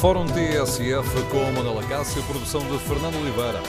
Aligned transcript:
Fórum 0.00 0.26
TSF 0.26 1.08
com 1.28 1.50
Manuela 1.50 1.84
Cássio, 1.88 2.22
produção 2.22 2.60
de 2.60 2.78
Fernando 2.84 3.16
Oliveira. 3.16 3.60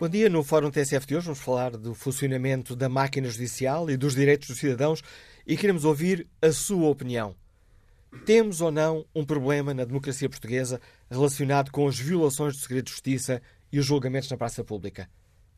Bom 0.00 0.08
dia. 0.08 0.30
No 0.30 0.42
Fórum 0.42 0.70
TSF 0.70 1.06
de 1.06 1.16
hoje 1.16 1.26
vamos 1.26 1.40
falar 1.40 1.72
do 1.72 1.94
funcionamento 1.94 2.74
da 2.74 2.88
máquina 2.88 3.28
judicial 3.28 3.90
e 3.90 3.96
dos 3.98 4.14
direitos 4.14 4.48
dos 4.48 4.58
cidadãos 4.58 5.02
e 5.46 5.54
queremos 5.54 5.84
ouvir 5.84 6.26
a 6.40 6.50
sua 6.50 6.88
opinião. 6.88 7.36
Temos 8.24 8.62
ou 8.62 8.70
não 8.70 9.04
um 9.14 9.22
problema 9.22 9.74
na 9.74 9.84
democracia 9.84 10.30
portuguesa 10.30 10.80
relacionado 11.10 11.70
com 11.70 11.86
as 11.86 11.98
violações 11.98 12.56
do 12.56 12.62
segredo 12.62 12.86
de 12.86 12.92
justiça 12.92 13.42
e 13.70 13.78
os 13.78 13.84
julgamentos 13.84 14.30
na 14.30 14.38
praça 14.38 14.64
pública? 14.64 15.10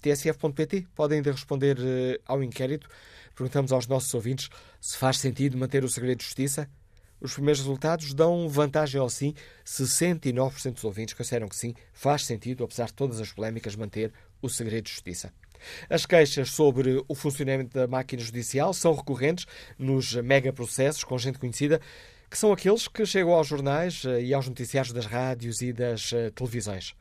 TSF.pt 0.00 0.86
pode 0.94 1.14
ainda 1.14 1.32
responder 1.32 1.78
uh, 1.78 2.20
ao 2.26 2.42
inquérito. 2.42 2.88
Perguntamos 3.34 3.72
aos 3.72 3.86
nossos 3.86 4.12
ouvintes 4.14 4.48
se 4.80 4.96
faz 4.96 5.18
sentido 5.18 5.58
manter 5.58 5.84
o 5.84 5.88
segredo 5.88 6.18
de 6.18 6.24
justiça. 6.24 6.68
Os 7.20 7.34
primeiros 7.34 7.60
resultados 7.60 8.12
dão 8.12 8.48
vantagem 8.48 9.00
ao 9.00 9.08
sim. 9.08 9.34
69% 9.64 10.74
dos 10.74 10.84
ouvintes 10.84 11.14
consideram 11.14 11.48
que 11.48 11.56
sim, 11.56 11.74
faz 11.92 12.24
sentido, 12.24 12.64
apesar 12.64 12.86
de 12.86 12.94
todas 12.94 13.20
as 13.20 13.32
polémicas, 13.32 13.74
manter 13.74 14.12
o 14.42 14.48
segredo 14.48 14.84
de 14.84 14.92
justiça. 14.92 15.32
As 15.88 16.04
queixas 16.04 16.50
sobre 16.50 17.02
o 17.08 17.14
funcionamento 17.14 17.74
da 17.74 17.86
máquina 17.86 18.22
judicial 18.22 18.72
são 18.74 18.94
recorrentes 18.94 19.46
nos 19.78 20.14
megaprocessos 20.14 21.04
com 21.04 21.18
gente 21.18 21.38
conhecida, 21.38 21.80
que 22.30 22.36
são 22.36 22.52
aqueles 22.52 22.88
que 22.88 23.06
chegam 23.06 23.32
aos 23.32 23.46
jornais 23.46 24.04
eh, 24.04 24.24
e 24.24 24.34
aos 24.34 24.48
noticiários 24.48 24.92
das 24.92 25.06
rádios 25.06 25.62
e 25.62 25.72
das 25.72 26.12
eh, 26.12 26.30
televisões. 26.30 26.94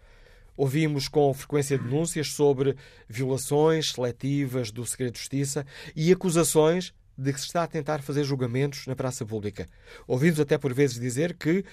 Ouvimos 0.56 1.10
com 1.10 1.34
frequência 1.34 1.78
denúncias 1.78 2.30
sobre 2.30 2.78
violações 3.10 3.92
seletivas 3.92 4.72
do 4.72 4.86
segredo 4.86 5.14
de 5.14 5.20
justiça 5.20 5.66
e 5.96 6.12
acusações 6.14 6.94
de 7.18 7.32
que 7.32 7.40
se 7.40 7.48
está 7.48 7.64
a 7.64 7.68
tentar 7.68 8.02
fazer 8.02 8.24
julgamentos 8.24 8.86
na 8.88 8.96
praça 8.96 9.26
pública. 9.26 9.68
Ouvimos 10.08 10.40
até 10.40 10.58
por 10.58 10.74
vezes 10.74 11.00
dizer 11.00 11.36
que, 11.36 11.64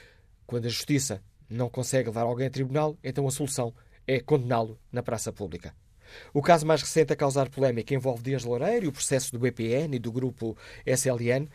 quando 0.47 0.67
a 0.67 0.69
justiça 0.69 1.23
não 1.49 1.69
consegue 1.69 2.09
levar 2.09 2.23
alguém 2.23 2.47
a 2.47 2.51
tribunal, 2.51 2.97
então 3.03 3.27
a 3.27 3.31
solução 3.31 3.75
é 4.07 4.21
condená-lo 4.21 4.79
na 4.91 5.03
praça 5.03 5.33
pública. 5.33 5.75
O 6.33 6.43
caso 6.43 6.67
mais 6.67 6.83
recente 6.83 7.13
a 7.13 7.17
causar 7.17 7.49
polémica 7.49 7.95
envolve 7.95 8.23
Dias 8.23 8.45
Loureiro 8.45 8.87
e 8.87 8.89
o 8.89 8.93
processo 8.93 9.33
do 9.33 9.39
BPN 9.39 9.97
e 9.97 9.99
do 9.99 10.13
grupo 10.13 10.57
SLN 10.85 11.49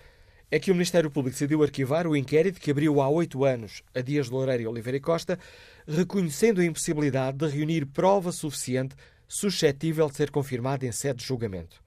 é 0.50 0.60
que 0.60 0.72
o 0.72 0.74
Ministério 0.74 1.12
Público 1.12 1.34
decidiu 1.36 1.62
arquivar 1.62 2.08
o 2.08 2.16
inquérito 2.16 2.60
que 2.60 2.72
abriu 2.72 3.02
há 3.02 3.10
oito 3.10 3.44
anos 3.44 3.84
a 3.94 4.02
Dias 4.02 4.30
Loureiro 4.30 4.64
e 4.64 4.68
Oliveira 4.68 5.00
Costa, 5.00 5.38
reconhecendo 5.86 6.62
a 6.62 6.66
impossibilidade 6.66 7.38
de 7.38 7.48
reunir 7.48 7.86
prova 7.86 8.32
suficiente 8.32 8.96
suscetível 9.28 10.10
de 10.10 10.16
ser 10.16 10.32
confirmada 10.32 10.86
em 10.86 10.92
sede 10.92 11.20
de 11.20 11.26
julgamento. 11.26 11.82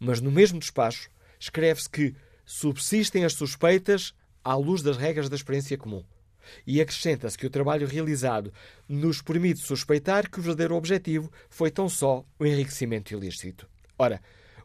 Mas 0.00 0.20
no 0.20 0.32
mesmo 0.32 0.58
despacho, 0.58 1.08
escreve-se 1.42 1.90
que 1.90 2.14
subsistem 2.44 3.24
as 3.24 3.32
suspeitas 3.32 4.14
à 4.44 4.54
luz 4.54 4.80
das 4.80 4.96
regras 4.96 5.28
da 5.28 5.34
experiência 5.34 5.76
comum. 5.76 6.04
E 6.64 6.80
acrescenta-se 6.80 7.36
que 7.36 7.46
o 7.46 7.50
trabalho 7.50 7.86
realizado 7.86 8.52
nos 8.88 9.20
permite 9.20 9.60
suspeitar 9.60 10.30
que 10.30 10.38
o 10.38 10.42
verdadeiro 10.42 10.76
objetivo 10.76 11.30
foi 11.50 11.70
tão 11.70 11.88
só 11.88 12.24
o 12.38 12.46
enriquecimento 12.46 13.12
ilícito. 13.12 13.68
Ora, 13.98 14.20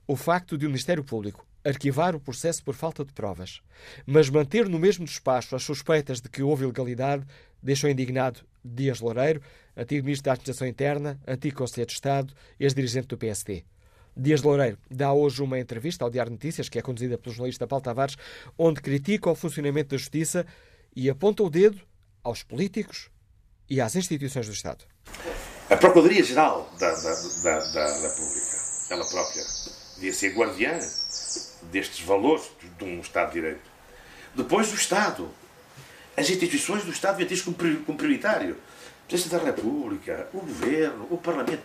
o 0.07 0.15
facto 0.15 0.55
de 0.57 0.65
o 0.65 0.69
Ministério 0.69 1.03
Público 1.03 1.45
arquivar 1.65 2.15
o 2.15 2.19
processo 2.19 2.63
por 2.63 2.75
falta 2.75 3.03
de 3.03 3.11
provas, 3.11 3.61
mas 4.05 4.29
manter 4.29 4.69
no 4.69 4.79
mesmo 4.79 5.03
despacho 5.03 5.55
as 5.55 5.63
suspeitas 5.63 6.21
de 6.21 6.29
que 6.29 6.41
houve 6.41 6.63
ilegalidade, 6.63 7.25
deixou 7.61 7.89
indignado 7.89 8.39
Dias 8.63 9.01
Loureiro, 9.01 9.41
antigo 9.75 10.05
Ministro 10.05 10.25
da 10.25 10.33
Administração 10.33 10.67
Interna, 10.67 11.19
antigo 11.27 11.57
Conselheiro 11.57 11.89
de 11.89 11.95
Estado, 11.95 12.33
ex-dirigente 12.59 13.07
do 13.07 13.17
PSD. 13.17 13.65
Dias 14.19 14.41
Loureiro 14.41 14.79
dá 14.89 15.13
hoje 15.13 15.43
uma 15.43 15.59
entrevista 15.59 16.03
ao 16.03 16.09
Diário 16.09 16.31
Notícias, 16.31 16.67
que 16.67 16.79
é 16.79 16.81
conduzida 16.81 17.19
pelo 17.19 17.35
jornalista 17.35 17.67
Paulo 17.67 17.83
Tavares, 17.83 18.17
onde 18.57 18.81
critica 18.81 19.29
o 19.29 19.35
funcionamento 19.35 19.89
da 19.89 19.97
justiça 19.97 20.43
e 20.95 21.07
aponta 21.07 21.43
o 21.43 21.49
dedo 21.51 21.79
aos 22.23 22.41
políticos 22.41 23.11
e 23.69 23.79
às 23.79 23.95
instituições 23.95 24.47
do 24.47 24.53
Estado. 24.53 24.85
A 25.69 25.77
Procuradoria-Geral 25.77 26.67
da, 26.79 26.91
da, 26.95 27.13
da, 27.43 27.59
da, 27.59 28.07
República, 28.07 28.57
ela 28.89 29.05
própria, 29.05 29.43
devia 29.95 30.13
ser 30.13 30.33
guardiã 30.33 30.79
destes 31.71 32.03
valores 32.03 32.49
de 32.79 32.85
um 32.85 32.99
Estado 32.99 33.27
de 33.27 33.33
Direito. 33.33 33.69
Depois 34.35 34.69
do 34.69 34.75
Estado. 34.75 35.29
As 36.15 36.27
instituições 36.27 36.83
do 36.83 36.89
Estado 36.89 37.17
deviam 37.17 37.53
ter 37.53 37.83
como 37.83 37.95
prioritário. 37.95 38.55
O 38.55 39.07
Presidente 39.07 39.39
da 39.39 39.51
República, 39.51 40.27
o 40.33 40.39
Governo, 40.39 41.07
o 41.11 41.17
Parlamento 41.17 41.61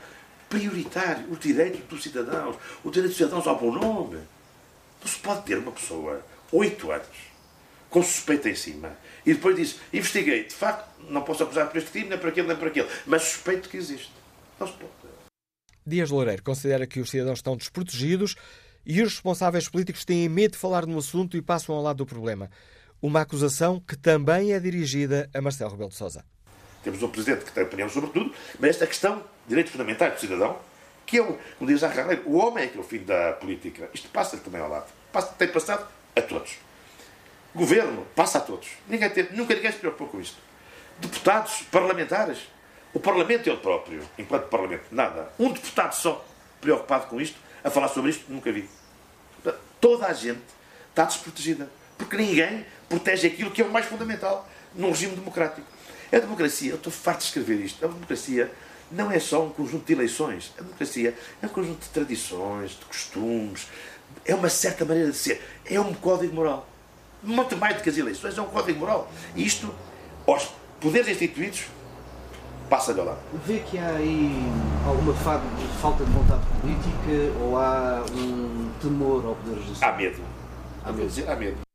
prioritário 0.52 1.30
os 1.30 1.38
direitos 1.38 1.80
dos 1.88 2.02
cidadãos, 2.02 2.56
o 2.84 2.90
direito 2.90 3.08
dos 3.08 3.16
cidadãos 3.16 3.46
ao 3.46 3.58
bom 3.58 3.72
nome. 3.72 4.18
Não 5.00 5.08
se 5.08 5.18
pode 5.18 5.42
ter 5.44 5.56
uma 5.56 5.72
pessoa, 5.72 6.22
oito 6.52 6.92
anos, 6.92 7.06
com 7.88 8.02
suspeita 8.02 8.50
em 8.50 8.54
cima, 8.54 8.92
e 9.24 9.32
depois 9.32 9.56
diz, 9.56 9.80
investiguei, 9.92 10.44
de 10.44 10.54
facto, 10.54 10.88
não 11.08 11.22
posso 11.22 11.42
acusar 11.42 11.68
por 11.68 11.78
este 11.78 11.90
crime, 11.90 12.10
nem 12.10 12.18
por 12.18 12.28
aquele, 12.28 12.48
nem 12.48 12.56
por 12.56 12.68
aquele, 12.68 12.88
mas 13.06 13.22
suspeito 13.22 13.68
que 13.68 13.78
existe. 13.78 14.12
Não 14.60 14.66
se 14.66 14.74
pode. 14.74 14.92
Dias 15.84 16.10
Loureiro 16.10 16.42
considera 16.42 16.86
que 16.86 17.00
os 17.00 17.10
cidadãos 17.10 17.38
estão 17.38 17.56
desprotegidos 17.56 18.36
e 18.84 19.02
os 19.02 19.14
responsáveis 19.14 19.68
políticos 19.68 20.04
têm 20.04 20.28
medo 20.28 20.52
de 20.52 20.58
falar 20.58 20.86
no 20.86 20.98
assunto 20.98 21.36
e 21.36 21.42
passam 21.42 21.74
ao 21.74 21.82
lado 21.82 21.96
do 21.96 22.06
problema. 22.06 22.50
Uma 23.00 23.22
acusação 23.22 23.80
que 23.80 23.96
também 23.96 24.52
é 24.52 24.60
dirigida 24.60 25.28
a 25.34 25.40
Marcelo 25.40 25.70
Rebelo 25.72 25.90
de 25.90 25.96
Sousa. 25.96 26.24
Temos 26.82 27.02
um 27.02 27.08
Presidente 27.08 27.44
que 27.44 27.52
tem 27.52 27.62
opinião 27.62 27.88
sobre 27.88 28.10
tudo, 28.10 28.34
mas 28.58 28.70
esta 28.70 28.86
questão, 28.86 29.22
direitos 29.46 29.72
fundamentais 29.72 30.14
do 30.14 30.20
cidadão, 30.20 30.58
que 31.06 31.18
é, 31.18 31.22
o, 31.22 31.38
como 31.58 31.70
diz 31.70 31.80
Carreiro, 31.80 32.22
o 32.26 32.36
homem 32.36 32.64
é 32.64 32.66
que 32.68 32.78
é 32.78 32.80
o 32.80 32.84
fim 32.84 32.98
da 32.98 33.32
política. 33.32 33.88
Isto 33.92 34.08
passa 34.08 34.36
também 34.38 34.60
ao 34.60 34.68
lado. 34.68 34.86
Passa, 35.12 35.32
tem 35.38 35.48
passado 35.48 35.86
a 36.16 36.22
todos. 36.22 36.56
Governo, 37.54 38.06
passa 38.14 38.38
a 38.38 38.40
todos. 38.40 38.68
Ninguém 38.88 39.10
tem, 39.10 39.28
nunca 39.32 39.54
ninguém 39.54 39.70
se 39.70 39.78
preocupou 39.78 40.08
com 40.08 40.20
isto. 40.20 40.36
Deputados, 40.98 41.62
parlamentares. 41.70 42.38
O 42.94 43.00
Parlamento 43.00 43.48
é 43.48 43.52
o 43.52 43.56
próprio, 43.56 44.02
enquanto 44.18 44.48
Parlamento, 44.48 44.84
nada. 44.90 45.30
Um 45.38 45.50
deputado 45.50 45.94
só 45.94 46.24
preocupado 46.60 47.06
com 47.06 47.20
isto, 47.20 47.38
a 47.64 47.70
falar 47.70 47.88
sobre 47.88 48.10
isto, 48.10 48.30
nunca 48.30 48.52
vi. 48.52 48.68
Toda 49.80 50.06
a 50.06 50.12
gente 50.12 50.42
está 50.90 51.04
desprotegida. 51.04 51.68
Porque 51.98 52.16
ninguém 52.16 52.66
protege 52.88 53.26
aquilo 53.26 53.50
que 53.50 53.62
é 53.62 53.64
o 53.64 53.70
mais 53.70 53.86
fundamental 53.86 54.48
num 54.74 54.88
regime 54.88 55.14
democrático. 55.14 55.66
A 56.12 56.18
democracia, 56.18 56.70
eu 56.70 56.76
estou 56.76 56.92
farto 56.92 57.20
de 57.20 57.24
escrever 57.24 57.58
isto, 57.64 57.82
a 57.82 57.88
democracia 57.88 58.52
não 58.90 59.10
é 59.10 59.18
só 59.18 59.42
um 59.44 59.48
conjunto 59.48 59.86
de 59.86 59.92
eleições. 59.94 60.52
A 60.58 60.62
democracia 60.62 61.16
é 61.40 61.46
um 61.46 61.48
conjunto 61.48 61.80
de 61.80 61.88
tradições, 61.88 62.72
de 62.72 62.84
costumes, 62.84 63.66
é 64.24 64.34
uma 64.34 64.50
certa 64.50 64.84
maneira 64.84 65.10
de 65.10 65.16
ser, 65.16 65.42
é 65.64 65.80
um 65.80 65.94
código 65.94 66.34
moral. 66.34 66.68
Muito 67.22 67.56
mais 67.56 67.76
do 67.76 67.82
que 67.82 67.88
as 67.88 67.96
eleições, 67.96 68.36
é 68.36 68.42
um 68.42 68.46
código 68.46 68.80
moral. 68.80 69.10
E 69.34 69.46
isto, 69.46 69.74
aos 70.26 70.52
poderes 70.80 71.08
instituídos, 71.08 71.64
passa-lhe 72.68 73.00
ao 73.00 73.06
lado. 73.06 73.20
Vê 73.46 73.60
que 73.60 73.78
há 73.78 73.88
aí 73.88 74.34
alguma 74.86 75.14
falta 75.14 76.04
de 76.04 76.10
vontade 76.10 76.42
política 76.60 77.38
ou 77.40 77.56
há 77.56 78.04
um 78.12 78.70
temor 78.82 79.24
ao 79.24 79.34
poder 79.36 79.62
judicial? 79.62 79.90
Há 79.90 79.96
medo. 79.96 80.22
Há 80.84 80.92
medo. 80.92 81.30
Há 81.30 81.36
medo. 81.36 81.71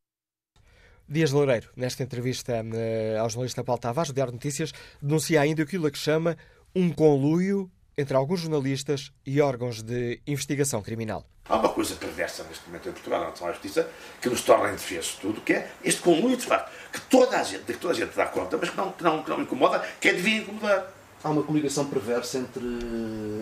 Dias 1.09 1.31
Loureiro, 1.31 1.69
nesta 1.73 2.03
entrevista 2.03 2.53
uh, 2.53 3.21
ao 3.21 3.29
jornalista 3.29 3.63
Paulo 3.63 3.79
Tavares, 3.79 4.11
do 4.11 4.15
Diário 4.15 4.33
Notícias, 4.33 4.73
denuncia 5.01 5.39
ainda 5.39 5.63
aquilo 5.63 5.89
que 5.89 5.97
chama 5.97 6.37
um 6.75 6.91
conluio 6.91 7.71
entre 7.97 8.17
alguns 8.17 8.41
jornalistas 8.41 9.13
e 9.25 9.39
órgãos 9.39 9.81
de 9.81 10.21
investigação 10.27 10.81
criminal. 10.81 11.25
Há 11.47 11.55
uma 11.55 11.69
coisa 11.69 11.95
perversa 11.95 12.43
neste 12.43 12.67
momento 12.67 12.89
em 12.89 12.91
Portugal, 12.91 13.21
em 13.21 13.23
relação 13.23 13.47
à 13.47 13.53
justiça, 13.53 13.89
que 14.21 14.29
nos 14.29 14.41
torna 14.41 14.67
indefesos 14.67 15.13
de 15.13 15.21
tudo, 15.21 15.39
que 15.39 15.53
é 15.53 15.71
este 15.81 16.01
conluio 16.01 16.35
de 16.35 16.45
facto, 16.45 16.69
que 16.91 16.99
toda 16.99 17.39
a 17.39 17.43
gente, 17.43 17.63
que 17.63 17.77
toda 17.77 17.93
a 17.93 17.95
gente 17.95 18.13
dá 18.13 18.25
conta, 18.25 18.57
mas 18.57 18.69
que 18.69 18.75
não, 18.75 18.91
que 18.91 19.03
não, 19.03 19.23
que 19.23 19.29
não 19.29 19.41
incomoda, 19.41 19.79
que 20.01 20.09
é 20.09 20.13
devia 20.13 20.39
incomodar. 20.39 20.93
Há 21.23 21.29
uma 21.29 21.41
coligação 21.41 21.85
perversa 21.85 22.37
entre, 22.37 22.65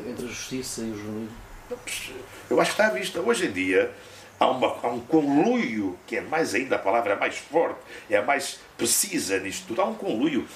entre 0.07 0.25
a 0.25 0.29
justiça 0.29 0.81
e 0.81 0.91
o 0.91 0.95
jornalismo? 0.95 1.45
Eu 2.47 2.62
acho 2.62 2.75
que 2.75 2.81
está 2.81 2.88
à 2.88 2.95
vista. 2.95 3.19
Hoje 3.21 3.47
em 3.47 3.51
dia, 3.51 3.91
há, 4.39 4.47
uma, 4.47 4.67
há 4.81 4.87
um 4.87 4.99
conluio, 4.99 5.97
que 6.05 6.17
é 6.17 6.21
mais 6.21 6.53
ainda, 6.53 6.75
a 6.75 6.79
palavra 6.79 7.13
é 7.13 7.15
mais 7.15 7.37
forte, 7.37 7.79
é 8.09 8.17
a 8.17 8.21
mais 8.21 8.59
precisa 8.77 9.39
nisto 9.39 9.67
tudo. 9.67 9.81
Há 9.81 9.85
um 9.85 9.95
conluio 9.95 10.47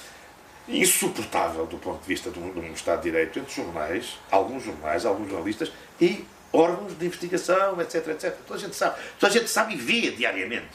insuportável 0.68 1.66
do 1.66 1.78
ponto 1.78 2.02
de 2.02 2.08
vista 2.08 2.30
de 2.30 2.40
um, 2.40 2.52
de 2.52 2.60
um 2.60 2.74
Estado 2.74 3.02
de 3.02 3.10
Direito 3.10 3.40
entre 3.40 3.54
jornais, 3.54 4.18
alguns 4.30 4.64
jornais, 4.64 5.06
alguns 5.06 5.30
jornalistas 5.30 5.72
e 6.00 6.26
órgãos 6.54 6.98
de 6.98 7.06
investigação, 7.06 7.80
etc, 7.82 8.08
etc. 8.10 8.36
Toda 8.48 8.60
a 8.60 8.62
gente 8.62 8.76
sabe. 8.76 9.00
Toda 9.20 9.32
a 9.32 9.36
gente 9.36 9.50
sabe 9.50 9.74
e 9.74 9.78
vê 9.78 10.12
diariamente. 10.12 10.70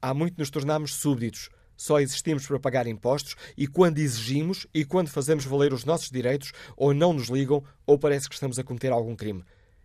há 0.00 0.14
muito 0.14 0.38
nos 0.38 0.50
tornamos 0.50 0.94
súbditos. 0.94 1.50
Só 1.76 1.98
existimos 1.98 2.46
para 2.46 2.60
pagar 2.60 2.86
impostos 2.86 3.34
e 3.56 3.66
quando 3.66 3.98
exigimos 3.98 4.66
e 4.72 4.84
quando 4.84 5.08
fazemos 5.08 5.46
valer 5.46 5.72
os 5.72 5.82
nossos 5.82 6.10
direitos, 6.10 6.52
ou 6.76 6.92
não 6.92 7.14
nos 7.14 7.28
ligam, 7.28 7.64
ou 7.86 7.98
parece 7.98 8.28
que 8.28 8.34
estamos 8.34 8.58
a 8.58 8.62
cometer 8.62 8.92
algum 8.92 9.16
crime 9.16 9.42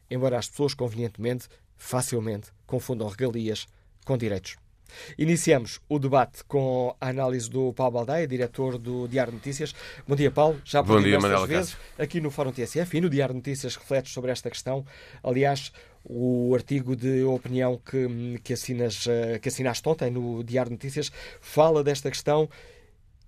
embora 0.09 0.37
as 0.37 0.49
pessoas 0.49 0.73
convenientemente, 0.73 1.47
facilmente, 1.77 2.51
confundam 2.65 3.07
regalias 3.07 3.67
com 4.05 4.17
direitos. 4.17 4.57
Iniciamos 5.17 5.79
o 5.89 5.99
debate 5.99 6.43
com 6.45 6.95
a 6.99 7.09
análise 7.09 7.49
do 7.49 7.73
Paulo 7.73 7.93
Baldaia, 7.93 8.27
diretor 8.27 8.77
do 8.77 9.07
Diário 9.07 9.31
de 9.31 9.37
Notícias. 9.37 9.73
Bom 10.07 10.15
dia, 10.15 10.31
Paulo. 10.31 10.61
Já 10.63 10.83
por 10.83 11.01
diversas 11.03 11.47
vezes 11.47 11.77
aqui 11.97 12.21
no 12.21 12.31
Fórum 12.31 12.51
TSF 12.51 12.97
e 12.97 13.01
no 13.01 13.09
Diário 13.09 13.33
de 13.33 13.39
Notícias 13.39 13.75
refletes 13.75 14.13
sobre 14.13 14.31
esta 14.31 14.49
questão. 14.49 14.85
Aliás, 15.23 15.71
o 16.03 16.53
artigo 16.53 16.95
de 16.95 17.23
opinião 17.23 17.79
que, 17.83 18.39
que, 18.43 18.53
assinas, 18.53 19.07
eh, 19.07 19.39
que 19.39 19.49
assinaste 19.49 19.87
ontem 19.89 20.11
no 20.11 20.43
Diário 20.43 20.69
de 20.69 20.75
Notícias 20.75 21.11
fala 21.41 21.83
desta 21.83 22.09
questão 22.09 22.47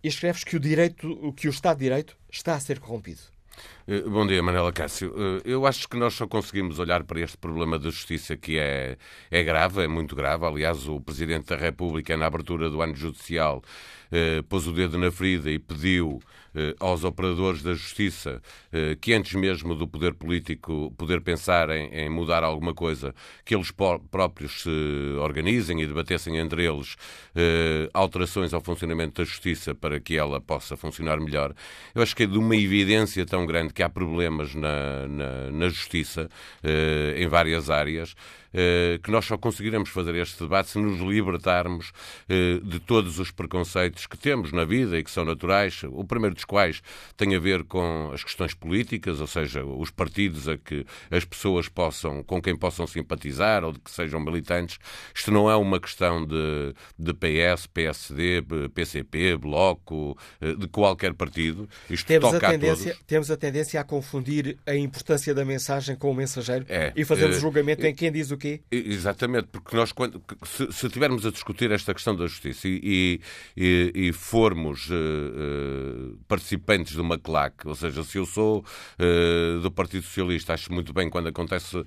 e 0.03 0.07
escreves 0.07 0.43
que 0.43 0.55
o, 0.55 0.59
direito, 0.59 1.33
que 1.33 1.47
o 1.47 1.51
Estado 1.51 1.77
de 1.77 1.85
Direito 1.85 2.15
está 2.31 2.53
a 2.53 2.59
ser 2.59 2.79
corrompido. 2.79 3.21
Eh, 3.87 4.01
bom 4.01 4.25
dia, 4.27 4.41
Manela 4.43 4.71
Cássio. 4.71 5.13
Eh, 5.17 5.41
eu 5.45 5.65
acho 5.65 5.87
que 5.87 5.97
nós 5.97 6.13
só 6.13 6.27
conseguimos 6.27 6.79
olhar 6.79 7.03
para 7.03 7.19
este 7.21 7.37
problema 7.37 7.79
da 7.79 7.89
justiça 7.89 8.35
que 8.35 8.57
é, 8.57 8.97
é 9.31 9.43
grave, 9.43 9.83
é 9.83 9.87
muito 9.87 10.15
grave. 10.15 10.45
Aliás, 10.45 10.87
o 10.87 10.99
Presidente 11.01 11.47
da 11.47 11.55
República, 11.55 12.15
na 12.17 12.25
abertura 12.27 12.69
do 12.69 12.81
ano 12.81 12.95
judicial, 12.95 13.61
eh, 14.11 14.41
pôs 14.49 14.67
o 14.67 14.73
dedo 14.73 14.97
na 14.97 15.11
ferida 15.11 15.49
e 15.49 15.59
pediu 15.59 16.19
aos 16.79 17.03
operadores 17.03 17.61
da 17.61 17.73
justiça 17.73 18.41
eh, 18.71 18.97
que 18.99 19.13
antes 19.13 19.33
mesmo 19.33 19.75
do 19.75 19.87
poder 19.87 20.13
político 20.13 20.93
poder 20.97 21.21
pensar 21.21 21.69
em, 21.69 21.89
em 21.93 22.09
mudar 22.09 22.43
alguma 22.43 22.73
coisa, 22.73 23.13
que 23.45 23.55
eles 23.55 23.71
próprios 23.71 24.63
se 24.63 24.69
organizem 25.19 25.81
e 25.81 25.87
debatessem 25.87 26.37
entre 26.37 26.65
eles 26.65 26.95
eh, 27.35 27.89
alterações 27.93 28.53
ao 28.53 28.61
funcionamento 28.61 29.21
da 29.21 29.25
justiça 29.25 29.73
para 29.73 29.99
que 29.99 30.17
ela 30.17 30.41
possa 30.41 30.75
funcionar 30.75 31.19
melhor. 31.19 31.53
Eu 31.93 32.01
acho 32.01 32.15
que 32.15 32.23
é 32.23 32.27
de 32.27 32.37
uma 32.37 32.55
evidência 32.55 33.25
tão 33.25 33.45
grande 33.45 33.73
que 33.73 33.83
há 33.83 33.89
problemas 33.89 34.53
na, 34.55 35.07
na, 35.07 35.51
na 35.51 35.69
justiça 35.69 36.29
em 37.15 37.27
várias 37.27 37.69
áreas. 37.69 38.15
Eh, 38.53 38.99
que 39.03 39.11
nós 39.11 39.25
só 39.25 39.37
conseguiremos 39.37 39.89
fazer 39.89 40.15
este 40.15 40.39
debate 40.43 40.69
se 40.69 40.79
nos 40.79 40.99
libertarmos 40.99 41.91
eh, 42.29 42.59
de 42.63 42.79
todos 42.79 43.19
os 43.19 43.31
preconceitos 43.31 44.05
que 44.05 44.17
temos 44.17 44.51
na 44.51 44.65
vida 44.65 44.97
e 44.97 45.03
que 45.03 45.11
são 45.11 45.25
naturais, 45.25 45.81
o 45.83 46.03
primeiro 46.03 46.35
dos 46.35 46.45
quais 46.45 46.81
tem 47.15 47.35
a 47.35 47.39
ver 47.39 47.63
com 47.63 48.11
as 48.13 48.23
questões 48.23 48.53
políticas, 48.53 49.19
ou 49.19 49.27
seja, 49.27 49.63
os 49.65 49.91
partidos 49.91 50.47
a 50.47 50.57
que 50.57 50.85
as 51.11 51.25
pessoas 51.25 51.67
possam, 51.67 52.23
com 52.23 52.41
quem 52.41 52.55
possam 52.55 52.87
simpatizar 52.87 53.63
ou 53.63 53.71
de 53.71 53.79
que 53.79 53.91
sejam 53.91 54.19
militantes. 54.19 54.77
Isto 55.13 55.31
não 55.31 55.49
é 55.49 55.55
uma 55.55 55.79
questão 55.79 56.25
de, 56.25 56.73
de 56.97 57.13
PS, 57.13 57.67
PSD, 57.67 58.43
PCP, 58.73 59.37
Bloco, 59.37 60.17
eh, 60.41 60.53
de 60.53 60.67
qualquer 60.67 61.13
partido. 61.13 61.67
Isto 61.89 62.07
temos 62.07 62.31
toca 62.31 62.47
a 62.47 62.51
tendência, 62.51 62.91
a 62.91 62.93
todos. 62.93 63.07
Temos 63.07 63.31
a 63.31 63.37
tendência 63.37 63.81
a 63.81 63.83
confundir 63.83 64.57
a 64.65 64.75
importância 64.75 65.33
da 65.33 65.43
mensagem 65.43 65.95
com 65.95 66.11
o 66.11 66.13
mensageiro 66.13 66.65
é, 66.69 66.93
e 66.95 67.03
fazemos 67.03 67.37
uh, 67.37 67.39
julgamento 67.39 67.85
em 67.85 67.93
quem 67.93 68.11
diz 68.11 68.31
o 68.31 68.36
quê 68.37 68.47
quê? 68.47 68.61
Exatamente, 68.71 69.47
porque 69.51 69.75
nós, 69.75 69.91
quando, 69.91 70.21
se, 70.45 70.71
se 70.71 70.89
tivermos 70.89 71.25
a 71.25 71.31
discutir 71.31 71.71
esta 71.71 71.93
questão 71.93 72.15
da 72.15 72.25
justiça 72.27 72.67
e, 72.67 73.19
e, 73.55 73.91
e 73.93 74.13
formos 74.13 74.89
uh, 74.89 76.17
participantes 76.27 76.93
de 76.93 77.01
uma 77.01 77.17
claque, 77.17 77.67
ou 77.67 77.75
seja, 77.75 78.03
se 78.03 78.17
eu 78.17 78.25
sou 78.25 78.63
uh, 78.99 79.59
do 79.59 79.71
Partido 79.71 80.03
Socialista, 80.03 80.53
acho 80.53 80.71
muito 80.71 80.93
bem 80.93 81.09
quando 81.09 81.27
acontece 81.27 81.83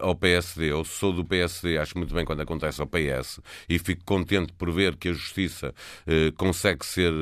ao 0.00 0.14
PSD, 0.14 0.72
ou 0.72 0.84
se 0.84 0.98
sou 0.98 1.12
do 1.12 1.24
PSD, 1.24 1.78
acho 1.78 1.96
muito 1.96 2.14
bem 2.14 2.24
quando 2.24 2.40
acontece 2.40 2.80
ao 2.80 2.86
PS, 2.86 3.40
e 3.68 3.78
fico 3.78 4.04
contente 4.04 4.52
por 4.52 4.70
ver 4.72 4.96
que 4.96 5.08
a 5.08 5.12
justiça 5.12 5.74
consegue, 6.36 6.84
ser, 6.84 7.12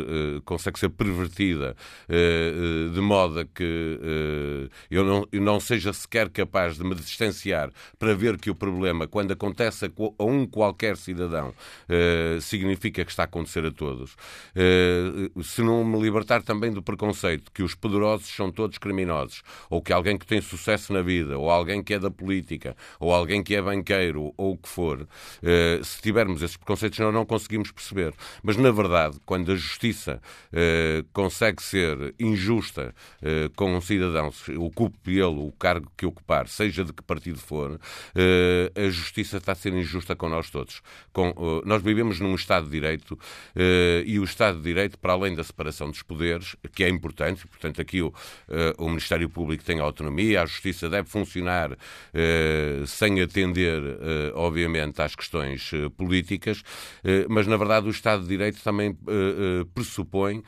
consegue 0.45 0.79
ser 0.79 0.89
pervertida 0.91 1.77
de 2.93 3.01
modo 3.01 3.41
a 3.41 3.45
que 3.45 4.71
eu, 4.91 5.05
não, 5.05 5.27
eu 5.31 5.41
não 5.41 5.61
seja 5.61 5.93
sequer 5.93 6.29
capaz 6.31 6.77
de 6.77 6.85
me 6.85 6.95
distanciar 6.95 7.71
para 7.99 8.15
ver 8.15 8.39
que 8.39 8.51
o 8.51 8.55
problema, 8.71 9.07
quando 9.07 9.33
acontece 9.33 9.87
a, 9.87 10.25
um 10.25 10.47
qualquer 10.47 10.97
cidadão, 10.97 11.49
uh, 11.51 12.41
significa 12.41 13.05
que 13.05 13.11
está 13.11 13.23
a 13.23 13.25
acontecer 13.25 13.65
a 13.65 13.71
todos. 13.71 14.15
Uh, 14.55 15.43
se 15.43 15.63
não 15.63 15.85
me 15.85 16.01
libertar 16.01 16.43
também 16.43 16.73
do 16.73 16.83
preconceito 16.83 17.51
que 17.53 17.63
os 17.63 17.75
poderosos 17.75 18.29
são 18.29 18.51
todos 18.51 18.79
criminosos, 18.79 19.43
ou 19.69 19.83
que 19.83 19.93
alguém 19.93 20.17
que 20.17 20.27
tem 20.27 20.41
sucesso 20.41 20.93
na 20.93 21.03
vida, 21.03 21.39
ou 21.39 21.51
alguém 21.51 21.83
que 21.83 21.95
é 21.95 21.99
da 21.99 22.11
política, 22.11 22.77
ou 23.01 23.13
alguém 23.13 23.43
que 23.43 23.55
é 23.55 23.63
banqueiro, 23.63 24.33
ou 24.37 24.53
o 24.53 24.57
que 24.57 24.69
for, 24.69 25.07
se 25.83 26.01
tivermos 26.01 26.43
esses 26.43 26.57
preconceitos, 26.57 26.99
nós 26.99 27.13
não 27.13 27.25
conseguimos 27.25 27.71
perceber. 27.71 28.13
Mas, 28.43 28.57
na 28.57 28.71
verdade, 28.71 29.19
quando 29.25 29.53
a 29.53 29.57
justiça 29.57 30.21
consegue 31.13 31.63
ser 31.63 32.15
injusta 32.19 32.95
com 33.57 33.75
um 33.75 33.81
cidadão, 33.81 34.31
ocupe 34.57 35.13
ele 35.13 35.25
o 35.25 35.53
cargo 35.59 35.91
que 35.97 36.07
ocupar, 36.07 36.49
seja 36.49 36.85
de 36.85 36.93
que 36.93 37.03
partido 37.03 37.39
for, 37.39 37.81
eh, 38.15 38.58
a 38.75 38.89
justiça 38.89 39.39
está 39.39 39.53
a 39.53 39.55
ser 39.55 39.73
injusta 39.73 40.15
com 40.15 40.29
nós 40.29 40.51
todos. 40.51 40.83
Com, 41.13 41.29
eh, 41.29 41.63
nós 41.65 41.83
vivemos 41.83 42.21
num 42.21 42.35
Estado 42.35 42.67
de 42.67 42.73
Direito 42.73 43.19
eh, 43.55 44.03
e 44.07 44.19
o 44.19 44.25
Estado 44.25 44.59
de 44.59 44.65
Direito, 44.65 44.99
para 44.99 45.13
além 45.13 45.35
da 45.35 45.45
separação 45.45 45.91
dos 45.91 46.03
poderes, 46.03 46.57
que 46.75 46.85
é 46.85 46.89
importante, 46.89 47.47
portanto, 47.47 47.81
aqui 47.81 48.03
o, 48.03 48.13
o 48.79 48.89
Ministério 48.89 49.29
Público 49.29 49.65
tem 49.65 49.81
autonomia, 49.81 50.43
a 50.43 50.47
justiça 50.47 50.89
deve 50.89 51.09
funcionar 51.09 51.77
sem 52.87 53.21
atender, 53.21 53.83
obviamente, 54.35 55.01
às 55.01 55.15
questões 55.15 55.71
políticas, 55.97 56.63
mas, 57.29 57.47
na 57.47 57.57
verdade, 57.57 57.87
o 57.87 57.91
Estado 57.91 58.23
de 58.23 58.29
Direito 58.29 58.63
também 58.63 58.97
pressupõe 59.75 60.43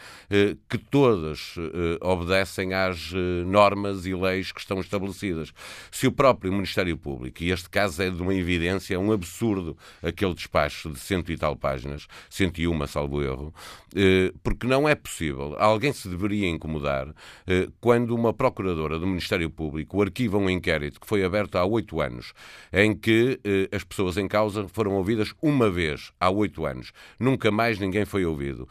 que 0.69 0.79
todas 0.79 1.55
obedecem 2.01 2.75
às 2.75 3.13
normas 3.47 4.07
e 4.07 4.15
leis 4.15 4.53
que 4.53 4.61
estão 4.61 4.81
estabelecidas. 4.81 5.53
Se 5.91 6.07
o 6.07 6.13
próprio 6.13 6.53
Ministério 6.53 6.97
Público, 6.97 7.43
e 7.43 7.51
este 7.51 7.69
caso 7.69 8.00
é 8.01 8.11
de 8.11 8.23
uma 8.23 8.35
evidência, 8.35 8.95
é 8.95 8.99
um 8.99 9.13
absurdo 9.13 9.77
aquele 10.03 10.35
despacho 10.35 10.91
de 10.91 10.99
cento 10.99 11.31
e 11.31 11.37
tal 11.37 11.57
páginas, 11.57 12.07
101, 12.29 12.87
salvo 12.87 13.23
erro, 13.23 13.55
eh, 13.95 14.33
porque 14.43 14.67
não 14.67 14.89
é 14.89 14.95
possível, 14.95 15.57
alguém 15.59 15.93
se 15.93 16.09
deveria 16.09 16.49
incomodar 16.49 17.09
eh, 17.47 17.69
quando 17.81 18.15
uma 18.15 18.33
procuradora 18.33 18.99
do 18.99 19.07
Ministério 19.07 19.51
Público 19.51 20.01
arquiva 20.01 20.39
um 20.39 20.49
inquérito 20.49 21.01
que 21.01 21.07
foi 21.07 21.25
aberto 21.25 21.57
há 21.57 21.65
oito 21.65 22.01
anos, 22.01 22.33
em 22.73 22.95
que 22.95 23.41
eh, 23.45 23.69
as 23.75 23.83
pessoas 23.83 24.17
em 24.17 24.29
causa 24.29 24.69
foram 24.69 24.93
ouvidas 24.93 25.35
uma 25.43 25.69
vez 25.71 26.13
há 26.21 26.31
oito 26.31 26.65
anos. 26.65 26.93
Nunca 27.19 27.51
mais 27.51 27.79
ninguém 27.79 28.05
foi 28.05 28.25
ouvido. 28.25 28.69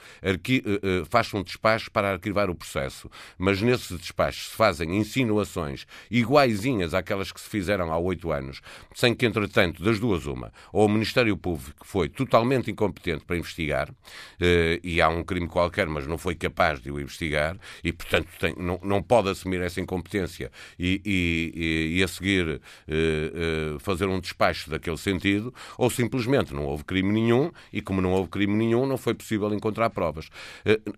Faz-se 1.10 1.36
um 1.36 1.44
despacho 1.44 1.92
para 1.92 2.12
arquivar 2.12 2.50
o 2.50 2.56
processo, 2.56 3.10
mas 3.38 3.62
nesse 3.62 3.96
despacho 3.96 4.50
se 4.50 4.56
fazem 4.56 4.98
insinuações 4.98 5.86
iguaizinhas 6.10 6.94
àquelas 6.94 7.32
que 7.32 7.42
se 7.42 7.50
fizeram 7.50 7.92
há 7.92 7.98
oito 7.98 8.32
anos, 8.32 8.62
sem 8.94 9.14
que, 9.20 9.26
entretanto, 9.26 9.84
das 9.84 10.00
duas 10.00 10.26
uma, 10.26 10.52
ou 10.72 10.86
o 10.86 10.90
Ministério 10.90 11.36
Público 11.36 11.86
foi 11.86 12.08
totalmente 12.08 12.72
incompetente 12.72 13.26
para 13.26 13.38
investigar, 13.38 13.94
eh, 14.40 14.80
e 14.82 15.02
há 15.02 15.10
um 15.10 15.24
crime 15.26 15.48
qualquer, 15.48 15.88
mas 15.88 16.08
não 16.08 16.18
foi 16.18 16.36
capaz 16.36 16.80
de 16.82 16.90
o 16.90 17.00
investigar, 17.00 17.58
e, 17.84 17.92
portanto, 17.92 18.30
tem, 18.40 18.56
não, 18.58 18.80
não 18.82 19.04
pode 19.04 19.30
assumir 19.30 19.62
essa 19.62 19.82
incompetência 19.82 20.50
e, 20.80 21.02
e, 21.06 21.98
e 21.98 22.04
a 22.04 22.08
seguir 22.08 22.62
eh, 22.88 22.94
eh, 22.96 23.80
fazer 23.80 24.08
um 24.08 24.22
despacho 24.22 24.70
daquele 24.70 24.98
sentido, 24.98 25.54
ou 25.78 25.90
simplesmente 25.90 26.54
não 26.54 26.64
houve 26.64 26.86
crime 26.86 27.12
nenhum, 27.12 27.52
e 27.74 27.82
como 27.82 28.00
não 28.00 28.14
houve 28.14 28.30
crime 28.30 28.56
nenhum, 28.56 28.86
não 28.86 28.98
foi 28.98 29.14
possível 29.14 29.54
encontrar 29.54 29.90
provas. 29.90 30.30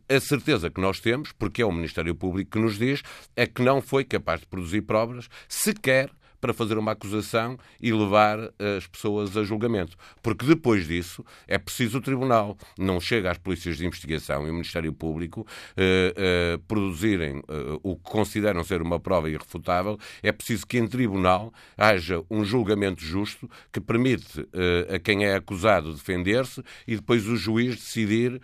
A 0.07 0.19
certeza 0.19 0.69
que 0.69 0.79
nós 0.79 0.99
temos, 0.99 1.31
porque 1.31 1.63
é 1.63 1.65
o 1.65 1.71
Ministério 1.71 2.13
Público 2.13 2.51
que 2.51 2.59
nos 2.59 2.77
diz, 2.77 3.01
é 3.35 3.47
que 3.47 3.63
não 3.63 3.81
foi 3.81 4.03
capaz 4.03 4.41
de 4.41 4.45
produzir 4.45 4.81
provas, 4.81 5.27
sequer 5.47 6.11
para 6.41 6.53
fazer 6.53 6.77
uma 6.77 6.91
acusação 6.93 7.57
e 7.79 7.93
levar 7.93 8.39
eh, 8.57 8.77
as 8.77 8.87
pessoas 8.87 9.37
a 9.37 9.43
julgamento. 9.43 9.95
Porque 10.21 10.43
depois 10.43 10.87
disso 10.87 11.23
é 11.47 11.57
preciso 11.59 11.99
o 11.99 12.01
Tribunal. 12.01 12.57
Não 12.77 12.99
chega 12.99 13.29
às 13.29 13.37
polícias 13.37 13.77
de 13.77 13.85
investigação 13.85 14.47
e 14.47 14.49
o 14.49 14.53
Ministério 14.53 14.91
Público 14.91 15.45
eh, 15.77 16.13
eh, 16.17 16.59
produzirem 16.67 17.43
o 17.83 17.95
que 17.95 18.03
consideram 18.03 18.63
ser 18.63 18.81
uma 18.81 18.99
prova 18.99 19.29
irrefutável. 19.29 19.99
É 20.23 20.31
preciso 20.31 20.65
que 20.65 20.79
em 20.79 20.87
Tribunal 20.87 21.53
haja 21.77 22.23
um 22.29 22.43
julgamento 22.43 23.03
justo 23.03 23.49
que 23.71 23.79
permite 23.79 24.47
a 24.93 24.97
quem 24.97 25.25
é 25.25 25.35
acusado 25.35 25.93
defender-se 25.93 26.63
e 26.87 26.95
depois 26.95 27.27
o 27.27 27.35
juiz 27.35 27.75
decidir 27.75 28.41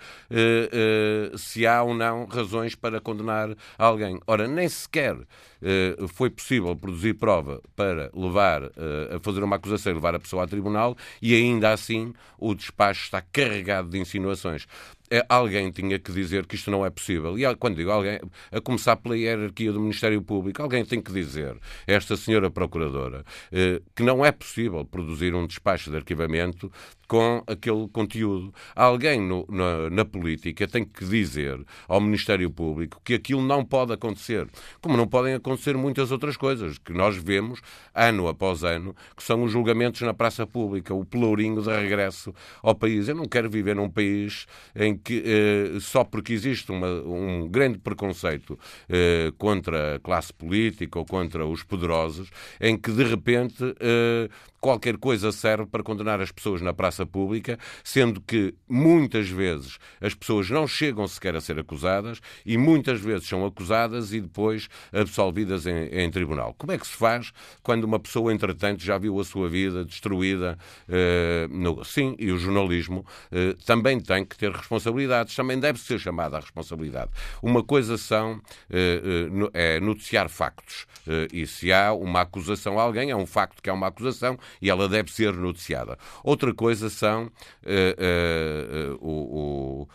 se 1.38 1.66
há 1.66 1.82
ou 1.82 1.96
não 1.96 2.25
razões 2.25 2.75
para 2.75 3.01
condenar 3.01 3.56
alguém. 3.77 4.20
Ora, 4.27 4.48
nem 4.48 4.70
sequer 4.70 5.18
foi 6.10 6.30
possível 6.30 6.75
produzir 6.75 7.16
prova 7.16 7.62
para 7.75 7.87
para 7.88 8.12
levar 8.13 8.63
uh, 8.63 9.15
a 9.15 9.20
fazer 9.22 9.44
uma 9.44 9.56
acusação 9.56 9.91
e 9.91 9.96
levar 9.96 10.13
a 10.13 10.20
pessoa 10.20 10.44
a 10.44 10.48
tribunal 10.48 10.98
e 11.22 11.34
ainda 11.34 11.72
assim 11.72 12.13
o 12.38 12.53
despacho 12.53 13.06
está 13.06 13.22
carregado 13.22 13.89
de 13.89 13.98
insinuações. 13.98 14.67
É, 15.10 15.26
alguém 15.30 15.72
tinha 15.72 15.98
que 15.98 16.12
dizer 16.12 16.46
que 16.46 16.56
isto 16.56 16.70
não 16.70 16.86
é 16.86 16.90
possível. 16.90 17.38
E 17.40 17.56
quando 17.56 17.78
digo 17.78 17.92
alguém, 17.92 18.20
a 18.52 18.60
começar 18.60 18.98
pela 18.98 19.18
hierarquia 19.18 19.72
do 19.72 19.80
Ministério 19.80 20.22
Público, 20.22 20.62
alguém 20.62 20.84
tem 20.84 21.02
que 21.02 21.12
dizer, 21.12 21.58
esta 21.86 22.18
senhora 22.18 22.52
Procuradora, 22.52 23.24
eh, 23.52 23.82
que 23.96 24.04
não 24.04 24.26
é 24.26 24.32
possível 24.32 24.84
produzir 24.84 25.34
um 25.34 25.48
despacho 25.48 25.90
de 25.90 25.98
arquivamento 25.98 26.72
com 27.08 27.42
aquele 27.48 27.88
conteúdo. 27.88 28.54
Alguém 28.76 29.22
no, 29.22 29.46
na, 29.50 29.90
na, 29.90 30.06
política 30.06 30.68
tem 30.68 30.84
que 30.84 31.06
dizer 31.06 31.64
ao 31.88 32.02
Ministério 32.02 32.52
Público 32.52 33.02
que 33.04 33.14
aquilo 33.14 33.42
não 33.42 33.64
pode 33.64 33.94
acontecer. 33.94 34.48
Como 34.82 34.98
não 34.98 35.08
podem 35.08 35.34
acontecer 35.34 35.78
muitas 35.78 36.12
outras 36.12 36.36
coisas 36.36 36.78
que 36.78 36.92
nós 36.92 37.16
vemos 37.16 37.62
ano 37.96 38.28
após 38.28 38.64
ano, 38.64 38.96
que 39.16 39.24
são 39.24 39.44
os 39.44 39.52
julgamentos 39.52 40.02
na 40.02 40.14
praça 40.14 40.46
pública, 40.46 40.94
o 40.94 41.06
pelourinho 41.06 41.62
de 41.62 41.70
regresso 41.70 42.34
ao 42.62 42.76
país. 42.76 43.08
Eu 43.08 43.16
não 43.16 43.26
quero 43.26 43.50
viver 43.50 43.76
num 43.76 43.90
país 43.90 44.46
em 44.76 44.97
que 44.98 45.24
eh, 45.25 45.80
só 45.80 46.04
porque 46.04 46.34
existe 46.34 46.72
uma, 46.72 46.88
um 46.88 47.48
grande 47.48 47.77
preconceito 47.77 48.58
eh, 48.89 49.32
contra 49.38 49.96
a 49.96 50.00
classe 50.00 50.34
política 50.34 51.00
ou 51.00 51.06
contra 51.06 51.46
os 51.46 51.63
poderosos, 51.63 52.30
em 52.60 52.77
que 52.77 52.92
de 52.92 53.04
repente 53.04 53.63
eh, 53.80 54.30
qualquer 54.60 54.98
coisa 54.98 55.32
serve 55.32 55.66
para 55.68 55.84
condenar 55.84 56.20
as 56.20 56.32
pessoas 56.32 56.62
na 56.62 56.74
praça 56.74 57.06
pública, 57.06 57.58
sendo 57.84 58.22
que 58.22 58.54
muitas 58.68 59.30
vezes 59.30 59.78
as 60.02 60.14
pessoas 60.14 60.50
não 60.50 60.68
chegam 60.68 61.08
sequer 61.08 61.36
a 61.36 61.42
ser 61.42 61.60
acusadas 61.60 62.20
e 62.46 62.58
muitas 62.58 63.00
vezes 63.00 63.28
são 63.28 63.46
acusadas 63.46 64.14
e 64.14 64.22
depois 64.22 64.68
absolvidas 64.92 65.66
em, 65.66 65.88
em 65.92 66.10
tribunal. 66.10 66.56
Como 66.58 66.72
é 66.72 66.78
que 66.78 66.88
se 66.88 66.94
faz 66.94 67.32
quando 67.62 67.84
uma 67.84 68.00
pessoa, 68.00 68.34
entretanto, 68.34 68.84
já 68.84 68.98
viu 68.98 69.20
a 69.20 69.26
sua 69.26 69.50
vida 69.50 69.86
destruída? 69.86 70.58
Uh, 70.88 71.48
no... 71.56 71.84
Sim, 71.84 72.16
e 72.18 72.32
o 72.32 72.38
jornalismo 72.38 73.06
uh, 73.32 73.54
também 73.66 74.00
tem 74.00 74.26
que 74.26 74.38
ter 74.38 74.52
responsabilidades, 74.52 75.36
também 75.36 75.60
deve 75.60 75.80
ser 75.80 76.00
chamada 76.00 76.38
à 76.38 76.40
responsabilidade. 76.40 77.12
Uma 77.42 77.64
coisa 77.64 77.98
são 77.98 78.34
uh, 78.34 79.52
é 79.54 79.80
noticiar 79.80 80.30
factos 80.30 80.86
e 81.32 81.48
se 81.48 81.72
há 81.72 81.94
uma 81.94 82.22
acusação 82.22 82.80
a 82.80 82.84
alguém, 82.84 83.12
é 83.12 83.16
um 83.16 83.26
facto 83.26 83.62
que 83.62 83.70
é 83.70 83.74
uma 83.74 83.88
acusação 83.88 84.38
e 84.62 84.70
ela 84.70 84.88
deve 84.88 85.12
ser 85.12 85.34
noticiada. 85.34 85.98
Outra 86.24 86.54
coisa 86.54 86.89
são 86.89 87.25
uh, 87.25 87.30
uh, 88.92 88.96
uh, 88.96 89.82
o, 89.82 89.88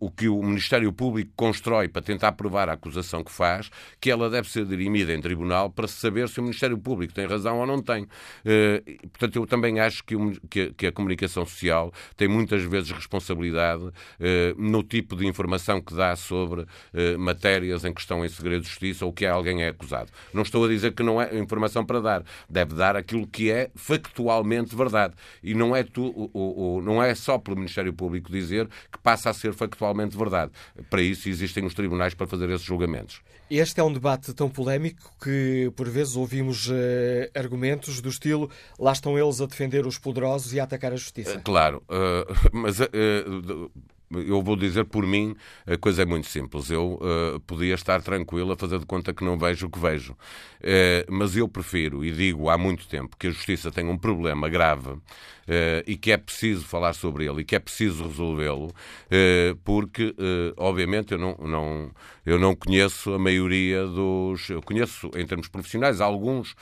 o 0.00 0.10
que 0.10 0.28
o 0.28 0.42
Ministério 0.42 0.92
Público 0.92 1.30
constrói 1.36 1.88
para 1.88 2.02
tentar 2.02 2.32
provar 2.32 2.68
a 2.68 2.72
acusação 2.72 3.22
que 3.22 3.30
faz, 3.30 3.70
que 4.00 4.10
ela 4.10 4.28
deve 4.28 4.48
ser 4.48 4.64
dirimida 4.64 5.12
em 5.14 5.20
tribunal 5.20 5.70
para 5.70 5.86
saber 5.86 6.28
se 6.28 6.40
o 6.40 6.42
Ministério 6.42 6.76
Público 6.78 7.14
tem 7.14 7.26
razão 7.26 7.58
ou 7.58 7.66
não 7.66 7.80
tem. 7.80 8.06
Eh, 8.44 8.82
portanto, 9.12 9.36
eu 9.36 9.46
também 9.46 9.78
acho 9.80 10.02
que 10.04 10.86
a 10.86 10.92
comunicação 10.92 11.44
social 11.46 11.92
tem 12.16 12.28
muitas 12.28 12.62
vezes 12.64 12.90
responsabilidade 12.90 13.90
eh, 14.18 14.54
no 14.58 14.82
tipo 14.82 15.14
de 15.14 15.26
informação 15.26 15.80
que 15.80 15.94
dá 15.94 16.16
sobre 16.16 16.66
eh, 16.92 17.16
matérias 17.16 17.84
em 17.84 17.92
que 17.92 18.00
estão 18.00 18.24
em 18.24 18.28
segredo 18.28 18.62
de 18.62 18.68
justiça 18.68 19.04
ou 19.04 19.12
que 19.12 19.26
alguém 19.26 19.62
é 19.62 19.68
acusado. 19.68 20.10
Não 20.32 20.42
estou 20.42 20.64
a 20.64 20.68
dizer 20.68 20.92
que 20.92 21.02
não 21.02 21.20
é 21.20 21.36
informação 21.38 21.84
para 21.84 22.00
dar. 22.00 22.24
Deve 22.48 22.74
dar 22.74 22.96
aquilo 22.96 23.26
que 23.26 23.50
é 23.50 23.70
factualmente 23.74 24.74
verdade. 24.74 25.14
E 25.42 25.54
não 25.54 25.74
é, 25.74 25.82
tu, 25.82 26.30
não 26.82 27.02
é 27.02 27.14
só 27.14 27.38
pelo 27.38 27.56
Ministério 27.56 27.92
Público 27.92 28.30
dizer 28.30 28.68
que 28.90 28.98
passa 28.98 29.30
a 29.30 29.34
ser 29.34 29.52
factualmente 29.52 29.75
factualmente 29.76 30.16
verdade. 30.16 30.50
Para 30.88 31.02
isso 31.02 31.28
existem 31.28 31.64
os 31.64 31.74
tribunais 31.74 32.14
para 32.14 32.26
fazer 32.26 32.48
esses 32.50 32.66
julgamentos. 32.66 33.20
Este 33.48 33.78
é 33.78 33.84
um 33.84 33.92
debate 33.92 34.32
tão 34.34 34.48
polémico 34.48 35.12
que, 35.22 35.70
por 35.76 35.88
vezes, 35.88 36.16
ouvimos 36.16 36.68
uh, 36.68 36.72
argumentos 37.34 38.00
do 38.00 38.08
estilo 38.08 38.50
lá 38.78 38.92
estão 38.92 39.16
eles 39.16 39.40
a 39.40 39.46
defender 39.46 39.86
os 39.86 39.98
poderosos 39.98 40.52
e 40.52 40.58
a 40.58 40.64
atacar 40.64 40.92
a 40.92 40.96
justiça. 40.96 41.40
Claro, 41.40 41.82
uh, 41.88 42.34
mas 42.52 42.80
uh, 42.80 43.70
eu 44.10 44.40
vou 44.40 44.56
dizer 44.56 44.84
por 44.84 45.04
mim, 45.06 45.34
a 45.66 45.76
coisa 45.76 46.02
é 46.02 46.04
muito 46.04 46.28
simples. 46.28 46.70
Eu 46.70 46.94
uh, 46.94 47.40
podia 47.40 47.74
estar 47.74 48.00
tranquilo 48.02 48.52
a 48.52 48.56
fazer 48.56 48.78
de 48.78 48.86
conta 48.86 49.12
que 49.12 49.24
não 49.24 49.36
vejo 49.36 49.66
o 49.66 49.70
que 49.70 49.78
vejo. 49.78 50.12
Uh, 50.12 51.10
mas 51.10 51.36
eu 51.36 51.48
prefiro, 51.48 52.04
e 52.04 52.12
digo 52.12 52.48
há 52.48 52.56
muito 52.56 52.86
tempo, 52.88 53.16
que 53.16 53.26
a 53.26 53.30
justiça 53.30 53.70
tem 53.70 53.86
um 53.86 53.98
problema 53.98 54.48
grave 54.48 54.90
uh, 54.90 55.00
e 55.86 55.96
que 55.96 56.12
é 56.12 56.16
preciso 56.16 56.64
falar 56.64 56.92
sobre 56.92 57.26
ele 57.26 57.40
e 57.40 57.44
que 57.44 57.56
é 57.56 57.58
preciso 57.58 58.04
resolvê-lo, 58.04 58.72
porque, 59.64 60.14
obviamente, 60.56 61.12
eu 61.12 61.18
não, 61.18 61.36
não, 61.38 61.90
eu 62.24 62.38
não 62.38 62.54
conheço 62.54 63.12
a 63.12 63.18
maioria 63.18 63.86
dos. 63.86 64.48
Eu 64.50 64.62
conheço, 64.62 65.10
em 65.16 65.26
termos 65.26 65.48
profissionais, 65.48 66.00
alguns 66.00 66.54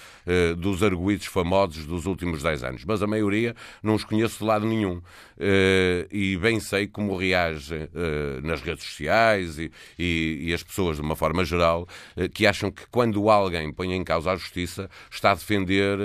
dos 0.59 0.83
arguídos 0.83 1.27
famosos 1.27 1.87
dos 1.87 2.07
últimos 2.07 2.43
10 2.43 2.65
anos, 2.65 2.85
mas 2.85 3.03
a 3.03 3.07
maioria 3.07 3.55
não 3.83 3.95
os 3.95 4.05
conheço 4.05 4.39
de 4.39 4.45
lado 4.45 4.67
nenhum. 4.67 5.01
e 6.11 6.37
bem 6.37 6.61
sei 6.61 6.87
como 6.87 7.17
reagem 7.17 7.34
nas 8.43 8.61
redes 8.61 8.85
sociais 8.85 9.59
e, 9.59 9.71
e, 9.99 10.49
e, 10.49 10.55
as 10.55 10.63
pessoas, 10.63 10.97
de 10.97 11.03
uma 11.03 11.17
forma 11.17 11.45
geral, 11.45 11.87
que 12.33 12.47
acham 12.47 12.71
que 12.71 12.87
quando 12.91 13.29
alguém 13.31 13.73
põe 13.73 13.93
em 13.93 14.05
causa 14.05 14.33
a 14.33 14.37
justiça 14.37 14.89
está 15.11 15.33
a 15.33 15.35
defender 15.35 15.99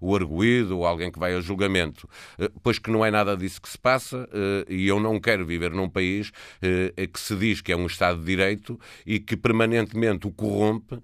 o 0.00 0.14
arguído 0.14 0.78
ou 0.78 0.86
alguém 0.86 1.10
que 1.10 1.18
vai 1.18 1.34
a 1.34 1.40
julgamento, 1.40 2.08
eh, 2.38 2.50
pois 2.62 2.78
que 2.78 2.90
não 2.90 3.04
é 3.04 3.10
nada 3.10 3.36
disso 3.36 3.60
que 3.60 3.68
se 3.68 3.78
passa 3.78 4.28
eh, 4.32 4.64
e 4.68 4.88
eu 4.88 5.00
não 5.00 5.20
quero 5.20 5.44
viver 5.44 5.70
num 5.70 5.88
país 5.88 6.30
eh, 6.62 7.06
que 7.06 7.20
se 7.20 7.36
diz 7.36 7.60
que 7.60 7.72
é 7.72 7.76
um 7.76 7.86
Estado 7.86 8.20
de 8.20 8.26
Direito 8.26 8.78
e 9.04 9.18
que 9.18 9.36
permanentemente 9.36 10.26
o 10.26 10.30
corrompe, 10.30 10.98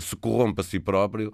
se 0.00 0.14
corrompe 0.16 0.60
a 0.60 0.64
si 0.64 0.78
próprio, 0.78 1.32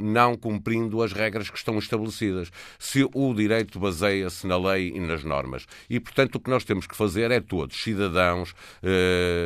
não 0.00 0.36
cumprindo 0.36 1.02
as 1.02 1.12
regras 1.12 1.50
que 1.50 1.56
estão 1.56 1.78
estabelecidas. 1.78 2.50
Se 2.78 3.06
o 3.12 3.34
direito 3.34 3.78
baseia-se 3.78 4.46
na 4.46 4.56
lei 4.56 4.92
e 4.94 5.00
nas 5.00 5.24
normas. 5.24 5.66
E, 5.88 5.98
portanto, 6.10 6.34
o 6.36 6.40
que 6.40 6.50
nós 6.50 6.64
temos 6.64 6.86
que 6.86 6.96
fazer 6.96 7.30
é 7.30 7.40
todos, 7.40 7.82
cidadãos, 7.82 8.52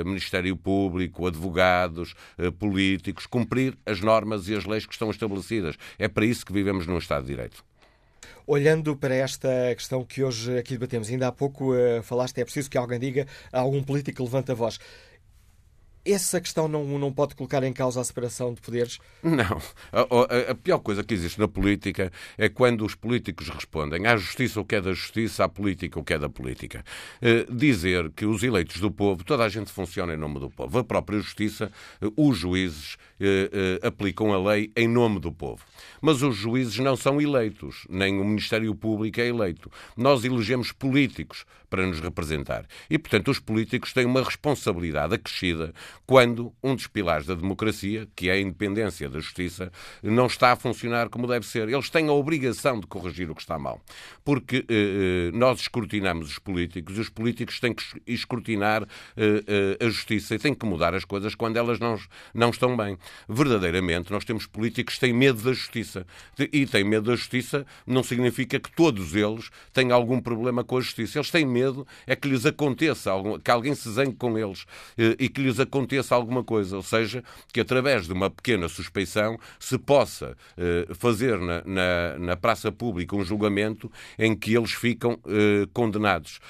Ministério 0.04 0.56
Público, 0.56 1.26
advogados, 1.26 2.14
políticos, 2.58 3.26
cumprir 3.26 3.76
as 3.84 4.00
normas 4.00 4.48
e 4.48 4.54
as 4.54 4.64
leis 4.64 4.86
que 4.86 4.92
estão 4.92 5.10
estabelecidas. 5.10 5.76
É 5.98 6.08
para 6.08 6.24
isso 6.24 6.44
que 6.44 6.52
vivemos 6.52 6.86
num 6.86 6.98
Estado 6.98 7.22
de 7.22 7.28
Direito. 7.28 7.64
Olhando 8.46 8.94
para 8.94 9.14
esta 9.14 9.48
questão 9.74 10.04
que 10.04 10.22
hoje 10.22 10.58
aqui 10.58 10.74
debatemos, 10.74 11.08
ainda 11.08 11.28
há 11.28 11.32
pouco 11.32 11.74
uh, 11.74 12.02
falaste, 12.02 12.38
é 12.40 12.44
preciso 12.44 12.68
que 12.68 12.76
alguém 12.76 12.98
diga, 12.98 13.26
algum 13.50 13.82
político 13.82 14.22
levanta 14.22 14.52
a 14.52 14.54
voz. 14.54 14.78
Essa 16.04 16.38
questão 16.40 16.68
não, 16.68 16.84
não 16.98 17.10
pode 17.10 17.34
colocar 17.34 17.62
em 17.62 17.72
causa 17.72 18.00
a 18.00 18.04
separação 18.04 18.52
de 18.52 18.60
poderes? 18.60 18.98
Não. 19.22 19.60
A, 19.90 20.00
a, 20.00 20.50
a, 20.50 20.54
pior 20.54 20.78
coisa 20.78 21.02
que 21.02 21.14
existe 21.14 21.40
na 21.40 21.48
política 21.48 22.12
é 22.36 22.48
quando 22.48 22.84
os 22.84 22.94
políticos 22.94 23.48
respondem 23.48 24.06
à 24.06 24.16
justiça 24.16 24.60
o 24.60 24.64
que 24.64 24.76
é 24.76 24.80
da 24.82 24.92
justiça, 24.92 25.44
à 25.44 25.48
política 25.48 25.98
o 25.98 26.04
que 26.04 26.12
é 26.12 26.18
da 26.18 26.28
política. 26.28 26.84
Uh, 27.22 27.54
dizer 27.54 28.10
que 28.10 28.26
os 28.26 28.42
eleitos 28.42 28.80
do 28.80 28.90
povo, 28.90 29.24
toda 29.24 29.44
a 29.44 29.48
gente 29.48 29.72
funciona 29.72 30.12
em 30.12 30.18
nome 30.18 30.40
do 30.40 30.50
povo. 30.50 30.78
A 30.78 30.84
própria 30.84 31.18
justiça, 31.20 31.72
uh, 32.02 32.12
os 32.16 32.36
juízes 32.36 32.94
uh, 33.18 33.86
aplicam 33.86 34.32
a 34.32 34.52
lei 34.52 34.70
em 34.76 34.86
nome 34.86 35.20
do 35.20 35.32
povo. 35.32 35.64
Mas 36.02 36.22
os 36.22 36.36
juízes 36.36 36.78
não 36.78 36.96
são 36.96 37.18
eleitos, 37.18 37.86
nem 37.88 38.20
o 38.20 38.24
Ministério 38.24 38.74
Público 38.74 39.20
é 39.20 39.26
eleito. 39.26 39.70
Nós 39.96 40.22
elegemos 40.22 40.70
políticos 40.70 41.46
para 41.74 41.88
nos 41.88 41.98
representar. 41.98 42.66
E, 42.88 42.96
portanto, 42.96 43.32
os 43.32 43.40
políticos 43.40 43.92
têm 43.92 44.06
uma 44.06 44.22
responsabilidade 44.22 45.12
acrescida 45.12 45.74
quando 46.06 46.52
um 46.62 46.76
dos 46.76 46.86
pilares 46.86 47.26
da 47.26 47.34
democracia, 47.34 48.06
que 48.14 48.30
é 48.30 48.34
a 48.34 48.40
independência 48.40 49.08
da 49.08 49.18
justiça, 49.18 49.72
não 50.00 50.26
está 50.26 50.52
a 50.52 50.56
funcionar 50.56 51.08
como 51.08 51.26
deve 51.26 51.44
ser. 51.44 51.68
Eles 51.68 51.90
têm 51.90 52.06
a 52.06 52.12
obrigação 52.12 52.78
de 52.78 52.86
corrigir 52.86 53.28
o 53.28 53.34
que 53.34 53.40
está 53.40 53.58
mal. 53.58 53.80
Porque 54.24 54.64
eh, 54.68 55.30
eh 55.30 55.30
nós 55.34 55.62
escrutinamos 55.62 56.30
os 56.30 56.38
políticos 56.38 56.96
e 56.96 57.00
os 57.00 57.08
políticos 57.08 57.58
têm 57.58 57.74
que 57.74 57.82
escrutinar 58.06 58.84
eh, 59.16 59.42
eh, 59.44 59.84
a 59.84 59.88
justiça 59.88 60.36
e 60.36 60.38
têm 60.38 60.54
que 60.54 60.64
mudar 60.64 60.94
as 60.94 61.04
coisas 61.04 61.34
quando 61.34 61.56
elas 61.56 61.80
não, 61.80 61.98
não 62.32 62.50
estão 62.50 62.76
bem. 62.76 62.96
Verdadeiramente, 63.28 64.12
nós 64.12 64.24
temos 64.24 64.46
políticos 64.46 64.94
que 64.94 65.00
têm 65.00 65.12
medo 65.12 65.42
da 65.42 65.52
justiça. 65.52 66.06
E 66.52 66.66
têm 66.66 66.84
medo 66.84 67.10
da 67.10 67.16
justiça 67.16 67.66
não 67.84 68.04
significa 68.04 68.60
que 68.60 68.70
todos 68.70 69.16
eles 69.16 69.50
têm 69.72 69.90
algum 69.90 70.20
problema 70.20 70.62
com 70.62 70.76
a 70.78 70.80
justiça. 70.80 71.18
Eles 71.18 71.32
têm 71.32 71.44
medo 71.44 71.63
é 72.06 72.16
que 72.16 72.28
lhes 72.28 72.44
aconteça, 72.46 73.10
que 73.42 73.50
alguém 73.50 73.74
se 73.74 73.90
zangue 73.90 74.16
com 74.16 74.38
eles 74.38 74.66
eh, 74.98 75.16
e 75.18 75.28
que 75.28 75.42
lhes 75.42 75.60
aconteça 75.60 76.14
alguma 76.14 76.42
coisa, 76.42 76.76
ou 76.76 76.82
seja, 76.82 77.22
que 77.52 77.60
através 77.60 78.06
de 78.06 78.12
uma 78.12 78.30
pequena 78.30 78.68
suspeição 78.68 79.38
se 79.58 79.78
possa 79.78 80.36
eh, 80.56 80.86
fazer 80.94 81.38
na, 81.38 81.62
na, 81.64 82.18
na, 82.18 82.36
praça 82.36 82.70
pública 82.70 83.16
um 83.16 83.24
julgamento 83.24 83.90
em 84.18 84.34
que 84.34 84.54
eles 84.54 84.72
ficam 84.72 85.18
eh, 85.26 85.66
condenados. 85.72 86.40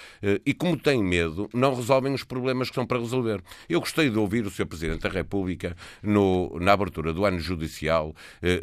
E 0.45 0.55
como 0.55 0.77
têm 0.77 1.03
medo, 1.03 1.49
não 1.53 1.75
resolvem 1.75 2.13
os 2.15 2.25
problemas 2.25 2.69
que 2.69 2.73
estão 2.73 2.87
para 2.87 2.99
resolver. 2.99 3.43
Eu 3.69 3.81
gostei 3.81 4.09
de 4.09 4.19
ouvir 4.19 4.47
o 4.47 4.51
Sr. 4.51 4.67
Presidente 4.67 5.03
da 5.03 5.09
República, 5.09 5.77
no, 6.03 6.59
na 6.59 6.73
abertura 6.73 7.13
do 7.13 7.25
ano 7.25 7.39
judicial, 7.39 8.15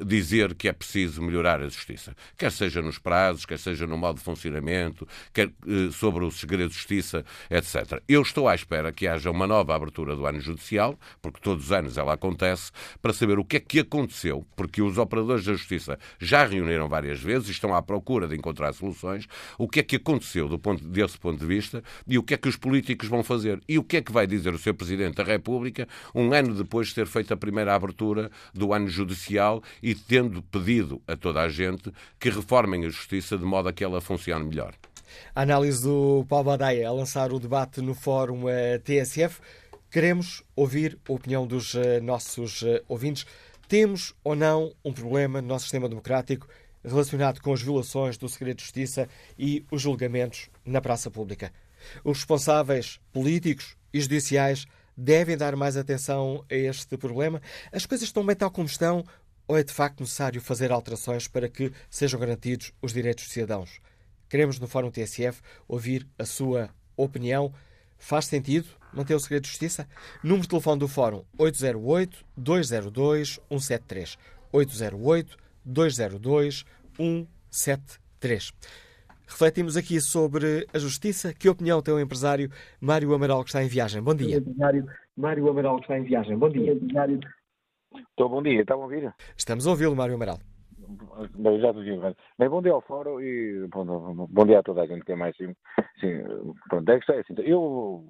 dizer 0.05 0.55
que 0.55 0.67
é 0.67 0.73
preciso 0.73 1.21
melhorar 1.21 1.61
a 1.61 1.67
justiça, 1.67 2.15
quer 2.37 2.51
seja 2.51 2.81
nos 2.81 2.97
prazos, 2.97 3.45
quer 3.45 3.59
seja 3.59 3.85
no 3.85 3.97
modo 3.97 4.17
de 4.17 4.23
funcionamento, 4.23 5.07
quer 5.33 5.51
sobre 5.91 6.25
o 6.25 6.31
segredo 6.41 6.69
de 6.69 6.75
justiça, 6.75 7.23
etc. 7.49 8.01
Eu 8.07 8.21
estou 8.21 8.47
à 8.47 8.55
espera 8.55 8.91
que 8.91 9.07
haja 9.07 9.31
uma 9.31 9.47
nova 9.47 9.75
abertura 9.75 10.15
do 10.15 10.25
ano 10.25 10.39
judicial 10.39 10.97
porque 11.21 11.39
todos 11.41 11.65
os 11.65 11.71
anos 11.71 11.97
ela 11.97 12.13
acontece, 12.13 12.71
para 13.01 13.13
saber 13.13 13.39
o 13.39 13.45
que 13.45 13.57
é 13.57 13.59
que 13.59 13.79
aconteceu, 13.79 14.45
porque 14.55 14.81
os 14.81 14.97
operadores 14.97 15.45
da 15.45 15.53
Justiça 15.53 15.97
já 16.19 16.45
reuniram 16.45 16.87
várias 16.87 17.19
vezes 17.19 17.49
e 17.49 17.51
estão 17.51 17.73
à 17.73 17.81
procura 17.81 18.27
de 18.27 18.35
encontrar 18.35 18.73
soluções, 18.73 19.27
o 19.57 19.67
que 19.67 19.79
é 19.79 19.83
que 19.83 19.95
aconteceu 19.95 20.47
do 20.47 20.59
ponto, 20.59 20.83
desse 20.83 21.17
ponto 21.17 21.39
de 21.39 21.45
vista 21.45 21.83
e 22.07 22.17
o 22.17 22.23
que 22.23 22.33
é 22.33 22.37
que 22.37 22.49
os 22.49 22.55
políticos 22.55 23.07
vão 23.07 23.23
fazer 23.23 23.61
e 23.67 23.77
o 23.77 23.83
que 23.83 23.97
é 23.97 24.01
que 24.01 24.11
vai 24.11 24.27
dizer 24.27 24.53
o 24.53 24.57
Sr. 24.57 24.73
Presidente 24.73 25.15
da 25.15 25.23
República 25.23 25.87
um 26.13 26.33
ano 26.33 26.55
depois 26.55 26.87
de 26.87 26.95
ter 26.95 27.07
feito 27.07 27.33
a 27.33 27.37
primeira 27.37 27.75
abertura 27.75 28.31
do 28.53 28.73
ano 28.73 28.87
judicial 28.87 29.61
e 29.81 29.93
tendo 29.95 30.41
pedido 30.41 31.01
a 31.07 31.15
toda 31.15 31.41
a 31.41 31.49
gente 31.49 31.91
que 32.19 32.29
reformem 32.29 32.85
a 32.85 32.89
Justiça 32.89 33.37
de 33.37 33.45
modo 33.45 33.69
a 33.69 33.73
que 33.73 33.83
ela 33.83 34.01
funcione 34.01 34.45
melhor. 34.45 34.73
A 35.33 35.41
análise 35.41 35.83
do 35.83 36.25
Paulo 36.27 36.45
Badaia 36.45 36.87
a 36.87 36.91
lançar 36.91 37.31
o 37.31 37.39
debate 37.39 37.81
no 37.81 37.93
Fórum 37.93 38.49
eh, 38.49 38.79
TSF. 38.79 39.41
Queremos 39.89 40.43
ouvir 40.55 40.97
a 41.07 41.13
opinião 41.13 41.45
dos 41.45 41.73
uh, 41.73 42.01
nossos 42.01 42.61
uh, 42.61 42.81
ouvintes. 42.87 43.25
Temos 43.67 44.13
ou 44.23 44.35
não 44.35 44.73
um 44.85 44.93
problema 44.93 45.41
no 45.41 45.47
nosso 45.47 45.63
sistema 45.65 45.89
democrático 45.89 46.47
relacionado 46.83 47.41
com 47.41 47.53
as 47.53 47.61
violações 47.61 48.17
do 48.17 48.27
segredo 48.29 48.57
de 48.57 48.63
justiça 48.63 49.07
e 49.37 49.65
os 49.69 49.81
julgamentos 49.81 50.49
na 50.65 50.81
praça 50.81 51.11
pública? 51.11 51.51
Os 52.03 52.19
responsáveis 52.19 52.99
políticos 53.11 53.75
e 53.93 53.99
judiciais 53.99 54.65
devem 54.95 55.37
dar 55.37 55.55
mais 55.55 55.75
atenção 55.77 56.45
a 56.49 56.55
este 56.55 56.97
problema? 56.97 57.41
As 57.71 57.85
coisas 57.85 58.07
estão 58.07 58.25
bem 58.25 58.35
tal 58.35 58.51
como 58.51 58.67
estão 58.67 59.03
ou 59.47 59.57
é 59.57 59.63
de 59.63 59.73
facto 59.73 59.99
necessário 59.99 60.39
fazer 60.39 60.71
alterações 60.71 61.27
para 61.27 61.49
que 61.49 61.71
sejam 61.89 62.19
garantidos 62.19 62.71
os 62.81 62.93
direitos 62.93 63.25
dos 63.25 63.33
cidadãos? 63.33 63.79
Queremos, 64.31 64.59
no 64.61 64.65
Fórum 64.65 64.89
TSF, 64.89 65.41
ouvir 65.67 66.07
a 66.17 66.23
sua 66.23 66.69
opinião. 66.95 67.51
Faz 67.97 68.27
sentido 68.27 68.69
manter 68.93 69.13
o 69.13 69.19
segredo 69.19 69.43
de 69.43 69.49
justiça? 69.49 69.85
Número 70.23 70.43
de 70.43 70.47
telefone 70.47 70.79
do 70.79 70.87
Fórum 70.87 71.25
808-202-173. 71.37 74.17
808-202-173. 75.67 78.53
Refletimos 79.27 79.75
aqui 79.75 79.99
sobre 79.99 80.65
a 80.73 80.79
justiça. 80.79 81.33
Que 81.33 81.49
opinião 81.49 81.81
tem 81.81 81.93
o 81.93 81.99
empresário 81.99 82.49
Mário 82.79 83.13
Amaral, 83.13 83.43
que 83.43 83.49
está 83.49 83.61
em 83.61 83.67
viagem? 83.67 84.01
Bom 84.01 84.15
dia. 84.15 84.37
Empresário 84.37 84.85
Mário 85.17 85.49
Amaral, 85.49 85.75
que 85.75 85.81
está 85.81 85.99
em 85.99 86.03
viagem. 86.03 86.37
Bom 86.37 86.49
dia. 86.49 86.71
Estou 86.71 86.87
bom 88.29 88.41
dia. 88.41 88.61
Estão 88.61 88.79
a 88.79 88.83
ouvir? 88.85 89.13
Estamos 89.35 89.67
a 89.67 89.71
ouvi-lo, 89.71 89.93
Mário 89.93 90.15
Amaral 90.15 90.39
mas 91.37 91.61
já 91.61 91.73
te 91.73 91.79
Bem, 92.37 92.49
bom 92.49 92.61
dia 92.61 92.71
ao 92.71 92.81
fórum 92.81 93.19
e 93.21 93.67
bom, 93.67 93.85
bom 94.29 94.45
dia 94.45 94.59
a 94.59 94.63
toda 94.63 94.81
a 94.81 94.87
gente 94.87 95.05
que 95.05 95.11
é 95.11 95.15
mais 95.15 95.35
sim. 95.35 95.55
sim 95.99 96.23
pronto, 96.69 96.89
é 96.89 96.99
que 96.99 97.11
é 97.11 97.19
assim. 97.19 97.35
Eu 97.39 98.03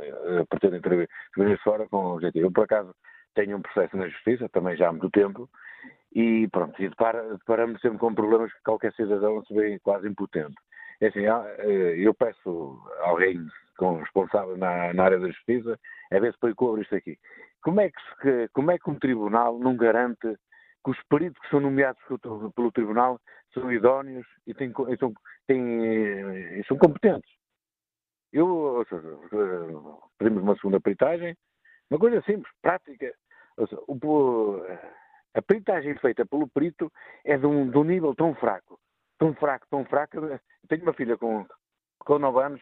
eh, 0.00 0.44
pretendo 0.48 0.76
intervir 0.76 1.08
nesse 1.36 1.62
fórum 1.62 1.88
com 1.88 1.96
o 1.96 2.14
objetivo. 2.14 2.46
Eu, 2.46 2.52
por 2.52 2.64
acaso, 2.64 2.94
tenho 3.34 3.56
um 3.56 3.62
processo 3.62 3.96
na 3.96 4.08
justiça, 4.08 4.48
também 4.48 4.76
já 4.76 4.88
há 4.88 4.92
muito 4.92 5.10
tempo, 5.10 5.48
e 6.14 6.48
pronto, 6.48 6.80
e 6.82 6.88
deparamos 6.88 7.80
sempre 7.80 7.98
com 7.98 8.14
problemas 8.14 8.52
que 8.52 8.62
qualquer 8.64 8.92
cidadão 8.94 9.44
se 9.44 9.54
vê 9.54 9.78
quase 9.80 10.08
impotente. 10.08 10.54
É 11.00 11.08
assim, 11.08 11.24
eh, 11.24 11.94
eu 11.98 12.12
peço 12.14 12.80
a 13.00 13.08
alguém 13.10 13.38
com 13.76 13.98
responsável 13.98 14.56
na, 14.56 14.92
na, 14.92 15.04
área 15.04 15.20
da 15.20 15.28
justiça 15.28 15.78
a 16.10 16.18
ver 16.18 16.32
se 16.32 16.38
põe 16.40 16.52
cobra 16.54 16.82
isto 16.82 16.94
aqui. 16.94 17.16
Como 17.62 17.80
é, 17.80 17.90
que 17.90 18.48
como 18.52 18.70
é 18.72 18.78
que 18.78 18.90
um 18.90 18.98
tribunal 18.98 19.58
não 19.58 19.76
garante 19.76 20.36
que 20.84 20.90
os 20.90 21.02
peritos 21.08 21.40
que 21.42 21.50
são 21.50 21.60
nomeados 21.60 22.00
pelo 22.54 22.72
Tribunal 22.72 23.20
são 23.52 23.72
idóneos 23.72 24.26
e 24.46 24.54
têm, 24.54 24.72
são, 24.98 25.12
têm, 25.46 26.62
são 26.66 26.76
competentes. 26.78 27.30
Eu, 28.32 28.46
ou 28.46 28.84
seja, 28.86 29.08
pedimos 30.18 30.42
uma 30.42 30.54
segunda 30.56 30.80
peritagem, 30.80 31.36
uma 31.90 31.98
coisa 31.98 32.20
simples, 32.22 32.52
prática. 32.60 33.12
Seja, 33.56 33.80
o, 33.88 34.60
a 35.34 35.42
peritagem 35.42 35.96
feita 35.98 36.26
pelo 36.26 36.48
perito 36.48 36.92
é 37.24 37.36
de 37.36 37.46
um, 37.46 37.70
de 37.70 37.78
um 37.78 37.84
nível 37.84 38.14
tão 38.14 38.34
fraco, 38.34 38.78
tão 39.18 39.34
fraco, 39.34 39.66
tão 39.70 39.84
fraco. 39.84 40.18
Tenho 40.68 40.82
uma 40.82 40.92
filha 40.92 41.16
com, 41.16 41.46
com 42.00 42.18
9 42.18 42.44
anos, 42.44 42.60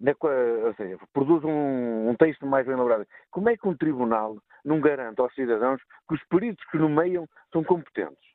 ou 0.00 0.74
seja, 0.74 0.98
produz 1.12 1.44
um, 1.44 2.10
um, 2.10 2.14
texto 2.16 2.46
mais 2.46 2.66
bem 2.66 2.74
elaborado. 2.74 3.06
Como 3.30 3.48
é 3.48 3.56
que 3.56 3.68
um 3.68 3.76
tribunal 3.76 4.36
não 4.64 4.80
garante 4.80 5.20
aos 5.20 5.34
cidadãos 5.34 5.80
que 6.08 6.14
os 6.14 6.24
peritos 6.24 6.64
que 6.70 6.78
nomeiam 6.78 7.26
são 7.52 7.62
competentes? 7.62 8.34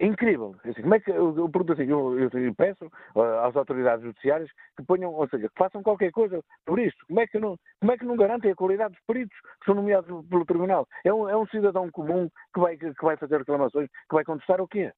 É 0.00 0.06
incrível. 0.06 0.56
Assim, 0.64 0.82
como 0.82 0.94
é 0.94 1.00
que, 1.00 1.10
eu, 1.10 1.48
pergunto 1.48 1.72
assim, 1.72 1.84
eu, 1.84 2.18
eu, 2.18 2.54
peço 2.56 2.84
uh, 3.14 3.22
às 3.44 3.54
autoridades 3.54 4.04
judiciárias 4.04 4.50
que 4.76 4.84
ponham, 4.84 5.12
ou 5.12 5.28
seja, 5.28 5.48
que 5.48 5.54
façam 5.56 5.82
qualquer 5.84 6.10
coisa 6.10 6.42
por 6.66 6.80
isto. 6.80 7.06
Como 7.06 7.20
é 7.20 7.26
que 7.26 7.38
não, 7.38 7.56
como 7.80 7.92
é 7.92 7.96
que 7.96 8.04
não 8.04 8.16
garantem 8.16 8.50
a 8.50 8.56
qualidade 8.56 8.94
dos 8.94 9.04
peritos 9.06 9.36
que 9.60 9.66
são 9.66 9.74
nomeados 9.76 10.26
pelo 10.28 10.44
tribunal? 10.44 10.86
É 11.04 11.14
um, 11.14 11.28
é 11.28 11.36
um 11.36 11.46
cidadão 11.46 11.88
comum 11.92 12.28
que 12.52 12.60
vai, 12.60 12.76
que 12.76 12.92
vai 13.02 13.16
fazer 13.16 13.38
reclamações, 13.38 13.88
que 13.88 14.14
vai 14.14 14.24
contestar 14.24 14.60
o 14.60 14.66
quê? 14.66 14.92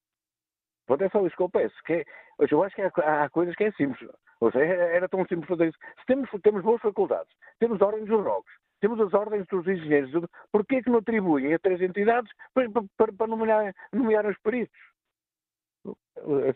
Pode 0.87 1.03
é 1.03 1.09
só 1.09 1.25
isso 1.27 1.35
que 1.35 1.43
eu 1.43 1.49
peço. 1.49 1.75
Que 1.85 1.93
é, 1.93 2.05
eu 2.49 2.63
acho 2.63 2.75
que 2.75 2.81
há, 2.81 3.23
há, 3.23 3.29
coisas 3.29 3.55
que 3.55 3.65
é 3.65 3.71
simples. 3.73 4.09
Ou 4.39 4.51
seja, 4.51 4.65
era 4.65 5.09
tão 5.09 5.25
simples 5.27 5.47
fazer 5.47 5.67
isso. 5.67 5.77
Se 5.99 6.05
temos, 6.07 6.29
temos 6.41 6.63
boas 6.63 6.81
faculdades, 6.81 7.31
temos 7.59 7.81
ordens 7.81 8.07
dos 8.07 8.23
jogos, 8.23 8.51
temos 8.79 8.99
as 9.01 9.13
ordens 9.13 9.45
dos 9.47 9.67
engenheiros, 9.67 10.11
porquê 10.51 10.81
que 10.81 10.89
não 10.89 10.99
atribuem 10.99 11.53
a 11.53 11.59
três 11.59 11.81
entidades 11.81 12.31
para, 12.53 12.69
para, 12.95 13.11
para 13.11 13.27
nomear, 13.27 13.73
nomear 13.91 14.25
os 14.25 14.37
peritos? 14.39 14.77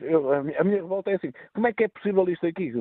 Eu, 0.02 0.34
a, 0.34 0.44
minha, 0.44 0.82
revolta 0.82 1.12
é 1.12 1.16
assim: 1.16 1.32
como 1.54 1.68
é 1.68 1.74
que 1.74 1.84
é 1.84 1.88
possível 1.88 2.28
isto 2.30 2.46
aqui? 2.46 2.72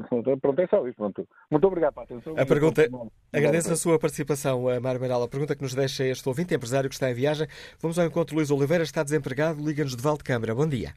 Pronto, 0.41 0.61
é 0.61 0.67
só 0.67 0.87
isso. 0.87 0.97
Pronto. 0.97 1.29
Muito 1.51 1.67
obrigado 1.67 1.93
pela 1.95 2.05
atenção. 2.05 2.35
A 2.37 2.47
pergunta, 2.47 2.89
agradeço 3.33 3.73
a 3.73 3.77
sua 3.77 3.99
participação, 3.99 4.63
Mário 4.81 5.01
Maral. 5.01 5.23
A 5.23 5.29
pergunta 5.29 5.55
que 5.55 5.63
nos 5.63 5.75
deixa 5.75 6.05
este 6.05 6.27
ouvinte, 6.29 6.55
empresário 6.55 6.89
que 6.89 6.95
está 6.95 7.11
em 7.11 7.15
viagem. 7.15 7.47
Vamos 7.81 7.99
ao 7.99 8.07
encontro 8.07 8.35
Luís 8.35 8.51
Oliveira, 8.51 8.83
está 8.83 9.03
desempregado, 9.03 9.63
liga-nos 9.63 9.95
de 9.95 10.25
Câmara. 10.25 10.55
Bom 10.55 10.67
dia. 10.67 10.95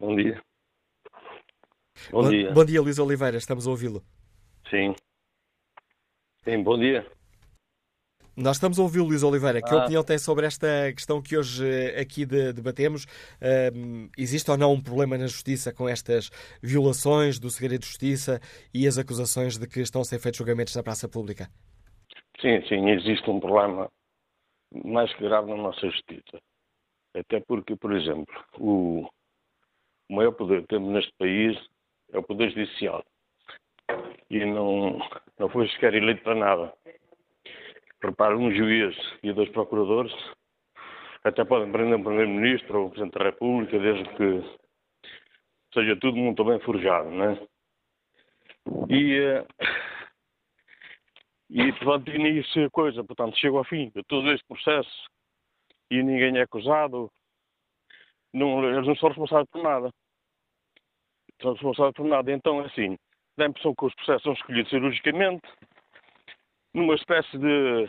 Bom 0.00 0.16
dia. 0.16 0.40
Bom, 2.10 2.22
bom 2.22 2.30
dia. 2.30 2.52
Bom 2.52 2.64
dia, 2.64 2.80
Luís 2.80 2.98
Oliveira, 2.98 3.36
estamos 3.36 3.66
a 3.66 3.70
ouvi-lo. 3.70 4.02
Sim. 4.70 4.94
Sim, 6.42 6.62
bom 6.62 6.78
dia. 6.78 7.06
Nós 8.34 8.56
estamos 8.56 8.78
a 8.78 8.82
ouvir 8.82 9.00
o 9.00 9.04
Luís 9.04 9.22
Oliveira. 9.22 9.60
Que 9.60 9.74
ah. 9.74 9.82
opinião 9.82 10.02
tem 10.02 10.16
sobre 10.16 10.46
esta 10.46 10.90
questão 10.94 11.20
que 11.20 11.36
hoje 11.36 11.68
eh, 11.68 12.00
aqui 12.00 12.24
debatemos? 12.24 13.04
Uh, 13.04 14.08
existe 14.16 14.50
ou 14.50 14.56
não 14.56 14.72
um 14.72 14.80
problema 14.80 15.18
na 15.18 15.26
Justiça 15.26 15.70
com 15.70 15.86
estas 15.86 16.30
violações 16.62 17.38
do 17.38 17.50
segredo 17.50 17.82
de 17.82 17.88
Justiça 17.88 18.40
e 18.72 18.86
as 18.86 18.96
acusações 18.96 19.58
de 19.58 19.68
que 19.68 19.80
estão 19.80 20.00
a 20.00 20.04
ser 20.04 20.18
feitos 20.18 20.38
julgamentos 20.38 20.74
na 20.74 20.82
praça 20.82 21.10
pública? 21.10 21.50
Sim, 22.40 22.66
sim, 22.66 22.88
existe 22.88 23.28
um 23.28 23.38
problema 23.38 23.90
mais 24.82 25.12
que 25.12 25.22
grave 25.22 25.50
na 25.50 25.58
nossa 25.58 25.90
Justiça. 25.90 26.40
Até 27.14 27.40
porque, 27.40 27.76
por 27.76 27.92
exemplo, 27.92 28.32
o, 28.58 29.06
o 30.10 30.14
maior 30.14 30.32
poder 30.32 30.62
que 30.62 30.68
temos 30.68 30.92
neste 30.92 31.12
país 31.12 31.56
é 32.12 32.18
o 32.18 32.22
Poder 32.22 32.50
Judicial. 32.50 33.04
E 34.28 34.44
não, 34.44 34.98
não 35.38 35.48
foi 35.48 35.68
sequer 35.68 35.94
eleito 35.94 36.22
para 36.24 36.34
nada. 36.34 36.74
Prepara 38.00 38.36
um 38.36 38.52
juiz 38.52 38.96
e 39.22 39.32
dois 39.32 39.48
procuradores, 39.50 40.12
até 41.22 41.44
podem 41.44 41.70
prender 41.70 41.96
um 41.96 42.02
Primeiro-Ministro 42.02 42.80
ou 42.80 42.86
um 42.86 42.90
Presidente 42.90 43.18
da 43.18 43.24
República, 43.24 43.78
desde 43.78 44.04
que 44.16 44.58
seja 45.72 45.96
tudo 45.96 46.16
muito 46.16 46.44
bem 46.44 46.58
forjado, 46.60 47.08
não 47.10 47.24
é? 47.26 47.48
E, 48.88 49.14
eh, 49.14 49.46
e 51.50 51.72
portanto, 51.74 52.10
nisso 52.10 52.58
a 52.60 52.70
coisa, 52.70 53.04
portanto, 53.04 53.36
chega 53.36 53.56
ao 53.56 53.64
fim 53.64 53.90
de 53.94 54.02
todo 54.04 54.30
este 54.32 54.46
processo 54.46 55.10
e 55.90 56.02
ninguém 56.02 56.36
é 56.38 56.42
acusado, 56.42 57.10
não, 58.32 58.64
eles 58.64 58.86
não 58.86 58.96
são 58.96 59.08
responsáveis 59.10 59.48
por 59.50 59.62
nada 59.62 59.90
são 61.40 61.52
responsáveis 61.52 61.94
por 61.94 62.06
nada. 62.06 62.32
Então, 62.32 62.60
é 62.60 62.66
assim, 62.66 62.96
dá 63.36 63.44
a 63.44 63.48
impressão 63.48 63.74
que 63.74 63.84
os 63.84 63.94
processos 63.94 64.22
são 64.22 64.32
escolhidos 64.32 64.70
cirurgicamente, 64.70 65.48
numa 66.74 66.94
espécie 66.94 67.36
de, 67.38 67.86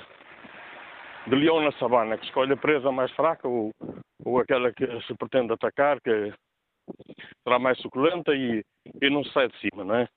de 1.27 1.35
leão 1.35 1.61
na 1.61 1.71
sabana, 1.73 2.17
que 2.17 2.25
escolhe 2.25 2.53
a 2.53 2.57
presa 2.57 2.91
mais 2.91 3.11
fraca 3.11 3.47
ou, 3.47 3.71
ou 4.25 4.39
aquela 4.39 4.73
que 4.73 4.85
se 5.03 5.15
pretende 5.15 5.53
atacar, 5.53 5.99
que 6.01 6.33
será 7.43 7.59
mais 7.59 7.77
suculenta 7.79 8.33
e, 8.33 8.63
e 9.01 9.09
não 9.09 9.23
se 9.23 9.31
sai 9.31 9.47
de 9.47 9.57
cima, 9.59 9.83
não 9.83 9.95
é? 9.95 10.07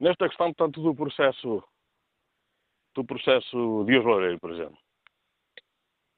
Nesta 0.00 0.28
questão, 0.28 0.52
portanto, 0.52 0.82
do 0.82 0.94
processo 0.94 1.62
do 2.94 3.04
processo 3.04 3.84
de 3.84 3.98
Loureiro, 3.98 4.40
por 4.40 4.50
exemplo, 4.52 4.78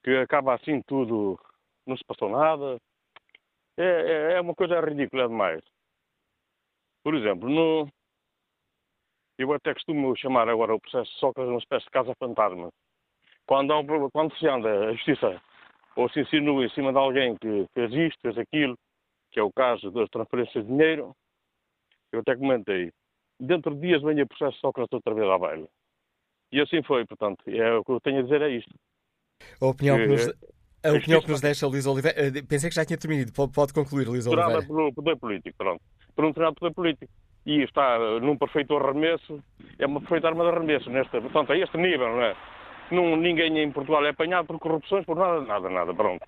que 0.04 0.16
acaba 0.16 0.54
assim 0.54 0.80
tudo, 0.86 1.38
não 1.84 1.96
se 1.96 2.04
passou 2.04 2.30
nada, 2.30 2.78
é, 3.78 3.84
é, 3.84 4.32
é 4.34 4.40
uma 4.40 4.54
coisa 4.54 4.80
ridícula 4.80 5.28
demais. 5.28 5.62
Por 7.02 7.14
exemplo, 7.14 7.48
no, 7.48 7.88
eu 9.38 9.52
até 9.52 9.72
costumo 9.72 10.16
chamar 10.16 10.48
agora 10.48 10.74
o 10.74 10.80
processo 10.80 11.10
de 11.12 11.18
Sócrates 11.20 11.50
uma 11.50 11.60
espécie 11.60 11.84
de 11.84 11.90
casa-fantasma. 11.92 12.70
Quando, 13.46 13.72
um, 13.74 14.10
quando 14.10 14.36
se 14.36 14.46
anda 14.46 14.88
a 14.88 14.92
justiça 14.92 15.40
ou 15.96 16.10
se 16.10 16.20
insinua 16.20 16.64
em 16.64 16.70
cima 16.70 16.92
de 16.92 16.98
alguém 16.98 17.36
que 17.36 17.66
fez 17.72 17.92
isto, 17.92 18.20
fez 18.20 18.36
aquilo, 18.36 18.76
que 19.30 19.38
é 19.38 19.42
o 19.42 19.52
caso 19.52 19.90
das 19.90 20.08
transferências 20.10 20.64
de 20.64 20.70
dinheiro, 20.70 21.14
eu 22.12 22.20
até 22.20 22.36
comentei, 22.36 22.90
dentro 23.38 23.74
de 23.74 23.80
dias 23.80 24.02
vem 24.02 24.20
o 24.20 24.26
processo 24.26 24.54
de 24.54 24.60
Sócrates 24.60 24.92
outra 24.92 25.14
vez 25.14 25.28
à 25.28 25.38
baila. 25.38 25.68
E 26.50 26.60
assim 26.60 26.82
foi, 26.82 27.06
portanto, 27.06 27.42
é, 27.46 27.74
o 27.74 27.84
que 27.84 27.92
eu 27.92 28.00
tenho 28.00 28.20
a 28.20 28.22
dizer 28.22 28.42
é 28.42 28.50
isto. 28.50 28.74
A 29.60 29.66
opinião 29.66 29.96
que, 29.96 30.02
que 30.02 30.08
nos, 30.08 30.57
a 30.84 30.92
opinião 30.92 31.20
que 31.20 31.30
nos 31.30 31.40
deixa 31.40 31.66
Luís 31.66 31.86
Oliveira. 31.86 32.20
Eh, 32.20 32.42
pensei 32.42 32.68
que 32.68 32.76
já 32.76 32.84
tinha 32.84 32.98
terminado. 32.98 33.32
Pode, 33.32 33.72
concluir, 33.72 34.06
Luís 34.08 34.26
Oliveira. 34.26 34.62
pelo 34.62 34.92
poder 34.92 35.16
político, 35.16 35.56
pronto. 35.56 35.80
Por 36.14 36.24
um 36.24 36.28
determinado 36.28 36.56
poder 36.56 36.74
político. 36.74 37.12
E 37.46 37.62
está 37.62 37.98
num 38.20 38.36
perfeito 38.36 38.76
arremesso, 38.76 39.42
é 39.78 39.86
uma 39.86 40.00
perfeita 40.00 40.28
arma 40.28 40.44
de 40.44 40.50
arremesso, 40.50 40.90
nesta, 40.90 41.18
portanto, 41.20 41.52
a 41.52 41.56
este 41.56 41.78
nível, 41.78 42.08
não 42.08 42.22
é? 42.22 42.36
Não, 42.90 43.16
ninguém 43.16 43.58
em 43.58 43.70
Portugal 43.70 44.04
é 44.04 44.10
apanhado 44.10 44.46
por 44.46 44.58
corrupções, 44.58 45.06
por 45.06 45.16
nada, 45.16 45.40
nada, 45.40 45.70
nada, 45.70 45.94
pronto. 45.94 46.24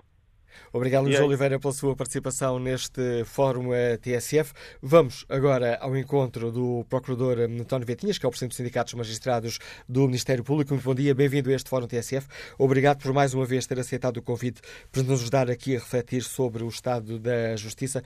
Obrigado, 0.73 1.05
Luís 1.05 1.21
Oliveira, 1.21 1.59
pela 1.59 1.73
sua 1.73 1.95
participação 1.97 2.59
neste 2.59 3.25
Fórum 3.25 3.75
eh, 3.75 3.97
TSF. 3.97 4.53
Vamos 4.83 5.25
agora 5.29 5.79
ao 5.81 5.97
encontro 5.97 6.51
do 6.51 6.85
Procurador 6.89 7.39
eh, 7.39 7.45
António 7.45 7.87
Vetinhas, 7.87 8.19
que 8.19 8.27
é 8.27 8.29
o 8.29 8.31
Presidente 8.31 8.51
dos 8.51 8.57
Sindicatos 8.57 8.95
Magistrados 8.95 9.59
do 9.89 10.07
Ministério 10.07 10.45
Público. 10.45 10.73
Muito 10.73 10.85
bom 10.85 10.95
dia, 10.95 11.15
bem-vindo 11.15 11.51
a 11.51 11.55
este 11.55 11.69
Fórum 11.69 11.87
TSF. 11.87 12.27
Obrigado 12.59 13.03
por 13.03 13.13
mais 13.13 13.35
uma 13.35 13.45
vez 13.45 13.67
ter 13.67 13.79
aceitado 13.79 14.19
o 14.19 14.23
convite 14.23 14.61
para 14.91 15.03
nos 15.03 15.23
ajudar 15.23 15.51
aqui 15.51 15.77
a 15.77 15.79
refletir 15.79 16.23
sobre 16.23 16.63
o 16.63 16.69
estado 16.69 17.19
da 17.19 17.57
Justiça. 17.57 18.03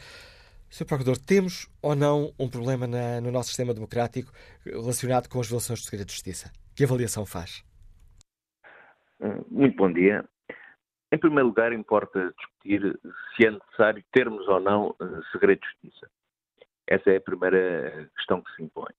Sr. 0.71 0.87
Procurador, 0.87 1.19
temos 1.19 1.69
ou 1.81 1.95
não 1.95 2.33
um 2.39 2.49
problema 2.49 2.87
na, 2.87 3.21
no 3.21 3.31
nosso 3.31 3.49
sistema 3.49 3.73
democrático 3.73 4.33
relacionado 4.65 5.29
com 5.29 5.41
as 5.41 5.47
violações 5.47 5.81
do 5.81 5.85
segredo 5.85 6.07
de 6.07 6.15
justiça? 6.15 6.51
Que 6.75 6.83
avaliação 6.83 7.25
faz? 7.25 7.65
Muito 9.51 9.77
bom 9.77 9.93
dia. 9.93 10.25
Em 11.15 11.19
primeiro 11.19 11.47
lugar, 11.47 11.73
importa 11.73 12.35
discutir 12.37 12.99
se 13.37 13.47
é 13.47 13.51
necessário 13.53 14.03
termos 14.11 14.49
ou 14.49 14.59
não 14.59 14.89
uh, 14.89 15.23
segredo 15.31 15.61
de 15.61 15.67
justiça. 15.69 16.11
Essa 16.89 17.09
é 17.13 17.19
a 17.19 17.21
primeira 17.21 18.11
questão 18.17 18.43
que 18.43 18.53
se 18.57 18.65
impõe. 18.65 18.93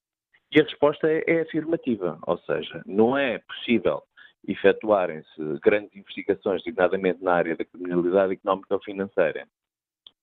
E 0.49 0.61
a 0.61 0.63
resposta 0.63 1.11
é, 1.11 1.25
é 1.27 1.41
afirmativa, 1.41 2.17
ou 2.25 2.37
seja, 2.37 2.81
não 2.85 3.17
é 3.17 3.39
possível 3.39 4.01
efetuarem-se 4.47 5.59
grandes 5.61 5.93
investigações, 5.93 6.63
designadamente 6.63 7.21
na 7.21 7.33
área 7.33 7.53
da 7.53 7.65
criminalidade 7.65 8.31
económica 8.31 8.75
ou 8.75 8.81
financeira, 8.81 9.45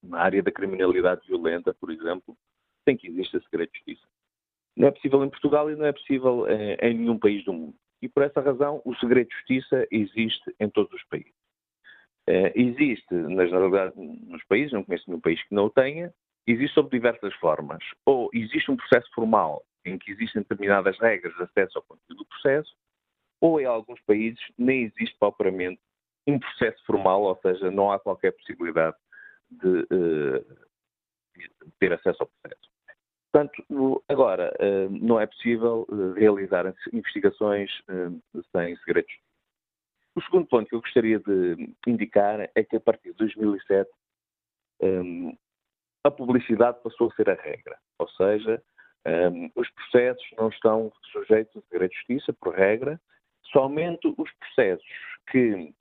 na 0.02 0.18
área 0.18 0.42
da 0.42 0.50
criminalidade 0.50 1.20
violenta, 1.28 1.74
por 1.74 1.90
exemplo, 1.90 2.34
sem 2.88 2.96
que 2.96 3.08
exista 3.08 3.38
segredo 3.40 3.70
de 3.70 3.78
justiça. 3.80 4.08
Não 4.74 4.88
é 4.88 4.90
possível 4.92 5.22
em 5.22 5.28
Portugal 5.28 5.70
e 5.70 5.76
não 5.76 5.84
é 5.84 5.92
possível 5.92 6.46
eh, 6.46 6.78
em 6.88 6.94
nenhum 6.94 7.18
país 7.18 7.44
do 7.44 7.52
mundo. 7.52 7.76
E 8.00 8.08
por 8.08 8.22
essa 8.22 8.40
razão, 8.40 8.80
o 8.82 8.94
segredo 8.94 9.28
de 9.28 9.34
justiça 9.34 9.86
existe 9.90 10.54
em 10.58 10.70
todos 10.70 10.90
os 10.94 11.04
países. 11.04 11.41
Uh, 12.28 12.52
existe, 12.54 13.12
na 13.12 13.44
generalidade, 13.44 13.94
nos 13.96 14.44
países, 14.44 14.72
não 14.72 14.84
conheço 14.84 15.04
nenhum 15.08 15.20
país 15.20 15.42
que 15.42 15.54
não 15.54 15.64
o 15.64 15.70
tenha, 15.70 16.12
existe 16.46 16.74
sob 16.74 16.90
diversas 16.90 17.34
formas. 17.34 17.82
Ou 18.06 18.30
existe 18.32 18.70
um 18.70 18.76
processo 18.76 19.08
formal 19.12 19.64
em 19.84 19.98
que 19.98 20.12
existem 20.12 20.42
determinadas 20.42 20.96
regras 20.98 21.34
de 21.34 21.42
acesso 21.42 21.78
ao 21.78 21.82
conteúdo 21.82 22.18
do 22.18 22.26
processo, 22.26 22.72
ou 23.40 23.60
em 23.60 23.64
alguns 23.64 24.00
países 24.02 24.40
nem 24.56 24.84
existe 24.84 25.16
propriamente 25.18 25.80
um 26.26 26.38
processo 26.38 26.84
formal, 26.86 27.22
ou 27.22 27.36
seja, 27.42 27.70
não 27.70 27.90
há 27.90 27.98
qualquer 27.98 28.30
possibilidade 28.32 28.96
de, 29.50 29.68
uh, 29.68 30.56
de 31.36 31.50
ter 31.80 31.92
acesso 31.92 32.22
ao 32.22 32.28
processo. 32.28 32.70
Portanto, 33.32 34.04
agora, 34.08 34.54
uh, 34.60 34.90
não 34.90 35.18
é 35.18 35.26
possível 35.26 35.88
realizar 36.14 36.72
investigações 36.92 37.70
sem 38.52 38.76
segredos 38.76 39.12
o 40.14 40.22
segundo 40.22 40.46
ponto 40.46 40.68
que 40.68 40.74
eu 40.74 40.80
gostaria 40.80 41.18
de 41.18 41.74
indicar 41.86 42.48
é 42.54 42.64
que 42.64 42.76
a 42.76 42.80
partir 42.80 43.10
de 43.12 43.18
2007 43.18 43.90
um, 44.82 45.36
a 46.04 46.10
publicidade 46.10 46.82
passou 46.82 47.08
a 47.08 47.14
ser 47.14 47.30
a 47.30 47.34
regra, 47.34 47.78
ou 47.98 48.08
seja, 48.10 48.62
um, 49.06 49.50
os 49.54 49.70
processos 49.70 50.26
não 50.36 50.48
estão 50.48 50.92
sujeitos 51.12 51.56
a 51.56 51.66
segredo 51.68 51.90
de 51.90 51.96
justiça, 51.96 52.32
por 52.32 52.54
regra, 52.54 53.00
somente 53.52 54.06
os 54.16 54.30
processos 54.32 54.86
que 55.30 55.72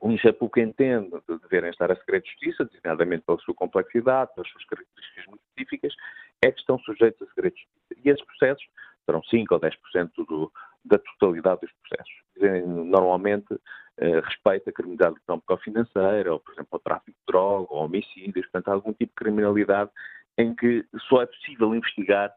o 0.00 0.08
Ministério 0.08 0.38
entende 0.56 1.10
de 1.28 1.38
deverem 1.40 1.70
estar 1.70 1.90
a 1.90 1.96
segredo 1.96 2.22
de 2.22 2.30
justiça, 2.30 2.64
designadamente 2.64 3.24
pela 3.24 3.38
sua 3.38 3.54
complexidade, 3.54 4.32
pelas 4.34 4.50
suas 4.50 4.64
características 4.64 5.26
muito 5.26 5.42
específicas, 5.48 5.94
é 6.42 6.52
que 6.52 6.60
estão 6.60 6.78
sujeitos 6.80 7.20
a 7.22 7.34
segredos 7.34 7.58
de 7.58 7.64
justiça. 7.64 8.00
E 8.04 8.10
esses 8.10 8.24
processos 8.24 8.64
serão 9.04 9.22
5 9.24 9.54
ou 9.54 9.60
10% 9.60 10.10
do, 10.26 10.52
da 10.84 10.98
totalidade 10.98 11.60
dos 11.62 11.72
processos. 11.72 12.66
Normalmente 12.66 13.58
eh, 13.98 14.20
respeita 14.20 14.70
a 14.70 14.72
criminalidade 14.72 15.16
económica 15.16 16.32
ou 16.32 16.40
por 16.40 16.52
exemplo, 16.52 16.68
o 16.72 16.78
tráfico 16.78 17.10
de 17.10 17.26
droga, 17.26 17.66
ou 17.70 17.84
homicídios, 17.84 18.46
portanto, 18.46 18.68
algum 18.68 18.92
tipo 18.92 19.10
de 19.10 19.14
criminalidade 19.14 19.90
em 20.38 20.54
que 20.54 20.84
só 21.08 21.22
é 21.22 21.26
possível 21.26 21.74
investigar 21.74 22.32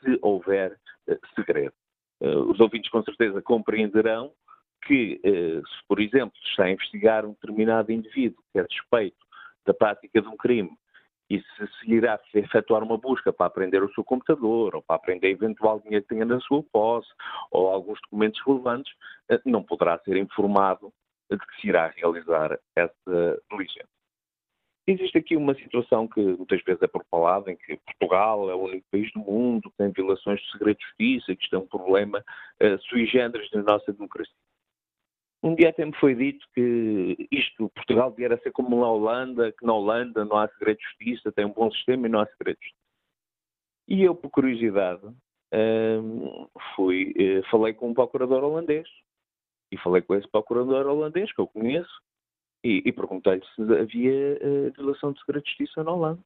se 0.00 0.18
houver 0.22 0.78
eh, 1.08 1.18
segredo. 1.34 1.74
Eh, 2.20 2.36
os 2.36 2.60
ouvintes 2.60 2.90
com 2.90 3.02
certeza 3.02 3.42
compreenderão 3.42 4.32
que, 4.82 5.20
se, 5.22 5.86
por 5.86 6.00
exemplo, 6.00 6.34
se 6.42 6.50
está 6.50 6.64
a 6.64 6.70
investigar 6.70 7.26
um 7.26 7.32
determinado 7.32 7.92
indivíduo 7.92 8.42
que 8.50 8.58
é 8.58 8.66
suspeito 8.70 9.18
da 9.66 9.74
prática 9.74 10.22
de 10.22 10.26
um 10.26 10.36
crime 10.38 10.70
e 11.30 11.40
se 11.40 11.66
se 11.78 11.92
irá 11.92 12.18
efetuar 12.34 12.82
uma 12.82 12.98
busca 12.98 13.32
para 13.32 13.46
aprender 13.46 13.82
o 13.82 13.92
seu 13.94 14.02
computador 14.02 14.74
ou 14.74 14.82
para 14.82 14.96
aprender 14.96 15.30
eventual 15.30 15.80
dinheiro 15.80 16.02
que 16.02 16.08
tenha 16.08 16.24
na 16.24 16.40
sua 16.40 16.62
posse 16.72 17.08
ou 17.52 17.68
alguns 17.68 18.00
documentos 18.02 18.42
relevantes, 18.44 18.92
eh, 19.30 19.40
não 19.44 19.62
poderá 19.62 19.98
ser 20.00 20.16
informado 20.16 20.92
de 21.30 21.38
que 21.38 21.60
se 21.60 21.68
irá 21.68 21.86
realizar 21.96 22.58
essa 22.74 23.42
diligência. 23.48 23.88
Existe 24.86 25.18
aqui 25.18 25.36
uma 25.36 25.54
situação 25.54 26.08
que 26.08 26.20
muitas 26.20 26.60
vezes 26.64 26.82
é 26.82 26.88
propalada, 26.88 27.52
em 27.52 27.56
que 27.56 27.76
Portugal 27.76 28.50
é 28.50 28.54
o 28.54 28.64
único 28.64 28.86
país 28.90 29.12
do 29.12 29.20
mundo 29.20 29.70
que 29.70 29.76
tem 29.76 29.92
violações 29.92 30.40
de 30.40 30.50
segredo 30.50 30.78
de 30.78 30.84
justiça, 30.84 31.36
que 31.36 31.44
isto 31.44 31.54
é 31.54 31.58
um 31.60 31.66
problema 31.66 32.24
uh, 32.60 32.78
sui 32.88 33.06
generis 33.06 33.48
da 33.50 33.62
nossa 33.62 33.92
democracia. 33.92 34.34
Um 35.42 35.54
dia 35.54 35.70
até 35.70 35.84
me 35.84 35.94
foi 35.96 36.14
dito 36.14 36.46
que 36.54 37.26
isto, 37.30 37.70
Portugal 37.70 38.12
vier 38.12 38.32
a 38.32 38.38
ser 38.38 38.52
como 38.52 38.78
na 38.78 38.90
Holanda, 38.90 39.52
que 39.52 39.64
na 39.64 39.72
Holanda 39.72 40.24
não 40.24 40.36
há 40.36 40.48
segredo 40.48 40.78
de 40.78 40.84
justiça, 40.84 41.32
tem 41.32 41.46
um 41.46 41.52
bom 41.52 41.70
sistema 41.70 42.06
e 42.06 42.10
não 42.10 42.20
há 42.20 42.26
segredo 42.26 42.58
de 42.58 42.66
justiça. 42.66 42.90
E 43.88 44.02
eu, 44.02 44.14
por 44.14 44.30
curiosidade, 44.30 45.06
hum, 45.52 46.46
fui, 46.76 47.12
eh, 47.16 47.42
falei 47.50 47.72
com 47.72 47.88
um 47.88 47.94
procurador 47.94 48.44
holandês. 48.44 48.86
E 49.72 49.78
falei 49.78 50.02
com 50.02 50.14
esse 50.14 50.28
procurador 50.28 50.86
holandês, 50.86 51.32
que 51.32 51.40
eu 51.40 51.46
conheço, 51.46 52.00
e, 52.62 52.82
e 52.84 52.92
perguntei-lhe 52.92 53.44
se 53.54 53.62
havia 53.62 54.38
uh, 54.42 54.72
violação 54.72 55.12
de 55.12 55.20
segredo 55.20 55.44
de 55.44 55.50
justiça 55.50 55.84
na 55.84 55.92
Holanda. 55.92 56.20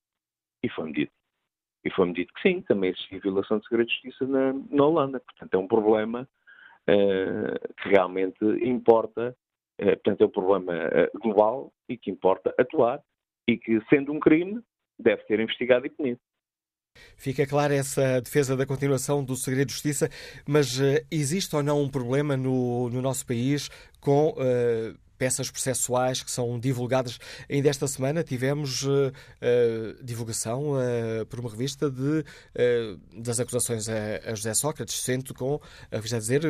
E 0.63 0.69
foi-me 0.69 0.93
dito. 0.93 1.13
E 1.85 1.91
foi-me 1.91 2.15
dito 2.15 2.33
que 2.35 2.43
sim, 2.43 2.63
também 2.63 2.91
existia 2.91 3.21
violação 3.21 3.59
de 3.59 3.65
segredo 3.65 3.87
de 3.87 3.95
justiça 3.95 4.27
na, 4.27 4.53
na 4.53 4.85
Holanda. 4.85 5.21
Portanto, 5.21 5.55
é 5.55 5.59
um 5.59 5.69
problema 5.69 6.29
que 6.87 7.89
realmente 7.89 8.45
importa, 8.63 9.37
uh, 9.81 9.85
portanto, 9.85 10.21
é 10.23 10.27
um 10.27 10.31
problema 10.31 10.73
uh, 10.73 11.19
global 11.19 11.73
e 11.89 11.97
que 11.97 12.11
importa 12.11 12.55
atuar 12.59 13.01
e 13.49 13.57
que, 13.57 13.81
sendo 13.89 14.13
um 14.13 14.21
crime, 14.21 14.61
deve 14.99 15.23
ser 15.25 15.41
investigado 15.41 15.87
e 15.87 15.91
punido. 15.91 16.21
Fica 17.17 17.47
clara 17.47 17.75
essa 17.75 18.21
defesa 18.21 18.57
da 18.57 18.65
continuação 18.65 19.25
do 19.25 19.35
segredo 19.35 19.67
de 19.67 19.73
justiça, 19.73 20.09
mas 20.47 20.79
existe 21.11 21.55
ou 21.57 21.63
não 21.63 21.83
um 21.83 21.91
problema 21.91 22.37
no, 22.37 22.89
no 22.89 23.03
nosso 23.03 23.27
país 23.27 23.69
com 24.01 24.33
peças 25.19 25.51
processuais 25.51 26.23
que 26.23 26.31
são 26.31 26.59
divulgadas. 26.59 27.19
Ainda 27.51 27.69
esta 27.69 27.87
semana 27.87 28.23
tivemos 28.23 28.83
uh, 28.85 29.09
uh, 29.09 30.05
divulgação 30.05 30.73
uh, 30.73 31.27
por 31.27 31.41
uma 31.41 31.51
revista 31.51 31.91
de, 31.91 32.25
das 33.17 33.41
acusações 33.41 33.89
a, 33.89 34.31
a, 34.31 34.35
José 34.35 34.55
Sócrates, 34.55 35.01
sendo 35.01 35.35
com, 35.35 35.61
revista 35.91 36.17
a 36.17 36.21
dizer, 36.21 36.43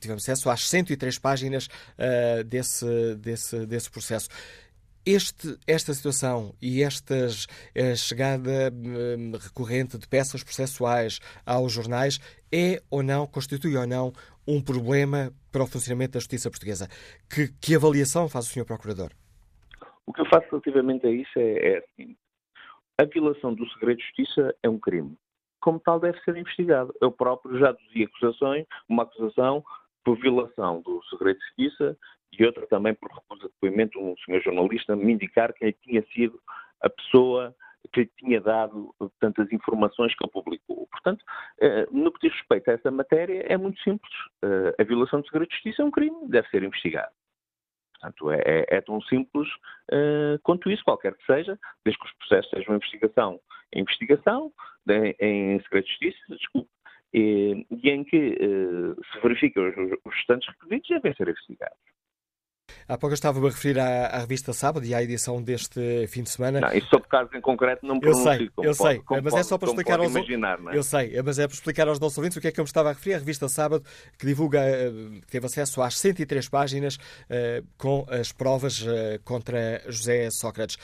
tivemos 0.00 0.22
acesso 0.22 0.50
às 0.50 0.68
103 0.68 1.18
páginas 1.18 1.68
desse, 2.46 3.14
desse, 3.16 3.66
desse 3.66 3.90
processo. 3.90 4.28
Este, 5.04 5.58
esta 5.66 5.94
situação 5.94 6.54
e 6.60 6.82
estas, 6.82 7.46
a 7.74 7.94
chegada 7.96 8.70
hum, 8.72 9.32
recorrente 9.32 9.96
de 9.96 10.06
peças 10.06 10.44
processuais 10.44 11.20
aos 11.46 11.72
jornais 11.72 12.18
é 12.52 12.82
ou 12.90 13.02
não, 13.02 13.26
constitui 13.26 13.76
ou 13.76 13.86
não 13.86 14.12
um 14.46 14.62
problema 14.62 15.32
para 15.50 15.62
o 15.62 15.66
funcionamento 15.66 16.12
da 16.12 16.20
justiça 16.20 16.50
portuguesa. 16.50 16.88
Que, 17.32 17.48
que 17.60 17.74
avaliação 17.74 18.28
faz 18.28 18.46
o 18.46 18.48
Sr. 18.50 18.66
Procurador? 18.66 19.10
O 20.06 20.12
que 20.12 20.20
eu 20.20 20.26
faço 20.26 20.48
relativamente 20.50 21.06
a 21.06 21.10
isso 21.10 21.38
é, 21.38 21.74
é 21.74 21.78
assim: 21.78 22.16
a 23.00 23.04
violação 23.04 23.54
do 23.54 23.68
segredo 23.70 23.98
de 23.98 24.04
justiça 24.04 24.54
é 24.62 24.68
um 24.68 24.78
crime. 24.78 25.16
Como 25.60 25.78
tal, 25.78 26.00
deve 26.00 26.20
ser 26.22 26.36
investigado. 26.36 26.92
Eu 27.00 27.12
próprio 27.12 27.58
já 27.58 27.72
dizia 27.72 28.06
acusações, 28.06 28.66
uma 28.88 29.04
acusação 29.04 29.62
por 30.04 30.18
violação 30.18 30.80
do 30.82 31.02
segredo 31.10 31.38
de 31.38 31.46
justiça 31.46 31.96
e 32.38 32.44
outra 32.44 32.66
também 32.66 32.94
por 32.94 33.10
recusa 33.10 33.42
de 33.42 33.54
depoimento 33.54 33.98
de 33.98 34.04
um 34.04 34.14
senhor 34.24 34.42
jornalista 34.42 34.96
me 34.96 35.12
indicar 35.12 35.52
quem 35.52 35.72
tinha 35.82 36.02
sido 36.12 36.40
a 36.80 36.88
pessoa 36.88 37.54
que 37.92 38.00
lhe 38.00 38.10
tinha 38.18 38.40
dado 38.40 38.94
tantas 39.18 39.50
informações 39.52 40.14
que 40.14 40.24
ele 40.24 40.32
publicou. 40.32 40.86
Portanto, 40.88 41.24
eh, 41.60 41.86
no 41.90 42.12
que 42.12 42.28
diz 42.28 42.36
respeito 42.38 42.70
a 42.70 42.74
essa 42.74 42.90
matéria, 42.90 43.44
é 43.48 43.56
muito 43.56 43.80
simples. 43.82 44.12
Eh, 44.44 44.74
a 44.78 44.84
violação 44.84 45.20
de 45.20 45.26
segredo 45.26 45.48
de 45.48 45.54
justiça 45.54 45.82
é 45.82 45.84
um 45.84 45.90
crime, 45.90 46.28
deve 46.28 46.48
ser 46.48 46.62
investigado. 46.62 47.12
Portanto, 48.00 48.30
é, 48.30 48.42
é, 48.46 48.76
é 48.76 48.80
tão 48.80 49.00
simples 49.02 49.46
uh, 49.92 50.38
quanto 50.42 50.70
isso, 50.70 50.82
qualquer 50.82 51.14
que 51.14 51.26
seja, 51.26 51.58
desde 51.84 52.00
que 52.00 52.06
os 52.06 52.12
processos 52.14 52.50
sejam 52.50 52.74
investigação 52.74 53.38
em 53.74 53.82
investigação, 53.82 54.50
em, 54.88 55.14
em 55.20 55.60
segredo 55.60 55.84
de 55.84 55.90
justiça, 55.90 56.18
desculpe, 56.30 56.70
e, 57.12 57.66
e 57.70 57.90
em 57.90 58.02
que 58.02 58.36
se 58.38 59.20
verificam 59.22 59.68
os, 59.68 59.98
os 60.04 60.14
restantes 60.14 60.48
requisitos 60.48 60.88
devem 60.88 61.14
ser 61.14 61.28
investigados. 61.28 61.78
Há 62.90 62.98
pouco 62.98 63.12
eu 63.12 63.14
estava-me 63.14 63.46
a 63.46 63.50
referir 63.50 63.78
à, 63.78 64.06
à, 64.06 64.18
revista 64.18 64.52
Sábado 64.52 64.84
e 64.84 64.92
à 64.92 65.00
edição 65.00 65.40
deste 65.40 66.08
fim 66.08 66.24
de 66.24 66.30
semana. 66.30 66.60
Não, 66.60 66.72
isso 66.72 66.88
sobre 66.88 67.06
casos 67.06 67.32
em 67.32 67.40
concreto 67.40 67.86
não 67.86 67.94
me 67.94 68.00
Eu 68.02 68.14
sei, 68.14 68.50
eu 68.60 68.74
sei, 68.74 69.00
pode, 69.00 69.22
mas 69.22 69.34
é 69.34 69.44
só 69.44 69.56
para 69.56 69.68
explicar 69.68 70.00
aos 70.00 70.10
imaginar, 70.10 70.58
é? 70.72 70.76
Eu 70.76 70.82
sei, 70.82 71.22
mas 71.22 71.38
é 71.38 71.46
para 71.46 71.54
explicar 71.54 71.86
aos 71.86 72.00
nossos 72.00 72.18
ouvintes 72.18 72.36
o 72.36 72.40
que 72.40 72.48
é 72.48 72.50
que 72.50 72.58
eu 72.58 72.64
me 72.64 72.68
estava 72.68 72.90
a 72.90 72.92
referir. 72.92 73.14
A 73.14 73.18
revista 73.18 73.48
Sábado, 73.48 73.84
que 74.18 74.26
divulga, 74.26 74.58
eh, 74.58 74.90
que 75.20 75.26
teve 75.28 75.46
acesso 75.46 75.80
às 75.80 76.00
103 76.00 76.48
páginas 76.48 76.96
uh, 76.96 77.64
com 77.78 78.04
as 78.10 78.32
provas 78.32 78.80
uh, 78.80 79.20
contra 79.22 79.80
José 79.86 80.28
Sócrates. 80.32 80.76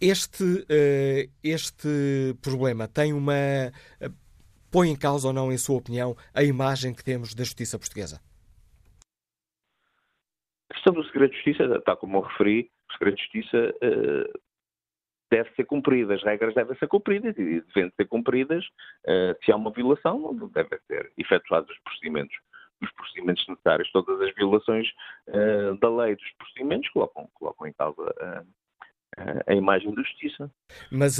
Este, 0.00 0.44
uh, 0.44 1.30
este 1.42 2.36
problema 2.40 2.86
tem 2.86 3.12
uma. 3.12 3.34
põe 4.70 4.90
em 4.90 4.96
causa 4.96 5.26
ou 5.26 5.32
não, 5.32 5.52
em 5.52 5.58
sua 5.58 5.78
opinião, 5.78 6.16
a 6.32 6.44
imagem 6.44 6.94
que 6.94 7.02
temos 7.02 7.34
da 7.34 7.42
justiça 7.42 7.76
portuguesa? 7.80 8.20
A 10.72 10.74
questão 10.74 10.94
do 10.94 11.04
segredo 11.04 11.32
de 11.32 11.36
justiça, 11.36 11.82
tal 11.82 11.98
como 11.98 12.16
eu 12.16 12.22
referi, 12.22 12.70
o 12.88 12.92
segredo 12.94 13.16
de 13.16 13.22
justiça 13.24 13.74
uh, 13.84 14.40
deve 15.30 15.50
ser 15.54 15.66
cumprido, 15.66 16.14
as 16.14 16.22
regras 16.22 16.54
devem 16.54 16.74
ser 16.78 16.88
cumpridas 16.88 17.36
e 17.36 17.60
devem 17.74 17.92
ser 17.94 18.06
cumpridas. 18.08 18.64
Uh, 19.06 19.36
se 19.44 19.52
há 19.52 19.56
uma 19.56 19.70
violação, 19.70 20.34
devem 20.54 20.78
ser 20.86 21.12
efetuados 21.18 21.68
os 21.68 21.78
procedimentos, 21.80 22.34
os 22.80 22.90
procedimentos 22.92 23.46
necessários. 23.46 23.92
Todas 23.92 24.18
as 24.22 24.34
violações 24.34 24.88
uh, 25.28 25.76
da 25.78 25.90
lei 25.94 26.16
dos 26.16 26.32
procedimentos 26.38 26.88
colocam, 26.88 27.28
colocam 27.34 27.66
em 27.66 27.72
causa 27.74 28.46
a 29.46 29.54
imagem 29.54 29.94
da 29.94 30.02
justiça. 30.02 30.50
Mas, 30.90 31.18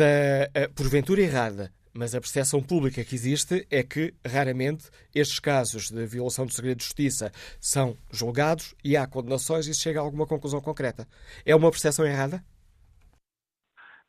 porventura 0.74 1.20
errada, 1.20 1.70
mas 1.94 2.14
a 2.14 2.20
percepção 2.20 2.62
pública 2.62 3.04
que 3.04 3.14
existe 3.14 3.66
é 3.70 3.82
que, 3.82 4.14
raramente, 4.26 4.90
estes 5.14 5.38
casos 5.38 5.90
de 5.90 6.06
violação 6.06 6.46
do 6.46 6.52
segredo 6.52 6.78
de 6.78 6.84
justiça 6.84 7.30
são 7.60 7.96
julgados 8.10 8.74
e 8.84 8.96
há 8.96 9.06
condenações 9.06 9.66
e 9.66 9.74
se 9.74 9.82
chega 9.82 10.00
a 10.00 10.02
alguma 10.02 10.26
conclusão 10.26 10.60
concreta. 10.60 11.06
É 11.44 11.54
uma 11.54 11.70
percepção 11.70 12.06
errada? 12.06 12.42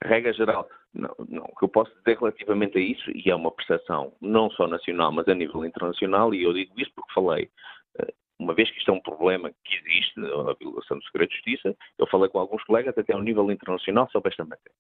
Regra 0.04 0.34
geral, 0.34 0.68
não, 0.94 1.14
não. 1.30 1.44
O 1.44 1.56
que 1.56 1.66
eu 1.66 1.70
posso 1.70 1.92
dizer 2.00 2.18
relativamente 2.18 2.78
a 2.78 2.82
isso, 2.82 3.10
e 3.12 3.30
é 3.30 3.36
uma 3.36 3.52
percepção 3.52 4.14
não 4.22 4.50
só 4.52 4.68
nacional, 4.68 5.12
mas 5.12 5.28
a 5.28 5.34
nível 5.34 5.66
internacional, 5.66 6.34
e 6.34 6.44
eu 6.44 6.54
digo 6.54 6.74
isso 6.80 6.92
porque 6.96 7.14
falei, 7.14 7.50
eh, 8.00 8.14
uma 8.38 8.54
vez 8.54 8.70
que 8.70 8.80
isto 8.80 8.92
é 8.92 8.94
um 8.94 9.02
problema 9.02 9.50
que 9.64 9.76
existe, 9.76 10.20
a 10.20 10.54
violação 10.60 10.98
do 10.98 11.06
segredo 11.06 11.30
de 11.30 11.36
justiça, 11.36 11.76
eu 11.98 12.08
falei 12.08 12.30
com 12.30 12.40
alguns 12.40 12.64
colegas 12.66 12.98
até 12.98 13.14
ao 13.14 13.22
nível 13.22 13.50
internacional 13.50 14.10
sobre 14.12 14.30
esta 14.30 14.44
matéria 14.44 14.76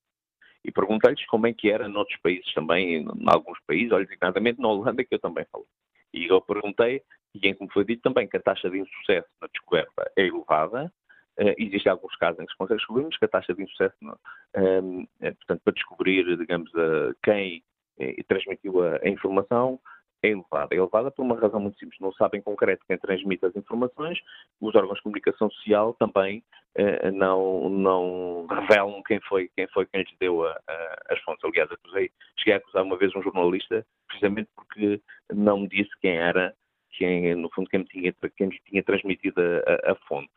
e 0.64 0.72
perguntei-lhes 0.72 1.26
como 1.26 1.48
é 1.48 1.54
que 1.54 1.70
era 1.70 1.88
noutros 1.88 2.20
países 2.22 2.52
também, 2.54 2.98
em 2.98 3.08
alguns 3.28 3.60
países, 3.68 3.92
olha, 3.92 4.06
designadamente 4.06 4.62
na 4.62 4.70
Holanda, 4.70 5.04
que 5.04 5.16
eu 5.16 5.20
também 5.20 5.46
falei. 5.52 5.68
E 6.14 6.28
eu 6.28 6.40
perguntei, 6.42 7.02
e 7.34 7.48
em 7.48 7.54
como 7.54 7.72
foi 7.72 7.84
dito 7.84 8.02
também, 8.02 8.28
que 8.28 8.38
a 8.38 8.42
taxa 8.42 8.70
de 8.70 8.80
insucesso 8.80 9.28
na 9.42 9.48
descoberta 9.48 10.12
é 10.16 10.28
elevada, 10.28 10.92
uh, 11.40 11.54
existem 11.58 11.92
alguns 11.92 12.16
casos 12.16 12.40
em 12.40 12.46
que 12.46 12.52
se 12.52 12.58
consegue 12.58 12.78
descobrir, 12.78 13.04
mas 13.04 13.18
que 13.18 13.26
a 13.26 13.30
taxa 13.30 13.54
de 13.54 13.64
insucesso, 13.64 13.96
uh, 14.06 15.08
é, 15.22 15.32
portanto, 15.32 15.62
para 15.64 15.74
descobrir, 15.74 16.38
digamos, 16.38 16.72
uh, 16.74 17.16
quem 17.24 17.64
eh, 18.00 18.24
transmitiu 18.28 18.84
a, 18.84 19.00
a 19.04 19.10
informação, 19.10 19.80
é 20.24 20.30
elevada. 20.30 20.74
É 20.74 20.78
elevada 20.78 21.12
por 21.12 21.24
uma 21.24 21.40
razão 21.40 21.60
muito 21.60 21.78
simples. 21.78 22.00
Não 22.00 22.12
sabem 22.14 22.40
em 22.40 22.44
concreto 22.44 22.86
quem 22.88 22.98
transmite 22.98 23.46
as 23.46 23.56
informações. 23.56 24.20
Os 24.60 24.74
órgãos 24.74 24.98
de 24.98 25.04
comunicação 25.04 25.50
social 25.52 25.94
também 25.96 26.44
eh, 26.76 27.12
não, 27.12 27.70
não 27.70 28.48
revelam 28.48 29.04
quem 29.04 29.20
foi, 29.22 29.50
quem 29.56 29.68
foi 29.68 29.86
quem 29.86 30.02
lhes 30.02 30.18
deu 30.20 30.46
a, 30.46 30.52
a, 30.68 30.98
as 31.10 31.20
fontes. 31.22 31.44
Aliás, 31.44 31.72
acusei, 31.72 32.10
cheguei 32.40 32.54
a 32.54 32.58
acusar 32.58 32.84
uma 32.84 32.98
vez 32.98 33.14
um 33.16 33.22
jornalista 33.22 33.86
precisamente 34.08 34.50
porque 34.56 35.02
não 35.32 35.60
me 35.60 35.68
disse 35.68 35.92
quem 36.02 36.18
era, 36.18 36.56
quem, 36.92 37.36
no 37.36 37.50
fundo, 37.54 37.70
quem, 37.70 37.84
tinha, 37.84 38.14
quem 38.38 38.50
tinha 38.50 38.84
transmitido 38.84 39.42
a, 39.42 39.92
a 39.92 39.96
fonte. 40.08 40.32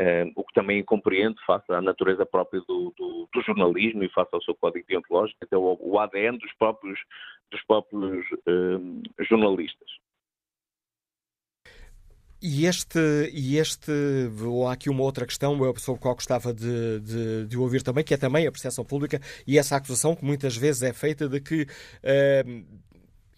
Uh, 0.00 0.32
o 0.34 0.44
que 0.44 0.54
também 0.54 0.82
compreende 0.82 1.36
face 1.46 1.70
à 1.70 1.80
natureza 1.80 2.24
própria 2.24 2.62
do, 2.66 2.94
do, 2.96 3.28
do, 3.32 3.42
jornalismo 3.42 4.02
e 4.02 4.08
face 4.08 4.30
ao 4.32 4.42
seu 4.42 4.54
código 4.54 4.86
deontológico, 4.88 5.38
até 5.42 5.56
o, 5.56 5.76
o 5.78 5.98
ADN 5.98 6.38
dos 6.38 6.52
próprios, 6.54 6.98
dos 7.50 7.62
próprios 7.64 8.24
uh, 8.32 9.24
jornalistas. 9.28 9.90
E 12.44 12.66
este, 12.66 12.98
e 13.32 13.56
este, 13.56 13.92
há 14.66 14.72
aqui 14.72 14.90
uma 14.90 15.04
outra 15.04 15.24
questão 15.24 15.56
sobre 15.76 16.00
a 16.00 16.02
qual 16.02 16.14
gostava 16.16 16.52
de, 16.52 16.98
de, 16.98 17.46
de, 17.46 17.56
ouvir 17.56 17.84
também, 17.84 18.02
que 18.02 18.14
é 18.14 18.16
também 18.16 18.48
a 18.48 18.50
percepção 18.50 18.84
pública 18.84 19.20
e 19.46 19.56
essa 19.58 19.76
acusação 19.76 20.16
que 20.16 20.24
muitas 20.24 20.56
vezes 20.56 20.82
é 20.82 20.92
feita 20.92 21.28
de 21.28 21.40
que, 21.40 21.62
uh, 21.62 22.64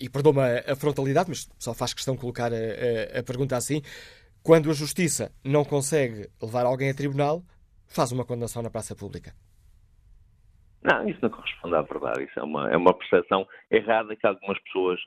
e 0.01 0.09
perdoa-me 0.09 0.41
a 0.67 0.75
frontalidade, 0.75 1.29
mas 1.29 1.47
só 1.59 1.75
faz 1.75 1.93
questão 1.93 2.17
colocar 2.17 2.51
a, 2.51 2.57
a, 2.57 3.21
a 3.21 3.23
pergunta 3.23 3.59
assim, 3.59 3.83
quando 4.45 4.71
a 4.71 4.75
Justiça 4.75 5.33
não 5.43 5.65
consegue 5.65 6.29
levar 6.41 6.67
alguém 6.67 6.91
a 6.91 6.95
tribunal, 6.95 7.43
faz 7.89 8.13
uma 8.13 8.27
condenação 8.27 8.63
na 8.63 8.69
praça 8.69 8.95
pública. 8.95 9.33
Não, 10.83 11.09
isso 11.09 11.19
não 11.23 11.31
corresponde 11.31 11.75
à 11.75 11.81
verdade. 11.81 12.25
Isso 12.25 12.39
é 12.39 12.43
uma, 12.43 12.71
é 12.71 12.77
uma 12.77 12.93
percepção 12.93 13.49
errada 13.71 14.15
que 14.15 14.27
algumas 14.27 14.59
pessoas 14.61 15.01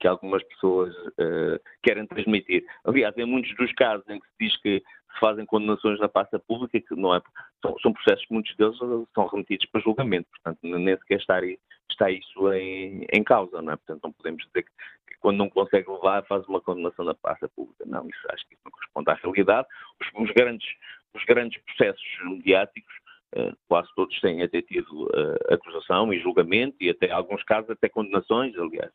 que 0.00 0.08
algumas 0.08 0.42
pessoas 0.44 0.94
uh, 0.94 1.58
querem 1.82 2.06
transmitir. 2.06 2.64
Aliás, 2.84 3.16
em 3.16 3.24
muitos 3.24 3.54
dos 3.56 3.72
casos 3.72 4.06
em 4.08 4.18
que 4.18 4.26
se 4.26 4.34
diz 4.40 4.56
que 4.60 4.82
se 5.12 5.20
fazem 5.20 5.46
condenações 5.46 5.98
na 6.00 6.08
pasta 6.08 6.38
pública, 6.38 6.80
que 6.80 6.94
não 6.96 7.14
é, 7.14 7.22
são, 7.62 7.78
são 7.78 7.92
processos 7.92 8.26
que 8.26 8.34
muitos 8.34 8.54
deles 8.56 8.76
são 9.14 9.26
remetidos 9.26 9.66
para 9.66 9.80
julgamento, 9.80 10.28
portanto, 10.30 10.58
nem 10.62 10.96
sequer 10.98 11.20
está, 11.20 11.36
aí, 11.36 11.58
está 11.94 12.10
isso 12.10 12.52
em, 12.52 13.06
em 13.12 13.24
causa, 13.24 13.62
não 13.62 13.72
é? 13.72 13.76
Portanto, 13.76 14.02
não 14.04 14.12
podemos 14.12 14.44
dizer 14.46 14.62
que, 14.62 14.70
que, 15.08 15.18
quando 15.20 15.38
não 15.38 15.48
consegue 15.48 15.90
levar 15.90 16.24
faz 16.26 16.46
uma 16.46 16.60
condenação 16.60 17.04
na 17.04 17.14
pasta 17.14 17.48
pública. 17.48 17.84
Não, 17.86 18.06
isso, 18.08 18.26
acho 18.30 18.46
que 18.46 18.54
isso 18.54 18.62
não 18.64 18.72
corresponde 18.72 19.10
à 19.10 19.14
realidade. 19.14 19.68
Os, 20.00 20.28
os 20.28 20.34
grandes, 20.34 20.68
os 21.14 21.24
grandes 21.24 21.60
processos 21.62 22.04
mediáticos 22.24 22.94
Uh, 23.36 23.50
quase 23.66 23.88
todos 23.96 24.20
têm 24.20 24.44
até 24.44 24.62
tido 24.62 25.06
uh, 25.06 25.52
acusação 25.52 26.12
e 26.12 26.20
julgamento 26.20 26.76
e 26.80 26.88
até 26.88 27.10
alguns 27.10 27.42
casos 27.42 27.68
até 27.68 27.88
condenações, 27.88 28.56
aliás 28.56 28.92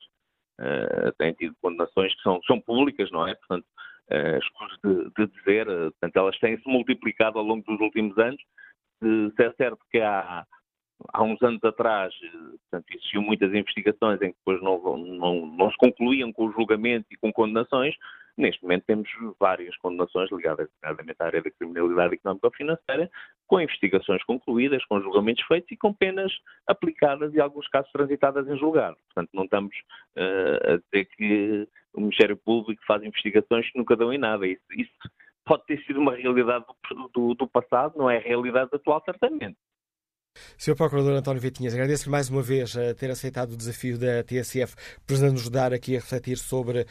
uh, 0.59 1.11
têm 1.17 1.33
tido 1.33 1.55
condenações 1.61 2.13
que 2.15 2.21
são, 2.21 2.41
são 2.43 2.59
públicas, 2.59 3.09
não 3.11 3.27
é? 3.27 3.35
Portanto, 3.35 3.65
uh, 4.11 4.37
escuso 4.37 4.77
de, 4.83 5.11
de 5.17 5.33
dizer, 5.37 5.65
portanto, 5.65 6.15
elas 6.17 6.39
têm-se 6.39 6.67
multiplicado 6.67 7.39
ao 7.39 7.45
longo 7.45 7.63
dos 7.65 7.79
últimos 7.79 8.17
anos. 8.17 8.41
Se, 9.01 9.31
se 9.35 9.43
é 9.43 9.53
certo 9.53 9.79
que 9.89 9.99
há, 9.99 10.45
há 11.13 11.23
uns 11.23 11.41
anos 11.41 11.63
atrás, 11.63 12.13
portanto, 12.69 12.85
existiam 12.91 13.23
muitas 13.23 13.53
investigações 13.53 14.21
em 14.21 14.31
que 14.31 14.37
depois 14.37 14.61
não, 14.61 14.97
não, 14.97 15.45
não 15.45 15.71
se 15.71 15.77
concluíam 15.77 16.31
com 16.31 16.47
o 16.47 16.51
julgamento 16.51 17.07
e 17.11 17.17
com 17.17 17.31
condenações, 17.31 17.95
Neste 18.39 18.63
momento 18.63 18.85
temos 18.85 19.09
várias 19.37 19.75
condenações 19.77 20.31
ligadas 20.31 20.69
à 20.81 21.25
área 21.25 21.41
da 21.41 21.51
criminalidade 21.51 22.13
económica 22.13 22.47
ou 22.47 22.53
financeira, 22.53 23.11
com 23.45 23.59
investigações 23.59 24.23
concluídas, 24.23 24.83
com 24.85 25.01
julgamentos 25.01 25.43
feitos 25.45 25.69
e 25.69 25.75
com 25.75 25.93
penas 25.93 26.31
aplicadas 26.65 27.33
e, 27.33 27.41
alguns 27.41 27.67
casos, 27.67 27.91
transitadas 27.91 28.47
em 28.47 28.57
julgado. 28.57 28.95
Portanto, 29.07 29.29
não 29.33 29.43
estamos 29.43 29.75
uh, 30.15 30.73
a 30.73 30.77
dizer 30.77 31.05
que 31.17 31.67
o 31.93 31.99
Ministério 31.99 32.37
Público 32.37 32.81
faz 32.87 33.03
investigações 33.03 33.69
que 33.69 33.77
nunca 33.77 33.97
dão 33.97 34.13
em 34.13 34.17
nada. 34.17 34.47
Isso, 34.47 34.63
isso 34.71 35.09
pode 35.43 35.65
ter 35.65 35.83
sido 35.83 35.99
uma 35.99 36.15
realidade 36.15 36.63
do, 36.89 37.09
do, 37.09 37.33
do 37.33 37.45
passado, 37.45 37.97
não 37.97 38.09
é 38.09 38.19
a 38.19 38.21
realidade 38.21 38.69
atual, 38.71 39.01
certamente. 39.03 39.57
Sr. 40.57 40.75
Procurador 40.75 41.13
António 41.13 41.41
Vitinhas, 41.41 41.73
agradeço-lhe 41.73 42.11
mais 42.11 42.29
uma 42.29 42.41
vez 42.41 42.75
a 42.75 42.93
ter 42.93 43.09
aceitado 43.09 43.53
o 43.53 43.57
desafio 43.57 43.97
da 43.97 44.23
TSF 44.23 44.75
para 45.05 45.31
nos 45.31 45.49
dar 45.49 45.73
aqui 45.73 45.95
a 45.95 45.99
refletir 45.99 46.37
sobre 46.37 46.81
uh, 46.81 46.85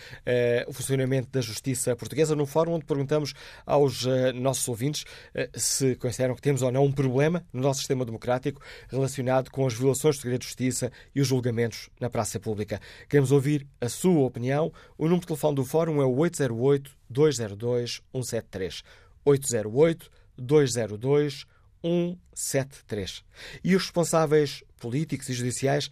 o 0.67 0.73
funcionamento 0.73 1.29
da 1.31 1.41
justiça 1.41 1.95
portuguesa, 1.97 2.35
num 2.35 2.47
fórum 2.47 2.73
onde 2.73 2.85
perguntamos 2.85 3.35
aos 3.67 4.05
uh, 4.05 4.33
nossos 4.35 4.67
ouvintes 4.69 5.03
uh, 5.03 5.49
se 5.59 5.95
consideram 5.97 6.35
que 6.35 6.43
temos 6.43 6.63
ou 6.63 6.71
não 6.71 6.85
um 6.85 6.93
problema 6.93 7.45
no 7.53 7.61
nosso 7.61 7.81
sistema 7.81 8.05
democrático 8.05 8.61
relacionado 8.89 9.51
com 9.51 9.67
as 9.67 9.75
violações 9.75 10.17
do 10.17 10.23
segredo 10.23 10.41
de 10.41 10.47
justiça 10.47 10.91
e 11.15 11.21
os 11.21 11.29
julgamentos 11.29 11.91
na 12.01 12.09
praça 12.09 12.41
pública. 12.41 12.81
Queremos 13.09 13.33
ouvir 13.33 13.67
a 13.81 13.89
sua 13.89 14.25
opinião. 14.25 14.73
O 14.97 15.05
número 15.05 15.21
de 15.21 15.27
telefone 15.27 15.57
do 15.57 15.65
fórum 15.65 16.01
é 16.01 16.05
o 16.05 16.17
808 16.17 16.91
202 17.09 18.03
173. 18.13 18.83
808 19.25 20.11
202 20.37 21.33
173. 21.35 21.58
173. 21.83 23.25
E 23.63 23.75
os 23.75 23.83
responsáveis 23.83 24.63
políticos 24.79 25.29
e 25.29 25.35
judiciais 25.35 25.91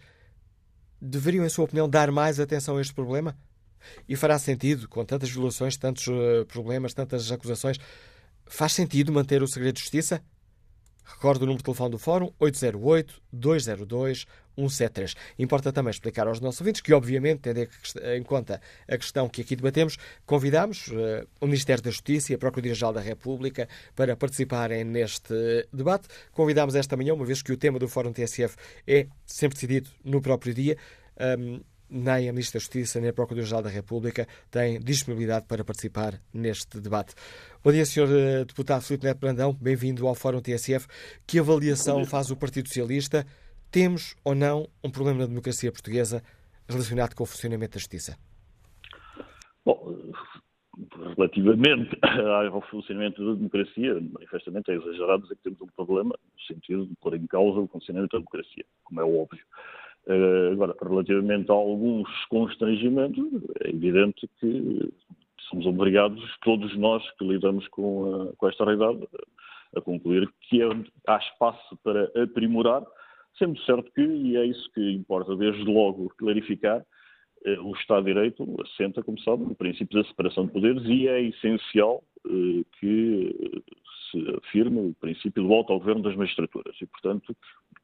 deveriam, 1.01 1.45
em 1.45 1.49
sua 1.49 1.65
opinião, 1.65 1.89
dar 1.89 2.11
mais 2.11 2.39
atenção 2.39 2.77
a 2.77 2.81
este 2.81 2.93
problema? 2.93 3.37
E 4.07 4.15
fará 4.15 4.37
sentido, 4.37 4.87
com 4.89 5.03
tantas 5.05 5.29
violações, 5.29 5.77
tantos 5.77 6.07
uh, 6.07 6.45
problemas, 6.47 6.93
tantas 6.93 7.31
acusações, 7.31 7.77
faz 8.45 8.73
sentido 8.73 9.11
manter 9.11 9.41
o 9.41 9.47
segredo 9.47 9.75
de 9.75 9.81
justiça? 9.81 10.21
Recordo 11.07 11.43
o 11.43 11.45
número 11.45 11.59
de 11.59 11.63
telefone 11.63 11.91
do 11.91 11.97
Fórum 11.97 12.29
808-202-173. 12.39 15.15
Importa 15.39 15.71
também 15.71 15.91
explicar 15.91 16.27
aos 16.27 16.39
nossos 16.39 16.61
ouvintes 16.61 16.81
que, 16.81 16.93
obviamente, 16.93 17.41
tendo 17.41 17.67
em 18.15 18.23
conta 18.23 18.61
a 18.87 18.97
questão 18.97 19.27
que 19.29 19.41
aqui 19.41 19.55
debatemos, 19.55 19.97
convidamos 20.25 20.87
uh, 20.89 21.27
o 21.39 21.45
Ministério 21.45 21.81
da 21.81 21.89
Justiça 21.89 22.31
e 22.31 22.35
a 22.35 22.37
Procuradoria-Geral 22.37 22.93
da 22.93 23.01
República 23.01 23.67
para 23.95 24.15
participarem 24.15 24.83
neste 24.83 25.67
debate. 25.71 26.07
Convidámos 26.31 26.75
esta 26.75 26.95
manhã, 26.97 27.13
uma 27.13 27.25
vez 27.25 27.41
que 27.41 27.53
o 27.53 27.57
tema 27.57 27.79
do 27.79 27.87
Fórum 27.87 28.11
TSF 28.11 28.57
é 28.85 29.07
sempre 29.25 29.55
decidido 29.55 29.89
no 30.03 30.21
próprio 30.21 30.53
dia. 30.53 30.77
Um, 31.39 31.61
nem 31.89 32.29
a 32.29 32.33
Ministra 32.33 32.59
da 32.59 32.63
Justiça, 32.63 32.99
nem 32.99 33.09
a 33.09 33.13
Procuradoria-Geral 33.13 33.63
da 33.63 33.69
República 33.69 34.27
têm 34.51 34.79
disponibilidade 34.79 35.45
para 35.47 35.63
participar 35.63 36.13
neste 36.33 36.79
debate. 36.79 37.15
Bom 37.63 37.71
dia, 37.71 37.85
Sr. 37.85 38.45
Deputado 38.45 38.81
Filipe 38.81 39.05
Neto 39.05 39.19
Brandão, 39.19 39.53
bem-vindo 39.53 40.07
ao 40.07 40.15
Fórum 40.15 40.41
TSF. 40.41 40.87
Que 41.25 41.39
avaliação 41.39 42.05
faz 42.05 42.29
o 42.31 42.37
Partido 42.37 42.67
Socialista? 42.67 43.25
Temos 43.71 44.15
ou 44.23 44.35
não 44.35 44.67
um 44.83 44.89
problema 44.89 45.19
na 45.19 45.25
democracia 45.25 45.71
portuguesa 45.71 46.21
relacionado 46.67 47.15
com 47.15 47.23
o 47.23 47.27
funcionamento 47.27 47.73
da 47.73 47.79
Justiça? 47.79 48.17
Bom, 49.65 49.95
relativamente 51.15 51.97
ao 52.51 52.61
funcionamento 52.69 53.25
da 53.25 53.33
democracia, 53.33 53.93
manifestamente 54.13 54.71
é 54.71 54.75
exagerado 54.75 55.23
dizer 55.23 55.35
que 55.35 55.43
temos 55.43 55.61
um 55.61 55.67
problema 55.67 56.15
no 56.33 56.41
sentido 56.43 56.85
de 56.85 56.95
pôr 56.95 57.15
em 57.15 57.25
causa 57.27 57.59
o 57.59 57.67
funcionamento 57.67 58.11
da 58.13 58.19
democracia, 58.19 58.65
como 58.83 59.01
é 59.01 59.03
óbvio. 59.03 59.43
Eh, 60.09 60.49
agora, 60.53 60.73
relativamente 60.81 61.51
a 61.51 61.53
alguns 61.53 62.07
constrangimentos, 62.29 63.25
é 63.61 63.69
evidente 63.69 64.29
que 64.39 64.89
somos 65.49 65.65
obrigados, 65.65 66.23
todos 66.41 66.75
nós 66.77 67.03
que 67.17 67.25
lidamos 67.25 67.67
com, 67.67 68.29
a, 68.29 68.35
com 68.37 68.47
esta 68.47 68.63
realidade, 68.63 69.05
a 69.75 69.81
concluir 69.81 70.29
que 70.41 70.61
é, 70.61 70.67
há 71.07 71.17
espaço 71.17 71.77
para 71.83 72.09
aprimorar, 72.23 72.83
sendo 73.37 73.59
certo 73.61 73.91
que, 73.91 74.01
e 74.01 74.37
é 74.37 74.45
isso 74.45 74.71
que 74.73 74.91
importa 74.91 75.35
desde 75.35 75.63
logo 75.65 76.09
clarificar, 76.17 76.85
o 77.63 77.71
Estado 77.75 78.05
de 78.05 78.13
Direito 78.13 78.45
assenta, 78.61 79.03
como 79.03 79.19
sabe, 79.21 79.43
no 79.43 79.55
princípio 79.55 80.01
da 80.01 80.07
separação 80.07 80.45
de 80.45 80.51
poderes 80.51 80.83
e 80.85 81.07
é 81.07 81.21
essencial 81.21 82.03
eh, 82.25 82.63
que 82.79 83.63
se 84.11 84.35
afirme 84.37 84.89
o 84.89 84.95
princípio 84.95 85.43
do 85.43 85.53
autogoverno 85.53 86.01
das 86.01 86.15
magistraturas. 86.15 86.75
E, 86.81 86.85
portanto, 86.85 87.35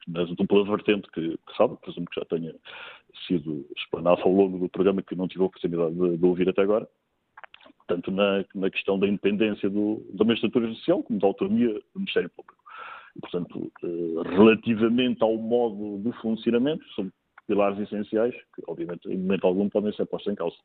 na 0.08 0.24
dupla 0.24 0.63
vertente 0.66 1.10
que, 1.12 1.38
que 1.38 1.58
sabe, 1.58 1.78
presumo 1.78 2.08
que 2.08 2.20
já 2.20 2.26
tenha 2.26 2.54
sido 3.28 3.66
explanado 3.78 4.22
ao 4.22 4.32
longo 4.32 4.58
do 4.58 4.70
programa 4.70 5.02
que 5.02 5.16
não 5.16 5.28
tive 5.28 5.44
a 5.44 5.48
oportunidade 5.48 5.96
de, 5.96 6.18
de 6.18 6.26
ouvir 6.26 6.50
até 6.50 6.62
agora, 6.62 6.88
tanto 7.88 8.12
na, 8.12 8.44
na 8.56 8.70
questão 8.70 8.98
da 8.98 9.08
independência 9.08 9.70
do, 9.70 10.06
da 10.13 10.26
magistratura 10.26 10.68
judicial 10.68 11.04
como 11.04 11.20
da 11.20 11.28
autonomia 11.28 11.74
do 11.74 12.00
Ministério 12.00 12.30
Público. 12.30 12.63
E, 13.16 13.20
portanto, 13.20 13.72
eh, 13.84 14.36
relativamente 14.36 15.22
ao 15.22 15.38
modo 15.38 16.02
de 16.04 16.12
funcionamento, 16.20 16.84
são 16.96 17.12
pilares 17.48 17.80
essenciais 17.80 18.34
que, 18.56 18.62
obviamente, 18.68 19.08
em 19.10 19.18
momento 19.18 19.48
algum 19.48 19.70
podem 19.70 19.94
ser 19.94 20.06
postos 20.06 20.32
em 20.32 20.36
causa. 20.36 20.56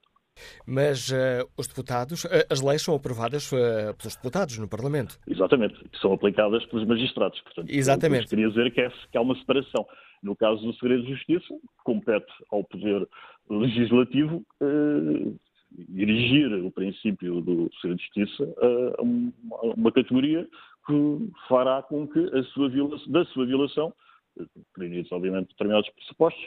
Mas 0.66 1.10
uh, 1.10 1.48
os 1.56 1.66
deputados, 1.66 2.24
uh, 2.24 2.28
as 2.50 2.60
leis 2.60 2.82
são 2.82 2.94
aprovadas 2.94 3.50
uh, 3.52 3.94
pelos 3.96 4.16
deputados 4.16 4.58
no 4.58 4.68
Parlamento. 4.68 5.18
Exatamente, 5.26 5.76
são 6.00 6.12
aplicadas 6.12 6.64
pelos 6.66 6.86
magistrados. 6.86 7.40
Portanto, 7.40 7.68
Exatamente. 7.70 8.28
Queria 8.28 8.48
dizer 8.48 8.72
que, 8.72 8.80
é, 8.80 8.90
que 9.10 9.18
há 9.18 9.20
uma 9.20 9.36
separação. 9.36 9.86
No 10.22 10.34
caso 10.34 10.62
do 10.62 10.72
segredo 10.74 11.04
de 11.04 11.14
justiça, 11.14 11.54
compete 11.84 12.32
ao 12.50 12.64
Poder 12.64 13.08
Legislativo 13.48 14.44
dirigir 15.88 16.52
o 16.64 16.70
princípio 16.72 17.40
do 17.40 17.70
segredo 17.80 17.98
de 17.98 18.04
justiça 18.04 18.54
a 18.98 19.02
uma, 19.02 19.32
uma 19.76 19.92
categoria 19.92 20.48
que 20.86 21.30
fará 21.48 21.82
com 21.82 22.08
que 22.08 22.18
a 22.18 22.42
sua 22.54 22.68
violação, 22.68 23.12
da 23.12 23.24
sua 23.26 23.46
violação, 23.46 23.92
reunidos 24.76 25.10
obviamente 25.12 25.48
determinados 25.48 25.88
pressupostos, 25.90 26.44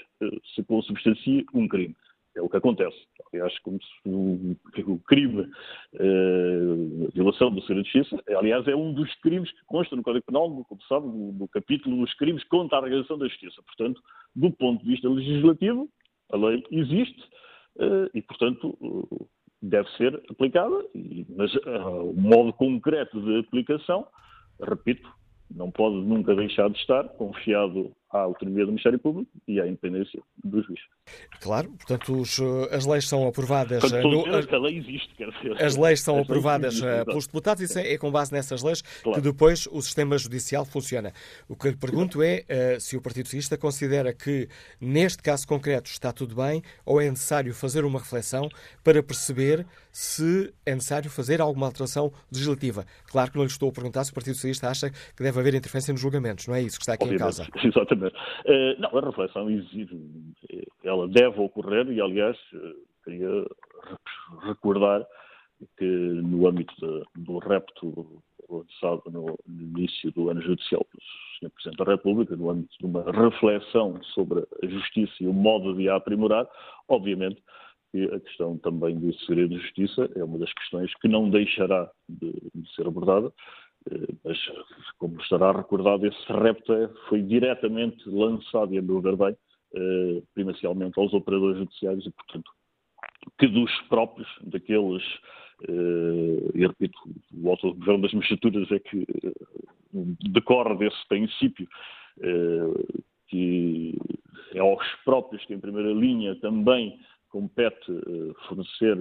se 0.55 0.63
consubstancie 0.63 1.45
um 1.53 1.67
crime. 1.67 1.95
É 2.35 2.41
o 2.41 2.47
que 2.47 2.57
acontece. 2.57 2.97
Aliás, 3.33 3.57
como 3.59 3.77
se 3.81 4.09
o, 4.83 4.99
crime, 4.99 5.41
uh, 5.41 7.07
a 7.07 7.11
violação 7.13 7.51
do 7.51 7.61
segredo 7.61 7.83
de 7.83 7.91
justiça, 7.91 8.23
aliás, 8.37 8.65
é 8.67 8.75
um 8.75 8.93
dos 8.93 9.13
crimes 9.15 9.51
que 9.51 9.65
consta 9.65 9.95
no 9.95 10.03
Código 10.03 10.25
Penal, 10.25 10.65
como 10.67 10.81
sabe, 10.83 11.07
no, 11.07 11.47
capítulo 11.49 11.97
dos 11.97 12.13
crimes 12.13 12.43
contra 12.45 12.77
a 12.77 12.87
realização 12.87 13.17
da 13.17 13.27
justiça. 13.27 13.61
Portanto, 13.63 14.01
do 14.33 14.49
ponto 14.51 14.81
de 14.81 14.91
vista 14.91 15.09
legislativo, 15.09 15.89
a 16.31 16.37
lei 16.37 16.63
existe 16.71 17.21
uh, 17.75 18.09
e, 18.13 18.21
portanto, 18.21 18.77
deve 19.61 19.89
ser 19.97 20.15
aplicada, 20.29 20.85
mas 21.35 21.53
o 21.65 22.13
modo 22.13 22.53
concreto 22.53 23.21
de 23.21 23.39
aplicação, 23.39 24.07
repito, 24.61 25.07
não 25.55 25.71
pode 25.71 25.95
nunca 25.95 26.35
deixar 26.35 26.69
de 26.69 26.77
estar 26.77 27.03
confiado 27.09 27.91
à 28.11 28.19
autonomia 28.19 28.65
do 28.65 28.71
Ministério 28.71 28.99
Público 28.99 29.31
e 29.47 29.59
à 29.59 29.67
independência 29.67 30.21
do 30.43 30.61
juiz. 30.61 30.79
Claro, 31.39 31.69
portanto, 31.71 32.19
os, 32.19 32.39
eh, 32.39 32.75
as 32.75 32.85
leis 32.85 33.07
são 33.07 33.27
aprovadas. 33.27 33.81
Portanto, 33.81 34.07
no, 34.07 34.25
a, 34.25 34.39
a 34.39 34.59
lei 34.59 34.77
existe, 34.77 35.13
quer 35.15 35.29
dizer. 35.31 35.63
As 35.63 35.75
leis 35.75 36.01
são 36.01 36.19
aprovadas 36.19 36.73
existe, 36.73 36.87
eh, 36.87 37.05
pelos 37.05 37.25
deputados 37.25 37.75
e 37.75 37.79
é 37.79 37.97
com 37.97 38.11
base 38.11 38.31
nessas 38.31 38.61
leis 38.61 38.81
claro. 38.81 39.21
que 39.21 39.27
depois 39.27 39.67
o 39.71 39.81
sistema 39.81 40.17
judicial 40.17 40.65
funciona. 40.65 41.13
O 41.47 41.55
que 41.55 41.67
eu 41.67 41.71
lhe 41.71 41.77
pergunto 41.77 42.21
é 42.21 42.43
se 42.79 42.97
o 42.97 43.01
Partido 43.01 43.25
Socialista 43.25 43.57
considera 43.57 44.13
que, 44.13 44.47
neste 44.79 45.23
caso 45.23 45.47
concreto, 45.47 45.89
está 45.89 46.11
tudo 46.11 46.35
bem 46.35 46.61
ou 46.85 47.01
é 47.01 47.09
necessário 47.09 47.53
fazer 47.53 47.85
uma 47.85 47.99
reflexão 47.99 48.49
para 48.83 49.01
perceber 49.01 49.65
se 49.91 50.53
é 50.65 50.73
necessário 50.73 51.09
fazer 51.09 51.41
alguma 51.41 51.65
alteração 51.65 52.11
legislativa. 52.31 52.85
Claro 53.07 53.31
que 53.31 53.37
não 53.37 53.43
lhe 53.43 53.51
estou 53.51 53.69
a 53.69 53.71
perguntar 53.71 54.03
se 54.03 54.11
o 54.11 54.13
Partido 54.13 54.35
Socialista 54.35 54.69
acha 54.69 54.89
que 54.89 55.23
deve 55.23 55.39
haver 55.39 55.53
interferência 55.53 55.91
nos 55.91 56.01
julgamentos, 56.01 56.47
não 56.47 56.55
é 56.55 56.61
isso 56.61 56.77
que 56.77 56.83
está 56.83 56.93
aqui 56.93 57.03
Obviamente, 57.03 57.41
em 57.41 57.45
causa. 57.45 57.47
Exatamente. 57.67 58.00
Uh, 58.07 58.79
não, 58.79 58.97
a 58.97 59.05
reflexão 59.05 59.49
exige, 59.49 59.89
ela 60.83 61.07
deve 61.07 61.39
ocorrer 61.39 61.87
e, 61.89 62.01
aliás, 62.01 62.37
eh, 62.53 62.73
queria 63.03 63.45
recordar 64.43 65.05
que 65.77 65.85
no 65.85 66.47
âmbito 66.47 66.73
de, 66.79 67.23
do 67.23 67.37
repto 67.39 68.23
lançado 68.49 69.03
no, 69.09 69.37
início 69.47 70.11
do 70.11 70.29
ano 70.29 70.41
judicial 70.41 70.85
pelo 70.85 71.01
Sr. 71.39 71.49
Presidente 71.51 71.77
da 71.77 71.91
República, 71.91 72.35
no 72.35 72.49
âmbito 72.49 72.75
de 72.79 72.85
uma 72.85 73.03
reflexão 73.11 74.01
sobre 74.13 74.45
a 74.61 74.67
justiça 74.67 75.13
e 75.21 75.27
o 75.27 75.33
modo 75.33 75.73
de 75.75 75.89
a 75.89 75.95
aprimorar, 75.95 76.47
obviamente 76.87 77.41
que 77.91 78.05
a 78.05 78.19
questão 78.19 78.57
também 78.57 78.97
do 78.97 79.13
segredo 79.25 79.49
de 79.49 79.61
justiça 79.61 80.09
é 80.15 80.23
uma 80.23 80.37
das 80.37 80.51
questões 80.53 80.93
que 80.95 81.07
não 81.07 81.29
deixará 81.29 81.89
de, 82.07 82.31
de 82.53 82.73
ser 82.73 82.87
abordada, 82.87 83.27
eh, 83.27 83.31
mas, 84.23 84.37
como 84.97 85.19
estará 85.21 85.51
recordado, 85.51 86.05
esse 86.05 86.31
repto 86.31 86.73
foi 87.09 87.21
diretamente 87.21 88.07
lançado, 88.09 88.73
e 88.73 88.77
a 88.77 88.81
meu 88.81 89.01
ver 89.01 89.15
bem, 89.15 89.35
eh, 89.73 90.21
primacialmente 90.33 90.99
aos 90.99 91.13
operadores 91.13 91.57
judiciários 91.57 92.05
e, 92.05 92.11
portanto, 92.11 92.51
que 93.39 93.47
dos 93.47 93.71
próprios, 93.89 94.27
daqueles, 94.43 95.03
eh, 95.67 96.51
e 96.53 96.67
repito, 96.67 96.97
o 97.33 97.49
autogoverno 97.49 98.03
das 98.03 98.13
magistraturas 98.13 98.71
é 98.71 98.79
que 98.79 99.05
decorre 100.29 100.75
desse 100.77 101.07
princípio, 101.07 101.67
que 103.27 103.97
é 104.53 104.59
aos 104.59 104.85
próprios 105.03 105.43
que, 105.45 105.53
em 105.53 105.59
primeira 105.59 105.91
linha, 105.91 106.35
também 106.35 106.99
compete 107.29 107.85
fornecer 108.47 108.97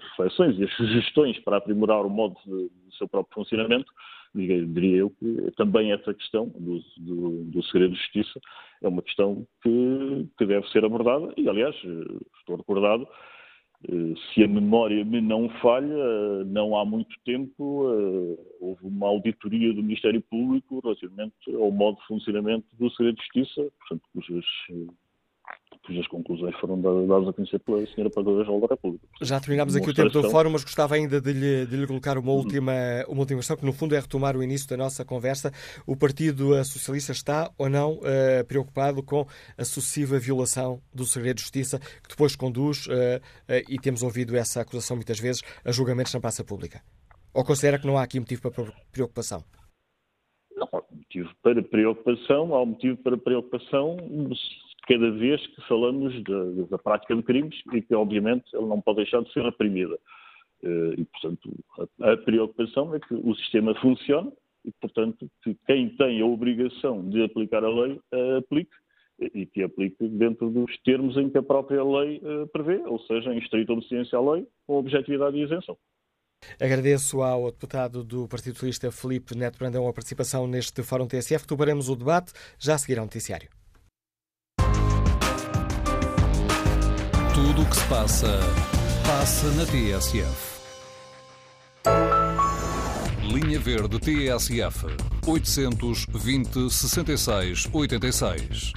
reflexões 0.00 0.58
e 0.58 0.64
as 0.64 0.72
sugestões 0.76 1.38
para 1.40 1.58
aprimorar 1.58 2.04
o 2.04 2.10
modo 2.10 2.36
do 2.46 2.70
seu 2.96 3.08
próprio 3.08 3.34
funcionamento, 3.34 3.90
diria 4.34 4.98
eu 4.98 5.10
que 5.10 5.50
também 5.56 5.92
essa 5.92 6.12
questão 6.12 6.48
do, 6.48 6.80
do, 6.96 7.44
do 7.44 7.62
segredo 7.64 7.92
de 7.92 8.00
justiça 8.00 8.40
é 8.82 8.88
uma 8.88 9.02
questão 9.02 9.46
que, 9.62 10.26
que, 10.36 10.46
deve 10.46 10.68
ser 10.70 10.84
abordada 10.84 11.32
e, 11.36 11.48
aliás, 11.48 11.74
estou 12.38 12.56
recordado, 12.56 13.06
eh, 13.88 14.14
se 14.32 14.42
a 14.42 14.48
memória 14.48 15.04
me 15.04 15.20
não 15.20 15.48
falha, 15.60 16.44
não 16.46 16.76
há 16.76 16.84
muito 16.84 17.14
tempo 17.24 17.88
eh, 17.88 18.42
houve 18.60 18.86
uma 18.86 19.06
auditoria 19.06 19.72
do 19.72 19.82
Ministério 19.82 20.20
Público 20.22 20.80
relativamente 20.82 21.54
ao 21.54 21.70
modo 21.70 21.98
de 21.98 22.06
funcionamento 22.06 22.66
do 22.72 22.90
segredo 22.90 23.16
de 23.16 23.22
justiça, 23.22 23.70
portanto, 23.78 24.02
cujas 24.12 24.44
cujas 25.86 26.06
conclusões 26.08 26.54
foram 26.60 26.80
dadas 26.80 27.28
a 27.28 27.32
conhecer 27.32 27.58
pela 27.60 27.82
Sra. 27.82 28.10
Procuradora-Geral 28.10 28.60
da 28.60 28.66
República. 28.68 29.06
Já 29.22 29.40
terminámos 29.40 29.76
aqui 29.76 29.90
o 29.90 29.94
tempo 29.94 30.10
do 30.10 30.30
fórum, 30.30 30.50
mas 30.50 30.64
gostava 30.64 30.94
ainda 30.94 31.20
de 31.20 31.32
lhe, 31.32 31.66
de 31.66 31.76
lhe 31.76 31.86
colocar 31.86 32.18
uma 32.18 32.32
última, 32.32 32.72
uma 33.08 33.20
última 33.20 33.38
questão, 33.38 33.56
que 33.56 33.64
no 33.64 33.72
fundo 33.72 33.94
é 33.94 34.00
retomar 34.00 34.36
o 34.36 34.42
início 34.42 34.68
da 34.68 34.76
nossa 34.76 35.04
conversa. 35.04 35.52
O 35.86 35.96
Partido 35.96 36.54
Socialista 36.64 37.12
está 37.12 37.50
ou 37.58 37.68
não 37.68 37.94
uh, 37.94 38.44
preocupado 38.46 39.02
com 39.02 39.26
a 39.56 39.64
sucessiva 39.64 40.18
violação 40.18 40.80
do 40.92 41.04
segredo 41.04 41.36
de 41.36 41.42
justiça, 41.42 41.78
que 41.78 42.08
depois 42.08 42.34
conduz, 42.36 42.86
uh, 42.86 42.90
uh, 42.90 43.70
e 43.70 43.78
temos 43.78 44.02
ouvido 44.02 44.36
essa 44.36 44.60
acusação 44.60 44.96
muitas 44.96 45.18
vezes, 45.18 45.42
a 45.64 45.72
julgamentos 45.72 46.12
na 46.14 46.20
praça 46.20 46.44
pública? 46.44 46.82
Ou 47.32 47.44
considera 47.44 47.78
que 47.78 47.86
não 47.86 47.98
há 47.98 48.02
aqui 48.02 48.18
motivo 48.20 48.42
para 48.42 48.72
preocupação? 48.92 49.44
Não 50.56 50.68
há 50.72 50.82
motivo 50.92 51.30
para 51.42 51.62
preocupação, 51.62 52.54
há 52.54 52.62
um 52.62 52.66
motivo 52.66 52.96
para 52.98 53.18
preocupação 53.18 53.96
cada 54.86 55.10
vez 55.10 55.44
que 55.46 55.60
falamos 55.66 56.12
da, 56.24 56.66
da, 56.70 56.78
prática 56.78 57.14
de 57.14 57.22
crimes 57.22 57.56
e 57.72 57.82
que, 57.82 57.94
obviamente, 57.94 58.44
ele 58.52 58.66
não 58.66 58.80
pode 58.80 58.98
deixar 58.98 59.22
de 59.22 59.32
ser 59.32 59.42
reprimida. 59.42 59.98
Eh, 60.62 60.94
e, 60.98 61.04
portanto, 61.04 61.50
a, 62.00 62.12
a 62.12 62.16
preocupação 62.16 62.94
é 62.94 63.00
que 63.00 63.14
o 63.14 63.34
sistema 63.36 63.74
funcione 63.80 64.32
e, 64.64 64.72
portanto, 64.80 65.28
que 65.42 65.56
quem 65.66 65.90
tem 65.90 66.20
a 66.20 66.26
obrigação 66.26 67.08
de 67.08 67.22
aplicar 67.22 67.64
a 67.64 67.68
lei, 67.68 68.00
a 68.12 68.38
aplique 68.38 68.74
e 69.20 69.46
que 69.46 69.62
aplique 69.62 70.08
dentro 70.08 70.50
dos 70.50 70.76
termos 70.82 71.16
em 71.16 71.30
que 71.30 71.38
a 71.38 71.42
própria 71.42 71.84
lei 71.84 72.18
uh, 72.18 72.46
prevê, 72.48 72.78
ou 72.86 72.98
seja, 73.00 73.32
em 73.32 73.38
estrita 73.38 73.72
obediência 73.72 74.18
à 74.18 74.32
lei, 74.32 74.46
com 74.66 74.76
objetividade 74.76 75.36
e 75.36 75.44
isenção. 75.44 75.76
Agradeço 76.60 77.22
ao 77.22 77.50
deputado 77.50 78.02
do 78.02 78.28
Partido 78.28 78.54
Socialista, 78.54 78.90
Felipe 78.90 79.36
Neto 79.36 79.58
Brandão, 79.58 79.88
a 79.88 79.92
participação 79.92 80.46
neste 80.46 80.82
Fórum 80.82 81.06
TSF. 81.06 81.42
Retomaremos 81.42 81.88
o 81.88 81.96
debate 81.96 82.32
já 82.58 82.74
a 82.74 82.78
seguir 82.78 82.98
ao 82.98 83.04
noticiário. 83.04 83.48
Tudo 87.34 87.62
o 87.62 87.66
que 87.66 87.74
se 87.74 87.84
passa, 87.86 88.38
passa 89.04 89.50
na 89.54 89.64
TSF. 89.66 90.54
Linha 93.24 93.58
Verde 93.58 93.98
TSF 93.98 94.86
820 95.26 96.70
66 96.70 97.68
86. 97.72 98.72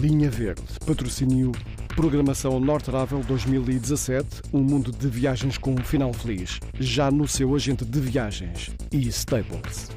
Linha 0.00 0.30
Verde, 0.30 0.62
patrocínio 0.86 1.52
Programação 1.94 2.58
North 2.58 2.86
Travel 2.86 3.22
2017, 3.24 4.42
um 4.54 4.62
mundo 4.62 4.90
de 4.90 5.06
viagens 5.06 5.58
com 5.58 5.72
um 5.72 5.84
final 5.84 6.10
feliz, 6.14 6.60
já 6.80 7.10
no 7.10 7.28
seu 7.28 7.54
agente 7.54 7.84
de 7.84 8.00
viagens 8.00 8.70
e 8.90 9.06
Staples. 9.08 9.90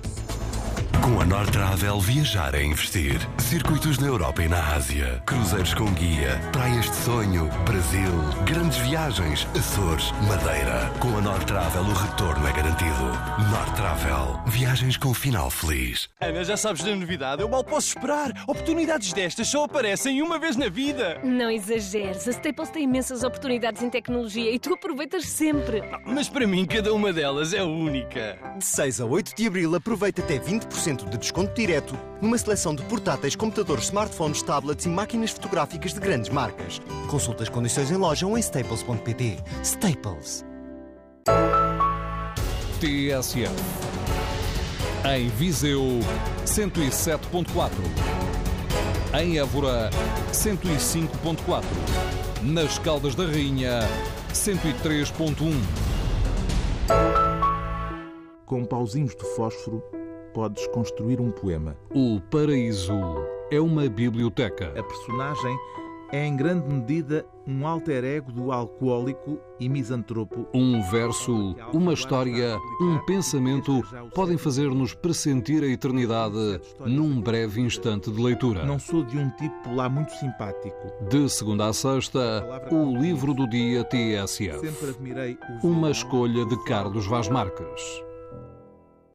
Com 1.01 1.19
a 1.19 1.25
Nortravel, 1.25 1.99
viajar 1.99 2.53
é 2.55 2.63
investir. 2.63 3.19
Circuitos 3.37 3.97
na 3.97 4.07
Europa 4.07 4.43
e 4.43 4.47
na 4.47 4.75
Ásia. 4.75 5.21
Cruzeiros 5.25 5.73
com 5.73 5.85
guia. 5.93 6.39
Praias 6.51 6.89
de 6.89 6.95
sonho. 6.97 7.49
Brasil. 7.65 8.11
Grandes 8.45 8.77
viagens. 8.77 9.47
Açores. 9.57 10.11
Madeira. 10.27 10.91
Com 10.99 11.17
a 11.17 11.21
Nortravel, 11.21 11.83
o 11.83 11.93
retorno 11.93 12.47
é 12.47 12.53
garantido. 12.53 13.03
Nortravel. 13.49 14.39
Viagens 14.47 14.97
com 14.97 15.13
final 15.13 15.49
feliz. 15.49 16.09
Ana, 16.19 16.43
já 16.43 16.57
sabes 16.57 16.83
da 16.83 16.95
novidade? 16.95 17.41
Eu 17.41 17.49
mal 17.49 17.63
posso 17.63 17.89
esperar. 17.89 18.31
Oportunidades 18.47 19.13
destas 19.13 19.47
só 19.47 19.63
aparecem 19.63 20.21
uma 20.21 20.39
vez 20.39 20.55
na 20.55 20.69
vida. 20.69 21.19
Não 21.23 21.49
exageres. 21.49 22.27
A 22.27 22.31
Staples 22.31 22.69
tem 22.69 22.83
imensas 22.83 23.23
oportunidades 23.23 23.81
em 23.81 23.89
tecnologia 23.89 24.51
e 24.51 24.59
tu 24.59 24.73
aproveitas 24.73 25.25
sempre. 25.25 25.83
Mas 26.05 26.29
para 26.29 26.47
mim, 26.47 26.65
cada 26.65 26.93
uma 26.93 27.11
delas 27.11 27.53
é 27.53 27.63
única. 27.63 28.37
De 28.57 28.65
6 28.65 29.01
a 29.01 29.05
8 29.05 29.35
de 29.35 29.47
abril, 29.47 29.75
aproveita 29.75 30.21
até 30.21 30.37
20% 30.37 30.70
de 31.09 31.17
desconto 31.17 31.53
direto 31.53 31.97
numa 32.21 32.37
seleção 32.37 32.73
de 32.73 32.81
portáteis, 32.83 33.35
computadores, 33.35 33.85
smartphones, 33.85 34.41
tablets 34.41 34.85
e 34.85 34.89
máquinas 34.89 35.29
fotográficas 35.31 35.93
de 35.93 35.99
grandes 35.99 36.29
marcas. 36.29 36.81
Consulta 37.09 37.43
as 37.43 37.49
condições 37.49 37.91
em 37.91 37.97
loja 37.97 38.25
ou 38.25 38.37
em 38.37 38.39
staples.pt. 38.39 39.37
Staples. 39.63 40.45
TSF. 42.79 43.53
Em 45.15 45.27
Viseu, 45.29 45.99
107.4. 46.45 47.71
Em 49.21 49.37
Évora, 49.37 49.89
105.4. 50.31 51.63
Nas 52.41 52.79
Caldas 52.79 53.13
da 53.13 53.25
Rainha, 53.25 53.81
103.1. 54.33 55.53
Com 58.45 58.65
pauzinhos 58.65 59.15
de 59.15 59.23
fósforo, 59.35 59.83
podes 60.33 60.65
construir 60.67 61.19
um 61.19 61.31
poema. 61.31 61.75
O 61.93 62.19
Paraíso 62.29 62.93
é 63.51 63.59
uma 63.59 63.87
biblioteca. 63.89 64.73
A 64.77 64.83
personagem 64.83 65.57
é 66.11 66.25
em 66.25 66.35
grande 66.35 66.67
medida 66.67 67.25
um 67.47 67.65
alter 67.65 68.03
ego 68.03 68.31
do 68.31 68.51
alcoólico 68.51 69.39
e 69.59 69.69
misantropo. 69.69 70.47
Um 70.53 70.81
verso, 70.89 71.55
uma 71.73 71.93
história, 71.93 72.57
um 72.81 72.99
pensamento 73.05 73.81
podem 74.13 74.37
fazer-nos 74.37 74.93
pressentir 74.93 75.63
a 75.63 75.67
eternidade 75.67 76.61
num 76.85 77.19
breve 77.21 77.61
instante 77.61 78.11
de 78.11 78.21
leitura. 78.21 78.65
Não 78.65 78.77
sou 78.77 79.03
de 79.03 79.17
um 79.17 79.29
tipo 79.31 79.73
lá 79.73 79.89
muito 79.89 80.11
simpático. 80.13 80.91
De 81.09 81.29
segunda 81.29 81.67
a 81.67 81.73
sexta, 81.73 82.45
o 82.69 82.97
livro 82.97 83.33
do 83.33 83.47
dia 83.47 83.83
TSF. 83.83 84.59
Uma 85.63 85.91
escolha 85.91 86.45
de 86.45 86.61
Carlos 86.65 87.07
Vaz 87.07 87.29
Marques. 87.29 88.03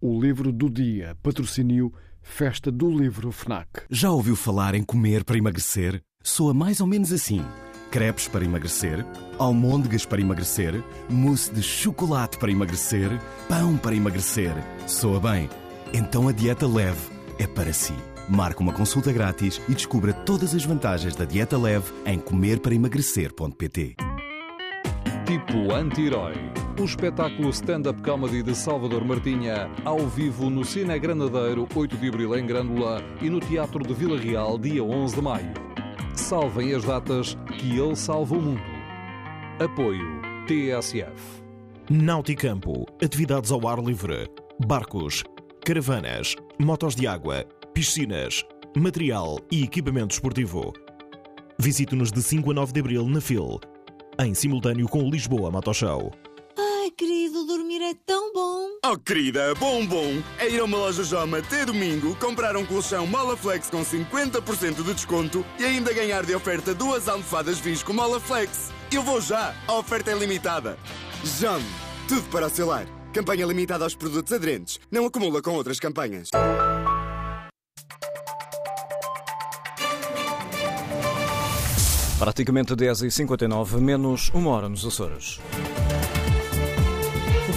O 0.00 0.20
livro 0.20 0.52
do 0.52 0.68
dia, 0.68 1.16
patrocínio 1.22 1.92
Festa 2.20 2.70
do 2.70 2.90
Livro 2.90 3.32
FNAC. 3.32 3.68
Já 3.88 4.10
ouviu 4.10 4.36
falar 4.36 4.74
em 4.74 4.82
comer 4.82 5.24
para 5.24 5.38
emagrecer? 5.38 6.02
Soa 6.22 6.52
mais 6.52 6.80
ou 6.80 6.86
menos 6.86 7.12
assim. 7.12 7.42
Crepes 7.90 8.28
para 8.28 8.44
emagrecer? 8.44 9.06
Almôndegas 9.38 10.04
para 10.04 10.20
emagrecer? 10.20 10.82
Mousse 11.08 11.54
de 11.54 11.62
chocolate 11.62 12.36
para 12.36 12.50
emagrecer? 12.50 13.08
Pão 13.48 13.78
para 13.78 13.94
emagrecer? 13.94 14.52
Soa 14.86 15.20
bem? 15.20 15.48
Então 15.94 16.28
a 16.28 16.32
dieta 16.32 16.66
leve 16.66 17.00
é 17.38 17.46
para 17.46 17.72
si. 17.72 17.94
Marque 18.28 18.60
uma 18.60 18.72
consulta 18.72 19.12
grátis 19.12 19.62
e 19.68 19.72
descubra 19.72 20.12
todas 20.12 20.54
as 20.54 20.64
vantagens 20.64 21.14
da 21.14 21.24
dieta 21.24 21.56
leve 21.56 21.90
em 22.04 22.18
comerparaemagrecer.pt. 22.18 23.94
Tipo 25.24 25.72
anti-herói. 25.72 26.65
O 26.78 26.84
espetáculo 26.84 27.48
stand-up 27.48 28.02
comedy 28.02 28.42
de 28.42 28.54
Salvador 28.54 29.02
Martinha, 29.02 29.70
ao 29.82 29.98
vivo 30.08 30.50
no 30.50 30.62
Cine 30.62 30.98
Granadeiro, 30.98 31.66
8 31.74 31.96
de 31.96 32.08
abril 32.08 32.36
em 32.36 32.44
Grândola 32.44 33.02
e 33.22 33.30
no 33.30 33.40
Teatro 33.40 33.82
de 33.82 33.94
Vila 33.94 34.18
Real, 34.18 34.58
dia 34.58 34.84
11 34.84 35.14
de 35.14 35.22
maio. 35.22 35.54
Salvem 36.14 36.74
as 36.74 36.84
datas 36.84 37.34
que 37.58 37.78
ele 37.78 37.96
salva 37.96 38.36
o 38.36 38.42
mundo. 38.42 38.60
Apoio 39.58 40.20
TSF. 40.46 41.42
Nauticampo. 41.88 42.84
Atividades 43.02 43.50
ao 43.50 43.66
ar 43.66 43.82
livre. 43.82 44.28
Barcos, 44.66 45.24
caravanas, 45.64 46.36
motos 46.58 46.94
de 46.94 47.06
água, 47.06 47.46
piscinas, 47.72 48.44
material 48.76 49.38
e 49.50 49.62
equipamento 49.62 50.12
esportivo. 50.12 50.74
Visite-nos 51.58 52.12
de 52.12 52.22
5 52.22 52.50
a 52.50 52.54
9 52.54 52.72
de 52.74 52.80
abril 52.80 53.08
na 53.08 53.20
FIL, 53.22 53.58
em 54.20 54.34
simultâneo 54.34 54.86
com 54.88 55.02
o 55.02 55.10
Lisboa 55.10 55.50
Motoshow. 55.50 56.12
Ai, 56.86 56.92
querido, 56.92 57.44
dormir 57.44 57.82
é 57.82 57.94
tão 58.06 58.32
bom. 58.32 58.68
Oh, 58.86 58.96
querida, 58.96 59.52
bom, 59.56 59.84
bom. 59.84 60.22
É 60.38 60.48
ir 60.48 60.60
a 60.60 60.64
uma 60.64 60.76
loja 60.76 61.02
Joma 61.02 61.38
até 61.38 61.64
domingo, 61.64 62.14
comprar 62.14 62.56
um 62.56 62.64
colchão 62.64 63.04
Molaflex 63.08 63.68
com 63.68 63.84
50% 63.84 64.84
de 64.84 64.94
desconto 64.94 65.44
e 65.58 65.64
ainda 65.64 65.92
ganhar 65.92 66.24
de 66.24 66.32
oferta 66.32 66.72
duas 66.72 67.08
almofadas 67.08 67.58
Visco 67.58 67.92
Molaflex. 67.92 68.70
Eu 68.92 69.02
vou 69.02 69.20
já. 69.20 69.52
A 69.66 69.72
oferta 69.72 70.12
é 70.12 70.14
limitada. 70.14 70.78
Jom, 71.24 71.60
tudo 72.06 72.22
para 72.30 72.46
o 72.46 72.50
seu 72.50 72.68
lar. 72.68 72.86
Campanha 73.12 73.44
limitada 73.46 73.82
aos 73.82 73.96
produtos 73.96 74.32
aderentes. 74.32 74.78
Não 74.88 75.06
acumula 75.06 75.42
com 75.42 75.54
outras 75.54 75.80
campanhas. 75.80 76.30
Praticamente 82.16 82.76
10h59, 82.76 83.80
menos 83.80 84.30
uma 84.32 84.50
hora 84.50 84.68
nos 84.68 84.86
Açores. 84.86 85.40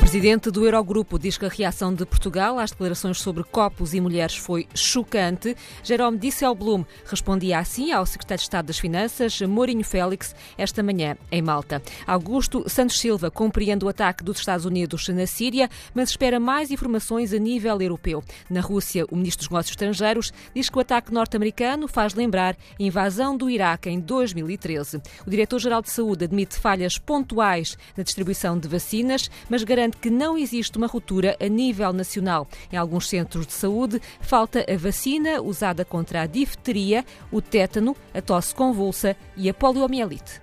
Presidente 0.10 0.50
do 0.50 0.66
Eurogrupo 0.66 1.20
diz 1.20 1.38
que 1.38 1.46
a 1.46 1.50
reação 1.50 1.94
de 1.94 2.04
Portugal 2.04 2.58
às 2.58 2.72
declarações 2.72 3.22
sobre 3.22 3.44
copos 3.44 3.94
e 3.94 4.02
mulheres 4.02 4.36
foi 4.36 4.68
chocante. 4.74 5.56
Jerome 5.84 6.18
Disselblum 6.18 6.84
respondia 7.06 7.60
assim 7.60 7.92
ao 7.92 8.08
secretário 8.08 8.40
de 8.40 8.46
Estado 8.46 8.66
das 8.66 8.80
Finanças, 8.80 9.40
Mourinho 9.42 9.84
Félix, 9.84 10.36
esta 10.58 10.82
manhã 10.82 11.16
em 11.32 11.44
Malta. 11.44 11.80
Augusto 12.08 12.68
Santos 12.68 13.00
Silva 13.00 13.30
compreende 13.30 13.86
o 13.86 13.88
ataque 13.88 14.24
dos 14.24 14.40
Estados 14.40 14.66
Unidos 14.66 15.08
na 15.10 15.28
Síria, 15.28 15.70
mas 15.94 16.10
espera 16.10 16.40
mais 16.40 16.72
informações 16.72 17.32
a 17.32 17.38
nível 17.38 17.80
europeu. 17.80 18.24
Na 18.50 18.62
Rússia, 18.62 19.06
o 19.12 19.16
ministro 19.16 19.44
dos 19.44 19.50
Negócios 19.52 19.74
Estrangeiros 19.74 20.34
diz 20.56 20.72
que 20.72 20.78
o 20.80 20.82
ataque 20.82 21.14
norte-americano 21.14 21.88
faz 21.88 22.16
lembrar 22.16 22.56
a 22.80 22.84
invasão 22.84 23.38
do 23.38 23.48
Iraque 23.48 23.92
em 23.92 24.00
2013. 24.00 25.04
O 25.28 25.30
diretor-geral 25.30 25.84
de 25.84 25.92
Saúde 25.92 26.26
admite 26.26 26.60
falhas 26.60 26.98
pontuais 26.98 27.78
na 27.96 28.04
distribuição 28.04 28.58
de 28.58 28.68
vacinas, 28.68 29.30
mas 29.48 29.64
garante 29.64 29.99
que 30.02 30.10
não 30.10 30.38
existe 30.38 30.78
uma 30.78 30.88
ruptura 30.88 31.38
a 31.40 31.48
nível 31.48 31.92
nacional. 31.94 32.48
Em 32.72 32.78
alguns 32.78 33.08
centros 33.08 33.46
de 33.46 33.54
saúde 33.54 34.02
falta 34.22 34.66
a 34.72 34.78
vacina 34.78 35.42
usada 35.42 35.84
contra 35.84 36.22
a 36.22 36.26
difteria, 36.26 37.06
o 37.32 37.42
tétano, 37.42 37.96
a 38.14 38.22
tosse 38.22 38.54
convulsa 38.54 39.16
e 39.36 39.50
a 39.50 39.54
poliomielite. 39.54 40.42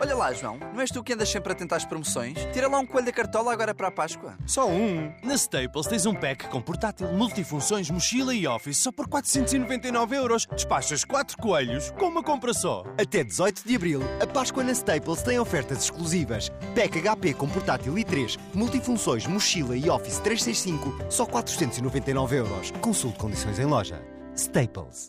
Olha 0.00 0.14
lá, 0.14 0.32
João, 0.32 0.58
não 0.72 0.80
és 0.80 0.90
tu 0.90 1.02
que 1.02 1.12
andas 1.12 1.28
sempre 1.28 1.52
a 1.52 1.54
tentar 1.54 1.76
as 1.76 1.84
promoções? 1.84 2.38
Tira 2.52 2.68
lá 2.68 2.78
um 2.78 2.86
coelho 2.86 3.06
da 3.06 3.12
cartola 3.12 3.52
agora 3.52 3.74
para 3.74 3.88
a 3.88 3.90
Páscoa. 3.90 4.36
Só 4.46 4.68
um. 4.68 5.12
Na 5.24 5.34
Staples 5.34 5.86
tens 5.88 6.06
um 6.06 6.14
pack 6.14 6.48
com 6.48 6.62
portátil, 6.62 7.08
multifunções, 7.12 7.90
mochila 7.90 8.32
e 8.32 8.46
office 8.46 8.78
só 8.78 8.92
por 8.92 9.08
499 9.08 10.16
euros. 10.16 10.46
Despachas 10.46 11.04
4 11.04 11.36
coelhos 11.38 11.90
com 11.98 12.06
uma 12.06 12.22
compra 12.22 12.54
só. 12.54 12.84
Até 13.00 13.24
18 13.24 13.66
de 13.66 13.74
abril, 13.74 14.00
a 14.22 14.26
Páscoa 14.26 14.62
na 14.62 14.72
Staples 14.72 15.22
tem 15.22 15.38
ofertas 15.40 15.82
exclusivas. 15.84 16.48
Pack 16.74 17.00
HP 17.00 17.34
com 17.34 17.48
portátil 17.48 17.94
i3, 17.94 18.38
multifunções, 18.54 19.26
mochila 19.26 19.76
e 19.76 19.90
office 19.90 20.18
365, 20.20 21.10
só 21.10 21.26
499 21.26 22.36
euros. 22.36 22.70
Consulte 22.80 23.18
condições 23.18 23.58
em 23.58 23.64
loja. 23.64 24.00
Staples. 24.36 25.08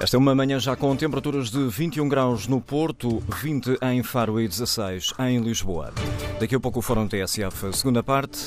Esta 0.00 0.16
é 0.16 0.18
uma 0.18 0.34
manhã 0.34 0.60
já 0.60 0.76
com 0.76 0.94
temperaturas 0.94 1.50
de 1.50 1.66
21 1.66 2.08
graus 2.08 2.46
no 2.46 2.60
Porto, 2.60 3.20
20 3.42 3.78
em 3.82 4.02
Faro 4.04 4.40
e 4.40 4.46
16 4.46 5.12
em 5.18 5.40
Lisboa. 5.40 5.92
Daqui 6.38 6.54
a 6.54 6.60
pouco 6.60 6.78
o 6.78 6.82
Fórum 6.82 7.08
TSF, 7.08 7.76
segunda 7.76 8.00
parte. 8.00 8.38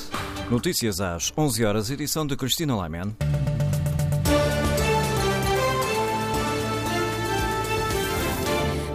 Notícias 0.49 1.01
às 1.01 1.33
11 1.37 1.65
horas, 1.65 1.91
edição 1.91 2.25
de 2.25 2.37
Cristina 2.37 2.73
Lyman. 2.81 3.13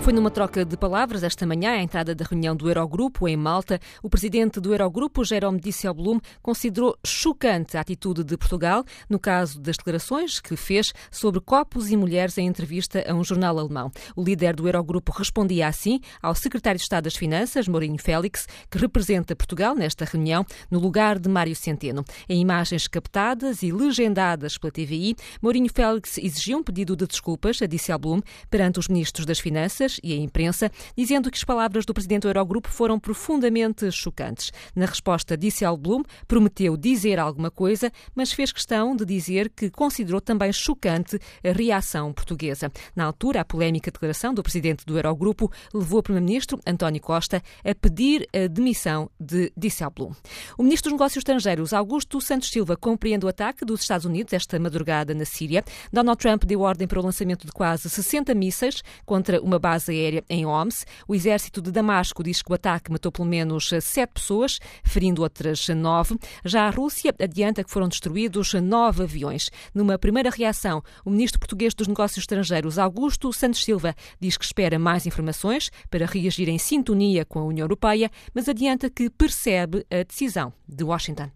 Foi 0.07 0.13
numa 0.13 0.31
troca 0.31 0.65
de 0.65 0.77
palavras 0.77 1.25
esta 1.25 1.45
manhã, 1.45 1.73
à 1.73 1.83
entrada 1.83 2.15
da 2.15 2.25
reunião 2.25 2.55
do 2.55 2.69
Eurogrupo 2.69 3.27
em 3.27 3.37
Malta, 3.37 3.81
o 4.01 4.09
presidente 4.09 4.61
do 4.61 4.73
Eurogrupo, 4.73 5.25
Jerome 5.25 5.59
Dijsselbloem, 5.59 6.21
considerou 6.41 6.97
chocante 7.05 7.77
a 7.77 7.81
atitude 7.81 8.23
de 8.23 8.37
Portugal 8.37 8.85
no 9.11 9.19
caso 9.19 9.61
das 9.61 9.77
declarações 9.77 10.39
que 10.39 10.55
fez 10.55 10.93
sobre 11.11 11.41
copos 11.41 11.91
e 11.91 11.97
mulheres 11.97 12.39
em 12.39 12.47
entrevista 12.47 13.05
a 13.05 13.13
um 13.15 13.25
jornal 13.25 13.59
alemão. 13.59 13.91
O 14.15 14.23
líder 14.23 14.55
do 14.55 14.69
Eurogrupo 14.69 15.11
respondia 15.11 15.67
assim 15.67 15.99
ao 16.23 16.37
secretário 16.37 16.79
de 16.79 16.85
Estado 16.85 17.03
das 17.03 17.17
Finanças, 17.17 17.67
Mourinho 17.67 17.99
Félix, 17.99 18.47
que 18.71 18.79
representa 18.79 19.35
Portugal 19.35 19.75
nesta 19.75 20.05
reunião, 20.05 20.47
no 20.71 20.79
lugar 20.79 21.19
de 21.19 21.29
Mário 21.29 21.57
Centeno. 21.57 22.05
Em 22.29 22.41
imagens 22.41 22.87
captadas 22.87 23.61
e 23.65 23.73
legendadas 23.73 24.57
pela 24.57 24.71
TVI, 24.71 25.17
Mourinho 25.43 25.69
Félix 25.69 26.17
exigiu 26.17 26.59
um 26.59 26.63
pedido 26.63 26.95
de 26.95 27.09
desculpas 27.09 27.61
a 27.61 27.67
Dijsselbloem 27.67 28.23
perante 28.49 28.79
os 28.79 28.87
ministros 28.87 29.27
das 29.27 29.41
Finanças 29.41 29.96
e 30.03 30.13
a 30.13 30.17
imprensa, 30.17 30.71
dizendo 30.97 31.31
que 31.31 31.37
as 31.37 31.45
palavras 31.45 31.85
do 31.85 31.95
presidente 31.95 32.23
do 32.23 32.29
Eurogrupo 32.29 32.69
foram 32.69 32.99
profundamente 32.99 33.91
chocantes. 33.91 34.53
Na 34.75 34.87
resposta, 34.87 35.37
Dijsselbloem 35.37 36.05
prometeu 36.27 36.77
dizer 36.77 37.19
alguma 37.19 37.51
coisa, 37.51 37.91
mas 38.15 38.33
fez 38.33 38.53
questão 38.53 38.95
de 38.95 39.05
dizer 39.05 39.51
que 39.51 39.71
considerou 39.71 40.21
também 40.21 40.53
chocante 40.53 41.19
a 41.45 41.53
reação 41.53 42.13
portuguesa. 42.13 42.71
Na 42.95 43.05
altura, 43.05 43.41
a 43.41 43.45
polémica 43.45 43.91
declaração 43.91 44.33
do 44.33 44.43
presidente 44.43 44.85
do 44.85 44.97
Eurogrupo 44.99 45.51
levou 45.73 46.01
o 46.01 46.03
primeiro-ministro, 46.03 46.59
António 46.67 47.01
Costa, 47.01 47.43
a 47.65 47.75
pedir 47.75 48.29
a 48.35 48.47
demissão 48.47 49.11
de 49.19 49.53
Dijsselbloem. 49.57 50.13
O 50.59 50.63
ministro 50.63 50.91
dos 50.91 50.99
Negócios 50.99 51.21
Estrangeiros, 51.21 51.73
Augusto 51.73 52.21
Santos 52.21 52.51
Silva, 52.51 52.77
compreende 52.77 53.27
o 53.27 53.29
ataque 53.29 53.65
dos 53.65 53.83
Estados 53.83 54.07
Unidos 54.07 54.33
esta 54.33 54.59
madrugada 54.59 55.15
na 55.15 55.25
Síria. 55.25 55.65
Donald 55.93 56.19
Trump 56.19 56.45
deu 56.45 56.61
ordem 56.61 56.87
para 56.87 57.01
o 57.01 57.03
lançamento 57.03 57.47
de 57.47 57.53
quase 57.53 57.89
60 57.89 58.35
mísseis 58.35 58.83
contra 59.05 59.41
uma 59.41 59.59
base 59.59 59.86
aérea 59.89 60.25
em 60.29 60.47
Homs. 60.47 60.87
O 61.07 61.15
exército 61.15 61.61
de 61.61 61.71
Damasco 61.71 62.23
diz 62.23 62.43
que 62.43 62.51
o 62.51 62.55
ataque 62.55 62.91
matou 62.91 63.11
pelo 63.11 63.29
menos 63.29 63.71
sete 63.81 64.15
pessoas, 64.15 64.59
ferindo 64.85 65.23
outras 65.23 65.69
nove. 65.69 66.17
Já 66.45 66.67
a 66.67 66.71
Rússia 66.71 67.15
adianta 67.21 67.65
que 67.65 67.71
foram 67.71 67.89
destruídos 67.89 68.55
nove 68.55 69.03
aviões. 69.03 69.51
Numa 69.75 69.99
primeira 69.99 70.31
reação, 70.31 70.83
o 71.05 71.11
ministro 71.11 71.39
português 71.39 71.75
dos 71.75 71.89
Negócios 71.89 72.23
Estrangeiros, 72.23 72.79
Augusto 72.79 73.33
Santos 73.33 73.65
Silva, 73.65 73.95
diz 74.21 74.37
que 74.37 74.45
espera 74.45 74.79
mais 74.79 75.07
informações 75.07 75.71
para 75.91 76.07
reagir 76.07 76.49
em 76.49 76.59
sintonia 76.59 77.25
com 77.25 77.39
a 77.39 77.45
União 77.45 77.65
Europeia, 77.65 78.11
mas 78.35 78.49
adianta 78.49 78.91
que 78.91 79.11
percebe 79.11 79.85
a 79.91 80.03
decisão 80.03 80.53
de 80.69 80.85
Washington. 80.85 81.31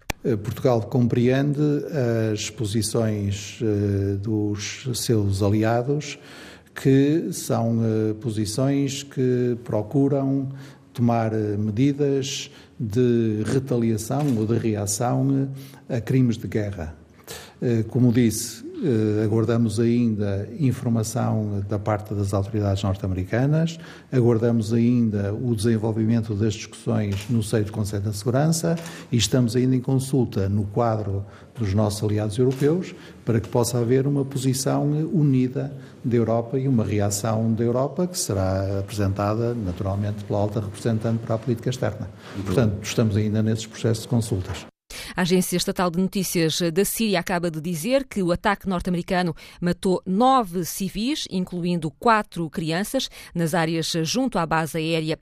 Portugal 0.44 0.82
compreende 0.82 1.60
as 2.32 2.50
posições 2.50 3.58
dos 4.20 4.86
seus 4.94 5.42
aliados 5.42 6.18
que 6.74 7.28
são 7.32 7.78
uh, 7.78 8.14
posições 8.16 9.02
que 9.02 9.56
procuram 9.64 10.48
tomar 10.92 11.32
uh, 11.32 11.58
medidas 11.58 12.50
de 12.78 13.42
retaliação 13.44 14.36
ou 14.36 14.46
de 14.46 14.56
reação 14.58 15.26
uh, 15.88 15.96
a 15.96 16.00
crimes 16.00 16.36
de 16.36 16.46
guerra. 16.46 16.96
Como 17.90 18.10
disse, 18.10 18.64
eh, 18.82 19.24
aguardamos 19.24 19.78
ainda 19.78 20.48
informação 20.58 21.62
da 21.68 21.78
parte 21.78 22.14
das 22.14 22.32
autoridades 22.32 22.82
norte-americanas, 22.82 23.78
aguardamos 24.10 24.72
ainda 24.72 25.34
o 25.34 25.54
desenvolvimento 25.54 26.34
das 26.34 26.54
discussões 26.54 27.28
no 27.28 27.42
seio 27.42 27.66
do 27.66 27.72
Conselho 27.72 28.04
da 28.04 28.12
Segurança 28.14 28.76
e 29.12 29.18
estamos 29.18 29.54
ainda 29.54 29.76
em 29.76 29.80
consulta 29.80 30.48
no 30.48 30.64
quadro 30.64 31.26
dos 31.58 31.74
nossos 31.74 32.02
aliados 32.02 32.38
europeus 32.38 32.94
para 33.22 33.38
que 33.38 33.50
possa 33.50 33.78
haver 33.78 34.06
uma 34.06 34.24
posição 34.24 34.90
unida 35.12 35.70
da 36.04 36.16
Europa 36.16 36.58
e 36.58 36.66
uma 36.66 36.84
reação 36.84 37.52
da 37.52 37.64
Europa 37.64 38.06
que 38.06 38.18
será 38.18 38.80
apresentada 38.80 39.54
naturalmente 39.54 40.24
pela 40.24 40.38
alta 40.38 40.60
representante 40.60 41.18
para 41.18 41.34
a 41.34 41.38
política 41.38 41.70
externa. 41.70 42.08
Portanto, 42.44 42.78
estamos 42.82 43.16
ainda 43.16 43.42
nesses 43.42 43.66
processos 43.66 44.02
de 44.02 44.08
consultas. 44.08 44.66
A 45.16 45.22
Agência 45.22 45.56
Estatal 45.56 45.90
de 45.90 45.98
Notícias 45.98 46.60
da 46.72 46.84
Síria 46.84 47.20
acaba 47.20 47.50
de 47.50 47.60
dizer 47.60 48.06
que 48.06 48.22
o 48.22 48.32
ataque 48.32 48.68
norte-americano 48.68 49.34
matou 49.60 50.02
nove 50.06 50.64
civis, 50.64 51.26
incluindo 51.30 51.90
quatro 51.90 52.48
crianças, 52.50 53.08
nas 53.34 53.54
áreas 53.54 53.92
junto 54.02 54.38
à 54.38 54.46
base 54.46 54.78
aérea 54.78 55.18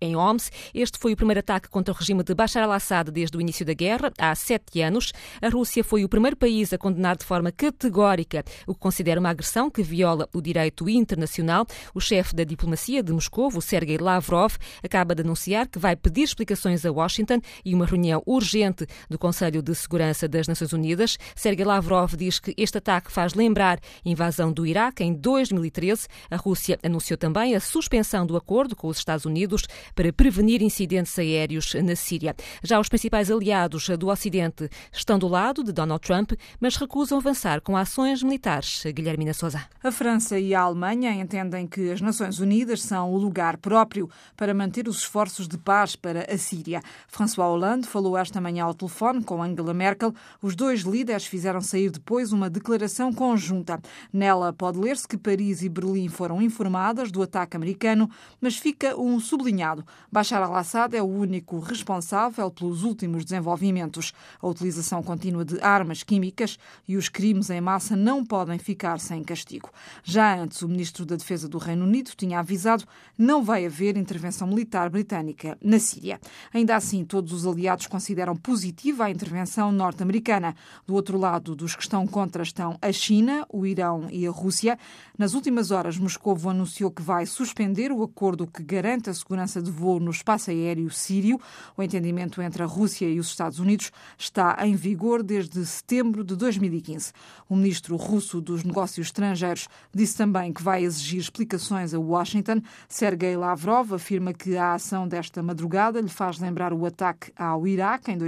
em, 0.00 0.16
Homs. 0.16 0.50
Este 0.72 0.98
foi 0.98 1.12
o 1.12 1.16
primeiro 1.16 1.40
ataque 1.40 1.68
contra 1.68 1.92
o 1.92 1.96
regime 1.96 2.22
de 2.22 2.34
Bashar 2.34 2.62
al-Assad 2.62 3.10
desde 3.10 3.36
o 3.36 3.40
início 3.40 3.64
da 3.64 3.74
guerra, 3.74 4.12
há 4.18 4.34
sete 4.34 4.80
anos. 4.80 5.12
A 5.40 5.48
Rússia 5.48 5.82
foi 5.82 6.04
o 6.04 6.08
primeiro 6.08 6.36
país 6.36 6.72
a 6.72 6.78
condenar 6.78 7.16
de 7.16 7.24
forma 7.24 7.50
categórica 7.52 8.44
o 8.66 8.74
que 8.74 8.80
considera 8.80 9.20
uma 9.20 9.30
agressão 9.30 9.70
que 9.70 9.82
viola 9.82 10.28
o 10.32 10.40
direito 10.40 10.88
internacional. 10.88 11.66
O 11.94 12.00
chefe 12.00 12.34
da 12.34 12.44
diplomacia 12.44 13.02
de 13.02 13.12
Moscou, 13.12 13.48
o 13.54 13.60
Sergei 13.60 13.98
Lavrov, 13.98 14.56
acaba 14.82 15.14
de 15.14 15.22
anunciar 15.22 15.68
que 15.68 15.78
vai 15.78 15.96
pedir 15.96 16.22
explicações 16.22 16.84
a 16.84 16.92
Washington 16.92 17.40
e 17.64 17.74
uma 17.74 17.86
reunião 17.86 18.22
urgente 18.26 18.86
do 19.10 19.18
Conselho 19.18 19.62
de 19.62 19.74
Segurança 19.74 20.26
das 20.26 20.48
Nações 20.48 20.72
Unidas. 20.72 21.18
Sergei 21.34 21.64
Lavrov 21.64 22.14
diz 22.16 22.38
que 22.38 22.54
este 22.56 22.78
ataque 22.78 23.12
faz 23.12 23.34
lembrar 23.34 23.78
a 23.78 24.08
invasão 24.08 24.52
do 24.52 24.66
Iraque 24.66 25.04
em 25.04 25.12
2013. 25.12 26.06
A 26.30 26.36
Rússia 26.36 26.78
anunciou 26.82 27.18
também 27.18 27.54
a 27.54 27.60
suspensão 27.60 28.26
do 28.26 28.36
acordo 28.36 28.74
com 28.74 28.88
os 28.88 28.98
Estados 28.98 29.24
Unidos 29.24 29.66
para 29.94 30.12
prevenir 30.12 30.62
incidentes 30.62 31.18
aéreos 31.18 31.74
na 31.74 31.94
Síria. 31.94 32.34
Já 32.62 32.80
os 32.80 32.88
principais 32.88 33.30
aliados 33.30 33.88
do 33.98 34.08
Ocidente 34.08 34.68
estão 34.92 35.18
do 35.18 35.28
lado 35.28 35.62
de 35.62 35.72
Donald 35.72 36.00
Trump, 36.00 36.32
mas 36.58 36.76
recusam 36.76 37.18
avançar 37.18 37.60
com 37.60 37.76
ações 37.76 38.22
militares. 38.22 38.82
Guilhermina 38.86 39.34
Souza. 39.34 39.62
A 39.82 39.92
França 39.92 40.38
e 40.38 40.54
a 40.54 40.62
Alemanha 40.62 41.12
entendem 41.12 41.66
que 41.66 41.90
as 41.90 42.00
Nações 42.00 42.38
Unidas 42.38 42.82
são 42.82 43.12
o 43.12 43.18
lugar 43.18 43.58
próprio 43.58 44.08
para 44.36 44.54
manter 44.54 44.88
os 44.88 44.98
esforços 44.98 45.46
de 45.46 45.58
paz 45.58 45.94
para 45.94 46.32
a 46.32 46.38
Síria. 46.38 46.80
François 47.06 47.48
Hollande 47.48 47.86
falou 47.86 48.16
esta 48.16 48.40
manhã 48.40 48.64
ao 48.64 48.74
telefone 48.74 48.93
com 49.24 49.42
Angela 49.42 49.74
Merkel, 49.74 50.14
os 50.40 50.54
dois 50.54 50.80
líderes 50.80 51.26
fizeram 51.26 51.60
sair 51.60 51.90
depois 51.90 52.32
uma 52.32 52.48
declaração 52.48 53.12
conjunta. 53.12 53.80
Nela 54.12 54.52
pode 54.52 54.78
ler-se 54.78 55.08
que 55.08 55.16
Paris 55.16 55.62
e 55.62 55.68
Berlim 55.68 56.08
foram 56.08 56.40
informadas 56.40 57.10
do 57.10 57.22
ataque 57.22 57.56
americano, 57.56 58.08
mas 58.40 58.56
fica 58.56 58.96
um 58.96 59.18
sublinhado. 59.18 59.84
Bashar 60.10 60.42
al-Assad 60.42 60.94
é 60.96 61.02
o 61.02 61.06
único 61.06 61.58
responsável 61.58 62.50
pelos 62.50 62.84
últimos 62.84 63.24
desenvolvimentos. 63.24 64.12
A 64.40 64.46
utilização 64.46 65.02
contínua 65.02 65.44
de 65.44 65.60
armas 65.60 66.02
químicas 66.02 66.58
e 66.86 66.96
os 66.96 67.08
crimes 67.08 67.50
em 67.50 67.60
massa 67.60 67.96
não 67.96 68.24
podem 68.24 68.58
ficar 68.58 69.00
sem 69.00 69.22
castigo. 69.22 69.70
Já 70.02 70.36
antes, 70.36 70.62
o 70.62 70.68
ministro 70.68 71.04
da 71.04 71.16
Defesa 71.16 71.48
do 71.48 71.58
Reino 71.58 71.84
Unido 71.84 72.12
tinha 72.16 72.38
avisado 72.38 72.84
não 73.18 73.42
vai 73.42 73.66
haver 73.66 73.96
intervenção 73.96 74.46
militar 74.46 74.88
britânica 74.88 75.58
na 75.62 75.78
Síria. 75.78 76.20
Ainda 76.52 76.76
assim, 76.76 77.04
todos 77.04 77.32
os 77.32 77.46
aliados 77.46 77.86
consideram 77.86 78.36
positiva 78.84 79.04
à 79.06 79.10
intervenção 79.10 79.72
norte-americana. 79.72 80.54
Do 80.86 80.94
outro 80.94 81.16
lado 81.16 81.56
dos 81.56 81.74
que 81.74 81.82
estão 81.82 82.06
contra 82.06 82.42
estão 82.42 82.76
a 82.82 82.92
China, 82.92 83.46
o 83.48 83.64
Irão 83.64 84.08
e 84.10 84.26
a 84.26 84.30
Rússia. 84.30 84.78
Nas 85.16 85.32
últimas 85.32 85.70
horas, 85.70 85.96
Moscou 85.96 86.36
anunciou 86.50 86.90
que 86.90 87.00
vai 87.00 87.24
suspender 87.24 87.90
o 87.90 88.02
acordo 88.02 88.46
que 88.46 88.62
garante 88.62 89.08
a 89.08 89.14
segurança 89.14 89.62
de 89.62 89.70
voo 89.70 89.98
no 89.98 90.10
espaço 90.10 90.50
aéreo 90.50 90.90
sírio. 90.90 91.40
O 91.78 91.82
entendimento 91.82 92.42
entre 92.42 92.62
a 92.62 92.66
Rússia 92.66 93.08
e 93.08 93.18
os 93.18 93.28
Estados 93.28 93.58
Unidos 93.58 93.90
está 94.18 94.54
em 94.60 94.74
vigor 94.74 95.22
desde 95.22 95.64
setembro 95.64 96.22
de 96.22 96.36
2015. 96.36 97.12
O 97.48 97.56
ministro 97.56 97.96
russo 97.96 98.38
dos 98.38 98.64
Negócios 98.64 99.06
Estrangeiros 99.06 99.66
disse 99.94 100.16
também 100.16 100.52
que 100.52 100.62
vai 100.62 100.84
exigir 100.84 101.20
explicações 101.20 101.94
a 101.94 101.98
Washington. 101.98 102.60
Sergei 102.86 103.34
Lavrov 103.34 103.94
afirma 103.94 104.34
que 104.34 104.58
a 104.58 104.74
ação 104.74 105.08
desta 105.08 105.42
madrugada 105.42 106.00
lhe 106.02 106.08
faz 106.08 106.38
lembrar 106.38 106.74
o 106.74 106.84
ataque 106.84 107.32
ao 107.34 107.66
Iraque 107.66 108.10
em 108.10 108.18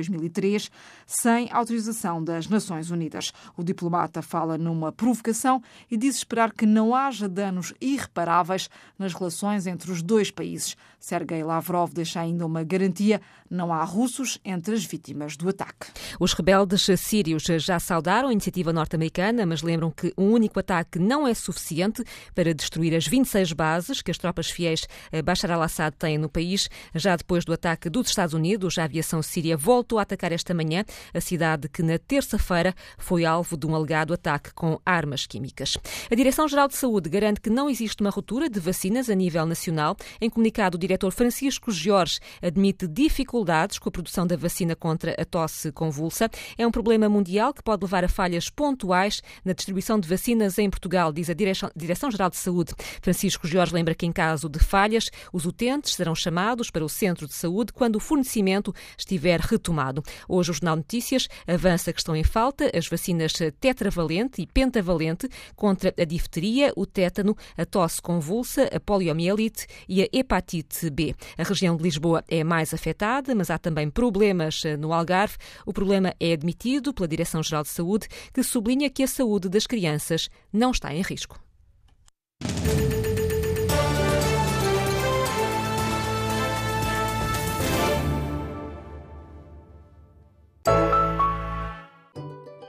2003 0.47 0.71
sem 1.07 1.49
autorização 1.53 2.23
das 2.23 2.49
Nações 2.49 2.91
Unidas. 2.91 3.33
O 3.57 3.63
diplomata 3.63 4.21
fala 4.21 4.59
numa 4.59 4.91
provocação 4.91 5.63
e 5.89 5.97
diz 5.97 6.17
esperar 6.17 6.53
que 6.53 6.67
não 6.67 6.95
haja 6.95 7.29
danos 7.29 7.73
irreparáveis 7.81 8.69
nas 8.99 9.15
relações 9.15 9.69
entre 9.69 9.93
os 9.93 10.03
dois 10.03 10.33
países. 10.33 10.77
Sergei 10.99 11.45
Lavrov 11.45 11.93
deixa 11.93 12.21
ainda 12.21 12.45
uma 12.45 12.65
garantia: 12.65 13.21
não 13.49 13.73
há 13.73 13.85
russos 13.85 14.41
entre 14.45 14.75
as 14.75 14.85
vítimas 14.85 15.37
do 15.37 15.49
ataque. 15.49 15.87
Os 16.19 16.33
rebeldes 16.33 16.89
sírios 16.99 17.45
já 17.45 17.79
saudaram 17.79 18.29
a 18.29 18.33
iniciativa 18.33 18.73
norte-americana, 18.73 19.47
mas 19.47 19.63
lembram 19.63 19.93
que 19.93 20.13
um 20.19 20.33
único 20.33 20.59
ataque 20.59 20.99
não 20.99 21.29
é 21.29 21.35
suficiente 21.35 22.03
para 22.35 22.53
destruir 22.53 22.97
as 22.97 23.07
26 23.07 23.53
bases 23.53 24.03
que 24.03 24.11
as 24.11 24.19
tropas 24.19 24.51
fiéis 24.51 24.89
Bashar 25.25 25.53
al-Assad 25.53 25.95
têm 25.97 26.19
no 26.19 26.29
país. 26.29 26.69
Já 26.95 27.15
depois 27.15 27.45
do 27.45 27.53
ataque 27.53 27.89
dos 27.89 28.09
Estados 28.09 28.35
Unidos, 28.35 28.77
a 28.77 28.85
aviação 28.85 29.23
síria 29.23 29.57
voltou 29.57 30.01
a 30.01 30.03
atacar 30.03 30.26
esta 30.33 30.55
manhã 30.55 30.85
a 31.13 31.21
cidade 31.21 31.69
que 31.69 31.83
na 31.83 31.99
terça-feira 31.99 32.75
foi 32.99 33.25
alvo 33.25 33.57
de 33.57 33.67
um 33.67 33.75
alegado 33.75 34.13
ataque 34.13 34.53
com 34.55 34.79
armas 34.85 35.27
químicas. 35.27 35.77
A 36.11 36.15
Direção-Geral 36.15 36.69
de 36.69 36.77
Saúde 36.77 37.09
garante 37.09 37.41
que 37.41 37.51
não 37.51 37.69
existe 37.69 38.01
uma 38.01 38.11
ruptura 38.11 38.49
de 38.49 38.61
vacinas 38.61 39.09
a 39.11 39.15
nível 39.15 39.47
nacional. 39.47 39.97
Em 40.21 40.31
comunicado, 40.31 40.77
o 40.77 40.81
diretor 40.81 41.11
Francisco 41.13 41.71
Jorge 41.71 42.19
admite 42.43 42.87
dificuldades 42.87 43.79
com 43.79 43.89
a 43.89 43.93
produção 43.93 44.27
da 44.27 44.37
vacina 44.37 44.75
contra 44.75 45.15
a 45.19 45.25
tosse 45.25 45.73
convulsa. 45.73 46.31
É 46.57 46.67
um 46.67 46.71
problema 46.71 47.09
mundial 47.09 47.53
que 47.53 47.63
pode 47.63 47.85
levar 47.85 48.05
a 48.05 48.09
falhas 48.09 48.51
pontuais 48.51 49.23
na 49.45 49.53
distribuição 49.53 49.99
de 49.99 50.09
vacinas 50.09 50.59
em 50.59 50.69
Portugal, 50.71 51.13
diz 51.13 51.31
a 51.31 51.35
Direção-Geral 51.35 52.31
de 52.31 52.37
Saúde. 52.37 52.75
Francisco 53.01 53.47
Jorge 53.47 53.75
lembra 53.75 53.95
que, 53.95 54.07
em 54.07 54.13
caso 54.13 54.49
de 54.49 54.59
falhas, 54.59 55.11
os 55.33 55.47
utentes 55.47 55.95
serão 55.95 56.15
chamados 56.15 56.71
para 56.71 56.85
o 56.85 56.89
centro 56.89 57.27
de 57.27 57.35
saúde 57.35 57.73
quando 57.73 57.97
o 57.97 58.01
fornecimento 58.01 58.75
estiver 58.99 59.41
retomado. 59.41 60.03
Hoje, 60.29 60.51
o 60.51 60.55
Jornal 60.55 60.77
Notícias 60.77 61.29
avança 61.47 61.93
que 61.93 62.01
estão 62.01 62.17
em 62.17 62.25
falta 62.25 62.71
as 62.77 62.89
vacinas 62.89 63.33
tetravalente 63.61 64.43
e 64.43 64.47
pentavalente 64.47 65.29
contra 65.55 65.95
a 65.99 66.05
difteria, 66.05 66.73
o 66.77 66.87
tétano, 66.87 67.37
a 67.57 67.65
tosse 67.65 68.01
convulsa, 68.01 68.69
a 68.73 68.81
poliomielite 68.81 69.67
e 69.89 70.03
a 70.03 70.09
hepatite 70.13 70.91
B. 70.91 71.15
A 71.37 71.43
região 71.43 71.77
de 71.77 71.83
Lisboa 71.83 72.25
é 72.29 72.43
mais 72.45 72.73
afetada, 72.73 73.35
mas 73.35 73.51
há 73.51 73.59
também 73.59 73.91
problemas 73.91 74.65
eh, 74.65 74.77
no 74.77 74.93
Algarve. 74.93 75.37
O 75.65 75.73
problema 75.73 76.15
é 76.21 76.33
admitido 76.33 76.93
pela 76.93 77.09
Direção-Geral 77.09 77.63
de 77.63 77.69
Saúde, 77.69 78.09
que 78.33 78.43
sublinha 78.43 78.91
que 78.91 79.03
a 79.03 79.09
saúde 79.09 79.49
das 79.49 79.67
crianças 79.67 80.29
não 80.53 80.71
está 80.71 80.95
em 80.95 81.03
risco. 81.03 81.39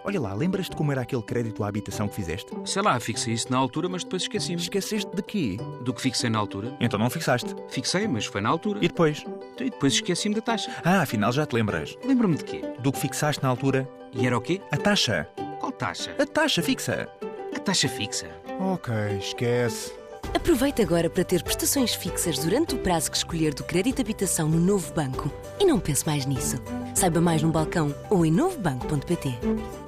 Olha 0.08 0.22
lá, 0.22 0.34
lembras-te 0.34 0.74
como 0.74 0.90
era 0.90 1.02
aquele 1.02 1.22
crédito 1.22 1.66
à 1.66 1.68
habitação 1.68 2.08
que 2.08 2.16
fizeste? 2.16 2.50
Sei 2.64 2.82
lá, 2.82 2.98
fixei 2.98 3.34
isso 3.34 3.52
na 3.52 3.58
altura, 3.58 3.90
mas 3.90 4.06
depois 4.06 4.22
esqueci-me. 4.22 4.62
Esqueceste 4.62 5.14
de 5.14 5.22
quê? 5.22 5.58
Do 5.82 5.94
que 5.94 6.02
fixei 6.02 6.30
na 6.30 6.40
altura. 6.40 6.78
Então 6.80 6.98
não 6.98 7.10
fixaste? 7.10 7.54
Fixei, 7.68 8.08
mas 8.08 8.26
foi 8.26 8.40
na 8.40 8.48
altura. 8.48 8.80
E 8.82 8.88
depois? 8.88 9.26
E 9.60 9.70
depois 9.70 9.92
esqueci-me 9.96 10.34
da 10.34 10.40
taxa. 10.40 10.72
Ah, 10.82 11.02
afinal 11.02 11.34
já 11.34 11.46
te 11.46 11.56
lembras. 11.56 11.98
Lembro-me 12.06 12.38
de 12.38 12.46
quê? 12.46 12.62
Do 12.80 12.94
que 12.94 13.00
fixaste 13.00 13.44
na 13.44 13.50
altura. 13.50 13.86
E 14.14 14.26
era 14.26 14.38
o 14.38 14.40
quê? 14.40 14.62
A 14.72 14.78
taxa. 14.78 15.28
Qual 15.60 15.74
taxa? 15.74 16.16
A 16.18 16.26
taxa 16.26 16.64
fixa. 16.64 17.10
A 17.54 17.60
taxa 17.60 17.90
fixa? 17.90 18.30
Ok, 18.62 18.94
esquece. 19.20 19.92
Aproveite 20.34 20.82
agora 20.82 21.10
para 21.10 21.26
ter 21.26 21.44
prestações 21.44 21.94
fixas 21.94 22.40
durante 22.40 22.76
o 22.76 22.80
prazo 22.80 23.12
que 23.12 23.18
escolher 23.18 23.54
do 23.54 23.66
crédito 23.66 24.02
habitação 24.02 24.48
no 24.48 24.58
novo 24.58 24.94
banco. 24.94 25.30
E 25.60 25.66
não 25.66 25.82
pense 25.82 26.06
mais 26.06 26.26
nisso. 26.26 26.56
Saiba 26.96 27.20
mais 27.20 27.44
no 27.44 27.52
balcão 27.52 27.94
ou 28.10 28.26
em 28.26 28.32
novobanco.pt. 28.32 29.87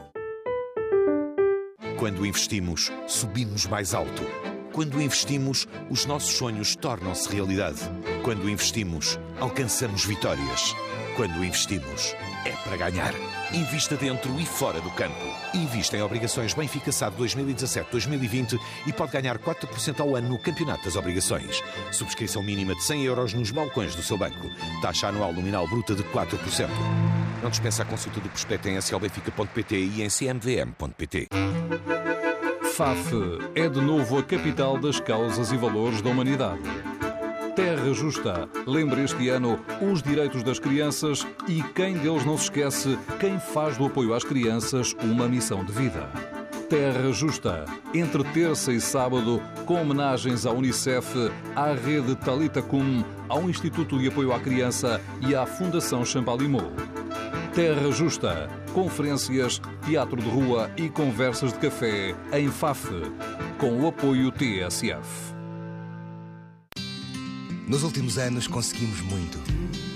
Quando 2.00 2.26
investimos, 2.26 2.89
subimos 3.08 3.66
mais 3.66 3.93
alto. 3.93 4.24
Quando 4.72 5.02
investimos, 5.02 5.68
os 5.89 6.06
nossos 6.06 6.32
sonhos 6.32 6.74
tornam-se 6.74 7.28
realidade. 7.30 7.82
Quando 8.24 8.50
investimos, 8.50 9.20
alcançamos 9.38 10.06
vitórias. 10.06 10.74
Quando 11.18 11.43
investimos, 11.43 12.16
é 12.45 12.52
para 12.64 12.78
ganhar. 12.78 13.14
Invista 13.54 13.97
dentro 13.97 14.34
e 14.39 14.45
fora 14.45 14.80
do 14.80 14.89
campo. 14.91 15.14
Invista 15.54 15.97
em 15.97 16.02
obrigações 16.02 16.54
Benfica 16.54 16.89
SAD 16.89 17.18
2017-2020 17.18 18.58
e 18.88 18.93
pode 18.93 19.12
ganhar 19.12 19.38
4% 19.38 20.00
ao 20.00 20.16
ano 20.16 20.30
no 20.30 20.39
Campeonato 20.39 20.86
das 20.86 20.95
Obrigações. 20.95 21.62
Subscrição 21.91 22.41
mínima 22.41 22.76
de 22.76 22.84
100 22.86 23.04
euros 23.04 23.34
nos 23.34 23.52
balcões 23.52 23.93
do 23.93 24.02
seu 24.02 24.18
banco. 24.18 24.50
Taxa 24.82 25.10
anual 25.10 25.34
nominal 25.34 25.68
bruta 25.68 25.93
de 25.93 26.04
4%. 26.06 27.19
Não 27.42 27.50
dispensa 27.50 27.84
a 27.84 27.86
consulta 27.86 28.20
do 28.20 28.30
prospecto 28.30 28.68
em 28.68 28.76
slbenfica.pt 28.78 29.76
e 29.76 30.04
em 30.04 30.10
cmvm.pt. 30.10 31.28
FAF 32.74 33.12
é 33.56 33.68
de 33.68 33.82
novo 33.82 34.18
a 34.18 34.24
capital 34.24 34.78
das 34.78 35.00
causas 35.00 35.52
e 35.52 35.58
valores 35.58 36.02
da 36.02 36.10
humanidade. 36.10 36.62
Terra 37.56 37.94
Justa 37.94 38.48
lembra 38.66 39.02
este 39.02 39.28
ano 39.28 39.60
os 39.82 40.02
direitos 40.02 40.44
das 40.44 40.60
crianças 40.60 41.28
e 41.48 41.62
quem 41.76 41.98
deles 41.98 42.26
não 42.26 42.38
se 42.38 42.44
esquece, 42.44 42.98
quem 43.20 43.38
faz 43.40 43.78
do 43.78 43.86
apoio 43.86 44.14
às 44.14 44.24
crianças 44.24 44.96
uma 45.02 45.28
missão 45.28 45.64
de 45.66 45.74
vida. 45.74 46.10
Terra 46.70 47.12
Justa, 47.12 47.66
entre 47.94 48.24
terça 48.26 48.72
e 48.72 48.80
sábado, 48.80 49.42
com 49.66 49.82
homenagens 49.82 50.46
à 50.46 50.52
Unicef, 50.52 51.32
à 51.56 51.74
rede 51.74 52.16
Talita 52.16 52.62
Cum, 52.62 53.04
ao 53.28 53.50
Instituto 53.50 53.98
de 53.98 54.08
Apoio 54.08 54.32
à 54.32 54.40
Criança 54.40 55.02
e 55.20 55.36
à 55.36 55.46
Fundação 55.48 56.06
Champalimau. 56.06 56.72
Terra 57.60 57.91
Justa, 57.91 58.47
conferências, 58.74 59.60
teatro 59.86 60.16
de 60.16 60.30
rua 60.30 60.72
e 60.78 60.88
conversas 60.89 61.51
de 61.51 61.60
café 61.60 62.16
em 62.32 62.49
FAF, 62.49 62.88
com 63.57 63.82
o 63.82 63.88
apoio 63.89 64.32
TSF. 64.32 65.05
Nos 67.68 67.84
últimos 67.84 68.18
anos 68.18 68.47
conseguimos 68.47 69.01
muito. 69.01 69.38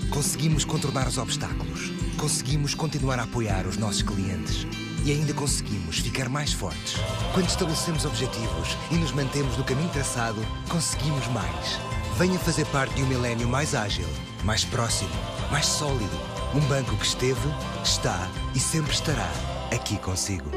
Conseguimos 0.10 0.66
contornar 0.66 1.08
os 1.08 1.18
obstáculos. 1.18 1.94
Conseguimos 2.18 2.76
continuar 2.76 3.18
a 3.18 3.24
apoiar 3.24 3.66
os 3.66 3.78
nossos 3.78 4.02
clientes. 4.02 4.68
E 5.06 5.12
ainda 5.14 5.34
conseguimos 5.34 6.00
ficar 6.00 6.28
mais 6.28 6.52
fortes. 6.52 6.96
Quando 7.34 7.48
estabelecemos 7.48 8.04
objetivos 8.04 8.78
e 8.92 8.96
nos 8.96 9.14
mantemos 9.14 9.58
no 9.58 9.64
caminho 9.64 9.90
traçado, 9.90 10.42
conseguimos 10.68 11.26
mais. 11.28 11.80
Venha 12.18 12.38
fazer 12.40 12.66
parte 12.66 12.94
de 12.96 13.04
um 13.04 13.08
milénio 13.08 13.48
mais 13.48 13.74
ágil, 13.74 14.10
mais 14.44 14.66
próximo, 14.66 15.12
mais 15.50 15.66
sólido. 15.66 16.33
Um 16.56 16.60
banco 16.68 16.96
que 16.98 17.06
esteve, 17.06 17.50
está 17.84 18.30
e 18.54 18.60
sempre 18.60 18.92
estará 18.94 19.28
aqui 19.74 19.98
consigo. 19.98 20.52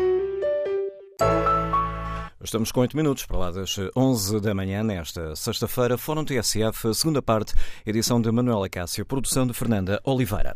Estamos 2.39 2.71
com 2.71 2.81
8 2.81 2.95
minutos 2.95 3.25
para 3.25 3.39
lá 3.39 3.51
das 3.51 3.75
11 3.97 4.41
da 4.41 4.55
manhã, 4.55 4.83
nesta 4.83 5.35
sexta-feira. 5.35 5.97
Fórum 5.97 6.23
TSF, 6.23 6.95
segunda 6.95 7.23
parte, 7.23 7.55
edição 7.87 8.21
de 8.21 8.31
Manuela 8.31 8.69
Cássio, 8.69 9.07
produção 9.07 9.47
de 9.47 9.55
Fernanda 9.55 9.99
Oliveira. 10.05 10.55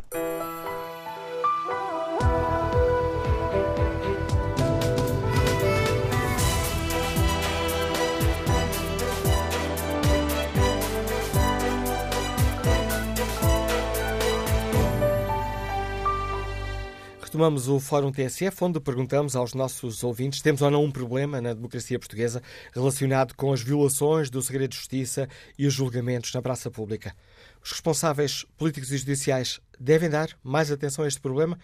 Retomamos 17.41 17.69
o 17.69 17.81
Fórum 17.81 18.13
TSF, 18.13 18.65
onde 18.65 18.79
perguntamos 18.79 19.35
aos 19.35 19.55
nossos 19.55 20.05
ouvintes: 20.05 20.43
temos 20.43 20.61
ou 20.61 20.71
não 20.71 20.85
um 20.85 20.91
problema 20.91 21.41
na 21.41 21.55
democracia 21.55 21.99
portuguesa 21.99 22.43
relacionado 22.71 23.35
com 23.35 23.51
as 23.51 23.63
violações 23.63 24.29
do 24.29 24.43
segredo 24.43 24.73
de 24.73 24.77
justiça 24.77 25.27
e 25.59 25.67
os 25.67 25.73
julgamentos 25.73 26.35
na 26.35 26.43
praça 26.43 26.71
pública? 26.71 27.17
Os 27.65 27.73
responsáveis 27.73 28.45
políticos 28.59 28.93
e 28.93 28.99
judiciais 28.99 29.59
devem 29.79 30.11
dar 30.11 30.29
mais 30.45 30.71
atenção 30.71 31.03
a 31.03 31.09
este 31.09 31.19
problema? 31.19 31.59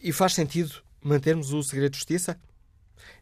E 0.00 0.12
faz 0.12 0.34
sentido 0.34 0.76
mantermos 1.02 1.52
o 1.52 1.64
segredo 1.64 1.90
de 1.90 1.98
justiça? 1.98 2.38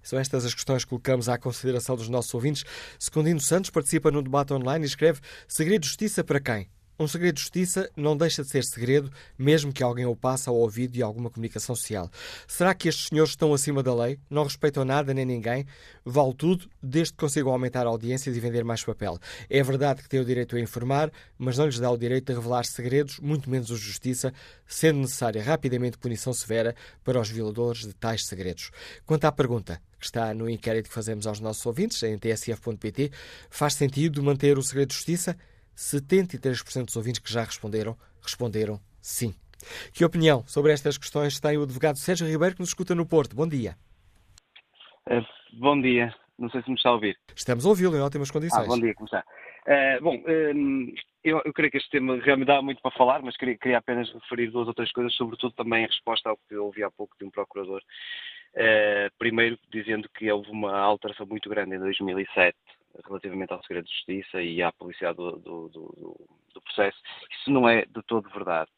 São 0.02 0.18
estas 0.18 0.44
as 0.44 0.52
questões 0.52 0.84
que 0.84 0.90
colocamos 0.90 1.30
à 1.30 1.38
consideração 1.38 1.96
dos 1.96 2.10
nossos 2.10 2.34
ouvintes. 2.34 2.62
Secundino 2.98 3.40
Santos 3.40 3.70
participa 3.70 4.10
no 4.10 4.20
debate 4.20 4.52
online 4.52 4.84
e 4.84 4.86
escreve: 4.86 5.18
Segredo 5.48 5.80
de 5.80 5.88
justiça 5.88 6.22
para 6.22 6.40
quem? 6.40 6.68
Um 6.96 7.08
segredo 7.08 7.34
de 7.34 7.40
justiça 7.40 7.90
não 7.96 8.16
deixa 8.16 8.42
de 8.42 8.48
ser 8.48 8.62
segredo, 8.62 9.10
mesmo 9.36 9.72
que 9.72 9.82
alguém 9.82 10.06
o 10.06 10.14
passe 10.14 10.48
ao 10.48 10.54
ouvido 10.54 10.92
de 10.92 11.02
alguma 11.02 11.28
comunicação 11.28 11.74
social. 11.74 12.08
Será 12.46 12.72
que 12.72 12.88
estes 12.88 13.08
senhores 13.08 13.32
estão 13.32 13.52
acima 13.52 13.82
da 13.82 13.92
lei? 13.92 14.18
Não 14.30 14.44
respeitam 14.44 14.84
nada 14.84 15.12
nem 15.12 15.24
ninguém? 15.24 15.66
Vale 16.04 16.34
tudo, 16.34 16.68
desde 16.80 17.12
que 17.12 17.18
consigam 17.18 17.50
aumentar 17.50 17.84
audiências 17.84 18.36
e 18.36 18.40
vender 18.40 18.62
mais 18.62 18.84
papel. 18.84 19.18
É 19.50 19.60
verdade 19.60 20.02
que 20.02 20.08
têm 20.08 20.20
o 20.20 20.24
direito 20.24 20.54
a 20.54 20.60
informar, 20.60 21.10
mas 21.36 21.58
não 21.58 21.66
lhes 21.66 21.80
dá 21.80 21.90
o 21.90 21.98
direito 21.98 22.26
de 22.26 22.38
revelar 22.38 22.64
segredos, 22.64 23.18
muito 23.18 23.50
menos 23.50 23.70
o 23.70 23.74
de 23.74 23.80
justiça, 23.80 24.32
sendo 24.64 25.00
necessária 25.00 25.42
rapidamente 25.42 25.98
punição 25.98 26.32
severa 26.32 26.76
para 27.02 27.20
os 27.20 27.28
violadores 27.28 27.80
de 27.80 27.92
tais 27.92 28.24
segredos. 28.26 28.70
Quanto 29.04 29.24
à 29.24 29.32
pergunta, 29.32 29.82
que 29.98 30.06
está 30.06 30.32
no 30.32 30.48
inquérito 30.48 30.88
que 30.88 30.94
fazemos 30.94 31.26
aos 31.26 31.40
nossos 31.40 31.66
ouvintes, 31.66 32.00
em 32.04 32.16
tsf.pt, 32.16 33.10
faz 33.50 33.74
sentido 33.74 34.22
manter 34.22 34.56
o 34.56 34.62
segredo 34.62 34.90
de 34.90 34.94
justiça? 34.94 35.36
73% 35.76 36.86
dos 36.86 36.96
ouvintes 36.96 37.20
que 37.20 37.32
já 37.32 37.42
responderam, 37.42 37.96
responderam 38.22 38.80
sim. 39.00 39.34
Que 39.92 40.04
opinião 40.04 40.44
sobre 40.46 40.72
estas 40.72 40.98
questões 40.98 41.40
tem 41.40 41.56
o 41.56 41.62
advogado 41.62 41.96
Sérgio 41.96 42.26
Ribeiro, 42.26 42.54
que 42.54 42.60
nos 42.60 42.70
escuta 42.70 42.94
no 42.94 43.06
Porto? 43.06 43.34
Bom 43.34 43.48
dia. 43.48 43.76
Uh, 45.08 45.24
bom 45.58 45.80
dia. 45.80 46.14
Não 46.38 46.50
sei 46.50 46.62
se 46.62 46.68
me 46.68 46.76
está 46.76 46.88
a 46.88 46.94
ouvir. 46.94 47.16
Estamos 47.34 47.64
a 47.64 47.68
ouvi-lo 47.68 47.96
em 47.96 48.00
ótimas 48.00 48.30
condições. 48.30 48.64
Ah, 48.64 48.66
bom 48.66 48.78
dia, 48.78 48.94
como 48.94 49.06
está? 49.06 49.24
Uh, 49.66 50.02
bom, 50.02 50.16
uh, 50.16 50.94
eu, 51.22 51.40
eu, 51.44 51.52
creio 51.52 51.70
que 51.70 51.78
este 51.78 51.90
tema 51.90 52.18
realmente 52.20 52.48
dá 52.48 52.60
muito 52.60 52.82
para 52.82 52.90
falar, 52.90 53.22
mas 53.22 53.36
queria, 53.36 53.56
queria, 53.56 53.78
apenas 53.78 54.12
referir 54.12 54.50
duas 54.50 54.66
ou 54.66 54.74
três 54.74 54.92
coisas, 54.92 55.14
sobretudo 55.14 55.54
também 55.54 55.84
em 55.84 55.86
resposta 55.86 56.28
ao 56.28 56.36
que 56.36 56.54
eu 56.54 56.66
ouvi 56.66 56.82
há 56.82 56.90
pouco 56.90 57.16
de 57.18 57.24
um 57.24 57.30
procurador. 57.30 57.80
primeiro, 59.18 59.58
dizendo 59.72 60.08
que 60.10 60.30
houve 60.30 60.50
uma 60.50 60.76
alteração 60.76 61.24
muito 61.26 61.48
grande 61.48 61.76
em 61.76 61.78
2007 61.78 62.56
relativamente 63.06 63.52
ao 63.52 63.62
segredo 63.62 63.86
de 63.86 63.92
justiça 63.92 64.42
e 64.42 64.62
à 64.62 64.72
publicidade 64.72 65.16
do, 65.16 65.32
do, 65.38 65.68
do, 65.68 66.28
do 66.54 66.60
processo. 66.60 66.98
Isso 67.40 67.50
não 67.50 67.68
é 67.68 67.84
de 67.84 68.02
todo 68.06 68.28
verdade. 68.30 68.70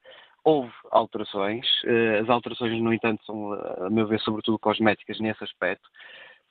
Houve 0.45 0.73
alterações, 0.93 1.67
eh, 1.85 2.21
as 2.21 2.29
alterações, 2.29 2.81
no 2.81 2.93
entanto, 2.93 3.25
são, 3.25 3.53
a 3.53 3.91
meu 3.91 4.07
ver, 4.07 4.21
sobretudo 4.21 4.59
cosméticas 4.61 5.19
nesse 5.19 5.43
aspecto, 5.43 5.89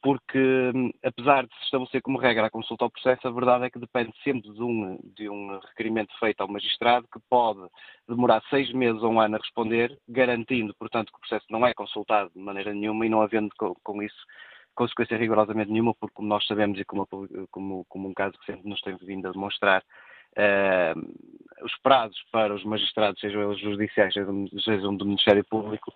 porque, 0.06 0.72
hum, 0.76 0.92
apesar 1.04 1.48
de 1.48 1.56
se 1.56 1.64
estabelecer 1.64 2.00
como 2.04 2.20
regra 2.20 2.46
a 2.46 2.50
consulta 2.52 2.84
ao 2.86 2.92
processo, 2.92 3.28
a 3.28 3.32
verdade 3.32 3.66
é 3.66 3.70
que 3.72 3.80
depende 3.80 4.14
sempre 4.24 4.54
de 4.54 4.62
um, 4.62 5.00
de 5.16 5.28
um 5.28 5.58
requerimento 5.60 6.14
feito 6.20 6.42
ao 6.42 6.48
magistrado 6.48 7.08
que 7.12 7.20
pode 7.28 7.62
demorar 8.08 8.44
seis 8.50 8.72
meses 8.72 9.02
ou 9.02 9.14
um 9.14 9.20
ano 9.20 9.36
a 9.36 9.40
responder, 9.40 9.98
garantindo, 10.08 10.76
portanto, 10.76 11.12
que 11.12 11.18
o 11.18 11.22
processo 11.22 11.46
não 11.50 11.66
é 11.66 11.74
consultado 11.74 12.30
de 12.36 12.40
maneira 12.40 12.72
nenhuma 12.72 13.04
e 13.06 13.10
não 13.10 13.22
havendo 13.22 13.50
com, 13.58 13.74
com 13.84 14.04
isso 14.04 14.26
consequência 14.76 15.18
rigorosamente 15.18 15.72
nenhuma, 15.72 15.94
porque 15.96 16.14
como 16.14 16.28
nós 16.28 16.46
sabemos 16.46 16.80
e 16.80 16.86
como, 16.86 17.08
como, 17.50 17.86
como 17.86 18.10
um 18.10 18.14
caso 18.14 18.36
sempre 18.46 18.70
nos 18.70 18.82
tem 18.82 18.96
vindo 18.98 19.28
a 19.28 19.32
demonstrar, 19.32 19.84
uh, 20.38 21.66
os 21.66 21.76
prazos 21.82 22.22
para 22.32 22.54
os 22.54 22.64
magistrados, 22.64 23.20
sejam 23.20 23.50
eles 23.50 23.62
judiciais, 23.62 24.14
sejam 24.64 24.96
do 24.96 25.06
Ministério 25.06 25.44
Público, 25.46 25.94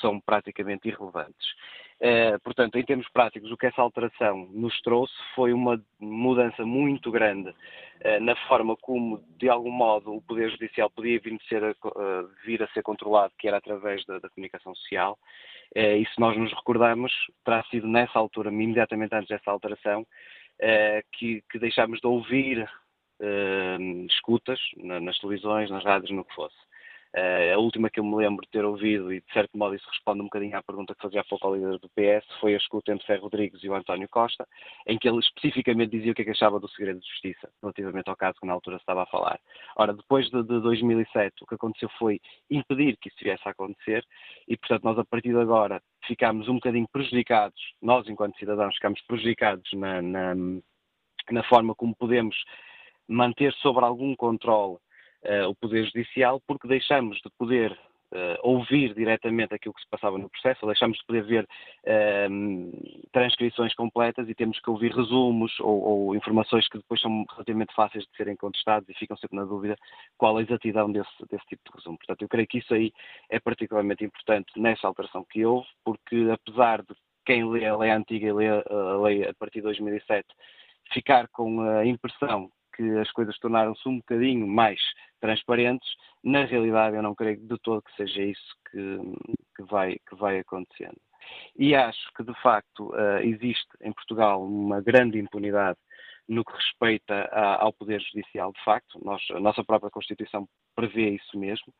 são 0.00 0.20
praticamente 0.20 0.88
irrelevantes. 0.88 1.54
Uh, 2.02 2.40
portanto, 2.42 2.76
em 2.76 2.84
termos 2.84 3.08
práticos, 3.10 3.52
o 3.52 3.56
que 3.56 3.66
essa 3.66 3.80
alteração 3.80 4.48
nos 4.52 4.80
trouxe 4.80 5.14
foi 5.36 5.52
uma 5.52 5.80
mudança 6.00 6.66
muito 6.66 7.12
grande 7.12 7.50
uh, 7.50 8.20
na 8.20 8.34
forma 8.48 8.76
como, 8.76 9.22
de 9.38 9.48
algum 9.48 9.70
modo, 9.70 10.12
o 10.12 10.20
Poder 10.20 10.50
Judicial 10.50 10.90
podia 10.90 11.20
vir, 11.20 11.38
ser, 11.48 11.62
uh, 11.62 12.28
vir 12.44 12.60
a 12.60 12.66
ser 12.68 12.82
controlado, 12.82 13.32
que 13.38 13.46
era 13.46 13.58
através 13.58 14.04
da, 14.04 14.18
da 14.18 14.28
comunicação 14.28 14.74
social. 14.74 15.16
Eh, 15.74 15.98
e 15.98 16.06
se 16.06 16.20
nós 16.20 16.36
nos 16.36 16.52
recordamos, 16.52 17.12
terá 17.44 17.62
sido 17.64 17.86
nessa 17.86 18.18
altura, 18.18 18.50
imediatamente 18.50 19.14
antes 19.14 19.28
dessa 19.28 19.50
alteração, 19.50 20.06
eh, 20.58 21.02
que, 21.12 21.42
que 21.50 21.58
deixámos 21.58 22.00
de 22.00 22.06
ouvir 22.06 22.68
eh, 23.20 23.78
escutas 24.08 24.60
nas 24.76 25.18
televisões, 25.18 25.70
nas 25.70 25.84
rádios, 25.84 26.10
no 26.10 26.24
que 26.24 26.34
fosse. 26.34 26.56
Uh, 27.14 27.54
a 27.54 27.58
última 27.58 27.90
que 27.90 28.00
eu 28.00 28.04
me 28.04 28.16
lembro 28.16 28.42
de 28.42 28.50
ter 28.50 28.64
ouvido, 28.64 29.12
e 29.12 29.20
de 29.20 29.32
certo 29.34 29.56
modo 29.58 29.74
isso 29.74 29.86
responde 29.90 30.22
um 30.22 30.24
bocadinho 30.24 30.56
à 30.56 30.62
pergunta 30.62 30.94
que 30.94 31.02
fazia 31.02 31.20
há 31.20 31.24
pouco 31.24 31.46
ao 31.46 31.54
líder 31.54 31.78
do 31.78 31.90
PS, 31.90 32.26
foi 32.40 32.54
a 32.54 32.56
escuta 32.56 32.90
entre 32.90 33.06
Ferro 33.06 33.24
Rodrigues 33.24 33.62
e 33.62 33.68
o 33.68 33.74
António 33.74 34.08
Costa, 34.08 34.48
em 34.86 34.96
que 34.96 35.06
ele 35.06 35.18
especificamente 35.18 35.90
dizia 35.90 36.12
o 36.12 36.14
que, 36.14 36.22
é 36.22 36.24
que 36.24 36.30
achava 36.30 36.58
do 36.58 36.70
segredo 36.70 37.00
de 37.00 37.06
justiça, 37.06 37.50
relativamente 37.60 38.08
ao 38.08 38.16
caso 38.16 38.38
que 38.40 38.46
na 38.46 38.54
altura 38.54 38.78
se 38.78 38.82
estava 38.82 39.02
a 39.02 39.06
falar. 39.06 39.38
Ora, 39.76 39.92
depois 39.92 40.30
de, 40.30 40.42
de 40.42 40.60
2007, 40.60 41.42
o 41.42 41.46
que 41.46 41.54
aconteceu 41.54 41.90
foi 41.98 42.18
impedir 42.50 42.96
que 42.96 43.10
isso 43.10 43.18
viesse 43.22 43.46
a 43.46 43.50
acontecer, 43.50 44.02
e 44.48 44.56
portanto 44.56 44.84
nós 44.84 44.98
a 44.98 45.04
partir 45.04 45.34
de 45.34 45.38
agora 45.38 45.82
ficámos 46.06 46.48
um 46.48 46.54
bocadinho 46.54 46.88
prejudicados, 46.90 47.60
nós 47.82 48.08
enquanto 48.08 48.38
cidadãos 48.38 48.74
ficámos 48.76 49.02
prejudicados 49.02 49.70
na, 49.74 50.00
na, 50.00 50.34
na 51.30 51.42
forma 51.44 51.74
como 51.74 51.94
podemos 51.94 52.34
manter 53.06 53.52
sobre 53.54 53.84
algum 53.84 54.16
controle 54.16 54.78
uh, 55.24 55.48
o 55.48 55.54
Poder 55.54 55.84
Judicial, 55.86 56.40
porque 56.46 56.68
deixamos 56.68 57.18
de 57.18 57.30
poder 57.38 57.72
uh, 58.12 58.38
ouvir 58.42 58.94
diretamente 58.94 59.54
aquilo 59.54 59.74
que 59.74 59.82
se 59.82 59.88
passava 59.88 60.18
no 60.18 60.28
processo, 60.28 60.66
deixamos 60.66 60.98
de 60.98 61.04
poder 61.04 61.24
ver 61.24 61.44
uh, 61.44 63.08
transcrições 63.12 63.74
completas 63.74 64.28
e 64.28 64.34
temos 64.34 64.60
que 64.60 64.70
ouvir 64.70 64.92
resumos 64.92 65.58
ou, 65.60 65.82
ou, 65.82 66.16
informações 66.16 66.68
que 66.68 66.78
depois 66.78 67.00
são 67.00 67.24
relativamente 67.30 67.74
fáceis 67.74 68.04
de 68.04 68.16
serem 68.16 68.36
contestados 68.36 68.88
e 68.88 68.94
ficam 68.94 69.16
sempre 69.16 69.36
na 69.36 69.44
dúvida 69.44 69.76
qual 70.16 70.36
a 70.36 70.42
exatidão 70.42 70.90
desse, 70.90 71.10
desse 71.30 71.46
tipo 71.46 71.62
de 71.66 71.76
resumo. 71.76 71.98
Portanto, 71.98 72.22
eu 72.22 72.28
creio 72.28 72.46
que 72.46 72.58
isso 72.58 72.74
aí 72.74 72.92
é 73.30 73.40
particularmente 73.40 74.04
importante 74.04 74.52
nessa 74.56 74.86
alteração 74.86 75.24
que 75.28 75.44
houve, 75.44 75.68
porque 75.84 76.28
apesar 76.32 76.82
de 76.82 76.94
quem 77.24 77.48
lê 77.48 77.66
a 77.66 77.76
lei 77.76 77.90
antiga 77.90 78.26
e 78.26 78.32
lê 78.32 78.48
a 78.48 78.98
lei 79.00 79.28
a 79.28 79.34
partir 79.34 79.58
de 79.58 79.62
2007 79.62 80.26
ficar 80.92 81.28
com 81.28 81.60
a 81.60 81.86
impressão 81.86 82.50
que 82.74 82.82
as 82.98 83.10
coisas 83.12 83.38
tornaram-se 83.38 83.88
um 83.88 83.98
bocadinho 83.98 84.46
mais 84.46 84.80
transparentes, 85.20 85.88
na 86.22 86.44
realidade 86.44 86.96
eu 86.96 87.02
não 87.02 87.14
creio 87.14 87.38
de 87.38 87.58
todo 87.58 87.82
que 87.82 87.94
seja 87.96 88.22
isso 88.22 88.56
que, 88.70 88.98
que, 89.56 89.62
vai, 89.64 89.96
que 90.08 90.16
vai 90.16 90.38
acontecendo. 90.38 91.00
E 91.56 91.74
acho 91.74 92.12
que, 92.16 92.24
de 92.24 92.34
facto, 92.42 92.90
uh, 92.90 93.18
existe 93.22 93.68
em 93.80 93.92
Portugal 93.92 94.44
uma 94.44 94.80
grande 94.80 95.18
impunidade 95.18 95.78
no 96.28 96.44
que 96.44 96.52
respeita 96.52 97.24
ao 97.60 97.72
Poder 97.72 98.00
Judicial, 98.00 98.52
de 98.52 98.64
facto. 98.64 98.98
Nós, 99.04 99.22
a 99.32 99.40
nossa 99.40 99.62
própria 99.64 99.90
Constituição 99.90 100.48
prevê 100.74 101.10
isso 101.10 101.38
mesmo. 101.38 101.72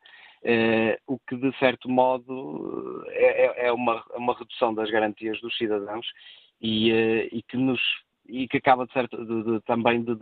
Uh, 0.43 0.95
o 1.07 1.17
que, 1.27 1.35
de 1.37 1.57
certo 1.57 1.89
modo, 1.89 3.03
é, 3.09 3.45
é, 3.45 3.67
é 3.67 3.71
uma, 3.71 4.03
uma, 4.15 4.37
redução 4.37 4.73
das 4.73 4.89
garantias 4.89 5.39
dos 5.39 5.55
cidadãos 5.57 6.05
e, 6.61 6.91
e 7.31 7.41
que 7.43 7.55
nos 7.55 7.81
e 8.27 8.47
que 8.47 8.57
acaba 8.57 8.85
de 8.85 8.93
certo, 8.93 9.17
de, 9.25 9.43
de, 9.43 9.61
também 9.61 10.03
de, 10.03 10.13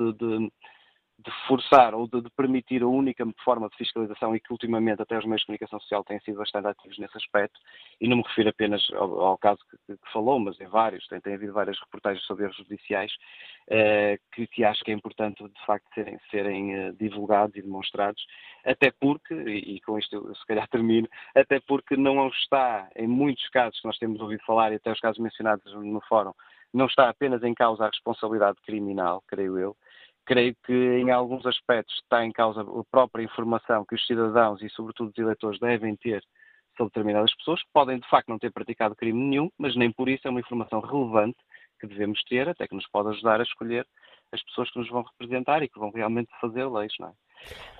forçar 1.47 1.93
ou 1.93 2.07
de, 2.07 2.29
permitir 2.31 2.81
a 2.81 2.87
única 2.87 3.25
forma 3.43 3.69
de 3.69 3.75
fiscalização 3.77 4.35
e 4.35 4.39
que 4.39 4.51
ultimamente 4.51 5.01
até 5.01 5.17
os 5.17 5.25
meios 5.25 5.41
de 5.41 5.47
comunicação 5.47 5.79
social 5.79 6.03
têm 6.03 6.19
sido 6.21 6.37
bastante 6.37 6.67
ativos 6.67 6.97
nesse 6.97 7.17
aspecto 7.17 7.59
e 7.99 8.07
não 8.07 8.17
me 8.17 8.23
refiro 8.23 8.49
apenas 8.49 8.81
ao, 8.93 9.19
ao 9.21 9.37
caso 9.37 9.59
que, 9.69 9.95
que, 9.95 10.11
falou, 10.11 10.39
mas 10.39 10.59
em 10.59 10.67
vários, 10.67 11.05
tem, 11.07 11.19
tem 11.21 11.35
havido 11.35 11.53
várias 11.53 11.79
reportagens 11.79 12.25
sobre 12.25 12.45
erros 12.45 12.57
judiciais 12.57 13.11
eh, 13.69 14.17
que, 14.33 14.47
que, 14.47 14.63
acho 14.63 14.83
que 14.83 14.91
é 14.91 14.93
importante 14.93 15.43
de 15.43 15.65
facto 15.65 15.87
serem, 15.93 16.17
serem 16.29 16.75
eh, 16.75 16.91
divulgados 16.93 17.55
e 17.55 17.61
demonstrados, 17.61 18.25
até 18.65 18.91
porque, 18.91 19.33
e, 19.33 19.75
e 19.75 19.81
com 19.81 19.99
isto 19.99 20.15
eu 20.15 20.35
se 20.35 20.45
calhar 20.45 20.67
termino, 20.69 21.07
até 21.35 21.59
porque 21.59 21.95
não 21.95 22.27
está 22.29 22.89
em 22.95 23.07
muitos 23.07 23.47
casos 23.49 23.79
que 23.79 23.87
nós 23.87 23.97
temos 23.97 24.19
ouvido 24.21 24.43
falar 24.45 24.71
e 24.71 24.75
até 24.75 24.91
os 24.91 24.99
casos 24.99 25.19
mencionados 25.19 25.71
no 25.73 26.01
fórum, 26.01 26.33
não 26.74 26.86
está 26.86 27.09
apenas 27.09 27.43
em 27.43 27.53
causa 27.53 27.86
a 27.86 27.89
responsabilidade 27.89 28.57
criminal, 28.63 29.24
creio 29.28 29.57
eu. 29.57 29.76
Creio 30.26 30.55
que 30.63 30.74
em 30.74 31.11
alguns 31.11 31.45
aspectos 31.45 31.95
está 31.95 32.24
em 32.24 32.32
causa 32.32 32.61
a 32.61 32.84
própria 32.89 33.24
informação 33.24 33.84
que 33.86 33.95
os 33.95 34.05
cidadãos 34.05 34.61
e, 34.61 34.69
sobretudo, 34.69 35.09
os 35.09 35.17
eleitores 35.17 35.59
devem 35.59 35.95
ter 35.95 36.24
sobre 36.78 36.91
determinadas 36.91 37.36
pessoas, 37.36 37.61
que 37.61 37.69
podem 37.74 37.99
de 37.99 38.07
facto 38.07 38.30
não 38.30 38.39
ter 38.39 38.51
praticado 38.51 38.95
crime 38.95 39.19
nenhum, 39.19 39.49
mas 39.57 39.76
nem 39.76 39.91
por 39.91 40.07
isso 40.07 40.28
é 40.28 40.32
uma 40.32 40.39
informação 40.39 40.80
relevante 40.80 41.38
que 41.80 41.88
devemos 41.88 42.24
ter, 42.24 42.47
até 42.47 42.67
que 42.67 42.76
nos 42.76 42.88
pode 42.88 43.09
ajudar 43.09 43.39
a 43.39 43.43
escolher 43.43 43.86
as 44.32 44.41
pessoas 44.43 44.72
que 44.72 44.80
nos 44.80 44.89
vão 44.89 45.03
representar 45.03 45.61
e 45.61 45.67
que 45.67 45.80
vão 45.80 45.91
realmente 45.91 46.30
fazer 46.39 46.65
leis, 46.65 46.93
não 46.99 47.09
é? 47.09 47.13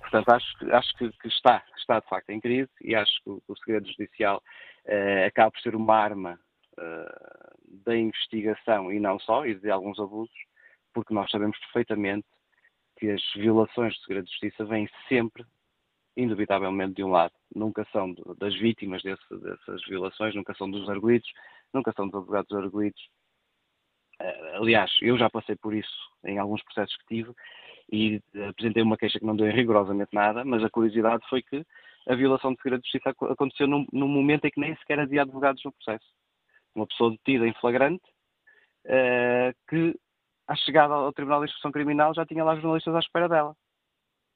Portanto, 0.02 0.30
acho, 0.30 0.76
acho 0.76 0.94
que, 0.98 1.10
que, 1.20 1.28
está, 1.28 1.64
está 1.78 2.00
de 2.00 2.08
facto 2.08 2.30
em 2.32 2.42
crise 2.42 2.70
e 2.82 2.96
acho 2.96 3.12
que 3.24 3.30
o, 3.30 3.42
o 3.48 3.58
segredo 3.58 3.88
judicial 3.88 4.42
eh, 4.86 5.26
acaba 5.26 5.52
por 5.52 5.62
ser 5.62 5.76
uma 5.76 5.96
arma 5.96 6.39
da 7.86 7.95
investigação 7.95 8.91
e 8.91 8.99
não 8.99 9.19
só, 9.19 9.45
e 9.45 9.55
de 9.55 9.69
alguns 9.69 9.99
abusos, 9.99 10.34
porque 10.93 11.13
nós 11.13 11.30
sabemos 11.30 11.57
perfeitamente 11.59 12.28
que 12.97 13.09
as 13.09 13.22
violações 13.36 13.95
do 13.95 14.01
segredo 14.01 14.26
de 14.26 14.32
justiça 14.32 14.65
vêm 14.65 14.89
sempre, 15.07 15.45
indubitavelmente, 16.15 16.95
de 16.95 17.03
um 17.03 17.09
lado. 17.09 17.34
Nunca 17.55 17.86
são 17.91 18.13
das 18.38 18.55
vítimas 18.55 19.01
desse, 19.01 19.24
dessas 19.38 19.84
violações, 19.86 20.36
nunca 20.36 20.53
são 20.55 20.69
dos 20.69 20.88
arguídos, 20.89 21.30
nunca 21.74 21.91
são 21.93 22.07
dos 22.07 22.15
advogados 22.15 22.51
arguídos. 22.51 23.01
Uh, 24.22 24.57
aliás, 24.57 24.91
eu 25.01 25.17
já 25.17 25.30
passei 25.30 25.55
por 25.55 25.74
isso 25.74 26.11
em 26.26 26.38
alguns 26.38 26.63
processos 26.63 26.95
que 26.97 27.15
tive 27.15 27.34
e 27.91 28.22
apresentei 28.47 28.84
uma 28.84 28.97
queixa 28.97 29.19
que 29.19 29.26
não 29.26 29.36
deu 29.36 29.51
rigorosamente 29.51 30.13
nada, 30.13 30.45
mas 30.45 30.63
a 30.63 30.69
curiosidade 30.69 31.28
foi 31.28 31.41
que 31.41 31.65
a 32.07 32.15
violação 32.15 32.53
de 32.53 32.61
segredo 32.61 32.82
de 32.82 32.89
justiça 32.89 33.09
aconteceu 33.09 33.67
num, 33.67 33.86
num 33.91 34.07
momento 34.07 34.45
em 34.45 34.51
que 34.51 34.59
nem 34.59 34.76
sequer 34.76 34.99
havia 34.99 35.24
advogados 35.24 35.63
no 35.63 35.72
processo 35.72 36.05
uma 36.76 36.88
pessoa 36.88 37.11
detida 37.11 37.47
em 37.47 37.53
flagrante, 37.53 38.03
uh, 38.86 39.53
que, 39.69 39.95
à 40.47 40.55
chegada 40.55 40.93
ao 40.93 41.13
Tribunal 41.13 41.41
de 41.41 41.45
Instrução 41.45 41.72
Criminal, 41.72 42.13
já 42.13 42.26
tinha 42.26 42.43
lá 42.43 42.55
jornalistas 42.55 42.95
à 42.95 42.99
espera 42.99 43.28
dela. 43.28 43.55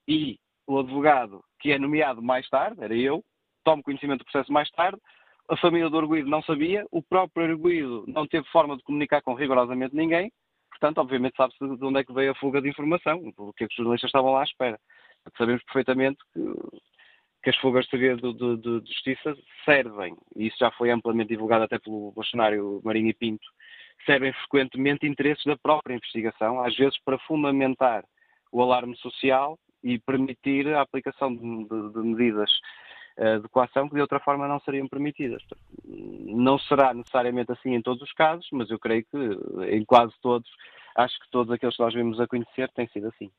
E 0.07 0.37
o 0.67 0.79
advogado, 0.79 1.43
que 1.59 1.71
é 1.71 1.79
nomeado 1.79 2.21
mais 2.21 2.47
tarde, 2.49 2.83
era 2.83 2.95
eu, 2.95 3.23
tomo 3.63 3.83
conhecimento 3.83 4.19
do 4.19 4.25
processo 4.25 4.51
mais 4.51 4.69
tarde, 4.71 4.99
a 5.49 5.57
família 5.57 5.89
do 5.89 5.97
arguído 5.97 6.29
não 6.29 6.41
sabia, 6.41 6.85
o 6.91 7.01
próprio 7.01 7.45
arguído 7.45 8.03
não 8.07 8.27
teve 8.27 8.47
forma 8.49 8.77
de 8.77 8.83
comunicar 8.83 9.21
com 9.21 9.33
rigorosamente 9.33 9.95
ninguém, 9.95 10.31
portanto, 10.71 10.97
obviamente 10.99 11.35
sabe-se 11.35 11.59
de 11.59 11.85
onde 11.85 11.99
é 11.99 12.03
que 12.03 12.13
veio 12.13 12.31
a 12.31 12.35
fuga 12.35 12.61
de 12.61 12.69
informação, 12.69 13.31
porque 13.35 13.63
é 13.63 13.67
que 13.67 13.73
os 13.73 13.77
jornalistas 13.77 14.09
estavam 14.09 14.31
lá 14.31 14.41
à 14.41 14.43
espera. 14.43 14.79
Sabemos 15.37 15.63
perfeitamente 15.63 16.17
que 16.33 16.41
que 17.45 17.51
as 17.51 17.57
fugas 17.57 17.85
de 17.85 17.99
de, 17.99 18.33
de, 18.33 18.57
de, 18.57 18.91
justiça 18.91 19.37
servem, 19.63 20.17
e 20.35 20.47
isso 20.47 20.57
já 20.59 20.71
foi 20.71 20.89
amplamente 20.89 21.29
divulgado 21.29 21.63
até 21.63 21.77
pelo 21.77 22.11
Bolsonaro 22.11 22.81
Marinho 22.83 23.09
e 23.09 23.13
Pinto, 23.13 23.45
servem 24.03 24.33
frequentemente 24.33 25.05
interesses 25.05 25.45
da 25.45 25.55
própria 25.55 25.93
investigação, 25.93 26.59
às 26.63 26.75
vezes 26.75 26.97
para 27.05 27.19
fundamentar 27.19 28.03
o 28.51 28.63
alarme 28.63 28.97
social 28.97 29.59
e 29.83 29.99
permitir 29.99 30.73
a 30.73 30.81
aplicação 30.81 31.35
de, 31.35 31.41
de 31.93 31.99
medidas 31.99 32.49
uh, 33.19 33.39
de 33.39 33.47
coação 33.49 33.87
que 33.87 33.93
de 33.93 34.01
outra 34.01 34.19
forma 34.19 34.47
não 34.47 34.59
seriam 34.61 34.87
permitidas. 34.87 35.43
Não 35.85 36.57
será 36.57 36.95
necessariamente 36.95 37.51
assim 37.51 37.75
em 37.75 37.81
todos 37.81 38.01
os 38.01 38.11
casos, 38.13 38.47
mas 38.51 38.71
eu 38.71 38.79
creio 38.79 39.05
que 39.05 39.69
em 39.69 39.85
quase 39.85 40.15
todos, 40.19 40.49
acho 40.95 41.19
que 41.19 41.29
todos 41.29 41.53
aqueles 41.53 41.75
que 41.75 41.83
nós 41.83 41.93
vimos 41.93 42.19
a 42.19 42.25
conhecer 42.25 42.71
têm 42.71 42.87
sido 42.87 43.07
assim. 43.09 43.29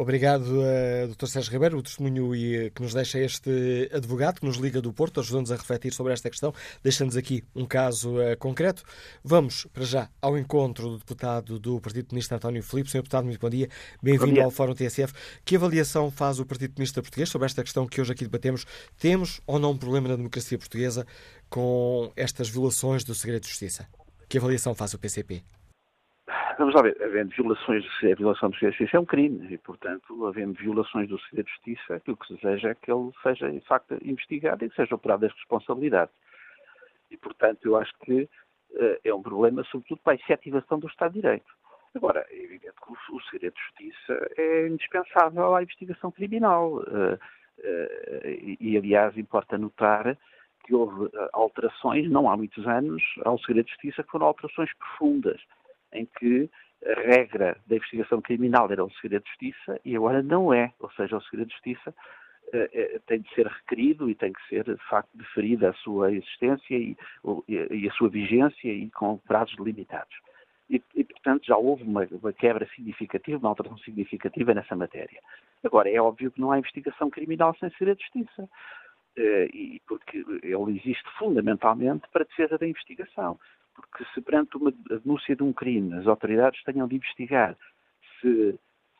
Obrigado, 0.00 0.46
uh, 0.46 1.08
Dr. 1.14 1.26
Sérgio 1.26 1.52
Ribeiro, 1.52 1.76
o 1.76 1.82
testemunho 1.82 2.34
e, 2.34 2.70
que 2.70 2.80
nos 2.80 2.94
deixa 2.94 3.18
este 3.18 3.90
advogado 3.92 4.40
que 4.40 4.46
nos 4.46 4.56
liga 4.56 4.80
do 4.80 4.94
Porto, 4.94 5.20
ajudando-nos 5.20 5.52
a 5.52 5.56
refletir 5.56 5.92
sobre 5.92 6.14
esta 6.14 6.30
questão, 6.30 6.54
deixando-nos 6.82 7.18
aqui 7.18 7.44
um 7.54 7.66
caso 7.66 8.16
uh, 8.16 8.34
concreto. 8.38 8.82
Vamos, 9.22 9.66
para 9.74 9.84
já, 9.84 10.08
ao 10.22 10.38
encontro 10.38 10.88
do 10.88 10.98
deputado 10.98 11.58
do 11.58 11.78
Partido 11.82 12.06
Comunista 12.06 12.36
António 12.36 12.62
Filipe. 12.62 12.90
Senhor 12.90 13.02
deputado, 13.02 13.24
muito 13.24 13.38
bom 13.38 13.50
dia. 13.50 13.68
Bem-vindo 14.02 14.40
ao 14.40 14.50
Fórum 14.50 14.74
TSF. 14.74 15.12
Que 15.44 15.56
avaliação 15.56 16.10
faz 16.10 16.40
o 16.40 16.46
Partido 16.46 16.72
Comunista 16.72 17.02
Português 17.02 17.28
sobre 17.28 17.44
esta 17.44 17.62
questão 17.62 17.86
que 17.86 18.00
hoje 18.00 18.12
aqui 18.12 18.24
debatemos? 18.24 18.64
Temos 18.98 19.42
ou 19.46 19.58
não 19.58 19.72
um 19.72 19.76
problema 19.76 20.08
na 20.08 20.16
democracia 20.16 20.56
portuguesa 20.56 21.06
com 21.50 22.10
estas 22.16 22.48
violações 22.48 23.04
do 23.04 23.14
segredo 23.14 23.42
de 23.42 23.48
justiça? 23.48 23.86
Que 24.30 24.38
avaliação 24.38 24.74
faz 24.74 24.94
o 24.94 24.98
PCP? 24.98 25.44
Vamos 26.60 26.74
lá 26.74 26.82
ver, 26.82 27.02
havendo 27.02 27.34
violações, 27.34 27.86
a 28.04 28.14
violação 28.14 28.50
do 28.50 28.54
segredo 28.56 28.72
de 28.72 28.78
justiça 28.80 28.98
é 28.98 29.00
um 29.00 29.06
crime 29.06 29.50
e, 29.50 29.56
portanto, 29.56 30.26
havendo 30.26 30.52
violações 30.52 31.08
do 31.08 31.18
segredo 31.22 31.46
de 31.46 31.52
justiça, 31.52 31.94
aquilo 31.94 32.18
que 32.18 32.26
se 32.26 32.34
deseja 32.34 32.68
é 32.68 32.74
que 32.74 32.92
ele 32.92 33.10
seja, 33.22 33.50
de 33.50 33.60
facto, 33.62 33.96
investigado 34.04 34.62
e 34.62 34.68
que 34.68 34.76
seja 34.76 34.94
operado 34.94 35.24
as 35.24 35.32
responsabilidades. 35.32 36.14
E, 37.10 37.16
portanto, 37.16 37.64
eu 37.64 37.76
acho 37.78 37.90
que 38.00 38.28
uh, 38.72 39.00
é 39.02 39.14
um 39.14 39.22
problema, 39.22 39.64
sobretudo, 39.70 40.02
para 40.04 40.12
a 40.12 40.16
efetivação 40.16 40.78
do 40.78 40.86
Estado 40.86 41.14
de 41.14 41.22
Direito. 41.22 41.50
Agora, 41.94 42.26
é 42.28 42.36
evidente 42.36 42.74
que 42.74 42.92
o, 42.92 43.16
o 43.16 43.22
segredo 43.30 43.54
de 43.54 43.62
justiça 43.62 44.30
é 44.36 44.68
indispensável 44.68 45.54
à 45.56 45.62
investigação 45.62 46.10
criminal. 46.10 46.74
Uh, 46.74 47.14
uh, 47.14 48.28
e, 48.28 48.58
e, 48.60 48.76
aliás, 48.76 49.16
importa 49.16 49.56
notar 49.56 50.14
que 50.66 50.74
houve 50.74 51.10
alterações, 51.32 52.10
não 52.10 52.28
há 52.28 52.36
muitos 52.36 52.66
anos, 52.66 53.02
ao 53.24 53.38
segredo 53.38 53.64
de 53.64 53.72
justiça, 53.72 54.02
que 54.02 54.10
foram 54.10 54.26
alterações 54.26 54.70
profundas 54.74 55.40
em 55.92 56.06
que 56.18 56.50
a 56.84 57.00
regra 57.00 57.56
da 57.66 57.76
investigação 57.76 58.20
criminal 58.20 58.70
era 58.70 58.84
o 58.84 58.90
segredo 58.92 59.22
de 59.24 59.30
justiça 59.30 59.80
e 59.84 59.94
agora 59.96 60.22
não 60.22 60.52
é. 60.52 60.72
Ou 60.78 60.90
seja, 60.92 61.16
o 61.16 61.22
segredo 61.22 61.48
de 61.48 61.54
justiça 61.54 61.90
uh, 61.90 63.00
tem 63.06 63.20
de 63.20 63.34
ser 63.34 63.46
requerido 63.46 64.08
e 64.08 64.14
tem 64.14 64.32
que 64.32 64.48
ser, 64.48 64.64
de 64.64 64.88
facto, 64.88 65.10
deferida 65.14 65.70
a 65.70 65.74
sua 65.74 66.12
existência 66.12 66.74
e, 66.74 66.96
e, 67.48 67.88
a 67.88 67.92
sua 67.92 68.08
vigência 68.08 68.68
e 68.68 68.90
com 68.90 69.18
prazos 69.18 69.58
limitados. 69.58 70.14
E, 70.70 70.82
e 70.94 71.04
portanto, 71.04 71.44
já 71.44 71.56
houve 71.56 71.82
uma, 71.82 72.06
uma, 72.10 72.32
quebra 72.32 72.66
significativa, 72.74 73.38
uma 73.38 73.48
alteração 73.50 73.78
significativa 73.78 74.54
nessa 74.54 74.76
matéria. 74.76 75.20
Agora, 75.64 75.90
é 75.90 76.00
óbvio 76.00 76.30
que 76.30 76.40
não 76.40 76.52
há 76.52 76.58
investigação 76.58 77.10
criminal 77.10 77.54
sem 77.58 77.68
segredo 77.70 77.98
de 77.98 78.04
justiça. 78.04 78.48
Uh, 79.18 79.50
e 79.52 79.82
porque 79.88 80.24
ele 80.42 80.78
existe 80.78 81.04
fundamentalmente 81.18 82.06
para 82.12 82.22
a 82.22 82.26
defesa 82.26 82.56
da 82.56 82.66
investigação 82.66 83.38
porque 83.80 84.04
se 84.14 84.20
perante 84.20 84.56
uma 84.56 84.72
denúncia 84.72 85.34
de 85.34 85.42
um 85.42 85.52
crime 85.52 85.94
as 85.94 86.06
autoridades 86.06 86.62
tenham 86.64 86.88
de 86.88 86.96
investigar 86.96 87.56
se, 88.20 88.58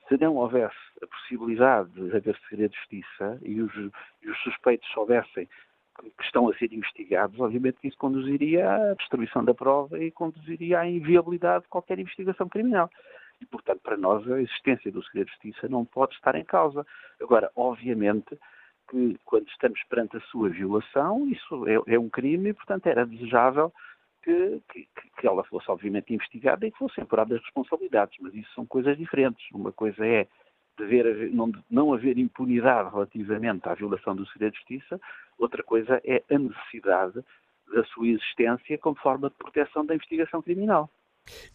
se 0.08 0.16
não 0.18 0.36
houvesse 0.36 0.76
a 1.02 1.06
possibilidade 1.06 1.90
de 1.90 2.16
haver 2.16 2.38
segredo 2.48 2.70
de 2.70 2.78
justiça 2.78 3.38
e 3.42 3.60
os, 3.60 3.74
e 4.22 4.30
os 4.30 4.38
suspeitos 4.42 4.88
soubessem 4.92 5.48
que 6.00 6.24
estão 6.24 6.48
a 6.48 6.54
ser 6.56 6.72
investigados, 6.72 7.38
obviamente 7.38 7.78
que 7.80 7.88
isso 7.88 7.98
conduziria 7.98 8.70
à 8.70 8.94
destruição 8.94 9.44
da 9.44 9.52
prova 9.52 9.98
e 10.02 10.10
conduziria 10.10 10.80
à 10.80 10.88
inviabilidade 10.88 11.64
de 11.64 11.68
qualquer 11.68 11.98
investigação 11.98 12.48
criminal. 12.48 12.90
E, 13.40 13.46
portanto, 13.46 13.80
para 13.82 13.96
nós, 13.96 14.26
a 14.30 14.40
existência 14.40 14.90
do 14.90 15.02
segredo 15.04 15.26
de 15.26 15.32
justiça 15.32 15.68
não 15.68 15.84
pode 15.84 16.14
estar 16.14 16.34
em 16.34 16.44
causa. 16.44 16.86
Agora, 17.20 17.50
obviamente, 17.56 18.38
que, 18.90 19.18
quando 19.24 19.48
estamos 19.48 19.82
perante 19.84 20.16
a 20.16 20.20
sua 20.22 20.50
violação, 20.50 21.26
isso 21.28 21.66
é, 21.66 21.94
é 21.94 21.98
um 21.98 22.08
crime 22.08 22.50
e, 22.50 22.54
portanto, 22.54 22.86
era 22.86 23.06
desejável 23.06 23.72
que, 24.22 24.62
que, 24.72 24.88
que, 25.18 25.26
ela 25.26 25.44
fosse, 25.44 25.70
obviamente, 25.70 26.12
investigada 26.12 26.66
e 26.66 26.70
que 26.70 26.78
fossem 26.78 27.02
apuradas 27.02 27.40
responsabilidades. 27.40 28.18
Mas 28.20 28.34
isso 28.34 28.52
são 28.54 28.66
coisas 28.66 28.96
diferentes. 28.96 29.44
Uma 29.52 29.72
coisa 29.72 30.06
é 30.06 30.26
dever, 30.76 31.30
não, 31.32 31.52
não 31.70 31.92
haver 31.92 32.18
impunidade 32.18 32.90
relativamente 32.90 33.68
à 33.68 33.74
violação 33.74 34.14
do 34.14 34.26
segredo 34.28 34.52
de 34.52 34.58
justiça, 34.58 35.00
outra 35.38 35.62
coisa 35.62 36.00
é 36.04 36.22
a 36.30 36.38
necessidade 36.38 37.22
da 37.72 37.84
sua 37.84 38.08
existência 38.08 38.78
como 38.78 38.96
forma 38.96 39.28
de 39.28 39.36
proteção 39.36 39.84
da 39.84 39.94
investigação 39.94 40.42
criminal. 40.42 40.90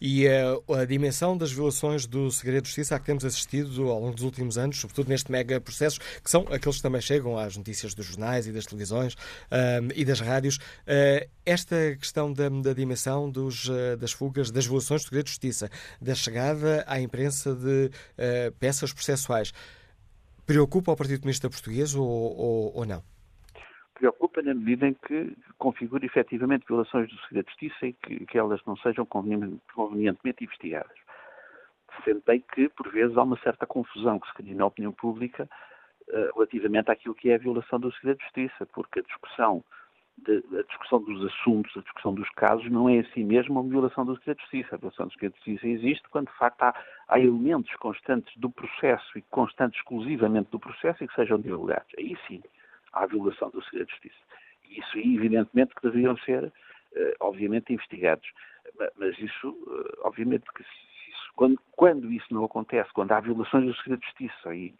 E 0.00 0.26
a, 0.28 0.80
a, 0.80 0.84
dimensão 0.84 1.36
das 1.36 1.50
violações 1.50 2.06
do 2.06 2.30
segredo 2.30 2.62
de 2.62 2.68
justiça 2.68 2.96
a 2.96 2.98
que 2.98 3.06
temos 3.06 3.24
assistido 3.24 3.90
ao 3.90 4.00
longo 4.00 4.14
dos 4.14 4.24
últimos 4.24 4.58
anos, 4.58 4.78
sobretudo 4.78 5.08
neste 5.08 5.30
mega 5.30 5.60
processo, 5.60 5.98
que 6.22 6.30
são 6.30 6.42
aqueles 6.50 6.76
que 6.76 6.82
também 6.82 7.00
chegam 7.00 7.38
às 7.38 7.56
notícias 7.56 7.94
dos 7.94 8.06
jornais 8.06 8.46
e 8.46 8.52
das 8.52 8.66
televisões 8.66 9.14
uh, 9.14 9.92
e 9.94 10.04
das 10.04 10.20
rádios, 10.20 10.56
uh, 10.56 11.28
esta 11.44 11.96
questão 11.96 12.32
da, 12.32 12.48
da 12.48 12.72
dimensão 12.72 13.30
dos, 13.30 13.68
uh, 13.68 13.96
das 13.98 14.12
fugas, 14.12 14.50
das 14.50 14.66
violações 14.66 15.02
do 15.02 15.04
segredo 15.04 15.24
de 15.24 15.30
justiça, 15.30 15.70
da 16.00 16.14
chegada 16.14 16.84
à 16.86 17.00
imprensa 17.00 17.54
de 17.54 17.90
peças 18.58 18.92
processuais, 18.92 19.52
preocupa 20.44 20.92
o 20.92 20.96
Partido 20.96 21.20
Comunista 21.20 21.48
Português 21.48 21.94
ou, 21.94 22.06
ou, 22.06 22.76
ou 22.76 22.86
não? 22.86 23.02
Preocupa 23.98 24.42
na 24.42 24.54
medida 24.54 24.86
em 24.86 24.94
que 24.94 25.36
configura 25.58 26.04
efetivamente 26.04 26.66
violações 26.66 27.08
do 27.08 27.18
segredo 27.22 27.46
de 27.46 27.50
justiça 27.52 27.86
e 27.86 27.92
que, 27.94 28.26
que 28.26 28.38
elas 28.38 28.60
não 28.66 28.76
sejam 28.76 29.06
convenientemente 29.06 30.44
investigadas. 30.44 30.96
Sendo 32.04 32.22
bem 32.26 32.44
que, 32.54 32.68
por 32.68 32.90
vezes, 32.92 33.16
há 33.16 33.22
uma 33.22 33.38
certa 33.38 33.66
confusão 33.66 34.20
que 34.20 34.28
se 34.28 34.34
cria 34.34 34.54
na 34.54 34.66
opinião 34.66 34.92
pública 34.92 35.48
uh, 36.08 36.34
relativamente 36.34 36.90
àquilo 36.90 37.14
que 37.14 37.30
é 37.30 37.36
a 37.36 37.38
violação 37.38 37.80
do 37.80 37.92
segredo 37.94 38.18
de 38.18 38.24
justiça, 38.24 38.66
porque 38.66 39.00
a 39.00 39.02
discussão, 39.02 39.64
de, 40.18 40.44
a 40.58 40.62
discussão 40.62 41.02
dos 41.02 41.24
assuntos, 41.24 41.74
a 41.74 41.80
discussão 41.80 42.12
dos 42.12 42.28
casos, 42.30 42.70
não 42.70 42.88
é 42.90 42.96
em 42.96 43.04
si 43.12 43.24
mesmo 43.24 43.58
uma 43.58 43.68
violação 43.68 44.04
do 44.04 44.14
segredo 44.18 44.36
de 44.36 44.42
justiça. 44.42 44.74
A 44.74 44.78
violação 44.78 45.06
do 45.06 45.12
segredo 45.12 45.32
de 45.32 45.38
justiça 45.38 45.66
existe 45.66 46.08
quando, 46.10 46.26
de 46.26 46.36
facto, 46.36 46.62
há, 46.62 46.74
há 47.08 47.18
elementos 47.18 47.74
constantes 47.76 48.36
do 48.36 48.50
processo 48.50 49.16
e 49.16 49.22
constantes 49.22 49.80
exclusivamente 49.80 50.50
do 50.50 50.60
processo 50.60 51.02
e 51.02 51.08
que 51.08 51.14
sejam 51.14 51.40
divulgados. 51.40 51.90
Aí 51.96 52.14
sim 52.28 52.42
à 52.96 53.06
violação 53.06 53.50
do 53.50 53.62
segredo 53.64 53.86
de 53.86 53.92
justiça. 53.92 54.16
E 54.68 54.80
isso, 54.80 54.98
evidentemente, 54.98 55.74
que 55.74 55.82
deveriam 55.82 56.16
ser, 56.18 56.44
uh, 56.44 56.52
obviamente, 57.20 57.72
investigados. 57.72 58.28
Mas 58.96 59.18
isso, 59.18 59.50
uh, 59.50 59.98
obviamente, 60.02 60.44
que 60.54 60.62
isso, 60.62 61.32
quando, 61.36 61.60
quando, 61.72 62.10
isso 62.10 62.32
não 62.32 62.44
acontece, 62.44 62.92
quando 62.92 63.12
há 63.12 63.20
violações 63.20 63.66
do 63.66 63.76
segredo 63.76 64.00
de 64.00 64.06
justiça 64.06 64.54
e, 64.54 64.74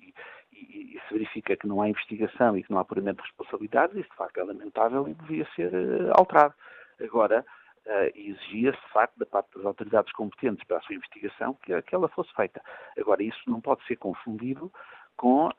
e, 0.52 0.96
e, 0.96 1.00
se 1.06 1.14
verifica 1.14 1.56
que 1.56 1.66
não 1.66 1.80
há 1.80 1.88
investigação 1.88 2.56
e 2.56 2.62
que 2.62 2.70
não 2.70 2.78
há 2.78 2.80
apuramento 2.80 3.22
de 3.22 3.28
responsabilidades, 3.28 3.96
isso, 3.96 4.10
de 4.10 4.16
facto, 4.16 4.38
é 4.38 4.44
lamentável 4.44 5.06
e 5.08 5.14
devia 5.14 5.46
ser 5.54 5.72
uh, 5.72 6.12
alterado. 6.14 6.54
Agora, 7.00 7.44
Uh, 7.86 8.10
exigia-se, 8.16 8.80
de 8.80 8.92
facto, 8.92 9.16
da 9.16 9.24
parte 9.24 9.54
das 9.54 9.64
autoridades 9.64 10.12
competentes 10.12 10.66
para 10.66 10.78
a 10.78 10.80
sua 10.80 10.96
investigação 10.96 11.54
que, 11.62 11.82
que, 11.82 11.94
ela 11.94 12.08
fosse 12.08 12.34
feita. 12.34 12.60
Agora, 12.98 13.22
isso 13.22 13.38
não 13.46 13.60
pode 13.60 13.86
ser 13.86 13.94
confundido 13.94 14.72
com 15.16 15.48
uh, 15.48 15.52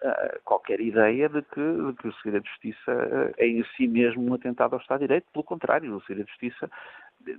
qualquer 0.43 0.79
ideia 0.79 1.27
de 1.29 1.41
que, 1.41 1.61
de 1.61 1.93
que, 1.97 2.07
o 2.07 2.13
segredo 2.21 2.43
de 2.43 2.49
justiça 2.49 2.91
uh, 2.91 3.33
é 3.37 3.47
em 3.47 3.63
si 3.75 3.87
mesmo 3.87 4.29
um 4.29 4.33
atentado 4.33 4.73
ao 4.73 4.79
Estado 4.79 4.99
de 4.99 5.07
Direito. 5.07 5.27
Pelo 5.31 5.43
contrário, 5.43 5.95
o 5.95 6.01
segredo 6.01 6.25
de 6.25 6.31
justiça, 6.31 6.69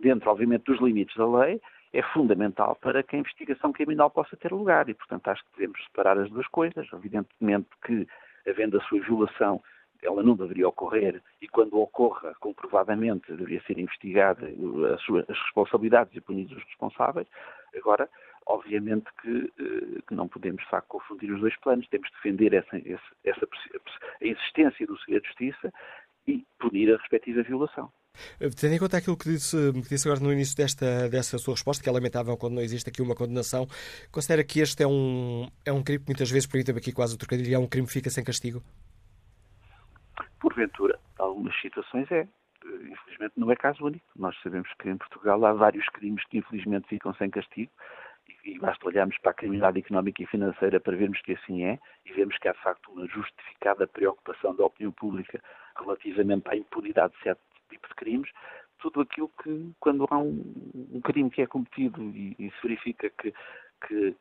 dentro, 0.00 0.30
obviamente, 0.30 0.64
dos 0.64 0.80
limites 0.80 1.16
da 1.16 1.26
lei, 1.26 1.60
é 1.92 2.02
fundamental 2.02 2.76
para 2.76 3.02
que 3.02 3.16
a 3.16 3.18
investigação 3.18 3.72
criminal 3.72 4.10
possa 4.10 4.36
ter 4.36 4.52
lugar 4.52 4.88
e, 4.88 4.94
portanto, 4.94 5.28
acho 5.28 5.42
que 5.44 5.58
devemos 5.58 5.82
separar 5.84 6.18
as 6.18 6.30
duas 6.30 6.46
coisas. 6.48 6.86
Evidentemente 6.92 7.68
que, 7.84 8.06
havendo 8.46 8.78
a 8.78 8.82
sua 8.82 9.00
violação, 9.00 9.62
ela 10.02 10.22
não 10.22 10.36
deveria 10.36 10.68
ocorrer 10.68 11.20
e, 11.40 11.48
quando 11.48 11.78
ocorra, 11.80 12.34
comprovadamente, 12.40 13.32
deveria 13.32 13.62
ser 13.62 13.78
investigada 13.78 14.46
as, 14.94 15.02
suas, 15.02 15.24
as 15.28 15.38
responsabilidades 15.38 16.14
e 16.14 16.20
punidos 16.20 16.56
os 16.56 16.64
responsáveis. 16.64 17.26
Agora, 17.76 18.08
obviamente 18.48 19.06
que, 19.20 19.52
eh, 19.58 20.02
que, 20.06 20.14
não 20.14 20.26
podemos, 20.26 20.62
de 20.62 20.70
facto, 20.70 20.88
confundir 20.88 21.30
os 21.30 21.40
dois 21.40 21.56
planos. 21.60 21.86
Temos 21.88 22.08
de 22.08 22.14
defender 22.16 22.54
essa, 22.54 22.76
essa, 23.24 23.48
a 24.20 24.24
existência 24.24 24.86
do 24.86 24.98
segredo 24.98 25.22
de 25.22 25.28
justiça 25.28 25.72
e 26.26 26.44
punir 26.58 26.92
a 26.92 26.96
respectiva 26.96 27.42
violação. 27.42 27.92
Eh, 28.40 28.48
tendo 28.58 28.74
em 28.74 28.78
conta 28.78 28.96
aquilo 28.96 29.16
que 29.16 29.28
disse, 29.28 29.56
que 29.72 29.88
disse 29.88 30.08
agora 30.08 30.24
no 30.24 30.32
início 30.32 30.56
desta, 30.56 31.08
dessa 31.08 31.38
sua 31.38 31.54
resposta, 31.54 31.82
que 31.82 31.88
é 31.88 31.92
lamentável 31.92 32.36
quando 32.36 32.54
não 32.54 32.62
existe 32.62 32.88
aqui 32.88 33.02
uma 33.02 33.14
condenação, 33.14 33.66
considera 34.10 34.42
que 34.42 34.60
este 34.60 34.82
é 34.82 34.86
um, 34.86 35.46
é 35.64 35.72
um 35.72 35.82
crime 35.82 36.02
que 36.02 36.08
muitas 36.08 36.30
vezes, 36.30 36.46
permita-me 36.46 36.78
aqui 36.78 36.92
quase 36.92 37.14
o 37.14 37.18
trocadilho, 37.18 37.54
é 37.54 37.58
um 37.58 37.68
crime 37.68 37.86
que 37.86 37.92
fica 37.92 38.10
sem 38.10 38.24
castigo? 38.24 38.62
Porventura, 40.40 40.98
algumas 41.18 41.54
situações 41.60 42.10
é. 42.10 42.20
Eh, 42.20 42.92
infelizmente 42.92 43.34
não 43.36 43.50
é 43.52 43.56
caso 43.56 43.84
único. 43.84 44.06
Nós 44.16 44.34
sabemos 44.42 44.68
que 44.80 44.88
em 44.88 44.96
Portugal 44.96 45.44
há 45.44 45.52
vários 45.52 45.86
crimes 45.90 46.24
que 46.30 46.38
infelizmente 46.38 46.88
ficam 46.88 47.12
sem 47.14 47.28
castigo 47.28 47.70
e 48.48 48.58
basta 48.58 48.86
olharmos 48.86 49.18
para 49.18 49.32
a 49.32 49.34
criminalidade 49.34 49.80
económica 49.80 50.22
e 50.22 50.26
financeira 50.26 50.80
para 50.80 50.96
vermos 50.96 51.20
que 51.20 51.32
assim 51.32 51.64
é, 51.64 51.78
e 52.06 52.12
vemos 52.12 52.38
que 52.38 52.48
há 52.48 52.52
de 52.52 52.62
facto 52.62 52.90
uma 52.90 53.06
justificada 53.06 53.86
preocupação 53.86 54.54
da 54.54 54.64
opinião 54.64 54.90
pública 54.92 55.42
relativamente 55.78 56.48
à 56.48 56.56
impunidade 56.56 57.12
de 57.14 57.22
certo 57.22 57.40
tipo 57.68 57.86
de 57.86 57.94
crimes, 57.94 58.30
tudo 58.78 59.02
aquilo 59.02 59.30
que, 59.42 59.72
quando 59.78 60.06
há 60.10 60.16
um, 60.16 60.42
um 60.92 61.00
crime 61.02 61.30
que 61.30 61.42
é 61.42 61.46
cometido 61.46 62.00
e, 62.02 62.34
e 62.38 62.50
se 62.50 62.62
verifica 62.62 63.10
que, 63.10 63.34
que, 63.86 64.16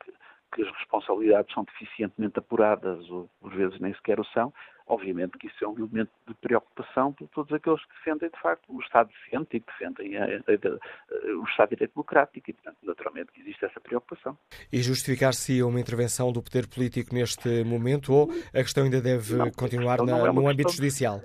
que, 0.54 0.62
as 0.62 0.72
responsabilidades 0.78 1.54
são 1.54 1.64
deficientemente 1.64 2.40
apuradas, 2.40 3.10
ou 3.10 3.30
por 3.40 3.54
vezes 3.54 3.80
nem 3.80 3.94
sequer 3.94 4.20
o 4.20 4.26
são, 4.26 4.54
obviamente 4.88 5.38
que 5.38 5.48
isso 5.48 5.64
é 5.64 5.68
um 5.68 5.78
elemento 5.78 6.12
de 6.28 6.34
preocupação 6.36 7.14
por 7.14 7.28
todos 7.30 7.52
aqueles 7.54 7.82
que 7.86 7.94
defendem, 7.96 8.30
de 8.30 8.40
facto, 8.40 8.64
o 8.70 8.80
Estado 8.82 9.10
decente 9.10 9.58
e 9.58 9.60
que 9.60 9.68
defendem 9.68 10.18
a, 10.18 10.24
a, 10.24 10.28
a, 10.28 11.40
o 11.40 11.44
Estado 11.44 11.70
de 11.70 11.76
Direito 11.76 11.94
Democrático 11.94 12.50
e, 12.50 12.54
portanto, 12.54 12.78
naturalmente 12.84 13.32
que 13.32 13.42
existe 13.42 13.66
essa 13.66 13.80
preocupação. 13.80 14.38
E 14.72 14.82
justificar-se 14.82 15.62
uma 15.62 15.80
intervenção 15.80 16.32
do 16.32 16.42
poder 16.42 16.68
político 16.68 17.14
neste 17.14 17.64
momento 17.64 18.14
ou 18.14 18.30
a 18.54 18.64
questão 18.64 18.84
ainda 18.86 19.02
deve 19.02 19.36
não, 19.36 19.52
continuar 19.52 20.02
na, 20.04 20.28
é 20.28 20.32
no 20.32 20.48
âmbito 20.48 20.72
judicial? 20.72 21.22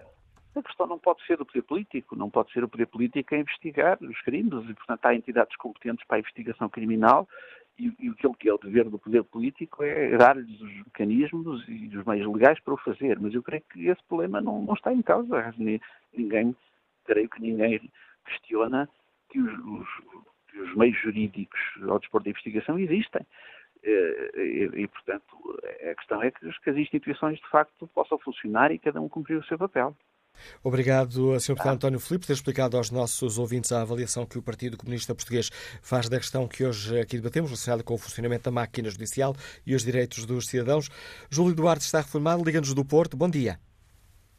A 0.54 0.62
questão 0.62 0.86
não 0.86 0.98
pode 0.98 1.24
ser 1.26 1.38
do 1.38 1.46
poder 1.46 1.62
político, 1.62 2.14
não 2.14 2.28
pode 2.28 2.52
ser 2.52 2.62
o 2.62 2.68
poder 2.68 2.86
político 2.86 3.34
a 3.34 3.38
investigar 3.38 3.98
os 4.02 4.20
crimes 4.20 4.68
e, 4.68 4.74
portanto, 4.74 5.06
há 5.06 5.14
entidades 5.14 5.56
competentes 5.56 6.06
para 6.06 6.18
a 6.18 6.20
investigação 6.20 6.68
criminal 6.68 7.26
e, 7.78 7.92
e 7.98 8.08
aquilo 8.10 8.34
que 8.34 8.48
é 8.48 8.54
o 8.54 8.58
dever 8.58 8.88
do 8.88 8.98
poder 8.98 9.24
político 9.24 9.82
é 9.82 10.16
dar-lhes 10.16 10.60
os 10.60 10.76
mecanismos 10.78 11.64
e 11.68 11.96
os 11.96 12.04
meios 12.04 12.32
legais 12.32 12.60
para 12.60 12.74
o 12.74 12.78
fazer. 12.78 13.18
Mas 13.18 13.34
eu 13.34 13.42
creio 13.42 13.62
que 13.72 13.88
esse 13.88 14.02
problema 14.04 14.40
não, 14.40 14.62
não 14.62 14.74
está 14.74 14.92
em 14.92 15.02
causa. 15.02 15.54
Ninguém, 16.12 16.54
creio 17.04 17.28
que 17.28 17.40
ninguém 17.40 17.90
questiona 18.26 18.88
que 19.30 19.40
os, 19.40 19.52
os, 19.52 19.88
que 20.50 20.60
os 20.60 20.76
meios 20.76 20.98
jurídicos 21.00 21.60
ao 21.88 21.98
dispor 21.98 22.22
da 22.22 22.30
investigação 22.30 22.78
existem. 22.78 23.26
Eh, 23.82 24.30
e, 24.36 24.82
e, 24.82 24.88
portanto, 24.88 25.60
a 25.90 25.94
questão 25.94 26.22
é 26.22 26.30
que 26.30 26.70
as 26.70 26.76
instituições, 26.76 27.38
de 27.38 27.48
facto, 27.48 27.88
possam 27.88 28.18
funcionar 28.18 28.70
e 28.70 28.78
cada 28.78 29.00
um 29.00 29.08
cumprir 29.08 29.38
o 29.38 29.44
seu 29.44 29.58
papel. 29.58 29.96
Obrigado, 30.64 31.38
Sr. 31.40 31.54
Deputado 31.54 31.74
António 31.74 31.98
Filipe, 31.98 32.22
por 32.22 32.26
ter 32.28 32.32
explicado 32.34 32.76
aos 32.76 32.90
nossos 32.90 33.38
ouvintes 33.38 33.72
a 33.72 33.82
avaliação 33.82 34.24
que 34.24 34.38
o 34.38 34.42
Partido 34.42 34.76
Comunista 34.76 35.14
Português 35.14 35.50
faz 35.82 36.08
da 36.08 36.18
questão 36.18 36.46
que 36.46 36.64
hoje 36.64 37.00
aqui 37.00 37.16
debatemos, 37.16 37.50
relacionada 37.50 37.82
com 37.82 37.94
o 37.94 37.98
funcionamento 37.98 38.44
da 38.44 38.50
máquina 38.50 38.88
judicial 38.88 39.34
e 39.66 39.74
os 39.74 39.84
direitos 39.84 40.24
dos 40.24 40.46
cidadãos. 40.46 40.88
Júlio 41.30 41.54
Duarte 41.54 41.84
está 41.84 41.98
reformado, 41.98 42.44
liga-nos 42.44 42.74
do 42.74 42.84
Porto. 42.84 43.16
Bom 43.16 43.28
dia. 43.28 43.58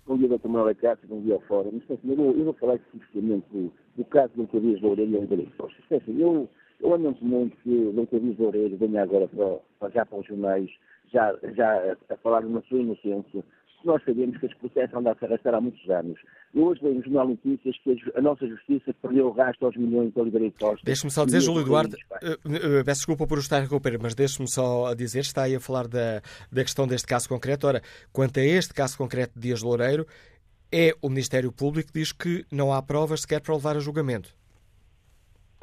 Bom 0.06 0.18
dia, 0.18 0.28
Dr. 0.28 0.48
Manuel 0.48 0.76
Cássio, 0.76 1.08
bom 1.08 1.22
dia 1.22 1.36
ao 1.36 1.42
Fórum. 1.42 1.82
Assim, 1.90 2.00
eu, 2.04 2.16
vou, 2.16 2.32
eu 2.32 2.44
vou 2.46 2.54
falar 2.54 2.76
especificamente 2.76 3.46
do, 3.52 3.72
do 3.96 4.06
caso 4.06 4.34
do 4.36 4.46
Dr. 4.46 4.60
Dias 4.60 4.82
Loureiro 4.82 5.12
e 5.12 5.18
André 5.18 5.46
Costa. 5.58 5.78
Assim, 5.96 6.22
eu, 6.22 6.50
eu 6.82 6.90
lamento 6.90 7.24
muito 7.24 7.56
que 7.58 7.70
o 7.70 7.94
Dr. 7.94 8.20
Dias 8.20 8.38
Loureiro 8.38 8.78
venha 8.78 9.04
agora 9.04 9.30
para, 9.80 9.90
já 9.90 10.06
para 10.06 10.20
os 10.20 10.26
jornais 10.26 10.70
já, 11.14 11.34
já 11.56 11.94
a, 12.10 12.14
a 12.14 12.18
falar 12.18 12.42
de 12.42 12.48
uma 12.48 12.62
sua 12.64 12.80
inocência 12.80 13.44
nós 13.86 14.04
sabemos 14.04 14.38
que 14.38 14.46
este 14.46 14.58
processo 14.58 14.98
anda 14.98 15.12
a 15.12 15.16
se 15.16 15.26
arrastar 15.26 15.56
há 15.56 15.62
muitos 15.62 15.90
anos. 15.90 16.20
Hoje 16.54 16.82
vemos 16.82 16.98
no 16.98 17.04
Jornal 17.04 17.30
Notícias 17.30 17.76
que 17.84 17.98
a 18.16 18.22
nossa 18.22 18.48
justiça 18.48 18.94
perdeu 19.02 19.28
o 19.28 19.34
gasto 19.34 19.66
aos 19.66 19.76
milhões 19.76 20.14
de 20.14 20.20
Oliveira 20.20 20.48
e 20.48 20.52
Costa. 20.52 20.82
Deixe-me 20.84 21.12
só 21.12 21.26
dizer, 21.26 21.42
Júlio 21.42 21.62
Eduardo, 21.62 21.96
uh, 21.96 22.80
uh, 22.80 22.86
peço 22.86 23.00
desculpa 23.00 23.28
por 23.28 23.38
estar 23.40 23.58
a 23.58 23.60
interromper, 23.62 24.00
mas 24.02 24.16
deixe-me 24.16 24.48
só 24.48 24.94
dizer, 24.94 25.20
está 25.20 25.44
aí 25.44 25.56
a 25.56 25.60
falar 25.60 25.88
da, 25.88 26.22
da 26.52 26.64
questão 26.64 26.88
deste 26.88 27.08
caso 27.08 27.28
concreto. 27.28 27.68
Ora, 27.68 27.82
quanto 28.12 28.40
a 28.40 28.44
este 28.44 28.74
caso 28.74 28.98
concreto 28.98 29.34
de 29.36 29.48
Dias 29.48 29.62
Loureiro, 29.62 30.06
é 30.72 30.96
o 31.02 31.10
Ministério 31.10 31.52
Público 31.52 31.92
que 31.92 32.00
diz 32.00 32.12
que 32.12 32.46
não 32.52 32.74
há 32.74 32.82
provas 32.82 33.22
sequer 33.22 33.42
para 33.42 33.54
levar 33.54 33.76
a 33.76 33.80
julgamento. 33.80 34.36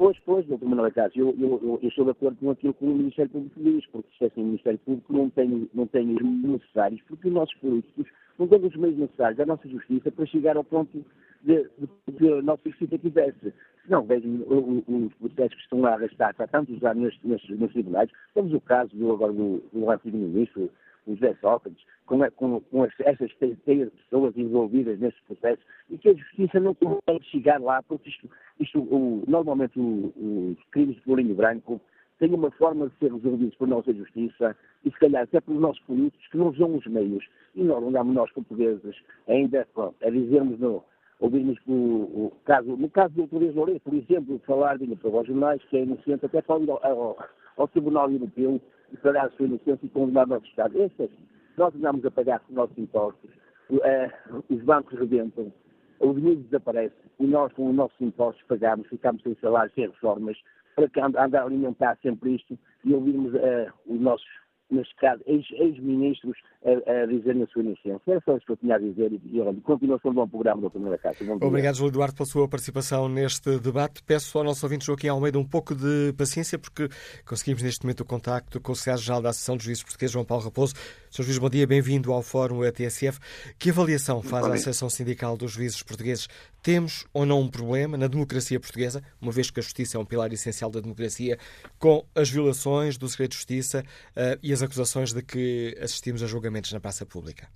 Pois, 0.01 0.17
pois, 0.25 0.43
doutor 0.47 0.67
Manuel 0.67 0.91
Cássio, 0.91 1.29
eu, 1.39 1.59
eu, 1.61 1.79
eu, 1.79 1.87
estou 1.87 2.05
de 2.05 2.09
acordo 2.09 2.35
com 2.37 2.49
aquilo 2.49 2.73
que 2.73 2.83
o 2.83 2.87
Ministério 2.87 3.29
Público 3.29 3.61
diz, 3.61 3.85
porque 3.85 4.09
se 4.17 4.25
assim, 4.25 4.41
o 4.41 4.45
Ministério 4.45 4.79
Público 4.79 5.13
não 5.13 5.29
tem, 5.29 5.69
não 5.75 5.85
tem 5.85 6.15
os 6.15 6.23
necessários, 6.23 6.99
porque 7.07 7.27
os 7.27 7.33
nossos 7.35 7.53
políticos 7.59 8.07
não 8.39 8.47
têm 8.47 8.65
os 8.65 8.75
meios 8.77 8.97
necessários 8.97 9.37
da 9.37 9.45
nossa 9.45 9.69
justiça 9.69 10.09
para 10.09 10.25
chegar 10.25 10.57
ao 10.57 10.63
ponto 10.63 11.05
de, 11.43 11.69
de, 11.77 12.13
que 12.17 12.33
a 12.33 12.41
nossa 12.41 12.67
justiça 12.67 12.97
tivesse. 12.97 13.53
Se 13.83 13.91
não, 13.91 14.03
vejam 14.03 14.43
os 14.87 15.13
processos 15.19 15.55
que 15.55 15.61
estão 15.65 15.81
lá 15.81 15.91
a 15.91 15.93
arrastar 15.93 16.33
há 16.35 16.47
tantos 16.47 16.83
anos 16.83 17.19
nestes, 17.23 17.49
nestes 17.51 17.73
tribunais. 17.73 18.09
Temos 18.33 18.55
o 18.55 18.61
caso 18.61 18.89
do, 18.95 19.11
agora 19.11 19.31
do, 19.31 19.61
do 19.71 19.91
antigo 19.91 20.17
ministro, 20.17 20.67
o 21.07 21.15
José 21.15 21.35
Sócrates, 21.41 21.83
com, 22.05 22.19
com, 22.31 22.59
com 22.61 22.85
essas 22.85 23.31
pessoas 23.33 24.37
envolvidas 24.37 24.99
nesse 24.99 25.21
processo, 25.23 25.61
e 25.89 25.97
que 25.97 26.09
a 26.09 26.13
justiça 26.13 26.59
não 26.59 26.73
consegue 26.75 27.25
chegar 27.25 27.59
lá, 27.59 27.81
porque 27.83 28.09
isto, 28.09 28.29
isto 28.59 28.79
o, 28.79 29.23
normalmente 29.27 29.79
os 29.79 30.57
crimes 30.71 30.95
de 30.97 31.03
bolinho 31.05 31.35
branco 31.35 31.81
têm 32.19 32.33
uma 32.33 32.51
forma 32.51 32.87
de 32.87 32.95
ser 32.97 33.11
resolvidos 33.11 33.55
por 33.55 33.67
nossa 33.67 33.91
justiça 33.93 34.55
e 34.85 34.91
se 34.91 34.99
calhar 34.99 35.23
até 35.23 35.41
pelos 35.41 35.59
nossos 35.59 35.81
políticos 35.83 36.27
que 36.27 36.37
não 36.37 36.49
usam 36.49 36.75
os 36.75 36.85
meios. 36.85 37.25
E 37.55 37.63
nós 37.63 37.83
andamos 37.83 38.13
nós 38.13 38.31
portugueses 38.31 38.95
ainda 39.27 39.67
pronto, 39.73 39.95
a 40.05 40.09
dizermos 40.09 40.59
no, 40.59 40.83
ouvirmos 41.19 41.57
o, 41.67 41.73
o, 41.73 42.33
caso, 42.45 42.75
no 42.75 42.89
caso 42.89 43.13
do 43.15 43.27
Dr. 43.27 43.55
Loureiro, 43.55 43.79
por 43.79 43.93
exemplo, 43.93 44.39
falar 44.45 44.77
de 44.77 44.95
para 44.95 45.09
os 45.09 45.27
jornais 45.27 45.63
que 45.65 45.77
é 45.77 45.83
inocente, 45.83 46.25
até 46.25 46.39
ir 46.39 46.69
ao, 46.69 46.85
ao, 46.85 47.17
ao 47.57 47.67
Tribunal 47.67 48.11
Europeu 48.11 48.59
e 48.91 48.97
falar 48.97 49.25
a 49.25 49.29
sua 49.31 49.45
inocência 49.45 49.85
e 49.85 49.89
condenar 49.89 50.25
o 50.25 50.29
nosso 50.29 50.45
Estado. 50.45 50.81
Esse 50.81 51.01
é 51.01 51.05
assim. 51.05 51.27
Nós 51.57 51.75
andamos 51.75 52.05
a 52.05 52.11
pagar 52.11 52.41
os 52.49 52.55
nossos 52.55 52.77
impostos, 52.77 53.29
uh, 53.69 54.43
os 54.49 54.61
bancos 54.63 54.97
rebentam, 54.97 55.51
o 55.99 56.13
dinheiro 56.13 56.41
desaparece 56.41 56.95
e 57.19 57.27
nós, 57.27 57.53
com 57.53 57.69
os 57.69 57.75
nossos 57.75 57.99
impostos, 58.01 58.43
pagamos, 58.47 58.87
ficamos 58.87 59.21
sem 59.21 59.35
salário, 59.35 59.71
sem 59.75 59.87
reformas, 59.87 60.37
para 60.75 60.89
que 60.89 60.99
andar 60.99 61.35
a 61.35 61.43
alimentar 61.43 61.97
sempre 62.01 62.35
isto 62.35 62.57
e 62.83 62.93
ouvirmos 62.93 63.33
uh, 63.33 63.71
os 63.85 63.99
nossos, 63.99 64.27
neste 64.71 64.95
caso, 64.95 65.21
ex-ministros 65.25 66.37
a, 66.63 66.91
a 66.91 67.05
dizerem 67.05 67.43
a 67.43 67.47
sua 67.47 67.61
inocência. 67.61 68.01
Era 68.07 68.21
só 68.25 68.37
isso 68.37 68.45
que 68.45 68.51
eu 68.51 68.57
tinha 68.57 68.75
a 68.75 68.79
dizer 68.79 69.11
e, 69.11 69.21
e 69.25 69.41
olha, 69.41 69.53
continuação 69.61 70.11
de 70.11 70.15
bom 70.15 70.27
programa 70.27 70.61
da 70.61 70.69
Primeira 70.69 70.97
Casa. 70.97 71.17
Obrigado, 71.41 71.75
Júlio 71.75 71.91
Eduardo, 71.91 72.15
pela 72.15 72.25
sua 72.25 72.47
participação 72.47 73.09
neste 73.09 73.59
debate. 73.59 74.03
Peço 74.03 74.37
ao 74.37 74.43
nosso 74.43 74.65
ouvinte 74.65 74.85
Joaquim 74.85 75.07
Almeida 75.07 75.39
um 75.39 75.47
pouco 75.47 75.75
de 75.75 76.13
paciência, 76.17 76.57
porque 76.57 76.87
conseguimos 77.25 77.63
neste 77.63 77.83
momento 77.85 78.01
o 78.01 78.05
contacto 78.05 78.59
com 78.59 78.71
o 78.71 78.75
Secretário-Geral 78.75 79.21
da 79.21 79.29
Associação 79.29 79.55
dos 79.55 79.65
Juízes 79.65 79.83
Portugueses, 79.83 80.13
João 80.13 80.25
Paulo 80.25 80.43
Raposo. 80.43 80.73
Sr. 81.11 81.23
Juiz, 81.23 81.39
bom 81.39 81.49
dia, 81.49 81.67
bem-vindo 81.67 82.13
ao 82.13 82.21
Fórum 82.21 82.63
ATSF. 82.63 83.19
Que 83.59 83.69
avaliação 83.69 84.23
faz 84.23 84.45
a 84.45 84.53
Associação 84.53 84.89
Sindical 84.89 85.35
dos 85.35 85.51
Juízes 85.51 85.83
Portugueses? 85.83 86.29
Temos 86.63 87.05
ou 87.13 87.25
não 87.25 87.41
um 87.41 87.51
problema 87.51 87.97
na 87.97 88.07
democracia 88.07 88.57
portuguesa, 88.57 89.01
uma 89.21 89.29
vez 89.29 89.51
que 89.51 89.59
a 89.59 89.61
justiça 89.61 89.97
é 89.97 89.99
um 89.99 90.05
pilar 90.05 90.31
essencial 90.31 90.71
da 90.71 90.79
democracia, 90.79 91.37
com 91.77 92.05
as 92.15 92.29
violações 92.29 92.97
do 92.97 93.09
segredo 93.09 93.31
de 93.31 93.35
justiça 93.35 93.83
uh, 94.15 94.39
e 94.41 94.53
as 94.53 94.63
acusações 94.63 95.11
de 95.11 95.21
que 95.21 95.75
assistimos 95.83 96.23
a 96.23 96.27
julgamentos 96.27 96.71
na 96.71 96.79
praça 96.79 97.05
pública? 97.05 97.49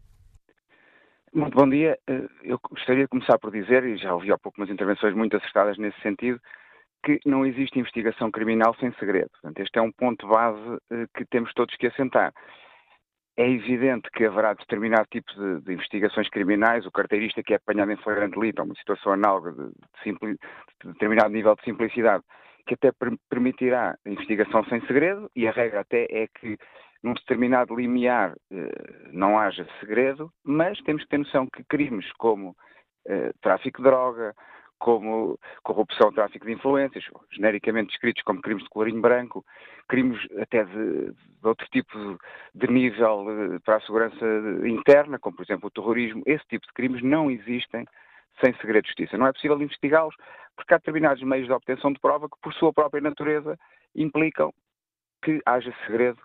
Muito 1.33 1.55
bom 1.55 1.69
dia. 1.69 1.97
Eh, 2.07 2.27
eu 2.43 2.59
gostaria 2.69 3.03
de 3.03 3.09
começar 3.09 3.39
por 3.39 3.51
dizer, 3.51 3.85
e 3.85 3.95
já 3.95 4.13
ouvi 4.13 4.33
há 4.33 4.37
pouco 4.37 4.59
umas 4.59 4.69
intervenções 4.69 5.15
muito 5.15 5.37
acertadas 5.37 5.77
nesse 5.77 5.99
sentido, 6.01 6.41
que 7.05 7.21
não 7.25 7.45
existe 7.45 7.79
investigação 7.79 8.29
criminal 8.29 8.75
sem 8.81 8.91
segredo. 8.99 9.29
Portanto, 9.31 9.59
este 9.61 9.79
é 9.79 9.81
um 9.81 9.93
ponto 9.93 10.27
base 10.27 10.77
eh, 10.91 11.05
que 11.15 11.23
temos 11.23 11.53
todos 11.53 11.73
que 11.77 11.87
assentar. 11.87 12.33
É 13.37 13.49
evidente 13.49 14.09
que 14.11 14.25
haverá 14.25 14.53
determinado 14.53 15.07
tipo 15.11 15.29
de, 15.33 15.61
de 15.61 15.73
investigações 15.73 16.29
criminais, 16.29 16.85
o 16.85 16.91
carteirista 16.91 17.43
que 17.43 17.53
é 17.53 17.57
apanhado 17.57 17.91
em 17.91 17.97
flagrante 17.97 18.39
delito, 18.39 18.63
uma 18.63 18.75
situação 18.75 19.11
análoga 19.11 19.51
de, 19.51 19.67
de, 19.67 20.03
simpli, 20.03 20.37
de, 20.81 20.93
determinado 20.93 21.29
nível 21.29 21.53
de 21.55 21.63
simplicidade, 21.63 22.23
que 22.65 22.75
até 22.75 22.93
per, 22.93 23.11
permitirá 23.29 23.97
investigação 24.05 24.63
sem 24.65 24.79
segredo, 24.87 25.29
e 25.35 25.47
a 25.47 25.51
regra 25.51 25.81
até 25.81 26.07
é 26.09 26.27
que 26.27 26.57
num 27.03 27.13
determinado 27.13 27.75
limiar 27.75 28.33
eh, 28.51 29.09
não 29.11 29.37
haja 29.37 29.67
segredo, 29.79 30.31
mas 30.43 30.79
temos 30.81 31.03
que 31.03 31.09
ter 31.09 31.19
noção 31.19 31.45
que 31.53 31.63
crimes 31.65 32.11
como 32.13 32.55
eh, 33.07 33.31
tráfico 33.41 33.77
de 33.77 33.89
droga, 33.89 34.33
como 34.79 35.39
corrupção, 35.63 36.11
tráfico 36.11 36.45
de 36.45 36.53
influências, 36.53 37.03
genericamente 37.31 37.89
descritos 37.89 38.23
como 38.23 38.41
crimes 38.41 38.63
de 38.63 38.69
colorinho 38.69 39.01
branco, 39.01 39.45
crimes 39.87 40.19
até 40.39 40.63
de, 40.63 41.11
de 41.11 41.47
outro 41.47 41.67
tipo 41.71 42.17
de, 42.53 42.67
nível 42.67 43.25
eh, 43.29 43.59
para 43.63 43.77
a 43.77 43.81
segurança 43.81 44.25
interna, 44.65 45.17
como 45.19 45.35
por 45.35 45.43
exemplo 45.43 45.67
o 45.67 45.71
terrorismo, 45.71 46.23
esse 46.25 46.45
tipo 46.47 46.65
de 46.67 46.73
crimes 46.73 47.01
não 47.01 47.31
existem 47.31 47.85
sem 48.43 48.53
segredo 48.55 48.83
de 48.83 48.89
justiça. 48.89 49.17
Não 49.17 49.27
é 49.27 49.33
possível 49.33 49.61
investigá-los 49.61 50.15
porque 50.55 50.73
há 50.73 50.77
determinados 50.77 51.23
meios 51.23 51.47
de 51.47 51.53
obtenção 51.53 51.91
de 51.91 51.99
prova 51.99 52.29
que, 52.29 52.37
por 52.41 52.53
sua 52.53 52.73
própria 52.73 53.01
natureza, 53.01 53.57
implicam 53.95 54.53
que 55.21 55.41
haja 55.45 55.73
segredo 55.85 56.19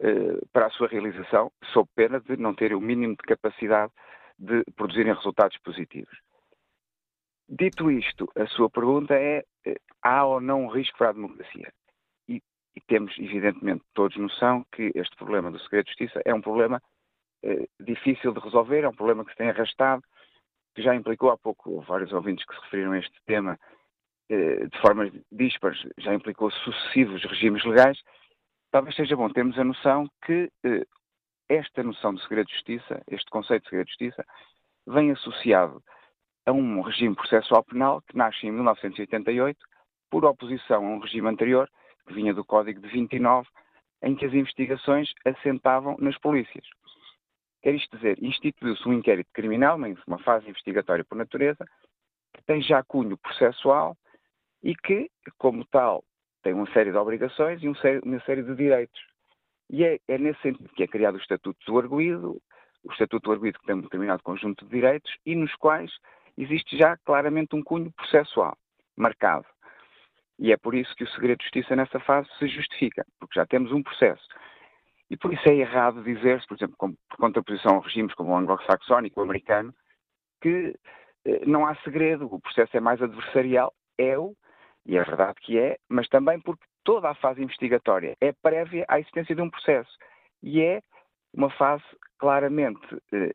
eh, 0.00 0.38
para 0.52 0.66
a 0.66 0.70
sua 0.70 0.88
realização, 0.88 1.50
sob 1.72 1.88
pena 1.94 2.20
de 2.20 2.36
não 2.36 2.54
terem 2.54 2.76
o 2.76 2.80
mínimo 2.80 3.14
de 3.14 3.22
capacidade 3.22 3.92
de 4.38 4.64
produzirem 4.76 5.14
resultados 5.14 5.56
positivos. 5.58 6.18
Dito 7.48 7.90
isto, 7.90 8.30
a 8.36 8.46
sua 8.46 8.70
pergunta 8.70 9.14
é: 9.14 9.44
eh, 9.66 9.76
há 10.02 10.24
ou 10.24 10.40
não 10.40 10.64
um 10.64 10.68
risco 10.68 10.96
para 10.98 11.10
a 11.10 11.12
democracia? 11.12 11.72
E, 12.28 12.42
e 12.76 12.80
temos, 12.86 13.16
evidentemente, 13.18 13.84
todos 13.94 14.16
noção 14.16 14.64
que 14.72 14.90
este 14.94 15.16
problema 15.16 15.50
do 15.50 15.58
segredo 15.60 15.84
de 15.84 15.90
justiça 15.90 16.22
é 16.24 16.34
um 16.34 16.40
problema 16.40 16.80
eh, 17.42 17.66
difícil 17.80 18.32
de 18.32 18.40
resolver, 18.40 18.84
é 18.84 18.88
um 18.88 18.94
problema 18.94 19.24
que 19.24 19.32
se 19.32 19.36
tem 19.36 19.50
arrastado, 19.50 20.02
que 20.74 20.82
já 20.82 20.94
implicou 20.94 21.30
há 21.30 21.36
pouco 21.36 21.80
vários 21.82 22.12
ouvintes 22.12 22.44
que 22.46 22.54
se 22.54 22.60
referiram 22.62 22.92
a 22.92 22.98
este 22.98 23.22
tema 23.26 23.58
eh, 24.30 24.66
de 24.66 24.80
formas 24.80 25.12
dispares, 25.30 25.86
já 25.98 26.14
implicou 26.14 26.50
sucessivos 26.50 27.22
regimes 27.24 27.64
legais 27.64 27.98
talvez 28.72 28.96
seja 28.96 29.14
bom 29.14 29.28
termos 29.28 29.56
a 29.58 29.64
noção 29.64 30.08
que 30.24 30.50
eh, 30.64 30.86
esta 31.48 31.82
noção 31.82 32.14
de 32.14 32.22
segredo 32.22 32.46
de 32.46 32.54
justiça, 32.54 33.02
este 33.06 33.30
conceito 33.30 33.64
de 33.64 33.68
segredo 33.68 33.86
de 33.86 33.92
justiça, 33.92 34.24
vem 34.86 35.12
associado 35.12 35.82
a 36.46 36.52
um 36.52 36.80
regime 36.80 37.14
processual 37.14 37.64
penal 37.64 38.02
que 38.02 38.16
nasce 38.16 38.46
em 38.46 38.52
1988 38.52 39.58
por 40.10 40.24
oposição 40.24 40.84
a 40.84 40.88
um 40.88 40.98
regime 40.98 41.28
anterior, 41.28 41.68
que 42.06 42.14
vinha 42.14 42.34
do 42.34 42.44
Código 42.44 42.80
de 42.80 42.88
29, 42.88 43.48
em 44.02 44.14
que 44.14 44.26
as 44.26 44.34
investigações 44.34 45.10
assentavam 45.24 45.96
nas 45.98 46.18
polícias. 46.18 46.66
Quer 47.62 47.74
isto 47.74 47.96
dizer, 47.96 48.18
instituiu-se 48.20 48.86
um 48.88 48.92
inquérito 48.92 49.30
criminal, 49.32 49.78
uma 50.06 50.18
fase 50.18 50.48
investigatória 50.48 51.04
por 51.04 51.16
natureza, 51.16 51.64
que 52.34 52.42
tem 52.44 52.60
já 52.60 52.82
cunho 52.82 53.16
processual 53.16 53.96
e 54.62 54.74
que, 54.74 55.08
como 55.38 55.64
tal, 55.66 56.04
tem 56.42 56.52
uma 56.52 56.70
série 56.72 56.90
de 56.90 56.96
obrigações 56.96 57.62
e 57.62 57.68
uma 57.68 58.20
série 58.24 58.42
de 58.42 58.54
direitos. 58.56 59.00
E 59.70 59.84
é, 59.84 59.98
é, 60.08 60.18
nesse 60.18 60.40
sentido 60.42 60.68
que 60.74 60.82
é 60.82 60.88
criado 60.88 61.14
o 61.14 61.20
Estatuto 61.20 61.58
do 61.64 61.78
Arguído, 61.78 62.42
o 62.84 62.92
Estatuto 62.92 63.24
do 63.28 63.32
Arguído 63.32 63.60
que 63.60 63.66
tem 63.66 63.76
um 63.76 63.80
determinado 63.80 64.22
conjunto 64.22 64.64
de 64.64 64.70
direitos 64.70 65.10
e 65.24 65.36
nos 65.36 65.54
quais 65.56 65.90
existe 66.36 66.76
já 66.76 66.96
claramente 66.98 67.54
um 67.54 67.62
cunho 67.62 67.92
processual 67.92 68.56
marcado. 68.96 69.46
E 70.38 70.52
é 70.52 70.56
por 70.56 70.74
isso 70.74 70.94
que 70.96 71.04
o 71.04 71.08
segredo 71.08 71.38
de 71.38 71.44
justiça 71.44 71.76
nessa 71.76 72.00
fase 72.00 72.28
se 72.38 72.48
justifica, 72.48 73.06
porque 73.18 73.38
já 73.38 73.46
temos 73.46 73.72
um 73.72 73.82
processo. 73.82 74.26
E 75.08 75.16
por 75.16 75.32
isso 75.32 75.48
é 75.48 75.54
errado 75.54 76.02
dizer-se, 76.02 76.46
por 76.46 76.56
exemplo, 76.56 76.76
por 76.78 77.16
contraposição 77.18 77.78
a 77.78 77.82
regimes 77.82 78.14
como 78.14 78.32
o 78.32 78.36
anglo-saxónico, 78.36 79.20
o 79.20 79.22
americano, 79.22 79.74
que 80.40 80.74
eh, 81.24 81.44
não 81.46 81.66
há 81.66 81.74
segredo, 81.76 82.26
o 82.26 82.40
processo 82.40 82.76
é 82.76 82.80
mais 82.80 83.00
adversarial. 83.02 83.74
É 83.98 84.18
o, 84.18 84.34
e 84.86 84.96
é 84.96 85.04
verdade 85.04 85.34
que 85.42 85.58
é, 85.58 85.78
mas 85.88 86.08
também 86.08 86.40
porque 86.40 86.64
toda 86.82 87.10
a 87.10 87.14
fase 87.14 87.42
investigatória 87.42 88.16
é 88.20 88.32
prévia 88.32 88.84
à 88.88 88.98
existência 88.98 89.34
de 89.34 89.42
um 89.42 89.50
processo 89.50 89.90
e 90.42 90.60
é 90.62 90.82
uma 91.32 91.50
fase 91.50 91.84
claramente 92.18 92.80
eh, 93.12 93.32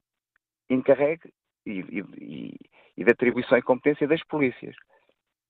encarregue 0.69 1.31
e, 1.67 2.01
e, 2.17 2.55
e, 2.97 3.03
de 3.03 3.11
atribuição 3.11 3.57
e 3.57 3.61
competência 3.61 4.07
das 4.07 4.23
polícias. 4.23 4.75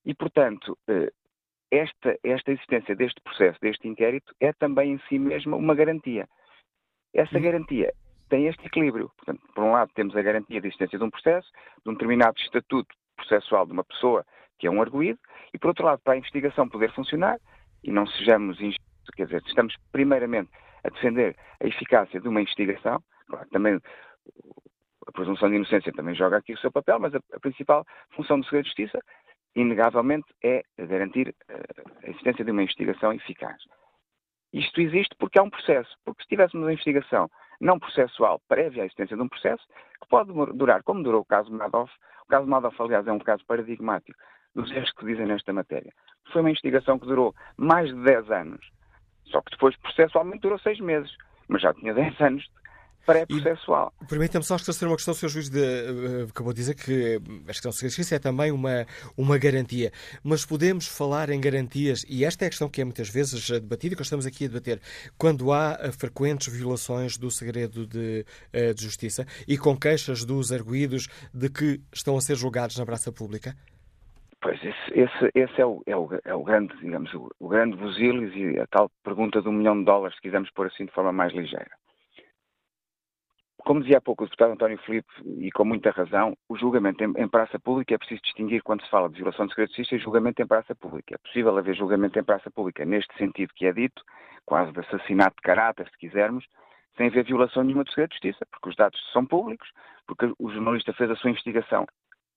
E, 0.06 0.14
portanto, 0.14 0.78
eh, 0.88 1.12
esta, 1.72 2.18
esta 2.24 2.52
existência 2.52 2.96
deste 2.96 3.22
processo, 3.22 3.60
deste 3.62 3.88
inquérito, 3.88 4.34
é 4.40 4.54
também 4.54 4.94
em 4.94 5.00
si 5.08 5.20
mesma 5.20 5.58
uma 5.58 5.76
garantia. 5.76 6.28
Essa 7.14 7.40
garantia 7.40 7.94
tem 8.30 8.48
este 8.48 8.66
equilíbrio. 8.66 9.12
Portanto, 9.18 9.42
por 9.54 9.64
um 9.64 9.72
lado, 9.72 9.92
temos 9.94 10.16
a 10.16 10.22
garantia 10.22 10.62
de 10.62 10.68
existência 10.68 10.98
de 10.98 11.04
um 11.04 11.10
processo, 11.10 11.50
de 11.84 11.90
um 11.90 11.94
determinado 11.94 12.38
estatuto 12.40 12.94
processual 13.16 13.66
de 13.66 13.74
uma 13.74 13.84
pessoa 13.84 14.26
que 14.60 14.68
é 14.68 14.72
um 14.72 14.82
arguído, 14.82 15.20
e 15.54 15.58
por 15.58 15.70
outro 15.70 15.86
lado, 15.86 16.02
para 16.04 16.14
a 16.14 16.18
investigação 16.18 16.68
poder 16.68 16.92
funcionar, 16.94 17.40
e 17.84 17.92
não 17.92 18.08
sejamos 18.08 18.60
injustos, 18.60 19.10
quer 19.16 19.26
dizer, 19.26 19.44
estamos 19.46 19.76
primeiramente 19.92 20.50
a 20.84 20.90
defender 20.90 21.36
a 21.62 21.68
eficácia 21.68 22.20
de 22.20 22.28
uma 22.28 22.42
investigação, 22.42 23.02
claro, 23.28 23.48
também 23.50 23.80
a 25.08 25.12
presunção 25.12 25.50
de 25.50 25.56
inocência 25.56 25.92
também 25.94 26.14
joga 26.14 26.38
aqui 26.38 26.54
o 26.54 26.58
seu 26.60 26.72
papel, 26.72 27.00
mas 27.00 27.16
a, 27.16 27.20
a 27.34 27.40
principal 27.40 27.86
função 28.12 28.40
do 28.40 28.46
Segredo 28.46 28.64
de 28.64 28.70
Justiça, 28.70 29.00
inegavelmente, 29.56 30.28
é 30.44 30.64
garantir 30.78 31.30
uh, 31.50 31.92
a 32.04 32.10
existência 32.10 32.44
de 32.44 32.52
uma 32.52 32.64
investigação 32.64 33.14
eficaz. 33.14 33.58
Isto 34.54 34.82
existe 34.82 35.16
porque 35.18 35.40
há 35.40 35.44
um 35.44 35.50
processo, 35.50 35.96
porque 36.06 36.24
se 36.24 36.30
tivéssemos 36.30 36.66
uma 36.66 36.74
investigação 36.74 37.30
não 37.60 37.80
processual 37.80 38.40
prévia 38.48 38.84
à 38.84 38.86
existência 38.86 39.16
de 39.16 39.22
um 39.24 39.28
processo, 39.28 39.66
que 40.02 40.08
pode 40.10 40.32
durar, 40.56 40.84
como 40.84 41.04
durou 41.04 41.22
o 41.22 41.26
caso 41.26 41.52
Madoff, 41.52 41.92
o 42.26 42.28
caso 42.28 42.48
Madoff, 42.48 42.80
aliás, 42.82 43.08
é 43.08 43.12
um 43.12 43.20
caso 43.20 43.44
paradigmático, 43.46 44.18
dos 44.54 44.70
erros 44.72 44.92
que 44.92 45.06
dizem 45.06 45.26
nesta 45.26 45.54
matéria. 45.54 45.92
Foi 46.32 46.42
uma 46.42 46.50
investigação 46.50 47.00
que 47.00 47.08
durou 47.08 47.34
mais 47.58 47.90
de 47.90 48.04
10 48.04 48.32
anos, 48.32 48.70
só 49.26 49.42
que 49.42 49.52
depois 49.52 49.76
processualmente 49.78 50.42
durou 50.42 50.60
6 50.60 50.80
meses, 50.80 51.12
mas 51.48 51.62
já 51.62 51.74
tinha 51.74 51.94
10 51.94 52.22
anos 52.22 52.48
pré-processual. 53.08 53.94
Permita-me 54.10 54.44
só 54.44 54.58
esclarecer 54.58 54.88
uma 54.88 54.98
questão, 54.98 55.14
o 55.14 55.16
Sr. 55.16 55.30
Juiz 55.30 55.50
de, 55.50 55.60
uh, 55.60 56.28
acabou 56.30 56.52
de 56.52 56.58
dizer 56.58 56.76
que 56.76 57.20
a 57.46 57.48
questão 57.48 57.72
de 57.72 57.80
justiça 57.80 58.16
é 58.16 58.20
também 58.20 58.52
uma, 58.52 58.86
uma 59.18 59.38
garantia, 59.38 59.92
mas 60.22 60.46
podemos 60.46 60.88
falar 60.88 61.30
em 61.30 61.40
garantias, 61.40 62.06
e 62.10 62.26
esta 62.26 62.44
é 62.44 62.48
a 62.48 62.50
questão 62.50 62.70
que 62.70 62.82
é 62.82 62.84
muitas 62.84 63.10
vezes 63.10 63.50
debatida 63.50 63.94
e 63.94 63.96
que 63.96 64.04
estamos 64.04 64.26
aqui 64.26 64.46
a 64.46 64.48
debater, 64.50 64.82
quando 65.18 65.54
há 65.54 65.78
frequentes 65.98 66.54
violações 66.54 67.18
do 67.18 67.32
segredo 67.32 67.88
de, 67.88 68.26
uh, 68.54 68.74
de 68.74 68.84
justiça 68.84 69.26
e 69.48 69.58
com 69.58 69.78
queixas 69.78 70.26
dos 70.26 70.52
arguídos 70.52 71.08
de 71.34 71.50
que 71.50 71.80
estão 71.94 72.18
a 72.18 72.22
ser 72.22 72.36
julgados 72.36 72.78
na 72.78 72.86
praça 72.86 73.12
pública? 73.12 73.56
Pois, 74.42 74.60
esse, 74.64 75.00
esse, 75.00 75.32
esse 75.34 75.62
é, 75.62 75.66
o, 75.66 75.82
é, 75.88 75.96
o, 75.96 76.10
é, 76.24 76.36
o, 76.36 76.44
grande, 76.44 76.76
digamos, 76.78 77.12
o, 77.14 77.30
o 77.40 77.48
grande 77.48 77.76
busilis 77.76 78.36
e 78.36 78.60
a 78.60 78.68
tal 78.68 78.90
pergunta 79.04 79.42
do 79.42 79.52
milhão 79.52 79.80
de 79.80 79.86
dólares, 79.86 80.16
se 80.16 80.22
quisermos 80.22 80.52
pôr 80.52 80.68
assim 80.68 80.86
de 80.86 80.92
forma 80.92 81.12
mais 81.12 81.34
ligeira. 81.34 81.72
Como 83.60 83.82
dizia 83.82 83.98
há 83.98 84.02
pouco 84.02 84.24
o 84.24 84.28
deputado 84.28 84.54
António 84.54 84.78
Filipe, 84.80 85.10
e 85.40 85.52
com 85.52 85.66
muita 85.66 85.92
razão, 85.92 86.38
o 86.48 86.58
julgamento 86.58 87.04
em, 87.04 87.12
em, 87.18 87.28
praça 87.28 87.60
pública 87.60 87.96
é 87.96 87.98
preciso 87.98 88.22
distinguir 88.22 88.62
quando 88.64 88.84
se 88.84 88.90
fala 88.90 89.10
de 89.10 89.16
violação 89.18 89.46
de 89.46 89.52
segredo 89.52 89.70
de 89.70 89.76
justiça 89.78 89.96
e 89.96 90.04
julgamento 90.04 90.42
em 90.42 90.48
praça 90.48 90.74
pública. 90.76 91.16
É 91.16 91.18
possível 91.18 91.58
haver 91.58 91.76
julgamento 91.76 92.18
em 92.18 92.24
praça 92.24 92.50
pública 92.50 92.86
neste 92.86 93.14
sentido 93.18 93.54
que 93.56 93.66
é 93.66 93.74
dito, 93.74 94.02
quase 94.46 94.72
de 94.72 94.80
assassinato 94.80 95.36
de 95.38 95.42
caráter, 95.42 95.90
se 95.90 95.98
quisermos, 95.98 96.46
sem 96.96 97.08
haver 97.08 97.26
violação 97.26 97.64
nenhuma 97.64 97.84
de 97.84 97.90
segredo 97.92 98.10
de 98.10 98.16
justiça, 98.16 98.46
porque 98.52 98.70
os 98.70 98.76
dados 98.76 99.00
são 99.12 99.26
públicos, 99.26 99.70
porque 100.08 100.32
o 100.40 100.50
jornalista 100.52 100.94
fez 100.94 101.12
a 101.12 101.16
sua 101.16 101.32
investigação 101.32 101.86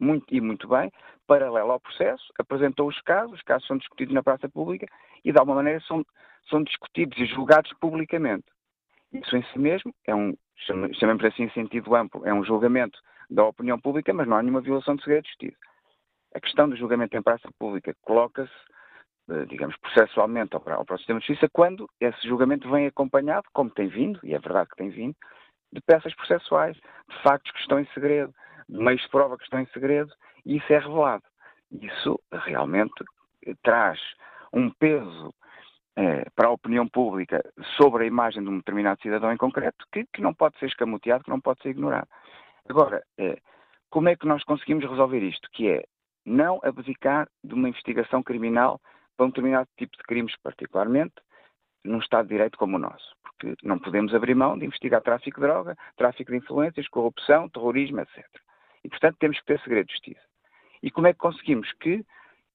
muito 0.01 0.35
e 0.35 0.41
muito 0.41 0.67
bem, 0.67 0.91
paralelo 1.27 1.73
ao 1.73 1.81
processo, 1.81 2.25
apresentou 2.39 2.89
os 2.89 3.01
casos, 3.03 3.35
os 3.35 3.43
casos 3.43 3.67
são 3.67 3.77
discutidos 3.77 4.15
na 4.15 4.23
praça 4.23 4.49
pública 4.49 4.87
e, 5.25 5.31
de 5.31 5.39
alguma 5.39 5.57
maneira, 5.57 5.81
são, 5.81 6.05
são 6.49 6.63
discutidos 6.63 7.19
e 7.19 7.27
julgados 7.27 7.71
publicamente. 7.81 8.45
Isso 9.13 9.37
em 9.37 9.43
si 9.45 9.59
mesmo 9.59 9.93
é 10.07 10.15
um, 10.15 10.35
chamemos 10.95 11.25
assim 11.25 11.45
em 11.45 11.51
sentido 11.51 11.95
amplo, 11.95 12.27
é 12.27 12.33
um 12.33 12.45
julgamento 12.45 12.99
da 13.29 13.45
opinião 13.45 13.79
pública, 13.79 14.13
mas 14.13 14.27
não 14.27 14.37
há 14.37 14.43
nenhuma 14.43 14.61
violação 14.61 14.97
de 14.97 15.03
segredo 15.03 15.23
de 15.25 15.29
justiça. 15.31 15.57
A 16.35 16.41
questão 16.41 16.69
do 16.69 16.77
julgamento 16.77 17.17
em 17.17 17.23
praça 17.23 17.49
pública 17.59 17.95
coloca-se, 18.03 18.53
eh, 19.31 19.45
digamos, 19.47 19.77
processualmente 19.79 20.55
ao, 20.55 20.63
ao 20.69 20.99
sistema 20.99 21.21
de 21.21 21.27
justiça 21.27 21.49
quando 21.53 21.89
esse 22.01 22.29
julgamento 22.29 22.71
vem 22.71 22.87
acompanhado, 22.87 23.47
como 23.53 23.71
tem 23.71 23.89
vindo, 23.89 24.21
e 24.23 24.35
é 24.35 24.39
verdade 24.39 24.69
que 24.71 24.77
tem 24.77 24.91
vindo, 24.91 25.17
de 25.73 25.81
peças 25.81 26.15
processuais, 26.15 26.77
de 26.77 27.23
factos 27.23 27.51
que 27.53 27.61
estão 27.61 27.81
em 27.81 27.87
segredo, 27.87 28.33
de 28.69 28.79
meios 28.79 29.03
de 29.03 29.09
prova 29.09 29.37
que 29.37 29.45
estão 29.45 29.61
em 29.61 29.67
segredo, 29.67 30.13
e 30.45 30.57
isso 30.57 30.73
é 30.73 30.79
revelado. 30.79 31.25
Isso 31.73 32.21
realmente 32.33 33.05
traz 33.63 34.01
um 34.53 34.71
peso 34.71 35.29
eh, 35.29 35.35
para 36.35 36.49
a 36.49 36.53
opinião 36.53 36.89
pública 36.89 37.43
sobre 37.77 38.05
a 38.05 38.07
imagem 38.07 38.43
de 38.43 38.49
um 38.49 38.59
determinado 38.59 39.01
cidadão 39.03 39.33
em 39.33 39.37
concreto 39.37 39.85
que, 39.93 40.07
que 40.13 40.23
não 40.23 40.33
pode 40.33 40.59
ser 40.59 40.67
escamoteado, 40.67 41.25
que 41.25 41.31
não 41.31 41.41
pode 41.41 41.61
ser 41.63 41.71
ignorado. 41.71 42.09
Agora, 42.69 43.03
eh, 43.19 43.39
como 43.91 44.09
é 44.09 44.17
que 44.17 44.27
nós 44.27 44.45
conseguimos 44.45 44.89
resolver 44.89 45.21
isto? 45.21 45.49
Que 45.53 45.69
é 45.69 45.85
não 46.25 46.61
abdicar 46.63 47.29
de 47.43 47.55
uma 47.55 47.69
investigação 47.69 48.23
criminal 48.23 48.81
para 49.17 49.27
um 49.27 49.31
determinado 49.31 49.69
tipo 49.77 49.97
de 49.97 50.03
crimes, 50.05 50.35
particularmente 50.43 51.15
num 51.85 51.99
Estado 51.99 52.29
de 52.29 52.35
Direito 52.35 52.59
como 52.59 52.77
o 52.77 52.79
nosso. 52.79 53.17
Porque 53.23 53.55
não 53.63 53.79
podemos 53.79 54.15
abrir 54.15 54.35
mão 54.35 54.57
de 54.57 54.67
investigar 54.67 55.03
tráfico 55.03 55.41
de 55.41 55.47
droga, 55.47 55.77
tráfico 55.97 56.31
de 56.31 56.39
influências, 56.39 56.89
corrupção, 56.89 57.49
terrorismo, 57.49 58.01
etc. 58.01 58.25
E, 58.85 58.89
portanto, 58.89 59.17
temos 59.19 59.39
que 59.41 59.47
ter 59.47 59.61
segredo 59.61 59.87
de 59.87 59.93
justiça. 59.93 60.23
E 60.83 60.91
como 60.91 61.07
é 61.07 61.13
que 61.13 61.19
conseguimos 61.19 61.71
que 61.81 62.05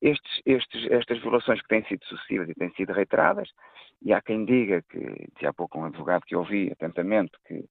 estes, 0.06 0.42
estes, 0.46 0.92
estas 0.92 1.20
violações 1.20 1.62
que 1.62 1.68
têm 1.68 1.84
sido 1.86 2.06
sucessivas 2.06 2.50
e 2.50 2.54
têm 2.54 2.70
sido 2.72 2.94
reiteradas, 2.94 3.50
e 4.02 4.14
há 4.14 4.22
quem 4.22 4.46
diga 4.46 4.84
que, 4.84 5.00
dizia 5.34 5.50
há 5.50 5.54
pouco 5.54 5.80
um 5.80 5.86
advogado 5.86 6.26
que 6.26 6.36
ouvi 6.36 6.72
atentamente, 6.72 7.32
que, 7.48 7.66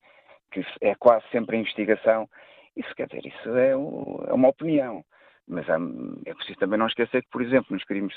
que 0.50 0.66
é 0.80 0.94
quase 0.96 1.24
sempre 1.30 1.56
a 1.56 1.60
investigação, 1.60 2.28
isso 2.76 2.92
quer 2.96 3.06
dizer, 3.06 3.26
isso 3.26 3.56
é, 3.56 3.76
o, 3.76 4.24
é 4.26 4.32
uma 4.32 4.48
opinião. 4.48 5.04
Mas 5.46 5.68
há, 5.68 5.76
é 6.24 6.34
preciso 6.34 6.58
também 6.58 6.78
não 6.78 6.86
esquecer 6.86 7.22
que, 7.22 7.30
por 7.30 7.42
exemplo, 7.42 7.68
nos 7.70 7.84
crimes 7.84 8.14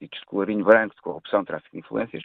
ditos 0.00 0.18
de 0.18 0.26
colarinho 0.26 0.64
branco, 0.64 0.96
de 0.96 1.02
corrupção, 1.02 1.44
tráfico 1.44 1.70
de 1.72 1.80
influências, 1.80 2.24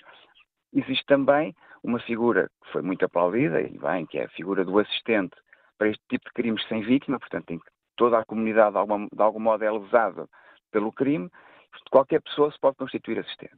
existe 0.73 1.05
também 1.05 1.53
uma 1.83 1.99
figura 1.99 2.49
que 2.63 2.71
foi 2.71 2.81
muito 2.81 3.05
aplaudida, 3.05 3.61
e 3.61 3.77
bem, 3.77 4.05
que 4.07 4.17
é 4.17 4.23
a 4.23 4.29
figura 4.29 4.65
do 4.65 4.79
assistente 4.79 5.35
para 5.77 5.89
este 5.89 6.03
tipo 6.09 6.25
de 6.25 6.33
crimes 6.33 6.65
sem 6.67 6.81
vítima, 6.81 7.19
portanto, 7.19 7.51
em 7.51 7.59
que 7.59 7.65
toda 7.95 8.17
a 8.17 8.25
comunidade 8.25 8.71
de 8.71 8.77
algum, 8.77 9.05
de 9.05 9.21
algum 9.21 9.39
modo 9.39 9.63
é 9.63 9.71
lesada 9.71 10.27
pelo 10.71 10.91
crime, 10.91 11.29
qualquer 11.91 12.21
pessoa 12.21 12.51
se 12.51 12.59
pode 12.59 12.77
constituir 12.77 13.19
assistente. 13.19 13.57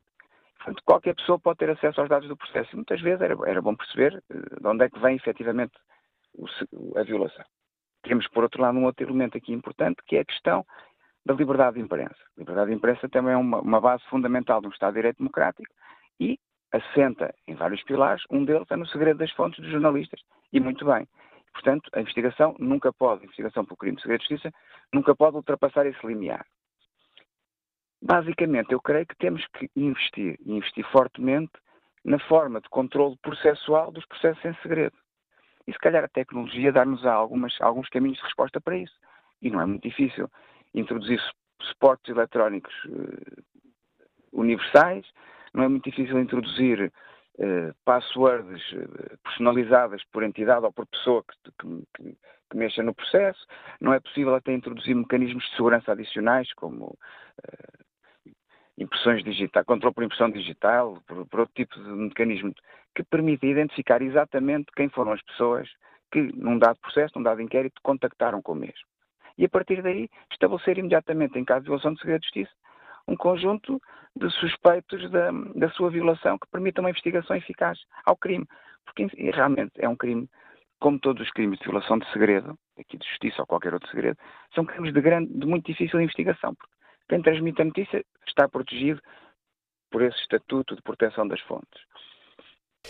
Portanto, 0.58 0.84
qualquer 0.86 1.16
pessoa 1.16 1.40
pode 1.40 1.58
ter 1.58 1.70
acesso 1.70 2.02
aos 2.02 2.10
dados 2.10 2.28
do 2.28 2.36
processo. 2.36 2.70
E 2.74 2.76
muitas 2.76 3.00
vezes 3.02 3.22
era, 3.22 3.36
era 3.48 3.62
bom 3.62 3.76
perceber 3.76 4.22
eh, 4.30 4.60
de 4.60 4.68
onde 4.68 4.84
é 4.84 4.90
que 4.90 5.00
vem 5.00 5.16
efetivamente 5.16 5.74
o, 6.34 6.98
a 6.98 7.04
violação. 7.04 7.46
Temos, 8.04 8.28
por 8.28 8.44
outro 8.44 8.62
lado, 8.62 8.78
um 8.78 8.86
outro 8.86 9.06
elemento 9.06 9.38
aqui 9.38 9.54
importante, 9.54 10.02
que 10.06 10.18
é 10.18 10.22
a 10.22 10.26
questão 10.26 10.66
da 11.26 11.34
liberdade 11.34 11.76
de 11.76 11.82
imprensa. 11.82 12.20
A 12.38 12.40
liberdade 12.40 12.72
de 12.72 12.76
imprensa 12.76 13.10
também 13.10 13.34
é 13.34 13.38
uma, 13.38 13.60
uma 13.60 13.80
base 13.80 14.04
fundamental 14.10 14.62
de 14.62 14.68
um 14.68 14.72
Estado 14.72 14.94
de 14.94 15.00
Direito 15.00 15.18
Democrático 15.18 15.74
e 16.20 16.38
assenta 16.72 17.34
em 17.48 17.56
vários 17.56 17.84
pilares. 17.84 18.24
Um 18.30 18.44
deles 18.44 18.70
é 18.70 18.76
no 18.76 18.86
segredo 18.88 19.18
das 19.18 19.32
fontes 19.32 19.60
dos 19.60 19.72
jornalistas. 19.72 20.22
E 20.52 20.60
muito 20.60 20.86
bem. 20.86 21.08
Portanto, 21.54 21.90
a 21.94 22.02
investigação 22.02 22.56
nunca 22.60 22.92
pode, 22.94 23.22
a 23.22 23.26
investigação 23.26 23.66
por 23.66 23.78
crime 23.78 23.96
de 23.96 24.02
segredo 24.02 24.22
de 24.22 24.28
justiça, 24.28 24.54
nunca 24.94 25.16
pode 25.16 25.36
ultrapassar 25.36 25.86
esse 25.86 26.06
limiar. 26.06 26.46
Basicamente, 28.02 28.72
eu 28.72 28.82
creio 28.82 29.06
que 29.06 29.16
temos 29.18 29.46
que 29.48 29.70
investir, 29.76 30.40
investir 30.46 30.86
fortemente, 30.92 31.52
na 32.04 32.18
forma 32.20 32.62
de 32.62 32.70
controle 32.70 33.18
processual 33.22 33.92
dos 33.92 34.06
processos 34.06 34.44
em 34.46 34.54
segredo. 34.62 34.96
E 35.68 35.74
se 35.74 35.80
calhar 35.80 36.04
a 36.04 36.08
tecnologia 36.08 36.72
dar-nos 36.72 37.06
alguns 37.06 37.90
caminhos 37.90 38.18
de 38.18 38.24
resposta 38.24 38.60
para 38.62 38.78
isso. 38.78 38.96
E 39.42 39.50
não 39.50 39.62
é 39.62 39.66
muito 39.66 39.84
difícil 39.84 40.30
introduzir 40.74 41.22
suportes 41.62 42.10
eletrónicos 42.10 42.74
uh, 42.86 43.44
universais, 44.32 45.06
não 45.54 45.64
é 45.64 45.68
muito 45.68 45.90
difícil 45.90 46.20
introduzir 46.20 46.92
uh, 47.38 47.76
passwords 47.84 48.64
uh, 48.72 49.18
personalizadas 49.24 50.02
por 50.12 50.24
entidade 50.24 50.66
ou 50.66 50.72
por 50.72 50.88
pessoa 50.88 51.24
que, 51.24 51.52
que, 51.52 51.84
que, 51.96 52.18
que, 52.50 52.58
mexa 52.58 52.82
no 52.82 52.94
processo, 52.94 53.46
não 53.80 53.94
é 53.94 54.00
possível 54.00 54.34
até 54.36 54.54
introduzir 54.54 54.96
mecanismos 54.96 55.44
de 55.44 55.56
segurança 55.56 55.92
adicionais, 55.92 56.52
como 56.54 56.98
impressões 58.80 59.24
digitais, 59.24 59.66
controle 59.66 59.94
por 59.94 60.04
impressão 60.04 60.32
digital, 60.32 61.02
por, 61.06 61.26
por, 61.28 61.42
outro 61.42 61.56
tipo 61.56 61.76
de 61.76 61.90
mecanismo 61.90 62.54
que 62.96 63.04
permite 63.04 63.46
identificar 63.46 64.02
exatamente 64.02 64.72
quem 64.76 64.90
foram 64.90 65.12
as 65.12 65.22
pessoas 65.22 65.70
que, 66.12 66.22
num 66.34 66.58
dado 66.58 66.80
processo, 66.80 67.14
num 67.18 67.24
dado 67.24 67.42
inquérito, 67.42 67.82
contactaram 67.84 68.42
com 68.42 68.54
o 68.54 68.56
mesmo. 68.56 68.88
E 69.38 69.46
a 69.46 69.50
partir 69.50 69.82
daí, 69.82 70.10
estabelecer 70.32 70.78
imediatamente, 70.78 71.38
em 71.38 71.46
caso 71.46 71.62
de 71.62 71.68
violação 71.68 71.94
de 71.94 72.00
segredo 72.00 72.22
de 72.22 72.26
justiça, 72.28 72.52
um 73.08 73.16
conjunto 73.16 73.82
de 74.16 74.30
suspeitos 74.32 75.10
da, 75.12 75.32
da 75.56 75.70
sua 75.72 75.90
violação 75.90 76.38
que 76.38 76.48
permita 76.52 76.82
uma 76.82 76.90
investigação 76.90 77.36
eficaz 77.36 77.80
ao 78.06 78.16
crime. 78.16 78.46
Porque 78.86 79.08
realmente 79.32 79.72
é 79.78 79.88
um 79.88 79.96
crime, 79.96 80.28
como 80.80 81.00
todos 81.00 81.22
os 81.22 81.32
crimes 81.32 81.60
de 81.60 81.66
violação 81.66 82.00
de 82.00 82.12
segredo, 82.12 82.58
aqui 82.78 82.98
de 82.98 83.08
justiça 83.08 83.42
ou 83.42 83.48
qualquer 83.48 83.74
outro 83.74 83.90
segredo, 83.90 84.18
são 84.54 84.66
crimes 84.66 84.94
de, 84.94 85.02
grande, 85.02 85.32
de 85.32 85.46
muito 85.46 85.66
difícil 85.66 86.02
investigação. 86.02 86.54
Porque 86.56 86.79
quem 87.10 87.22
transmite 87.22 87.62
a 87.62 87.66
notícia 87.66 88.06
está 88.28 88.48
protegido 88.48 89.02
por 89.92 90.04
esse 90.04 90.18
estatuto 90.20 90.76
de 90.76 90.82
proteção 90.82 91.28
das 91.28 91.42
fontes. 91.42 91.82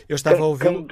Eu 0.08 0.16
estava 0.16 0.44
a 0.44 0.46
ouvi-lo. 0.46 0.86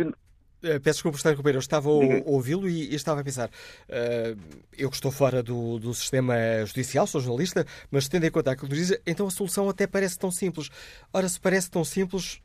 Eh, 0.63 0.79
peço 0.79 0.97
desculpa 0.97 1.13
por 1.13 1.17
estar 1.17 1.29
a 1.29 1.31
interromper, 1.33 1.53
eu 1.53 1.59
estava 1.59 1.87
a 1.87 1.91
ouvi-lo 2.25 2.67
e, 2.67 2.95
estava 2.95 3.21
a 3.21 3.23
pensar. 3.23 3.49
Uh, 3.49 4.63
eu 4.75 4.89
que 4.89 4.95
estou 4.95 5.11
fora 5.11 5.43
do, 5.43 5.77
do, 5.77 5.93
sistema 5.93 6.35
judicial, 6.65 7.05
sou 7.05 7.21
jornalista, 7.21 7.63
mas 7.91 8.09
tendo 8.09 8.25
em 8.25 8.31
conta 8.31 8.51
aquilo 8.51 8.69
que 8.69 8.75
diz, 8.75 8.99
então 9.05 9.27
a 9.27 9.31
solução 9.31 9.69
até 9.69 9.85
parece 9.85 10.17
tão 10.17 10.31
simples. 10.31 10.69
Ora, 11.13 11.29
se 11.29 11.39
parece 11.39 11.69
tão 11.69 11.83
simples, 11.83 12.41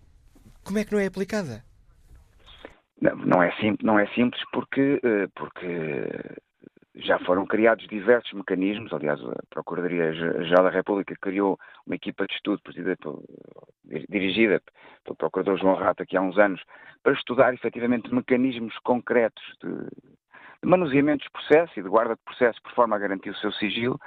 como 0.63 0.79
é 0.79 0.85
que 0.85 0.93
não 0.93 1.01
é 1.01 1.07
aplicada? 1.07 1.65
Não, 3.01 3.17
não, 3.17 3.43
é, 3.43 3.51
sim, 3.57 3.77
não 3.83 3.99
é 3.99 4.07
simples 4.09 4.43
porque, 4.53 5.01
eh, 5.03 5.27
porque 5.35 6.43
já 6.95 7.19
foram 7.21 7.47
criados 7.47 7.87
diversos 7.89 8.33
mecanismos, 8.33 8.93
aliás, 8.93 9.21
a 9.23 9.35
Procuradoria-Geral 9.49 10.65
da 10.65 10.71
República 10.71 11.17
criou 11.21 11.59
uma 11.87 11.95
equipa 11.95 12.27
de 12.27 12.35
estudo 12.35 12.61
pelo, 13.01 13.25
dirigida 14.09 14.63
pelo 15.05 15.17
Procurador 15.17 15.59
João 15.59 15.75
Rata, 15.75 16.03
aqui 16.03 16.17
há 16.17 16.21
uns 16.21 16.39
anos, 16.39 16.63
para 17.03 17.15
estudar 17.15 17.55
efetivamente 17.55 18.15
mecanismos 18.15 18.79
concretos 18.81 19.43
de, 19.63 19.71
de 19.71 20.69
manuseamento 20.69 21.25
dos 21.25 21.33
processos 21.33 21.77
e 21.77 21.83
de 21.83 21.89
guarda 21.89 22.15
de 22.15 22.23
processos 22.25 22.61
por 22.61 22.73
forma 22.73 22.97
a 22.97 22.99
garantir 22.99 23.31
o 23.31 23.37
seu 23.37 23.53
sigilo. 23.53 23.99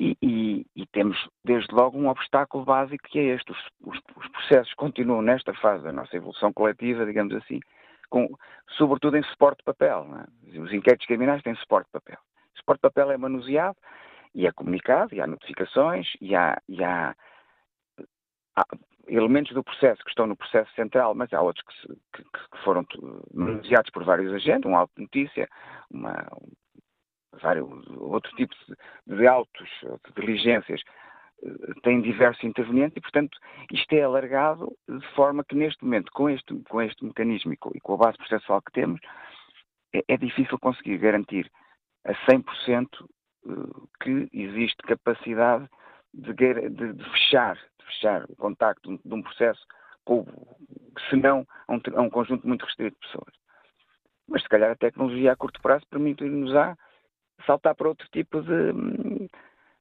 E, 0.00 0.16
e, 0.22 0.66
e 0.76 0.86
temos, 0.86 1.28
desde 1.44 1.74
logo, 1.74 1.98
um 1.98 2.08
obstáculo 2.08 2.64
básico 2.64 3.08
que 3.08 3.18
é 3.18 3.34
este. 3.34 3.50
Os, 3.50 3.58
os, 3.84 4.00
os 4.16 4.28
processos 4.28 4.72
continuam 4.74 5.22
nesta 5.22 5.52
fase 5.54 5.82
da 5.82 5.92
nossa 5.92 6.16
evolução 6.16 6.52
coletiva, 6.52 7.04
digamos 7.04 7.34
assim, 7.34 7.58
com, 8.08 8.28
sobretudo 8.76 9.16
em 9.16 9.22
suporte 9.24 9.58
de 9.58 9.64
papel. 9.64 10.06
É? 10.16 10.58
Os 10.58 10.72
inquéritos 10.72 11.06
criminais 11.06 11.42
têm 11.42 11.54
suporte 11.56 11.86
de 11.86 11.92
papel. 11.92 12.18
O 12.54 12.58
suporte 12.58 12.78
de 12.78 12.88
papel 12.88 13.10
é 13.10 13.16
manuseado 13.16 13.76
e 14.34 14.46
é 14.46 14.52
comunicado, 14.52 15.14
e 15.14 15.20
há 15.20 15.26
notificações, 15.26 16.06
e 16.20 16.34
há, 16.34 16.60
e 16.68 16.84
há, 16.84 17.14
há 18.56 18.64
elementos 19.08 19.52
do 19.52 19.64
processo 19.64 20.02
que 20.04 20.10
estão 20.10 20.26
no 20.26 20.36
processo 20.36 20.70
central, 20.74 21.14
mas 21.14 21.32
há 21.32 21.40
outros 21.40 21.64
que, 21.64 21.80
se, 21.80 22.00
que, 22.14 22.22
que 22.24 22.62
foram 22.62 22.84
manuseados 23.32 23.90
por 23.90 24.04
vários 24.04 24.32
agentes, 24.32 24.70
um 24.70 24.76
auto 24.76 24.92
de 24.96 25.02
notícia, 25.02 25.48
uma, 25.90 26.26
vários, 27.40 27.68
outro 27.96 28.30
tipo 28.36 28.54
de, 28.66 29.16
de 29.16 29.26
autos, 29.26 29.68
de 29.82 30.20
diligências, 30.20 30.82
tem 31.82 32.00
diversos 32.00 32.42
intervenientes 32.44 32.96
e, 32.96 33.00
portanto, 33.00 33.38
isto 33.72 33.92
é 33.92 34.02
alargado 34.02 34.76
de 34.88 35.06
forma 35.14 35.44
que, 35.44 35.54
neste 35.54 35.84
momento, 35.84 36.10
com 36.12 36.28
este, 36.28 36.54
com 36.68 36.82
este 36.82 37.04
mecanismo 37.04 37.52
e 37.52 37.56
com, 37.56 37.70
e 37.74 37.80
com 37.80 37.94
a 37.94 37.96
base 37.96 38.18
processual 38.18 38.60
que 38.62 38.72
temos, 38.72 39.00
é, 39.94 40.02
é 40.08 40.16
difícil 40.16 40.58
conseguir 40.58 40.98
garantir 40.98 41.50
a 42.04 42.12
100% 42.30 42.86
eh, 43.46 43.50
que 44.02 44.28
existe 44.32 44.76
capacidade 44.82 45.68
de, 46.12 46.32
de, 46.32 46.92
de, 46.92 47.10
fechar, 47.10 47.54
de 47.54 47.86
fechar 47.86 48.24
o 48.28 48.36
contacto 48.36 48.98
de 49.04 49.14
um 49.14 49.22
processo 49.22 49.64
com, 50.04 50.26
senão 51.10 51.46
a 51.68 51.74
um, 51.74 51.80
a 51.94 52.00
um 52.02 52.10
conjunto 52.10 52.46
muito 52.46 52.64
restrito 52.64 52.96
de 53.00 53.06
pessoas. 53.06 53.34
Mas 54.26 54.42
se 54.42 54.48
calhar 54.48 54.70
a 54.70 54.76
tecnologia 54.76 55.32
a 55.32 55.36
curto 55.36 55.60
prazo 55.62 55.86
permite-nos 55.88 56.52
saltar 57.46 57.74
para 57.74 57.88
outro 57.88 58.06
tipo 58.10 58.42
de, 58.42 59.28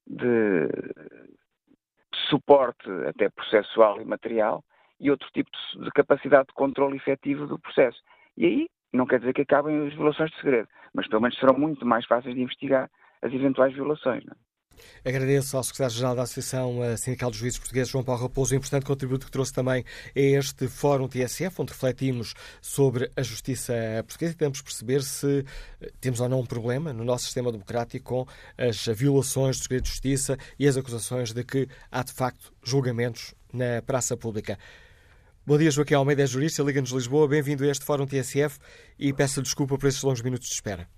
de, 0.07 0.67
suporte, 2.30 2.89
até 3.07 3.30
processual 3.30 4.02
e 4.02 4.06
material, 4.06 4.64
e 4.99 5.11
outro 5.11 5.30
tipo 5.31 5.49
de, 5.52 5.85
de 5.85 5.91
capacidade 5.91 6.48
de 6.48 6.53
controle 6.53 6.98
efetivo 6.98 7.45
do 7.45 7.60
processo. 7.60 8.02
E 8.35 8.45
aí 8.45 8.68
não 8.91 9.06
quer 9.06 9.19
dizer 9.19 9.34
que 9.34 9.41
acabem 9.41 9.88
as 9.88 9.94
violações 9.94 10.31
de 10.31 10.38
segredo, 10.38 10.68
mas 10.94 11.07
pelo 11.07 11.22
menos 11.22 11.38
serão 11.38 11.57
muito 11.57 11.85
mais 11.85 12.06
fáceis 12.06 12.34
de 12.34 12.41
investigar 12.41 12.89
as 13.22 13.34
eventuais 13.34 13.73
violações. 13.73 14.23
Não? 14.26 14.34
É? 14.34 14.47
Agradeço 15.05 15.57
ao 15.57 15.63
Secretário-Geral 15.63 16.15
da 16.15 16.23
Associação 16.23 16.83
eh, 16.83 16.97
Sindical 16.97 17.29
dos 17.29 17.39
Juízes 17.39 17.59
Portugueses, 17.59 17.89
João 17.91 18.03
Paulo 18.03 18.21
Raposo, 18.21 18.53
o 18.53 18.57
importante 18.57 18.85
contributo 18.85 19.25
que 19.25 19.31
trouxe 19.31 19.53
também 19.53 19.83
a 20.15 20.19
este 20.19 20.67
Fórum 20.67 21.07
TSF, 21.07 21.61
onde 21.61 21.71
refletimos 21.71 22.33
sobre 22.61 23.11
a 23.15 23.21
justiça 23.21 23.73
portuguesa 24.05 24.33
e 24.33 24.35
tentamos 24.35 24.61
perceber 24.61 25.01
se 25.03 25.45
eh, 25.81 25.89
temos 26.01 26.19
ou 26.19 26.29
não 26.29 26.39
um 26.41 26.45
problema 26.45 26.93
no 26.93 27.03
nosso 27.03 27.25
sistema 27.25 27.51
democrático 27.51 28.25
com 28.25 28.25
as 28.57 28.85
violações 28.87 29.57
do 29.57 29.63
segredo 29.63 29.83
de 29.83 29.89
justiça 29.89 30.37
e 30.57 30.67
as 30.67 30.77
acusações 30.77 31.33
de 31.33 31.43
que 31.43 31.67
há, 31.91 32.03
de 32.03 32.13
facto, 32.13 32.51
julgamentos 32.63 33.33
na 33.53 33.81
praça 33.81 34.15
pública. 34.15 34.57
Bom 35.45 35.57
dia, 35.57 35.71
Joaquim 35.71 35.93
Almeida, 35.93 36.23
é 36.23 36.27
jurista, 36.27 36.61
Liga-nos 36.61 36.91
Lisboa. 36.91 37.27
Bem-vindo 37.27 37.63
a 37.63 37.67
este 37.67 37.85
Fórum 37.85 38.05
TSF 38.05 38.59
e 38.99 39.13
peço 39.13 39.41
desculpa 39.41 39.77
por 39.77 39.87
esses 39.87 40.03
longos 40.03 40.21
minutos 40.21 40.49
de 40.49 40.55
espera. 40.55 40.89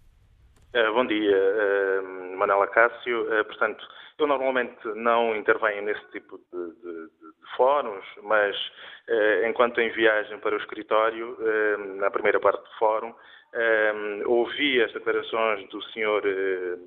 Uh, 0.74 0.94
bom 0.94 1.06
dia. 1.06 1.38
Uh 1.38 2.19
Manela 2.40 2.68
Cássio. 2.68 3.32
Eh, 3.34 3.44
portanto, 3.44 3.86
eu 4.18 4.26
normalmente 4.26 4.88
não 4.96 5.36
intervenho 5.36 5.84
nesse 5.84 6.04
tipo 6.12 6.38
de, 6.38 6.74
de, 6.82 7.06
de 7.08 7.56
fóruns, 7.56 8.06
mas 8.24 8.56
eh, 9.08 9.48
enquanto 9.48 9.80
em 9.80 9.90
viagem 9.92 10.40
para 10.40 10.56
o 10.56 10.60
escritório, 10.60 11.38
eh, 11.40 11.78
na 11.98 12.10
primeira 12.10 12.40
parte 12.40 12.64
do 12.64 12.78
fórum, 12.80 13.14
ouvi 14.28 14.80
as 14.80 14.94
declarações 14.94 15.68
do 15.70 15.82
Sr. 15.82 16.22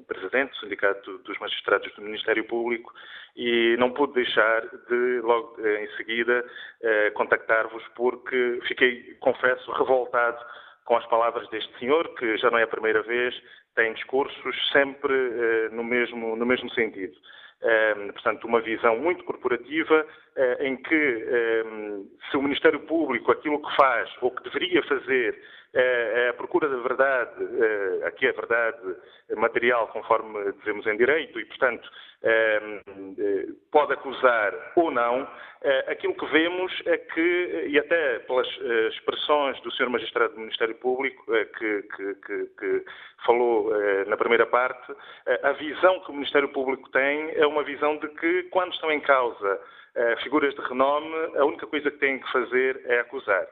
Presidente 0.06 0.52
do 0.52 0.56
Sindicato 0.58 1.18
dos 1.18 1.36
Magistrados 1.40 1.92
do 1.96 2.02
Ministério 2.02 2.44
Público 2.44 2.94
e 3.34 3.76
não 3.80 3.90
pude 3.90 4.12
deixar 4.12 4.60
de, 4.88 5.20
logo 5.24 5.56
em 5.60 5.88
seguida, 5.96 6.44
contactar-vos 7.14 7.82
porque 7.96 8.60
fiquei, 8.68 9.12
confesso, 9.14 9.72
revoltado 9.72 10.38
com 10.84 10.96
as 10.96 11.06
palavras 11.06 11.48
deste 11.48 11.76
senhor, 11.78 12.08
que 12.14 12.36
já 12.38 12.50
não 12.50 12.58
é 12.58 12.62
a 12.62 12.68
primeira 12.68 13.02
vez, 13.02 13.34
tem 13.74 13.92
discursos 13.94 14.70
sempre 14.70 15.14
eh, 15.14 15.68
no, 15.70 15.84
mesmo, 15.84 16.36
no 16.36 16.46
mesmo 16.46 16.70
sentido. 16.70 17.14
Eh, 17.62 17.94
portanto, 18.12 18.44
uma 18.46 18.60
visão 18.60 18.98
muito 18.98 19.24
corporativa 19.24 20.06
eh, 20.36 20.68
em 20.68 20.76
que 20.76 21.26
se 22.30 22.36
o 22.36 22.42
Ministério 22.42 22.80
Público 22.80 23.30
aquilo 23.30 23.62
que 23.62 23.76
faz 23.76 24.10
ou 24.20 24.30
que 24.30 24.42
deveria 24.44 24.82
fazer 24.84 25.38
é 25.74 26.28
a 26.28 26.34
procura 26.34 26.68
da 26.68 26.76
verdade, 26.76 27.32
aqui 28.04 28.26
é 28.26 28.32
verdade 28.32 28.76
material, 29.36 29.88
conforme 29.88 30.52
dizemos 30.58 30.86
em 30.86 30.98
direito, 30.98 31.40
e, 31.40 31.46
portanto, 31.46 31.88
pode 33.70 33.92
acusar 33.92 34.54
ou 34.76 34.90
não, 34.90 35.28
aquilo 35.88 36.14
que 36.14 36.26
vemos 36.26 36.72
é 36.86 36.96
que, 36.98 37.66
e 37.68 37.78
até 37.78 38.20
pelas 38.20 38.46
expressões 38.92 39.60
do 39.62 39.70
Sr. 39.72 39.90
Magistrado 39.90 40.34
do 40.34 40.40
Ministério 40.40 40.74
Público, 40.76 41.24
que, 41.58 41.82
que, 41.82 42.14
que, 42.14 42.46
que 42.58 42.84
falou 43.24 43.72
na 44.06 44.16
primeira 44.16 44.46
parte, 44.46 44.92
a 45.42 45.52
visão 45.52 46.00
que 46.00 46.10
o 46.10 46.14
Ministério 46.14 46.48
Público 46.50 46.88
tem 46.90 47.32
é 47.34 47.46
uma 47.46 47.62
visão 47.62 47.96
de 47.98 48.08
que, 48.08 48.44
quando 48.44 48.72
estão 48.72 48.90
em 48.92 49.00
causa 49.00 49.60
figuras 50.22 50.54
de 50.54 50.60
renome, 50.62 51.36
a 51.36 51.44
única 51.44 51.66
coisa 51.66 51.90
que 51.90 51.98
têm 51.98 52.18
que 52.18 52.32
fazer 52.32 52.80
é 52.86 53.00
acusar. 53.00 53.46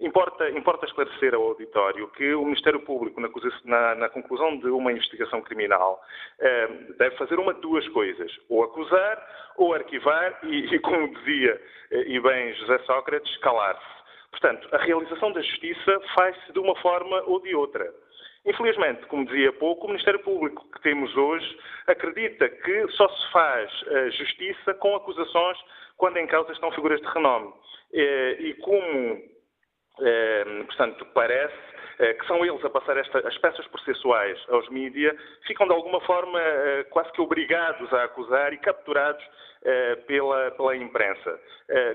Importa, 0.00 0.50
importa 0.50 0.86
esclarecer 0.86 1.34
ao 1.34 1.42
auditório 1.42 2.08
que 2.08 2.34
o 2.34 2.44
Ministério 2.44 2.80
Público, 2.80 3.20
na, 3.20 3.30
na, 3.64 3.94
na 3.94 4.08
conclusão 4.08 4.58
de 4.58 4.66
uma 4.66 4.90
investigação 4.90 5.40
criminal, 5.40 6.02
eh, 6.40 6.68
deve 6.98 7.16
fazer 7.16 7.38
uma 7.38 7.54
de 7.54 7.60
duas 7.60 7.86
coisas: 7.88 8.30
ou 8.48 8.64
acusar 8.64 9.24
ou 9.56 9.72
arquivar, 9.72 10.40
e, 10.42 10.74
e 10.74 10.78
como 10.80 11.14
dizia 11.14 11.60
eh, 11.92 12.04
e 12.08 12.20
bem 12.20 12.54
José 12.54 12.78
Sócrates, 12.80 13.36
calar-se. 13.38 14.04
Portanto, 14.32 14.68
a 14.72 14.78
realização 14.78 15.32
da 15.32 15.40
justiça 15.40 16.00
faz-se 16.14 16.52
de 16.52 16.58
uma 16.58 16.74
forma 16.76 17.22
ou 17.26 17.40
de 17.40 17.54
outra. 17.54 17.88
Infelizmente, 18.44 19.06
como 19.06 19.24
dizia 19.24 19.50
há 19.50 19.52
pouco, 19.52 19.86
o 19.86 19.88
Ministério 19.88 20.20
Público 20.20 20.66
que 20.72 20.82
temos 20.82 21.16
hoje 21.16 21.58
acredita 21.86 22.48
que 22.48 22.88
só 22.88 23.08
se 23.08 23.32
faz 23.32 23.82
uh, 23.82 24.10
justiça 24.10 24.74
com 24.74 24.96
acusações 24.96 25.56
quando 25.96 26.18
em 26.18 26.26
causa 26.26 26.52
estão 26.52 26.70
figuras 26.72 27.00
de 27.00 27.06
renome. 27.06 27.48
Uh, 27.48 28.40
e 28.40 28.54
como 28.60 29.33
portanto, 30.66 31.06
parece 31.14 31.74
eh, 31.98 32.14
que 32.14 32.26
são 32.26 32.44
eles 32.44 32.64
a 32.64 32.70
passar 32.70 32.96
esta, 32.96 33.26
as 33.26 33.38
peças 33.38 33.66
processuais 33.68 34.38
aos 34.48 34.68
mídias, 34.68 35.16
ficam 35.46 35.66
de 35.66 35.72
alguma 35.72 36.00
forma 36.00 36.40
eh, 36.40 36.84
quase 36.90 37.12
que 37.12 37.20
obrigados 37.20 37.92
a 37.92 38.04
acusar 38.04 38.52
e 38.52 38.58
capturados 38.58 39.24
eh, 39.64 39.96
pela, 40.06 40.50
pela 40.52 40.76
imprensa. 40.76 41.38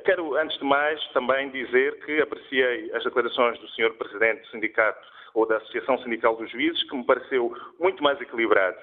Quero, 0.04 0.36
antes 0.36 0.58
de 0.58 0.66
mais, 0.66 1.00
também 1.10 1.50
dizer 1.52 2.00
que 2.04 2.22
apreciei 2.22 2.92
as 2.94 3.04
declarações 3.04 3.60
do 3.60 3.68
Sr. 3.70 3.94
Presidente 3.94 4.42
do 4.42 4.48
Sindicato 4.48 5.08
ou 5.36 5.46
da 5.46 5.58
Associação 5.58 6.00
Sindical 6.00 6.36
dos 6.36 6.50
Juízes, 6.50 6.82
que 6.90 6.96
me 6.96 7.06
pareceu 7.06 7.54
muito 7.80 8.02
mais 8.02 8.20
equilibrado. 8.20 8.78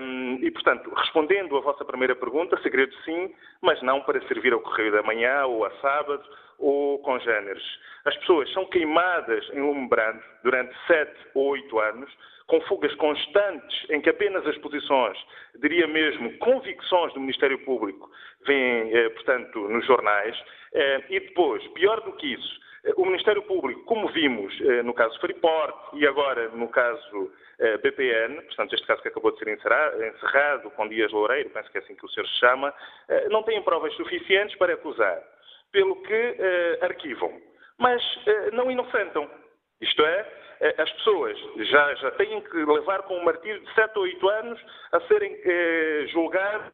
Um, 0.00 0.38
e, 0.42 0.50
portanto, 0.52 0.90
respondendo 0.94 1.56
à 1.56 1.60
vossa 1.60 1.84
primeira 1.84 2.14
pergunta, 2.14 2.56
segredo 2.62 2.94
sim, 3.04 3.34
mas 3.60 3.82
não 3.82 4.00
para 4.00 4.26
servir 4.26 4.54
ao 4.54 4.60
correio 4.60 4.92
da 4.92 5.02
manhã 5.02 5.44
ou 5.44 5.66
a 5.66 5.70
sábado 5.82 6.24
ou 6.58 6.98
com 7.00 7.18
géneros. 7.20 7.78
As 8.04 8.16
pessoas 8.18 8.52
são 8.52 8.64
queimadas 8.66 9.48
em 9.52 9.60
lume 9.60 9.88
brando 9.88 10.22
durante 10.42 10.74
sete 10.86 11.16
ou 11.34 11.48
oito 11.48 11.78
anos, 11.78 12.10
com 12.46 12.60
fugas 12.62 12.94
constantes 12.94 13.90
em 13.90 14.00
que 14.00 14.10
apenas 14.10 14.46
as 14.46 14.56
posições, 14.58 15.18
diria 15.60 15.86
mesmo 15.86 16.36
convicções 16.38 17.12
do 17.12 17.20
Ministério 17.20 17.58
Público, 17.64 18.08
vêm, 18.46 18.96
eh, 18.96 19.08
portanto, 19.10 19.68
nos 19.68 19.84
jornais. 19.84 20.36
Eh, 20.72 21.04
e 21.10 21.20
depois, 21.20 21.66
pior 21.68 22.00
do 22.02 22.12
que 22.12 22.34
isso, 22.34 22.60
eh, 22.84 22.92
o 22.96 23.04
Ministério 23.04 23.42
Público, 23.42 23.82
como 23.84 24.08
vimos 24.08 24.56
no 24.84 24.94
caso 24.94 25.18
Freeport 25.20 25.74
e 25.94 26.06
agora 26.06 26.48
no 26.50 26.68
caso 26.68 27.32
BPN, 27.82 28.42
portanto, 28.42 28.74
este 28.74 28.86
caso 28.86 29.00
que 29.02 29.08
acabou 29.08 29.32
de 29.32 29.38
ser 29.38 29.48
encerrado 29.48 30.70
com 30.72 30.88
Dias 30.88 31.10
Loureiro, 31.10 31.48
penso 31.50 31.70
que 31.70 31.78
é 31.78 31.80
assim 31.80 31.94
que 31.94 32.04
o 32.04 32.08
senhor 32.10 32.26
se 32.28 32.38
chama, 32.38 32.72
não 33.30 33.42
têm 33.42 33.62
provas 33.62 33.94
suficientes 33.94 34.54
para 34.58 34.74
acusar, 34.74 35.22
pelo 35.76 35.96
que 35.96 36.36
arquivam, 36.80 37.30
mas 37.76 38.02
não 38.54 38.70
inocentam. 38.70 39.30
Isto 39.78 40.02
é, 40.06 40.26
as 40.78 40.90
pessoas 40.92 41.38
já, 41.68 41.94
já 41.96 42.10
têm 42.12 42.40
que 42.40 42.56
levar 42.56 43.02
com 43.02 43.18
um 43.18 43.24
martírio 43.24 43.60
de 43.60 43.74
7 43.74 43.98
ou 43.98 44.04
8 44.04 44.28
anos 44.30 44.60
a 44.92 45.00
serem 45.00 45.38
eh, 45.44 46.06
julgados 46.08 46.72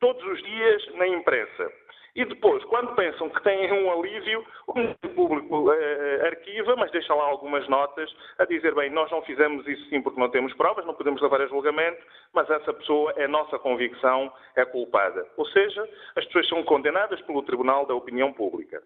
todos 0.00 0.22
os 0.22 0.42
dias 0.42 0.94
na 0.96 1.06
imprensa. 1.06 1.72
E 2.14 2.26
depois, 2.26 2.62
quando 2.64 2.94
pensam 2.94 3.30
que 3.30 3.42
têm 3.42 3.72
um 3.72 3.90
alívio, 3.90 4.44
o 4.66 5.08
Público 5.14 5.72
eh, 5.72 6.26
arquiva, 6.26 6.76
mas 6.76 6.90
deixa 6.90 7.14
lá 7.14 7.24
algumas 7.24 7.66
notas 7.68 8.14
a 8.38 8.44
dizer, 8.44 8.74
bem, 8.74 8.90
nós 8.90 9.10
não 9.10 9.22
fizemos 9.22 9.66
isso 9.66 9.88
sim 9.88 10.02
porque 10.02 10.20
não 10.20 10.28
temos 10.28 10.52
provas, 10.54 10.84
não 10.84 10.92
podemos 10.92 11.22
levar 11.22 11.40
a 11.40 11.46
julgamento, 11.46 12.02
mas 12.34 12.50
essa 12.50 12.72
pessoa 12.74 13.14
é 13.16 13.26
nossa 13.26 13.58
convicção, 13.58 14.30
é 14.54 14.64
culpada. 14.66 15.26
Ou 15.38 15.46
seja, 15.46 15.88
as 16.14 16.24
pessoas 16.26 16.48
são 16.48 16.62
condenadas 16.64 17.20
pelo 17.22 17.42
Tribunal 17.42 17.86
da 17.86 17.94
Opinião 17.94 18.30
Pública 18.30 18.82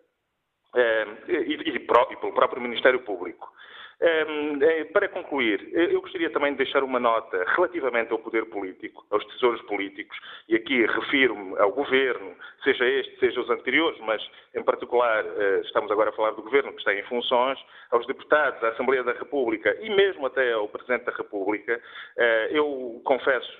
eh, 0.77 1.07
e, 1.27 1.33
e, 1.33 1.77
e 1.77 1.79
pelo 1.81 2.33
próprio 2.33 2.63
Ministério 2.63 3.01
Público. 3.01 3.53
Um, 3.99 4.63
eh, 4.63 4.85
para 4.93 5.09
concluir, 5.09 5.71
eu 5.73 6.03
gostaria 6.03 6.29
também 6.29 6.53
de 6.53 6.59
deixar 6.59 6.85
uma 6.85 7.01
nota 7.01 7.43
relativamente 7.57 8.13
ao 8.13 8.19
poder 8.19 8.45
político, 8.45 9.07
aos 9.11 9.25
tesouros 9.25 9.63
políticos, 9.63 10.15
e 10.51 10.55
aqui 10.55 10.85
refiro-me 10.85 11.59
ao 11.59 11.73
governo, 11.73 12.37
seja 12.63 12.85
este, 12.85 13.19
seja 13.19 13.41
os 13.41 13.49
anteriores, 13.49 13.99
mas 14.01 14.23
em 14.55 14.63
particular 14.63 15.25
eh, 15.25 15.61
estamos 15.65 15.91
agora 15.91 16.11
a 16.11 16.13
falar 16.13 16.33
do 16.33 16.43
governo 16.43 16.73
que 16.73 16.79
está 16.79 16.93
em 16.93 17.03
funções, 17.05 17.59
aos 17.91 18.07
deputados, 18.07 18.63
à 18.65 18.69
Assembleia 18.69 19.03
da 19.03 19.13
República 19.13 19.75
e 19.81 19.89
mesmo 19.89 20.27
até 20.27 20.53
ao 20.53 20.69
Presidente 20.69 21.07
da 21.07 21.13
República. 21.13 21.81
Eh, 22.19 22.49
eu 22.51 23.01
confesso, 23.03 23.51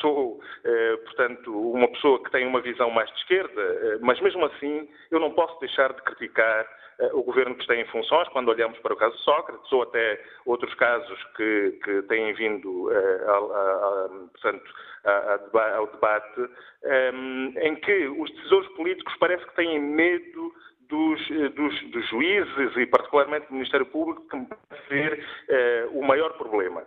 sou, 0.00 0.40
portanto, 1.04 1.72
uma 1.72 1.88
pessoa 1.88 2.22
que 2.22 2.30
tem 2.30 2.46
uma 2.46 2.60
visão 2.60 2.90
mais 2.90 3.10
de 3.10 3.18
esquerda, 3.18 3.98
mas 4.00 4.20
mesmo 4.20 4.44
assim 4.44 4.88
eu 5.10 5.18
não 5.18 5.32
posso 5.32 5.58
deixar 5.58 5.92
de 5.92 6.02
criticar 6.02 6.66
o 7.12 7.22
governo 7.22 7.54
que 7.54 7.62
está 7.62 7.74
em 7.74 7.86
funções, 7.86 8.28
quando 8.28 8.48
olhamos 8.48 8.78
para 8.78 8.94
o 8.94 8.96
caso 8.96 9.16
de 9.16 9.22
Sócrates, 9.22 9.72
ou 9.72 9.82
até 9.82 10.20
outros 10.46 10.72
casos 10.74 11.18
que, 11.36 11.78
que 11.84 12.02
têm 12.02 12.32
vindo 12.34 12.90
portanto, 14.32 14.74
ao 15.74 15.86
debate, 15.86 16.48
ehm, 16.84 17.52
em 17.56 17.76
que 17.76 18.06
os 18.08 18.30
decisores 18.30 18.68
políticos 18.76 19.14
parece 19.18 19.44
que 19.46 19.54
têm 19.56 19.80
medo 19.80 20.52
dos, 20.88 21.30
eh, 21.30 21.48
dos, 21.48 21.90
dos, 21.90 22.08
juízes 22.08 22.76
e, 22.76 22.86
particularmente, 22.86 23.46
do 23.48 23.54
Ministério 23.54 23.86
Público, 23.86 24.28
que 24.28 24.36
me 24.36 24.46
parece 24.46 24.86
ser 24.88 25.88
o 25.92 26.02
maior 26.02 26.32
problema. 26.34 26.84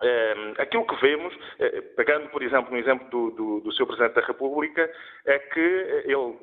Ehm, 0.00 0.54
aquilo 0.58 0.86
que 0.86 0.94
vemos, 1.00 1.34
eh, 1.58 1.80
pegando, 1.96 2.28
por 2.28 2.42
exemplo, 2.42 2.70
no 2.70 2.78
exemplo 2.78 3.08
do, 3.10 3.30
do, 3.30 3.60
do 3.60 3.72
seu 3.72 3.86
Presidente 3.86 4.14
da 4.14 4.20
República, 4.20 4.88
é 5.26 5.38
que 5.38 5.60
ele, 6.04 6.36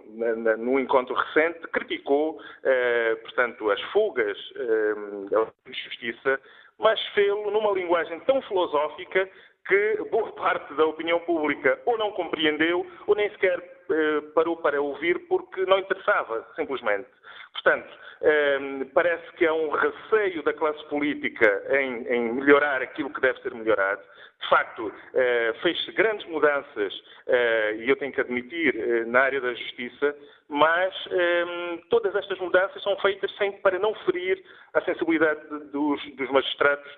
no 0.58 0.80
encontro 0.80 1.16
recente, 1.16 1.66
criticou, 1.70 2.40
eh, 2.64 3.16
portanto, 3.22 3.72
as 3.72 3.82
fugas 3.94 4.38
ehm, 4.56 5.26
da 5.30 5.48
Justiça, 5.68 6.40
mas 6.78 7.02
fê-lo 7.14 7.50
numa 7.52 7.72
linguagem 7.72 8.20
tão 8.22 8.42
filosófica 8.42 9.30
que 9.68 9.98
boa 10.12 10.32
parte 10.36 10.74
da 10.74 10.86
opinião 10.86 11.20
pública 11.22 11.80
ou 11.86 11.98
não 11.98 12.12
compreendeu 12.12 12.86
ou 13.08 13.16
nem 13.16 13.30
sequer 13.32 13.58
eh, 13.90 14.22
parou 14.34 14.58
para 14.58 14.82
ouvir 14.82 15.28
porque 15.28 15.66
não 15.66 15.80
interessava, 15.80 16.46
simplesmente. 16.56 17.08
Portanto, 17.56 17.90
ehm, 18.22 18.84
parece 18.94 19.32
que 19.38 19.48
há 19.48 19.54
um 19.54 19.70
receio 19.70 20.44
da 20.44 20.54
classe 20.54 20.84
política 20.90 21.64
em, 21.72 22.08
em 22.08 22.34
melhorar 22.34 22.82
aquilo 22.82 23.10
que 23.10 23.22
deve 23.22 23.42
ser 23.42 23.54
melhorado. 23.54 24.02
De 24.42 24.50
facto, 24.50 24.92
eh, 25.14 25.54
fez-se 25.64 25.92
grandes 25.94 26.28
mudanças, 26.28 26.94
eh, 27.28 27.78
e 27.80 27.90
eu 27.90 27.96
tenho 27.96 28.12
que 28.12 28.22
admitir, 28.22 28.76
eh, 28.76 29.06
na 29.06 29.22
área 29.22 29.42
da 29.42 29.54
justiça, 29.54 30.16
mas 30.48 30.94
ehm, 31.12 31.78
todas 31.90 32.16
estas 32.16 32.38
mudanças 32.40 32.82
são 32.84 32.96
feitas 32.98 33.32
sempre 33.38 33.62
para 33.62 33.80
não 33.80 33.94
ferir 34.06 34.44
a 34.74 34.82
sensibilidade 34.82 35.42
dos, 35.72 36.04
dos 36.16 36.30
magistrados 36.30 36.92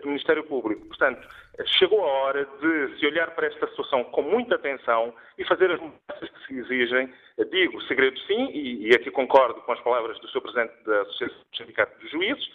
do 0.00 0.08
Ministério 0.08 0.44
Público. 0.44 0.86
Portanto, 0.86 1.26
chegou 1.78 2.02
a 2.02 2.06
hora 2.06 2.48
de 2.60 2.98
se 2.98 3.06
olhar 3.06 3.30
para 3.32 3.48
esta 3.48 3.66
situação 3.68 4.04
com 4.04 4.22
muita 4.22 4.54
atenção 4.54 5.12
e 5.36 5.44
fazer 5.44 5.70
as 5.70 5.80
mudanças 5.80 6.30
que 6.30 6.46
se 6.46 6.58
exigem. 6.58 7.12
Digo 7.50 7.82
segredo 7.82 8.18
sim, 8.20 8.50
e, 8.52 8.88
e 8.88 8.94
aqui 8.94 9.10
concordo 9.10 9.60
com 9.62 9.72
as 9.72 9.80
palavras 9.80 10.18
do 10.20 10.28
Sr. 10.28 10.40
Presidente 10.40 10.72
da 10.86 11.02
Associação 11.02 11.36
do 11.36 11.56
Sindicato 11.56 11.98
dos 11.98 12.10
Juízes. 12.10 12.48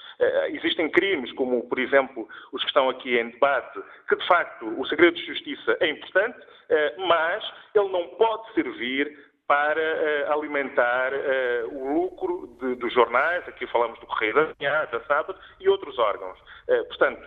existem 0.48 0.90
crimes, 0.90 1.32
como, 1.34 1.68
por 1.68 1.80
exemplo, 1.80 2.28
os 2.52 2.62
que 2.62 2.68
estão 2.70 2.90
aqui 2.90 3.18
em 3.18 3.30
debate, 3.30 3.80
que 4.08 4.16
de 4.16 4.28
facto, 4.28 4.66
o 4.80 4.86
segredo 4.88 5.16
de 5.16 5.26
justiça 5.26 5.78
é 5.80 5.90
importante, 5.90 6.40
eh, 6.70 6.96
mas 7.00 7.44
ele 7.74 7.90
não 7.90 8.08
pode 8.10 8.54
servir 8.54 9.18
para 9.50 9.82
uh, 9.82 10.32
alimentar 10.32 11.12
uh, 11.12 11.76
o 11.76 11.96
lucro 11.96 12.56
de, 12.62 12.76
dos 12.76 12.94
jornais, 12.94 13.44
aqui 13.48 13.66
falamos 13.66 14.00
do 14.00 14.06
Correio 14.06 14.36
da 14.36 14.42
Manhã, 14.42 14.88
da 14.92 15.00
Sábado, 15.06 15.36
e 15.60 15.68
outros 15.68 15.98
órgãos. 15.98 16.38
Uh, 16.68 16.86
portanto, 16.86 17.20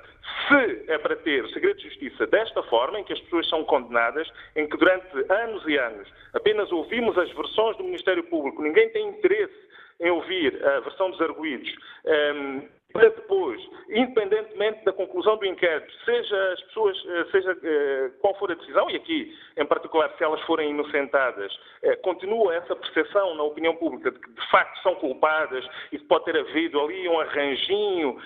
se 0.47 0.85
é 0.87 0.99
para 0.99 1.17
ter 1.17 1.45
segredo 1.49 1.79
de 1.79 1.89
justiça 1.89 2.25
desta 2.29 2.63
forma, 2.63 3.01
em 3.01 3.03
que 3.03 3.13
as 3.13 3.19
pessoas 3.23 3.49
são 3.49 3.65
condenadas, 3.65 4.31
em 4.55 4.69
que 4.69 4.77
durante 4.77 5.05
anos 5.33 5.67
e 5.67 5.77
anos 5.77 6.09
apenas 6.33 6.71
ouvimos 6.71 7.19
as 7.19 7.29
versões 7.33 7.77
do 7.77 7.83
Ministério 7.83 8.23
Público, 8.23 8.63
ninguém 8.63 8.89
tem 8.91 9.09
interesse 9.09 9.73
em 9.99 10.11
ouvir 10.11 10.65
a 10.65 10.79
versão 10.79 11.11
dos 11.11 11.21
arguídos, 11.21 11.75
ehm, 12.07 12.63
para 12.93 13.09
depois, 13.09 13.61
independentemente 13.89 14.85
da 14.85 14.93
conclusão 14.93 15.37
do 15.37 15.47
inquérito, 15.47 15.93
seja 16.05 16.53
as 16.53 16.61
pessoas, 16.63 17.05
eh, 17.07 17.25
seja 17.31 17.59
eh, 17.63 18.11
qual 18.21 18.35
for 18.39 18.51
a 18.51 18.55
decisão, 18.55 18.91
e 18.91 18.97
aqui, 18.97 19.37
em 19.57 19.65
particular, 19.65 20.13
se 20.17 20.25
elas 20.25 20.41
forem 20.43 20.71
inocentadas, 20.71 21.53
eh, 21.83 21.97
continua 21.97 22.55
essa 22.55 22.77
percepção 22.77 23.35
na 23.35 23.43
opinião 23.43 23.75
pública 23.77 24.11
de 24.11 24.19
que 24.19 24.31
de 24.31 24.51
facto 24.51 24.83
são 24.83 24.95
culpadas 24.97 25.65
e 25.91 25.99
que 25.99 26.05
pode 26.05 26.25
ter 26.25 26.37
havido 26.37 26.81
ali 26.81 27.09
um 27.09 27.21
arranjinho 27.21 28.19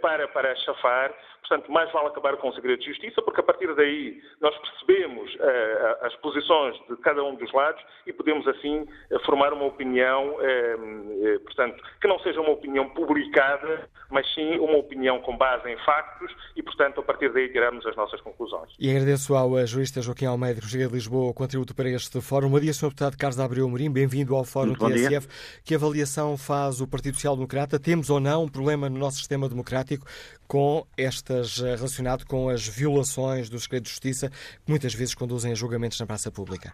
para, 0.00 0.26
para 0.28 0.54
chafar. 0.56 1.14
Portanto, 1.46 1.70
mais 1.70 1.92
vale 1.92 2.06
acabar 2.08 2.36
com 2.38 2.48
o 2.48 2.54
segredo 2.54 2.80
de 2.80 2.86
justiça, 2.86 3.20
porque 3.20 3.40
a 3.40 3.42
partir 3.42 3.72
daí 3.74 4.20
nós 4.40 4.56
percebemos 4.56 5.34
uh, 5.34 6.06
as 6.06 6.14
posições 6.16 6.74
de 6.88 6.96
cada 6.96 7.22
um 7.22 7.34
dos 7.34 7.52
lados 7.52 7.82
e 8.06 8.12
podemos 8.14 8.48
assim 8.48 8.80
uh, 8.80 9.20
formar 9.26 9.52
uma 9.52 9.66
opinião, 9.66 10.36
uh, 10.36 11.40
portanto, 11.40 11.82
que 12.00 12.08
não 12.08 12.18
seja 12.20 12.40
uma 12.40 12.50
opinião 12.50 12.88
publicada, 12.90 13.88
mas 14.10 14.26
sim 14.34 14.58
uma 14.58 14.78
opinião 14.78 15.20
com 15.20 15.36
base 15.36 15.68
em 15.68 15.76
factos 15.84 16.34
e, 16.56 16.62
portanto, 16.62 17.00
a 17.00 17.02
partir 17.02 17.30
daí 17.30 17.52
tirarmos 17.52 17.84
as 17.86 17.94
nossas 17.94 18.22
conclusões. 18.22 18.72
E 18.78 18.90
agradeço 18.90 19.34
ao 19.34 19.66
jurista 19.66 20.00
Joaquim 20.00 20.26
Almeida, 20.26 20.62
que 20.62 20.68
chega 20.68 20.86
de 20.86 20.94
Lisboa, 20.94 21.30
o 21.30 21.34
contributo 21.34 21.74
para 21.74 21.90
este 21.90 22.22
fórum. 22.22 22.48
Bom 22.48 22.60
dia, 22.60 22.72
Sr. 22.72 22.88
Deputado 22.88 23.18
Carlos 23.18 23.38
Abreu 23.38 23.68
Morim, 23.68 23.92
bem-vindo 23.92 24.34
ao 24.34 24.44
Fórum 24.44 24.72
TSF. 24.74 25.28
Que 25.62 25.74
avaliação 25.74 26.38
faz 26.38 26.80
o 26.80 26.86
Partido 26.86 27.16
Social 27.16 27.36
Democrata? 27.36 27.78
Temos 27.78 28.08
ou 28.08 28.18
não 28.18 28.44
um 28.44 28.48
problema 28.48 28.88
no 28.88 28.98
nosso 28.98 29.18
sistema 29.18 29.46
democrático 29.46 30.06
com 30.46 30.86
estas 30.96 31.33
eh, 31.62 31.76
relacionado 31.76 32.26
com 32.26 32.48
as 32.48 32.66
violações 32.66 33.48
do 33.48 33.58
segredo 33.58 33.84
de 33.84 33.90
justiça 33.90 34.30
que 34.30 34.70
muitas 34.70 34.94
vezes 34.94 35.14
conduzem 35.14 35.52
a 35.52 35.54
julgamentos 35.54 35.98
na 36.00 36.06
praça 36.06 36.30
pública? 36.30 36.72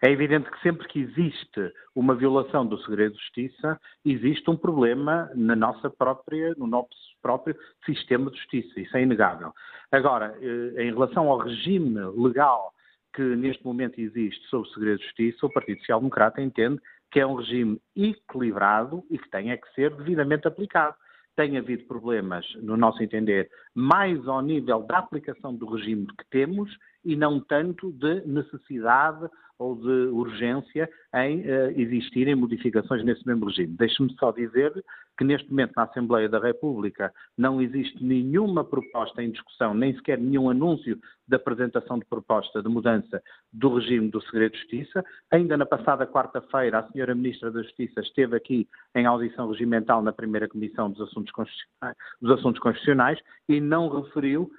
É 0.00 0.10
evidente 0.10 0.48
que 0.50 0.60
sempre 0.62 0.86
que 0.86 1.00
existe 1.00 1.72
uma 1.94 2.14
violação 2.14 2.64
do 2.64 2.80
segredo 2.84 3.14
de 3.14 3.20
justiça, 3.20 3.80
existe 4.04 4.48
um 4.48 4.56
problema 4.56 5.28
na 5.34 5.56
nossa 5.56 5.90
própria, 5.90 6.54
no 6.56 6.68
nosso 6.68 6.88
próprio 7.20 7.56
sistema 7.84 8.30
de 8.30 8.36
justiça. 8.36 8.80
Isso 8.80 8.96
é 8.96 9.02
inegável. 9.02 9.52
Agora, 9.90 10.36
eh, 10.40 10.84
em 10.84 10.92
relação 10.92 11.28
ao 11.28 11.38
regime 11.38 11.98
legal 12.16 12.72
que 13.12 13.22
neste 13.22 13.64
momento 13.64 14.00
existe 14.00 14.46
sobre 14.48 14.68
o 14.68 14.72
segredo 14.72 14.98
de 14.98 15.04
justiça, 15.04 15.46
o 15.46 15.52
Partido 15.52 15.78
Social 15.80 15.98
Democrata 15.98 16.40
entende 16.40 16.80
que 17.10 17.18
é 17.18 17.26
um 17.26 17.34
regime 17.34 17.80
equilibrado 17.96 19.02
e 19.10 19.18
que 19.18 19.28
tem 19.30 19.50
é 19.50 19.56
que 19.56 19.72
ser 19.74 19.94
devidamente 19.96 20.46
aplicado 20.46 20.94
tem 21.38 21.56
havido 21.56 21.84
problemas, 21.84 22.44
no 22.56 22.76
nosso 22.76 23.00
entender, 23.00 23.48
mais 23.72 24.26
ao 24.26 24.42
nível 24.42 24.82
da 24.82 24.98
aplicação 24.98 25.54
do 25.54 25.66
regime 25.66 26.04
que 26.04 26.28
temos 26.30 26.68
e 27.04 27.14
não 27.14 27.38
tanto 27.38 27.92
de 27.92 28.26
necessidade 28.26 29.24
ou 29.58 29.74
de 29.76 30.10
urgência 30.12 30.88
em 31.14 31.40
uh, 31.40 31.70
existirem 31.76 32.34
modificações 32.34 33.04
nesse 33.04 33.26
mesmo 33.26 33.46
regime. 33.46 33.76
Deixe-me 33.76 34.14
só 34.18 34.30
dizer 34.30 34.72
que 35.18 35.24
neste 35.24 35.50
momento 35.50 35.72
na 35.76 35.82
Assembleia 35.82 36.28
da 36.28 36.38
República 36.38 37.12
não 37.36 37.60
existe 37.60 38.02
nenhuma 38.02 38.62
proposta 38.62 39.20
em 39.20 39.32
discussão, 39.32 39.74
nem 39.74 39.92
sequer 39.96 40.16
nenhum 40.16 40.48
anúncio 40.48 40.96
de 41.26 41.36
apresentação 41.36 41.98
de 41.98 42.04
proposta 42.04 42.62
de 42.62 42.68
mudança 42.68 43.20
do 43.52 43.74
regime 43.74 44.08
do 44.08 44.22
segredo 44.22 44.52
de 44.52 44.58
justiça. 44.58 45.04
Ainda 45.32 45.56
na 45.56 45.66
passada 45.66 46.06
quarta-feira, 46.06 46.78
a 46.78 46.92
senhora 46.92 47.16
Ministra 47.16 47.50
da 47.50 47.62
Justiça 47.62 48.00
esteve 48.00 48.36
aqui 48.36 48.68
em 48.94 49.06
audição 49.06 49.50
regimental 49.50 50.00
na 50.00 50.12
primeira 50.12 50.48
Comissão 50.48 50.88
dos 50.90 51.00
Assuntos 51.08 51.32
Constitucionais, 51.32 51.96
dos 52.22 52.38
Assuntos 52.38 52.60
Constitucionais 52.60 53.18
e 53.48 53.60
não 53.60 53.88
referiu 53.88 54.50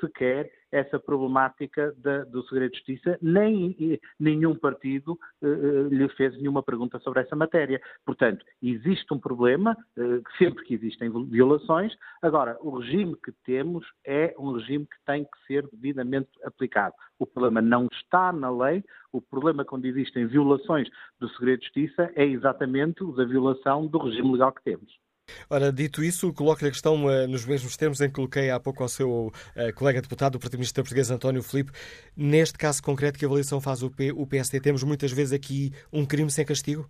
sequer 0.00 0.50
essa 0.72 0.98
problemática 0.98 1.92
da, 1.98 2.24
do 2.24 2.42
segredo 2.44 2.70
de 2.70 2.78
justiça, 2.78 3.18
nem 3.20 4.00
nenhum 4.18 4.54
partido 4.54 5.18
eh, 5.42 5.46
eh, 5.46 5.94
lhe 5.94 6.08
fez 6.10 6.36
nenhuma 6.36 6.62
pergunta 6.62 6.98
sobre 7.00 7.20
essa 7.20 7.34
matéria. 7.34 7.80
Portanto, 8.04 8.44
existe 8.62 9.12
um 9.12 9.18
problema, 9.18 9.76
eh, 9.98 10.20
sempre 10.38 10.64
que 10.64 10.74
existem 10.74 11.10
violações. 11.28 11.92
Agora, 12.22 12.56
o 12.60 12.78
regime 12.78 13.16
que 13.16 13.32
temos 13.44 13.84
é 14.04 14.34
um 14.38 14.52
regime 14.52 14.86
que 14.86 15.04
tem 15.04 15.24
que 15.24 15.46
ser 15.46 15.66
devidamente 15.72 16.30
aplicado. 16.44 16.94
O 17.18 17.26
problema 17.26 17.60
não 17.60 17.88
está 17.92 18.32
na 18.32 18.50
lei, 18.50 18.84
o 19.12 19.20
problema 19.20 19.64
quando 19.64 19.86
existem 19.86 20.26
violações 20.26 20.88
do 21.18 21.28
segredo 21.30 21.60
de 21.60 21.66
justiça 21.66 22.12
é 22.14 22.24
exatamente 22.24 23.04
da 23.16 23.24
violação 23.24 23.86
do 23.86 23.98
regime 23.98 24.32
legal 24.32 24.52
que 24.52 24.62
temos. 24.62 24.99
Ora, 25.48 25.72
dito 25.72 26.02
isso, 26.02 26.32
coloco-lhe 26.32 26.68
a 26.68 26.72
questão 26.72 27.04
uh, 27.04 27.26
nos 27.28 27.44
mesmos 27.44 27.76
termos 27.76 28.00
em 28.00 28.08
que 28.08 28.14
coloquei 28.14 28.50
há 28.50 28.58
pouco 28.58 28.82
ao 28.82 28.88
seu 28.88 29.26
uh, 29.28 29.32
colega 29.74 30.00
deputado, 30.00 30.36
o 30.36 30.38
Primeiro-Ministro 30.38 30.82
português 30.82 31.10
António 31.10 31.42
Filipe. 31.42 31.72
Neste 32.16 32.58
caso 32.58 32.82
concreto, 32.82 33.18
que 33.18 33.24
avaliação 33.24 33.60
faz 33.60 33.82
o, 33.82 33.90
P, 33.90 34.12
o 34.12 34.26
PSD? 34.26 34.60
Temos 34.60 34.82
muitas 34.82 35.12
vezes 35.12 35.32
aqui 35.32 35.72
um 35.92 36.06
crime 36.06 36.30
sem 36.30 36.44
castigo? 36.44 36.88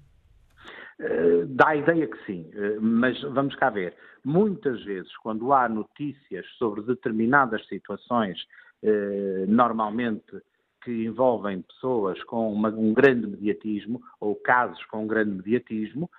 Uh, 1.01 1.47
dá 1.47 1.69
a 1.69 1.77
ideia 1.77 2.07
que 2.07 2.25
sim, 2.27 2.51
mas 2.81 3.21
vamos 3.23 3.55
cá 3.57 3.71
ver. 3.71 3.95
Muitas 4.25 4.83
vezes, 4.85 5.17
quando 5.19 5.53
há 5.53 5.69
notícias 5.69 6.45
sobre 6.59 6.83
determinadas 6.83 7.67
situações, 7.69 8.39
normalmente 9.49 10.43
que 10.83 11.05
envolvem 11.05 11.63
pessoas 11.63 12.23
com 12.25 12.53
uma, 12.53 12.71
um 12.71 12.93
grande 12.93 13.27
mediatismo 13.27 14.03
ou 14.19 14.35
casos 14.35 14.83
com 14.87 15.05
um 15.05 15.07
grande 15.07 15.33
mediatismo, 15.33 16.11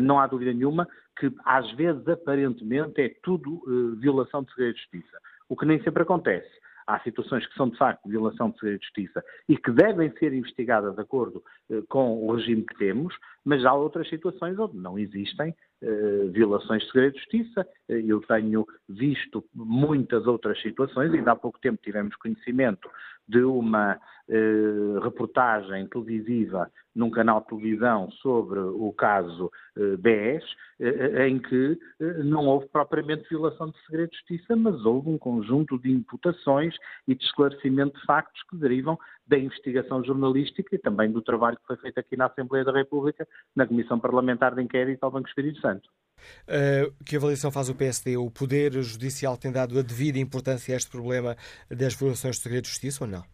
não 0.00 0.18
há 0.18 0.26
dúvida 0.26 0.52
nenhuma 0.52 0.88
que, 1.18 1.32
às 1.44 1.70
vezes, 1.72 2.06
aparentemente, 2.08 3.00
é 3.00 3.14
tudo 3.22 3.62
violação 3.98 4.42
de 4.42 4.50
segredo 4.50 4.74
de 4.74 4.80
justiça, 4.80 5.18
o 5.48 5.56
que 5.56 5.66
nem 5.66 5.82
sempre 5.82 6.02
acontece. 6.02 6.50
Há 6.86 7.00
situações 7.00 7.46
que 7.46 7.54
são, 7.54 7.70
de 7.70 7.78
facto, 7.78 8.06
violação 8.06 8.50
de 8.50 8.58
segredo 8.58 8.80
de 8.80 8.86
justiça 8.86 9.24
e 9.48 9.56
que 9.56 9.70
devem 9.70 10.12
ser 10.18 10.34
investigadas 10.34 10.94
de 10.94 11.00
acordo 11.00 11.42
com 11.88 12.26
o 12.26 12.34
regime 12.34 12.62
que 12.62 12.76
temos, 12.76 13.14
mas 13.44 13.64
há 13.64 13.72
outras 13.72 14.08
situações 14.08 14.58
onde 14.58 14.76
não 14.76 14.98
existem 14.98 15.54
eh, 15.84 16.28
violações 16.30 16.82
de 16.82 16.90
segredo 16.90 17.12
de 17.12 17.18
justiça. 17.20 17.66
Eh, 17.90 18.04
eu 18.06 18.18
tenho 18.22 18.66
visto 18.88 19.44
muitas 19.54 20.26
outras 20.26 20.60
situações, 20.62 21.12
ainda 21.12 21.32
há 21.32 21.36
pouco 21.36 21.60
tempo 21.60 21.78
tivemos 21.82 22.16
conhecimento 22.16 22.88
de 23.28 23.42
uma 23.42 23.98
eh, 24.28 24.98
reportagem 25.02 25.86
televisiva 25.88 26.70
num 26.94 27.10
canal 27.10 27.40
de 27.40 27.48
televisão 27.48 28.10
sobre 28.22 28.58
o 28.60 28.92
caso 28.92 29.50
eh, 29.76 29.96
BES, 29.96 30.44
eh, 30.80 31.28
em 31.28 31.38
que 31.38 31.78
eh, 32.00 32.22
não 32.22 32.46
houve 32.46 32.68
propriamente 32.68 33.28
violação 33.28 33.70
de 33.70 33.78
segredo 33.84 34.10
de 34.10 34.16
justiça, 34.16 34.54
mas 34.56 34.84
houve 34.84 35.08
um 35.08 35.18
conjunto 35.18 35.78
de 35.78 35.90
imputações 35.90 36.74
e 37.08 37.14
de 37.14 37.24
esclarecimento 37.24 37.98
de 37.98 38.06
factos 38.06 38.42
que 38.48 38.56
derivam 38.56 38.98
da 39.26 39.38
investigação 39.38 40.04
jornalística 40.04 40.74
e 40.74 40.78
também 40.78 41.10
do 41.10 41.20
trabalho 41.20 41.56
que 41.56 41.66
foi 41.66 41.76
feito 41.76 41.98
aqui 41.98 42.16
na 42.16 42.26
Assembleia 42.26 42.64
da 42.64 42.72
República, 42.72 43.26
na 43.56 43.66
Comissão 43.66 43.98
Parlamentar 43.98 44.54
de 44.54 44.62
Inquérito 44.62 45.02
ao 45.02 45.10
Banco 45.10 45.28
Espírito 45.28 45.60
Santo. 45.60 45.88
Uh, 46.48 46.92
que 47.04 47.16
avaliação 47.16 47.50
faz 47.50 47.68
o 47.68 47.74
PSD? 47.74 48.16
O 48.16 48.30
Poder 48.30 48.72
Judicial 48.82 49.36
tem 49.36 49.50
dado 49.50 49.78
a 49.78 49.82
devida 49.82 50.18
importância 50.18 50.74
a 50.74 50.76
este 50.76 50.90
problema 50.90 51.36
das 51.70 51.94
violações 51.94 52.36
de 52.36 52.42
segredo 52.42 52.64
de 52.64 52.70
justiça 52.70 53.04
ou 53.04 53.10
não? 53.10 53.24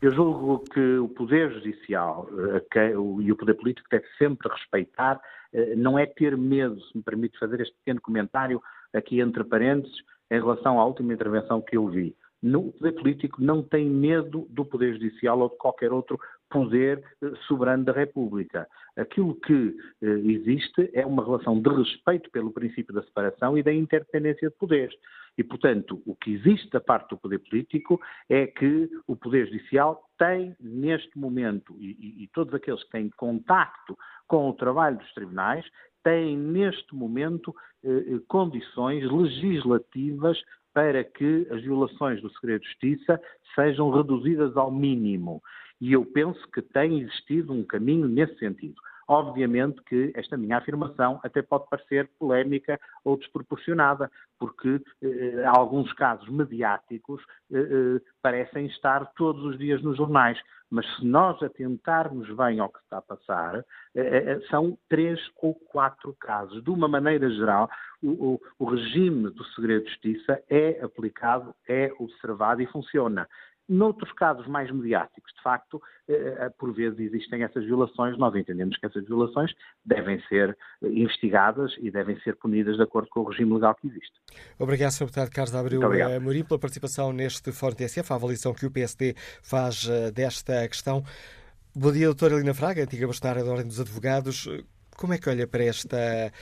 Eu 0.00 0.12
julgo 0.12 0.64
que 0.72 0.98
o 0.98 1.08
Poder 1.08 1.52
Judicial 1.52 2.28
uh, 2.30 3.20
e 3.20 3.32
o 3.32 3.36
Poder 3.36 3.54
Político 3.54 3.88
deve 3.90 4.06
sempre 4.16 4.48
respeitar, 4.48 5.16
uh, 5.52 5.76
não 5.76 5.98
é 5.98 6.06
ter 6.06 6.36
medo, 6.36 6.80
se 6.80 6.96
me 6.96 7.02
permite 7.02 7.38
fazer 7.38 7.60
este 7.60 7.74
pequeno 7.76 8.00
comentário 8.00 8.62
aqui 8.94 9.20
entre 9.20 9.44
parênteses, 9.44 9.96
em 10.30 10.40
relação 10.40 10.78
à 10.78 10.84
última 10.84 11.12
intervenção 11.12 11.60
que 11.60 11.76
eu 11.76 11.88
vi. 11.88 12.14
O 12.42 12.72
poder 12.72 12.92
político 12.92 13.42
não 13.42 13.62
tem 13.62 13.90
medo 13.90 14.46
do 14.50 14.64
poder 14.64 14.92
judicial 14.92 15.40
ou 15.40 15.48
de 15.48 15.56
qualquer 15.56 15.92
outro 15.92 16.18
poder 16.50 17.02
eh, 17.22 17.32
soberano 17.46 17.84
da 17.84 17.92
República. 17.92 18.66
Aquilo 18.96 19.34
que 19.34 19.76
eh, 20.02 20.06
existe 20.06 20.90
é 20.92 21.04
uma 21.04 21.24
relação 21.24 21.60
de 21.60 21.68
respeito 21.68 22.30
pelo 22.30 22.52
princípio 22.52 22.94
da 22.94 23.02
separação 23.02 23.56
e 23.56 23.62
da 23.62 23.72
interdependência 23.72 24.48
de 24.48 24.56
poderes. 24.56 24.94
E, 25.36 25.44
portanto, 25.44 26.02
o 26.04 26.16
que 26.16 26.32
existe 26.32 26.68
da 26.70 26.80
parte 26.80 27.10
do 27.10 27.18
poder 27.18 27.38
político 27.38 28.00
é 28.28 28.46
que 28.46 28.90
o 29.06 29.14
poder 29.14 29.46
judicial 29.46 30.02
tem, 30.18 30.56
neste 30.58 31.16
momento, 31.16 31.76
e, 31.78 32.24
e, 32.24 32.28
todos 32.34 32.52
aqueles 32.52 32.82
que 32.82 32.90
têm 32.90 33.08
contacto 33.10 33.96
com 34.26 34.50
o 34.50 34.54
trabalho 34.54 34.98
dos 34.98 35.14
tribunais, 35.14 35.64
têm, 36.02 36.36
neste 36.36 36.94
momento, 36.94 37.54
eh, 37.84 37.88
eh 37.88 38.20
condições 38.26 39.04
legislativas 39.10 40.42
para 40.74 41.02
que 41.04 41.46
as 41.50 41.62
violações 41.62 42.20
do 42.20 42.30
segredo 42.34 42.60
de 42.60 42.68
justiça 42.68 43.20
sejam 43.54 43.90
reduzidas 43.90 44.56
ao 44.56 44.70
mínimo. 44.70 45.42
E 45.80 45.92
eu 45.92 46.04
penso 46.04 46.40
que 46.52 46.62
tem 46.62 47.00
existido 47.00 47.52
um 47.52 47.64
caminho 47.64 48.08
nesse 48.08 48.38
sentido. 48.38 48.76
Obviamente 49.10 49.82
que 49.84 50.12
esta 50.14 50.36
minha 50.36 50.58
afirmação 50.58 51.18
até 51.22 51.40
pode 51.40 51.66
parecer 51.70 52.10
polémica 52.18 52.78
ou 53.02 53.16
desproporcionada, 53.16 54.10
porque 54.38 54.82
eh, 55.00 55.44
alguns 55.46 55.90
casos 55.94 56.28
mediáticos 56.28 57.22
eh, 57.50 57.58
eh, 57.58 58.00
parecem 58.20 58.66
estar 58.66 59.06
todos 59.14 59.42
os 59.44 59.58
dias 59.58 59.82
nos 59.82 59.96
jornais. 59.96 60.38
Mas 60.70 60.86
se 60.96 61.06
nós 61.06 61.42
atentarmos 61.42 62.28
bem 62.36 62.60
ao 62.60 62.68
que 62.68 62.78
está 62.80 62.98
a 62.98 63.02
passar, 63.02 63.56
eh, 63.56 63.64
eh, 63.94 64.32
eh, 64.32 64.40
são 64.50 64.76
três 64.88 65.18
ou 65.40 65.54
quatro 65.54 66.14
casos. 66.20 66.62
De 66.62 66.68
uma 66.68 66.86
maneira 66.86 67.30
geral, 67.30 67.70
o, 68.02 68.34
o, 68.34 68.40
o 68.58 68.64
regime 68.66 69.30
do 69.30 69.44
segredo 69.54 69.84
de 69.84 69.90
justiça 69.90 70.42
é 70.50 70.80
aplicado, 70.82 71.54
é 71.66 71.90
observado 71.98 72.60
e 72.60 72.66
funciona. 72.66 73.26
Noutros 73.68 74.10
casos 74.12 74.46
mais 74.46 74.70
mediáticos, 74.70 75.30
de 75.34 75.42
facto, 75.42 75.82
por 76.58 76.72
vezes 76.72 76.98
existem 76.98 77.42
essas 77.42 77.64
violações. 77.64 78.16
Nós 78.16 78.34
entendemos 78.34 78.76
que 78.78 78.86
essas 78.86 79.04
violações 79.04 79.52
devem 79.84 80.20
ser 80.28 80.56
investigadas 80.82 81.74
e 81.78 81.90
devem 81.90 82.18
ser 82.20 82.36
punidas 82.36 82.76
de 82.76 82.82
acordo 82.82 83.08
com 83.10 83.20
o 83.20 83.28
regime 83.28 83.52
legal 83.52 83.74
que 83.74 83.86
existe. 83.86 84.14
Obrigado, 84.58 84.92
Sr. 84.92 85.04
Deputado 85.04 85.30
Carlos 85.30 85.54
Abreu 85.54 85.80
Mori, 86.20 86.44
pela 86.44 86.58
participação 86.58 87.12
neste 87.12 87.52
Fórum 87.52 87.74
TSF, 87.74 88.10
a 88.10 88.16
avaliação 88.16 88.54
que 88.54 88.64
o 88.64 88.70
PSD 88.70 89.14
faz 89.42 89.86
desta 90.14 90.66
questão. 90.66 91.04
Bom 91.76 91.92
dia, 91.92 92.06
doutora 92.06 92.34
Helena 92.34 92.54
Fraga, 92.54 92.82
antiga 92.82 93.06
bastonária 93.06 93.44
da 93.44 93.50
Ordem 93.50 93.66
dos 93.66 93.80
Advogados. 93.80 94.48
Como 94.96 95.12
é 95.12 95.18
que 95.18 95.28
olha 95.28 95.46
para 95.46 95.62
esta, 95.62 96.32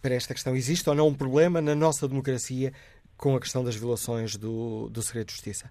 para 0.00 0.14
esta 0.14 0.34
questão? 0.34 0.54
Existe 0.54 0.88
ou 0.88 0.94
não 0.94 1.08
um 1.08 1.14
problema 1.14 1.60
na 1.60 1.74
nossa 1.74 2.06
democracia 2.06 2.72
com 3.16 3.34
a 3.34 3.40
questão 3.40 3.64
das 3.64 3.74
violações 3.74 4.36
do, 4.36 4.88
do 4.90 5.02
segredo 5.02 5.26
de 5.28 5.32
justiça? 5.32 5.70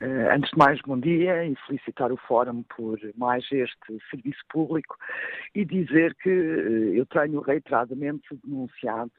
Uh, 0.00 0.30
antes 0.30 0.50
de 0.50 0.58
mais, 0.58 0.78
bom 0.82 1.00
dia 1.00 1.46
e 1.46 1.56
felicitar 1.66 2.12
o 2.12 2.18
Fórum 2.18 2.62
por 2.64 2.98
mais 3.16 3.44
este 3.50 3.98
serviço 4.10 4.42
público 4.50 4.94
e 5.54 5.64
dizer 5.64 6.14
que 6.16 6.28
uh, 6.28 6.94
eu 6.94 7.06
tenho 7.06 7.40
reiteradamente 7.40 8.28
denunciado 8.44 9.12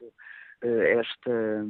esta, 0.60 1.64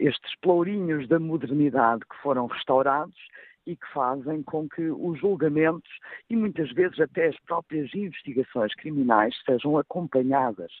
estes 0.00 0.34
plourinhos 0.40 1.06
da 1.06 1.20
modernidade 1.20 2.00
que 2.00 2.16
foram 2.20 2.46
restaurados 2.46 3.14
e 3.64 3.76
que 3.76 3.86
fazem 3.92 4.42
com 4.42 4.68
que 4.68 4.90
os 4.90 5.20
julgamentos 5.20 5.90
e 6.28 6.34
muitas 6.34 6.72
vezes 6.72 6.98
até 6.98 7.28
as 7.28 7.38
próprias 7.46 7.94
investigações 7.94 8.74
criminais 8.74 9.32
sejam 9.46 9.78
acompanhadas 9.78 10.72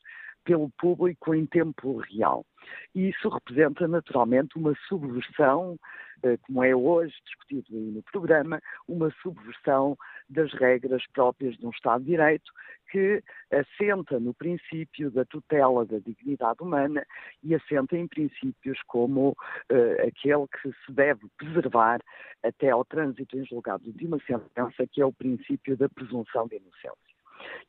pelo 0.50 0.68
público 0.70 1.32
em 1.32 1.46
tempo 1.46 1.98
real. 1.98 2.44
E 2.92 3.10
isso 3.10 3.28
representa 3.28 3.86
naturalmente 3.86 4.58
uma 4.58 4.74
subversão 4.88 5.78
eh, 6.24 6.36
como 6.38 6.64
é 6.64 6.74
hoje 6.74 7.14
discutido 7.24 7.66
aí 7.70 7.92
no 7.92 8.02
programa, 8.02 8.60
uma 8.88 9.12
subversão 9.22 9.96
das 10.28 10.52
regras 10.54 11.04
próprias 11.12 11.56
de 11.56 11.64
um 11.64 11.70
Estado 11.70 12.02
de 12.02 12.10
Direito 12.10 12.50
que 12.90 13.22
assenta 13.52 14.18
no 14.18 14.34
princípio 14.34 15.08
da 15.12 15.24
tutela 15.24 15.86
da 15.86 16.00
dignidade 16.00 16.60
humana 16.60 17.06
e 17.44 17.54
assenta 17.54 17.96
em 17.96 18.08
princípios 18.08 18.82
como 18.88 19.30
uh, 19.30 20.08
aquele 20.08 20.48
que 20.60 20.72
se 20.84 20.92
deve 20.92 21.28
preservar 21.38 22.00
até 22.42 22.70
ao 22.70 22.84
trânsito 22.84 23.38
em 23.38 23.46
julgado 23.46 23.92
de 23.92 24.04
uma 24.04 24.18
sentença, 24.26 24.84
que 24.90 25.00
é 25.00 25.06
o 25.06 25.12
princípio 25.12 25.76
da 25.76 25.88
presunção 25.88 26.48
de 26.48 26.56
inocência. 26.56 27.09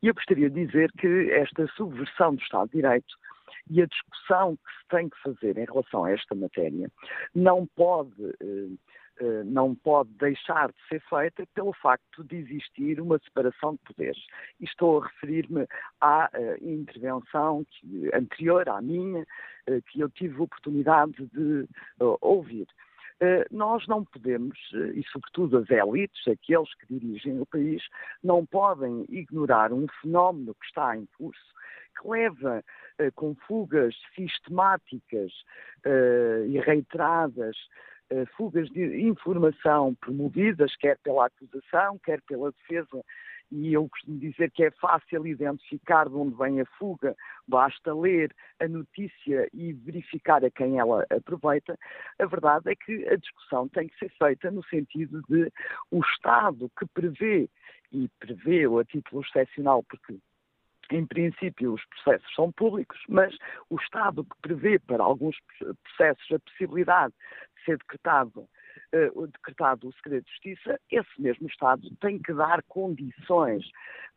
E 0.01 0.07
eu 0.07 0.13
gostaria 0.13 0.49
de 0.49 0.65
dizer 0.65 0.91
que 0.97 1.31
esta 1.31 1.67
subversão 1.75 2.35
do 2.35 2.41
Estado 2.41 2.67
de 2.69 2.77
Direito 2.77 3.15
e 3.69 3.81
a 3.81 3.85
discussão 3.85 4.55
que 4.55 4.71
se 4.71 4.87
tem 4.89 5.09
que 5.09 5.21
fazer 5.21 5.57
em 5.57 5.65
relação 5.65 6.05
a 6.05 6.11
esta 6.11 6.35
matéria 6.35 6.89
não 7.33 7.65
pode, 7.75 8.11
eh, 8.41 8.69
eh, 9.19 9.43
não 9.45 9.75
pode 9.75 10.09
deixar 10.13 10.69
de 10.69 10.87
ser 10.89 11.01
feita 11.01 11.45
pelo 11.53 11.73
facto 11.73 12.23
de 12.23 12.37
existir 12.37 12.99
uma 12.99 13.19
separação 13.19 13.73
de 13.73 13.79
poderes. 13.79 14.25
E 14.59 14.65
estou 14.65 15.01
a 15.01 15.07
referir-me 15.07 15.65
à 15.99 16.29
eh, 16.33 16.57
intervenção 16.61 17.65
anterior 18.13 18.67
à 18.69 18.81
minha, 18.81 19.25
que 19.87 20.01
eu 20.01 20.09
tive 20.09 20.41
oportunidade 20.41 21.13
de 21.27 21.67
ouvir. 22.19 22.67
Nós 23.51 23.85
não 23.87 24.03
podemos, 24.03 24.57
e 24.95 25.03
sobretudo 25.11 25.59
as 25.59 25.69
elites, 25.69 26.27
aqueles 26.27 26.73
que 26.75 26.87
dirigem 26.97 27.39
o 27.39 27.45
país, 27.45 27.83
não 28.23 28.45
podem 28.45 29.05
ignorar 29.09 29.71
um 29.71 29.85
fenómeno 30.01 30.55
que 30.55 30.65
está 30.65 30.97
em 30.97 31.05
curso, 31.17 31.53
que 31.99 32.07
leva 32.07 32.63
uh, 32.99 33.11
com 33.13 33.35
fugas 33.47 33.95
sistemáticas 34.15 35.31
e 36.47 36.59
reiteradas, 36.59 37.55
fugas 38.35 38.69
de 38.69 39.01
informação 39.01 39.95
promovidas, 39.95 40.75
quer 40.75 40.97
pela 40.99 41.27
acusação, 41.27 41.97
quer 42.03 42.21
pela 42.21 42.51
defesa, 42.51 43.03
e 43.51 43.73
eu 43.73 43.87
costumo 43.89 44.17
dizer 44.17 44.49
que 44.51 44.63
é 44.63 44.71
fácil 44.71 45.27
identificar 45.27 46.07
de 46.07 46.15
onde 46.15 46.35
vem 46.35 46.61
a 46.61 46.65
fuga, 46.77 47.15
basta 47.47 47.93
ler 47.93 48.33
a 48.59 48.67
notícia 48.67 49.49
e 49.53 49.73
verificar 49.73 50.43
a 50.45 50.49
quem 50.49 50.79
ela 50.79 51.05
aproveita. 51.09 51.77
A 52.17 52.25
verdade 52.25 52.71
é 52.71 52.75
que 52.75 53.07
a 53.09 53.15
discussão 53.17 53.67
tem 53.67 53.89
que 53.89 53.97
ser 53.97 54.09
feita 54.17 54.49
no 54.49 54.63
sentido 54.65 55.21
de 55.27 55.51
o 55.91 55.99
Estado 55.99 56.71
que 56.79 56.85
prevê, 56.93 57.49
e 57.91 58.09
prevê 58.19 58.63
a 58.65 58.85
título 58.85 59.21
excepcional, 59.21 59.83
porque 59.83 60.17
em 60.91 61.05
princípio, 61.05 61.73
os 61.73 61.85
processos 61.85 62.35
são 62.35 62.51
públicos, 62.51 62.99
mas 63.07 63.33
o 63.69 63.77
Estado 63.77 64.25
que 64.25 64.35
prevê 64.41 64.77
para 64.77 65.01
alguns 65.01 65.37
processos 65.83 66.31
a 66.33 66.39
possibilidade 66.39 67.13
de 67.55 67.63
ser 67.63 67.77
decretado, 67.77 68.45
uh, 68.93 69.27
decretado 69.27 69.87
o 69.87 69.93
segredo 69.93 70.23
de 70.25 70.31
justiça, 70.31 70.79
esse 70.89 71.21
mesmo 71.21 71.47
Estado 71.47 71.89
tem 71.99 72.19
que 72.19 72.33
dar 72.33 72.61
condições 72.63 73.69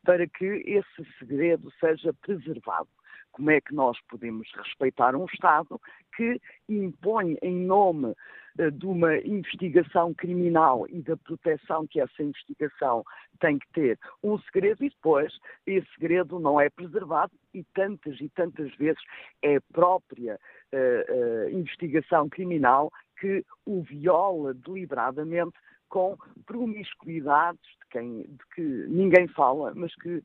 para 0.04 0.26
que 0.26 0.62
esse 0.66 1.18
segredo 1.18 1.72
seja 1.80 2.12
preservado. 2.12 2.88
Como 3.32 3.50
é 3.50 3.60
que 3.60 3.74
nós 3.74 3.98
podemos 4.08 4.48
respeitar 4.54 5.16
um 5.16 5.24
Estado 5.26 5.80
que 6.16 6.40
impõe 6.68 7.36
em 7.42 7.66
nome 7.66 8.14
de 8.56 8.86
uma 8.86 9.16
investigação 9.18 10.14
criminal 10.14 10.86
e 10.88 11.02
da 11.02 11.16
proteção 11.16 11.86
que 11.86 12.00
essa 12.00 12.22
investigação 12.22 13.04
tem 13.40 13.58
que 13.58 13.66
ter. 13.72 13.98
Um 14.22 14.38
segredo 14.38 14.84
e 14.84 14.90
depois 14.90 15.32
esse 15.66 15.86
segredo 15.94 16.38
não 16.38 16.60
é 16.60 16.70
preservado 16.70 17.32
e 17.52 17.64
tantas 17.74 18.20
e 18.20 18.28
tantas 18.28 18.72
vezes 18.76 19.02
é 19.42 19.56
a 19.56 19.60
própria 19.72 20.38
uh, 20.72 21.50
investigação 21.50 22.28
criminal 22.28 22.92
que 23.20 23.44
o 23.66 23.82
viola 23.82 24.54
deliberadamente 24.54 25.56
com 25.88 26.16
promiscuidades 26.46 27.60
de, 27.62 27.88
quem, 27.90 28.22
de 28.22 28.46
que 28.54 28.62
ninguém 28.88 29.28
fala, 29.28 29.72
mas 29.74 29.94
que 29.96 30.22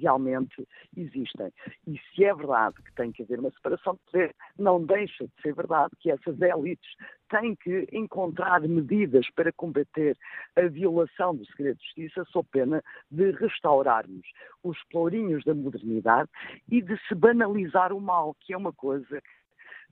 realmente 0.00 0.66
existem. 0.96 1.52
E 1.86 1.98
se 2.14 2.24
é 2.24 2.34
verdade 2.34 2.76
que 2.82 2.94
tem 2.94 3.12
que 3.12 3.22
haver 3.22 3.40
uma 3.40 3.50
separação 3.50 3.94
de 3.94 4.00
poder, 4.10 4.34
não 4.58 4.84
deixa 4.84 5.24
de 5.26 5.42
ser 5.42 5.54
verdade 5.54 5.90
que 6.00 6.10
essas 6.10 6.40
elites 6.40 6.90
têm 7.28 7.54
que 7.56 7.86
encontrar 7.92 8.60
medidas 8.62 9.26
para 9.34 9.52
combater 9.52 10.16
a 10.56 10.62
violação 10.62 11.36
do 11.36 11.44
segredo 11.46 11.76
de 11.78 11.84
justiça, 11.84 12.24
sob 12.30 12.48
pena 12.50 12.82
de 13.10 13.30
restaurarmos 13.32 14.26
os 14.62 14.78
florinhos 14.90 15.44
da 15.44 15.54
modernidade 15.54 16.30
e 16.70 16.80
de 16.80 16.96
se 17.06 17.14
banalizar 17.14 17.92
o 17.92 18.00
mal, 18.00 18.34
que 18.40 18.52
é 18.52 18.56
uma 18.56 18.72
coisa 18.72 19.20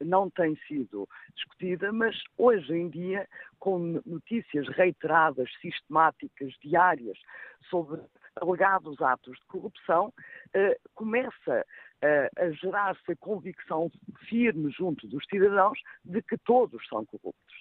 não 0.01 0.31
tem 0.31 0.57
sido 0.69 1.09
discutida, 1.35 1.93
mas 1.93 2.17
hoje 2.37 2.73
em 2.73 2.89
dia, 2.89 3.29
com 3.59 4.01
notícias 4.05 4.69
reiteradas, 4.69 5.49
sistemáticas, 5.61 6.53
diárias, 6.63 7.19
sobre 7.71 8.01
alegados 8.41 9.01
atos 9.01 9.39
de 9.39 9.47
corrupção, 9.47 10.13
eh, 10.55 10.79
começa 10.95 11.65
a 12.03 12.51
gerar-se 12.51 13.13
a 13.13 13.17
convicção 13.17 13.91
firme 14.29 14.71
junto 14.71 15.07
dos 15.09 15.25
cidadãos 15.31 15.79
de 16.05 16.21
que 16.23 16.37
todos 16.39 16.87
são 16.89 17.05
corruptos. 17.07 17.57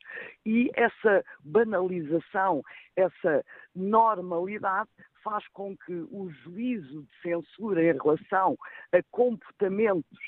E 0.46 0.70
essa 0.76 1.24
banalização, 1.44 2.62
essa 2.96 3.44
normalidade 3.74 4.90
faz 5.24 5.48
com 5.50 5.76
que 5.76 5.94
o 6.12 6.30
juízo 6.44 7.02
de 7.04 7.22
censura 7.22 7.84
em 7.84 7.98
relação 7.98 8.58
a 8.92 9.02
comportamentos 9.10 10.20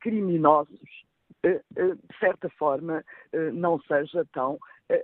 criminosos 0.00 0.78
eh, 0.78 0.80
eh, 0.80 1.11
de 1.42 2.18
certa 2.20 2.48
forma, 2.50 3.04
eh, 3.32 3.50
não 3.50 3.80
seja 3.82 4.24
tão 4.32 4.58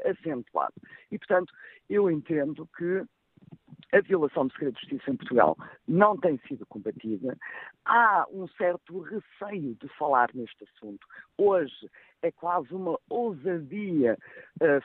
acentuado. 0.04 0.74
E, 1.10 1.18
portanto, 1.18 1.52
eu 1.88 2.10
entendo 2.10 2.68
que 2.76 3.04
a 3.92 4.00
violação 4.00 4.46
do 4.46 4.52
segredo 4.52 4.74
de 4.74 4.80
justiça 4.80 5.10
em 5.10 5.16
Portugal 5.16 5.56
não 5.86 6.16
tem 6.16 6.38
sido 6.46 6.66
combatida. 6.66 7.36
Há 7.86 8.26
um 8.30 8.46
certo 8.48 9.00
receio 9.00 9.74
de 9.76 9.88
falar 9.98 10.28
neste 10.34 10.64
assunto. 10.64 11.06
Hoje 11.38 11.90
é 12.20 12.30
quase 12.30 12.72
uma 12.74 12.98
ousadia 13.08 14.18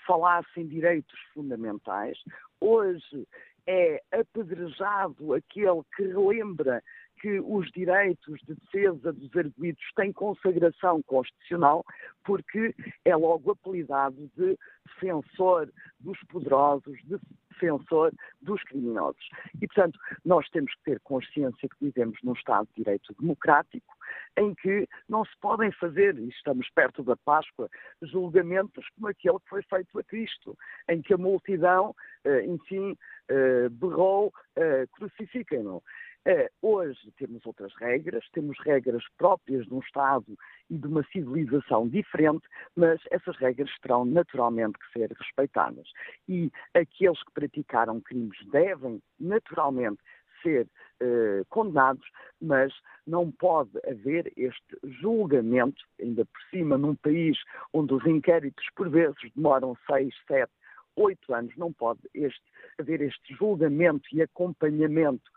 falar-se 0.07 0.61
em 0.61 0.67
direitos 0.67 1.19
fundamentais. 1.33 2.17
Hoje 2.61 3.27
é 3.67 4.01
apedrejado 4.11 5.33
aquele 5.33 5.81
que 5.95 6.03
relembra 6.03 6.81
que 7.23 7.39
os 7.39 7.71
direitos 7.71 8.37
de 8.41 8.53
defesa 8.53 9.13
dos 9.13 9.33
arguidos 9.33 9.81
têm 9.95 10.11
consagração 10.11 11.01
constitucional, 11.03 11.85
porque 12.25 12.75
é 13.05 13.15
logo 13.15 13.51
apelidado 13.51 14.29
de 14.35 14.59
defensor 14.85 15.71
dos 16.01 16.19
poderosos, 16.27 16.99
de 17.05 17.17
defensor 17.49 18.11
dos 18.41 18.61
criminosos. 18.63 19.25
E, 19.61 19.67
portanto, 19.67 19.97
nós 20.25 20.49
temos 20.49 20.75
que 20.75 20.83
ter 20.83 20.99
consciência 20.99 21.69
que 21.69 21.85
vivemos 21.85 22.19
num 22.23 22.33
Estado 22.33 22.67
de 22.75 22.83
Direito 22.83 23.15
democrático, 23.17 23.95
em 24.37 24.53
que 24.55 24.85
não 25.07 25.23
se 25.23 25.37
podem 25.39 25.71
fazer, 25.71 26.17
e 26.19 26.27
estamos 26.27 26.69
perto 26.71 27.03
da 27.03 27.15
Páscoa, 27.15 27.69
julgamentos 28.01 28.85
como 28.95 29.07
aquele 29.07 29.39
que 29.39 29.49
foi 29.49 29.63
feito 29.63 29.97
a 29.97 30.03
Cristo, 30.03 30.57
em 30.89 31.01
que 31.01 31.13
a 31.13 31.17
multidão, 31.17 31.95
eh, 32.25 32.45
enfim, 32.47 32.97
eh, 33.29 33.69
berrou, 33.69 34.33
eh, 34.57 34.85
crucifiquem-no. 34.91 35.81
Uh, 36.25 36.47
hoje 36.61 37.11
temos 37.17 37.45
outras 37.45 37.73
regras, 37.75 38.23
temos 38.31 38.57
regras 38.59 39.03
próprias 39.17 39.65
de 39.65 39.73
um 39.73 39.79
Estado 39.79 40.37
e 40.69 40.77
de 40.77 40.87
uma 40.87 41.03
civilização 41.11 41.85
diferente, 41.89 42.47
mas 42.77 43.01
essas 43.11 43.35
regras 43.37 43.69
terão 43.81 44.05
naturalmente 44.05 44.79
que 44.79 44.99
ser 44.99 45.11
respeitadas. 45.11 45.85
E 46.29 46.49
aqueles 46.73 47.21
que 47.23 47.33
praticaram 47.33 47.99
crimes 47.99 48.37
devem 48.51 49.01
naturalmente 49.19 49.99
ser 50.41 50.65
uh, 51.01 51.45
condenados, 51.49 52.07
mas 52.41 52.73
não 53.05 53.29
pode 53.29 53.71
haver 53.85 54.31
este 54.37 54.77
julgamento, 55.01 55.83
ainda 55.99 56.23
por 56.25 56.41
cima 56.49 56.77
num 56.77 56.95
país 56.95 57.37
onde 57.73 57.93
os 57.93 58.05
inquéritos 58.05 58.65
por 58.77 58.89
vezes 58.89 59.17
demoram 59.35 59.75
seis, 59.85 60.15
sete, 60.25 60.53
oito 60.95 61.33
anos, 61.33 61.53
não 61.57 61.73
pode 61.73 61.99
este, 62.13 62.43
haver 62.77 63.01
este 63.01 63.35
julgamento 63.35 64.07
e 64.13 64.21
acompanhamento 64.21 65.29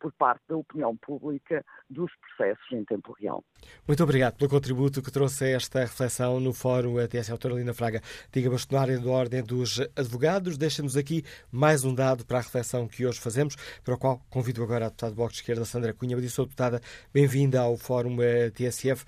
por 0.00 0.12
parte 0.12 0.42
da 0.48 0.56
opinião 0.56 0.96
pública 0.96 1.64
dos 1.90 2.10
processos 2.16 2.64
em 2.72 2.84
tempo 2.84 3.12
real. 3.18 3.42
Muito 3.86 4.02
obrigado 4.02 4.36
pelo 4.36 4.48
contributo 4.48 5.02
que 5.02 5.10
trouxe 5.10 5.44
a 5.44 5.48
esta 5.48 5.80
reflexão 5.80 6.38
no 6.38 6.52
Fórum 6.52 6.98
ATS 6.98 7.30
Autora 7.30 7.74
Fraga. 7.74 8.00
Diga 8.32 8.50
bastonária 8.50 8.98
da 8.98 9.10
Ordem 9.10 9.42
dos 9.42 9.80
Advogados, 9.96 10.56
deixa-nos 10.56 10.96
aqui 10.96 11.24
mais 11.50 11.84
um 11.84 11.94
dado 11.94 12.24
para 12.24 12.38
a 12.38 12.42
reflexão 12.42 12.86
que 12.86 13.04
hoje 13.04 13.20
fazemos, 13.20 13.56
para 13.82 13.94
o 13.94 13.98
qual 13.98 14.20
convido 14.30 14.62
agora 14.62 14.86
a 14.86 14.88
deputada 14.88 15.12
do 15.12 15.16
Bloco 15.16 15.32
de 15.32 15.38
Esquerda, 15.38 15.64
Sandra 15.64 15.92
Cunha. 15.92 16.14
Eu 16.14 16.20
disse, 16.20 16.40
deputada, 16.40 16.80
bem-vinda 17.12 17.60
ao 17.60 17.76
Fórum 17.76 18.16
TSF. 18.54 19.04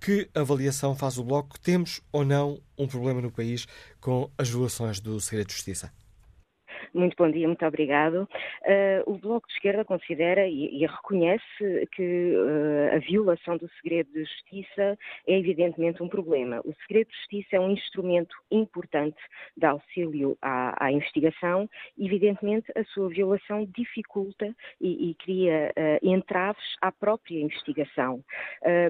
Que 0.00 0.30
avaliação 0.32 0.94
faz 0.94 1.18
o 1.18 1.24
Bloco? 1.24 1.58
Temos 1.58 2.00
ou 2.12 2.24
não 2.24 2.60
um 2.78 2.86
problema 2.86 3.20
no 3.20 3.32
país 3.32 3.66
com 4.00 4.30
as 4.38 4.48
violações 4.48 5.00
do 5.00 5.20
segredo 5.20 5.48
de 5.48 5.54
justiça? 5.54 5.92
Muito 6.94 7.14
bom 7.16 7.30
dia, 7.30 7.46
muito 7.46 7.64
obrigado. 7.66 8.28
Uh, 8.62 9.10
o 9.12 9.18
Bloco 9.18 9.46
de 9.48 9.54
Esquerda 9.54 9.84
considera 9.84 10.46
e, 10.46 10.82
e 10.82 10.86
reconhece 10.86 11.88
que 11.92 12.34
uh, 12.34 12.96
a 12.96 12.98
violação 12.98 13.56
do 13.56 13.68
segredo 13.80 14.10
de 14.12 14.24
justiça 14.24 14.98
é 15.26 15.38
evidentemente 15.38 16.02
um 16.02 16.08
problema. 16.08 16.60
O 16.64 16.74
segredo 16.82 17.08
de 17.08 17.16
justiça 17.16 17.56
é 17.56 17.60
um 17.60 17.70
instrumento 17.70 18.34
importante 18.50 19.18
de 19.56 19.66
auxílio 19.66 20.36
à, 20.40 20.86
à 20.86 20.92
investigação. 20.92 21.68
Evidentemente, 21.98 22.72
a 22.74 22.84
sua 22.84 23.08
violação 23.08 23.66
dificulta 23.66 24.54
e, 24.80 25.10
e 25.10 25.14
cria 25.14 25.72
uh, 25.76 26.06
entraves 26.06 26.64
à 26.80 26.90
própria 26.90 27.40
investigação. 27.40 28.24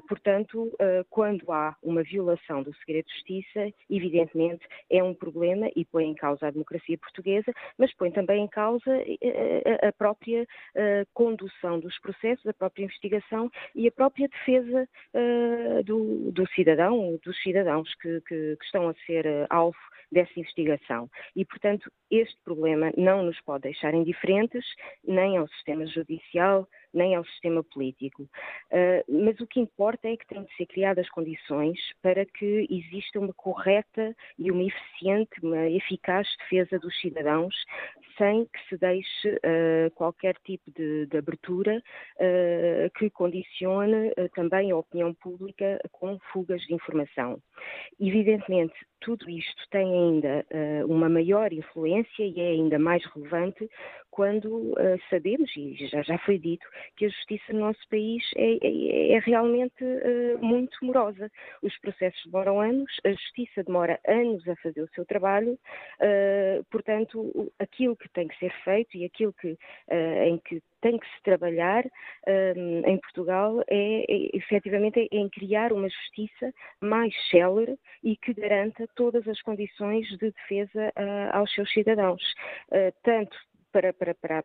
portanto, 0.09 0.73
quando 1.11 1.51
há 1.51 1.77
uma 1.83 2.03
violação 2.03 2.63
do 2.63 2.75
segredo 2.77 3.07
de 3.07 3.15
justiça, 3.15 3.75
evidentemente 3.91 4.65
é 4.91 5.03
um 5.03 5.15
problema 5.15 5.71
e 5.75 5.85
põe 5.85 6.07
em 6.07 6.15
causa 6.15 6.47
a 6.47 6.51
democracia 6.51 6.97
portuguesa, 6.99 7.53
mas 7.77 7.88
põe 7.95 8.11
também 8.11 8.45
em 8.45 8.49
causa 8.49 8.91
eh, 8.97 9.19
eh, 9.23 9.89
a 9.89 9.93
própria 9.93 10.47
eh, 10.75 11.05
condução 11.15 11.79
dos 11.81 11.99
processos, 12.01 12.47
a 12.47 12.53
própria 12.53 12.85
investigação 12.85 13.51
e 13.75 13.89
a 13.89 13.93
própria 13.93 14.29
defesa 14.29 14.89
do, 15.85 16.31
do 16.33 16.47
cidadão, 16.49 17.19
dos 17.25 17.41
cidadãos 17.43 17.93
que, 17.97 18.21
que, 18.23 18.57
que 18.57 18.65
estão 18.65 18.89
a 18.89 18.95
ser 19.07 19.27
alvo 19.51 19.79
dessa 20.11 20.39
investigação. 20.39 21.09
E, 21.37 21.45
portanto, 21.45 21.91
este 22.11 22.37
problema 22.45 22.93
não 22.97 23.23
nos 23.23 23.41
pode 23.43 23.63
deixar 23.65 23.95
indiferentes 23.95 24.65
nem 25.07 25.37
ao 25.37 25.49
sistema 25.49 25.87
judicial, 25.87 26.67
nem 26.93 27.15
ao 27.15 27.25
sistema 27.25 27.63
político. 27.63 28.23
Uh, 28.23 29.25
mas 29.25 29.39
o 29.41 29.47
que 29.47 29.61
importa 29.61 30.09
é 30.09 30.17
que 30.17 30.27
têm 30.27 30.43
de 30.43 30.55
ser 30.57 30.67
criadas 30.67 31.09
condições 31.11 31.79
para 32.03 32.25
que 32.25 32.67
exista 32.71 33.19
uma 33.19 33.33
correta 33.33 34.15
e 34.39 34.51
uma 34.51 34.65
eficiente, 34.65 35.31
uma 35.43 35.69
eficaz 35.69 36.27
defesa 36.39 36.79
dos 36.79 36.99
cidadãos, 37.01 37.55
sem 38.17 38.45
que 38.47 38.69
se 38.69 38.77
deixe 38.79 39.29
uh, 39.29 39.91
qualquer 39.95 40.35
tipo 40.45 40.71
de, 40.73 41.07
de 41.07 41.17
abertura 41.17 41.83
uh, 42.17 42.99
que 42.99 43.11
condicione 43.11 44.13
também 44.35 44.71
a 44.71 44.77
opinião 44.77 45.15
pública 45.15 45.79
com 45.93 46.19
fugas 46.33 46.61
de 46.63 46.75
informação. 46.75 47.41
Evidentemente, 48.01 48.75
tudo 49.01 49.29
isto 49.31 49.63
tem 49.71 49.87
ainda 49.87 50.45
uma 50.87 51.09
maior 51.09 51.53
influência 51.53 52.25
e 52.25 52.41
é 52.41 52.49
ainda 52.49 52.79
mais 52.79 53.05
relevante 53.07 53.69
quando 54.11 54.75
sabemos, 55.09 55.51
e 55.57 55.75
já, 55.87 56.03
já 56.03 56.19
foi 56.19 56.39
dito, 56.39 56.67
que 56.97 57.07
a 57.07 57.09
justiça 57.09 57.53
no 57.53 57.61
nosso 57.61 57.89
país 57.89 58.23
é, 58.37 58.59
é, 58.63 59.13
é 59.13 59.19
realmente 59.21 59.85
uh, 59.85 60.39
muito 60.45 60.77
morosa. 60.83 61.31
Os 61.63 61.77
processos 61.81 62.23
demoram 62.25 62.61
anos, 62.61 62.93
a 63.05 63.11
justiça 63.11 63.63
demora 63.65 63.99
anos 64.07 64.47
a 64.49 64.57
fazer 64.57 64.83
o 64.83 64.91
seu 64.95 65.05
trabalho, 65.05 65.53
uh, 65.53 66.65
portanto, 66.71 67.53
aquilo 67.59 67.97
que 67.97 68.09
tem 68.11 68.29
que 68.29 68.39
ser 68.39 68.53
feito 68.65 68.97
e 68.97 69.05
aquilo 69.05 69.33
que, 69.33 69.57
em 70.27 70.39
que 70.39 70.63
tem 70.81 70.99
que 70.99 71.07
se 71.07 71.23
trabalhar 71.23 71.85
um, 72.57 72.81
em 72.87 72.99
Portugal 72.99 73.61
é, 73.69 74.05
é 74.09 74.37
efetivamente 74.37 75.01
é 75.01 75.17
em 75.17 75.29
criar 75.29 75.73
uma 75.73 75.89
justiça 75.89 76.53
mais 76.81 77.15
célere 77.31 77.79
e 78.03 78.17
que 78.17 78.33
garanta 78.35 78.89
todas 78.95 79.27
as 79.27 79.41
condições 79.43 80.07
de 80.19 80.31
defesa 80.31 80.93
uh, 80.97 81.37
aos 81.37 81.53
seus 81.53 81.71
cidadãos, 81.73 82.23
uh, 82.71 82.95
tanto 83.03 83.37
para, 83.73 83.93
para, 83.93 84.15
para, 84.15 84.43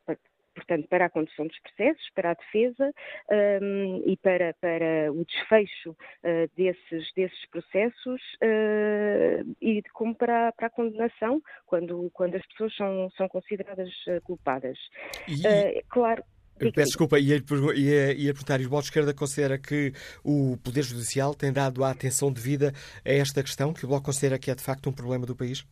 portanto, 0.53 0.87
para 0.87 1.05
a 1.05 1.09
condução 1.09 1.47
dos 1.47 1.59
processos, 1.59 2.09
para 2.15 2.31
a 2.31 2.33
defesa 2.33 2.93
um, 3.61 4.03
e 4.05 4.17
para, 4.17 4.53
para 4.59 5.11
o 5.11 5.25
desfecho 5.25 5.91
uh, 5.91 6.49
desses, 6.55 7.13
desses 7.15 7.49
processos 7.49 8.21
uh, 8.41 9.55
e 9.61 9.81
como 9.93 10.15
para, 10.15 10.51
para 10.53 10.67
a 10.67 10.69
condenação, 10.69 11.41
quando, 11.65 12.09
quando 12.13 12.35
as 12.35 12.45
pessoas 12.47 12.75
são, 12.75 13.09
são 13.17 13.27
consideradas 13.27 13.89
uh, 14.07 14.21
culpadas. 14.23 14.77
E... 15.27 15.83
claro. 15.89 16.23
Peço 16.55 16.89
desculpa, 16.89 17.19
ia, 17.19 17.43
ia, 17.75 18.13
ia 18.13 18.31
perguntar, 18.31 18.61
e 18.61 18.65
o 18.65 18.69
Bloco 18.69 18.83
de 18.83 18.89
Esquerda 18.89 19.13
considera 19.13 19.57
que 19.57 19.91
o 20.23 20.55
Poder 20.63 20.83
Judicial 20.83 21.33
tem 21.33 21.51
dado 21.51 21.83
a 21.83 21.89
atenção 21.89 22.31
devida 22.31 22.71
a 23.03 23.11
esta 23.11 23.41
questão, 23.41 23.73
que 23.73 23.83
o 23.83 23.87
Bloco 23.87 24.05
considera 24.05 24.37
que 24.37 24.51
é 24.51 24.55
de 24.55 24.61
facto 24.61 24.87
um 24.87 24.93
problema 24.93 25.25
do 25.25 25.35
país? 25.35 25.65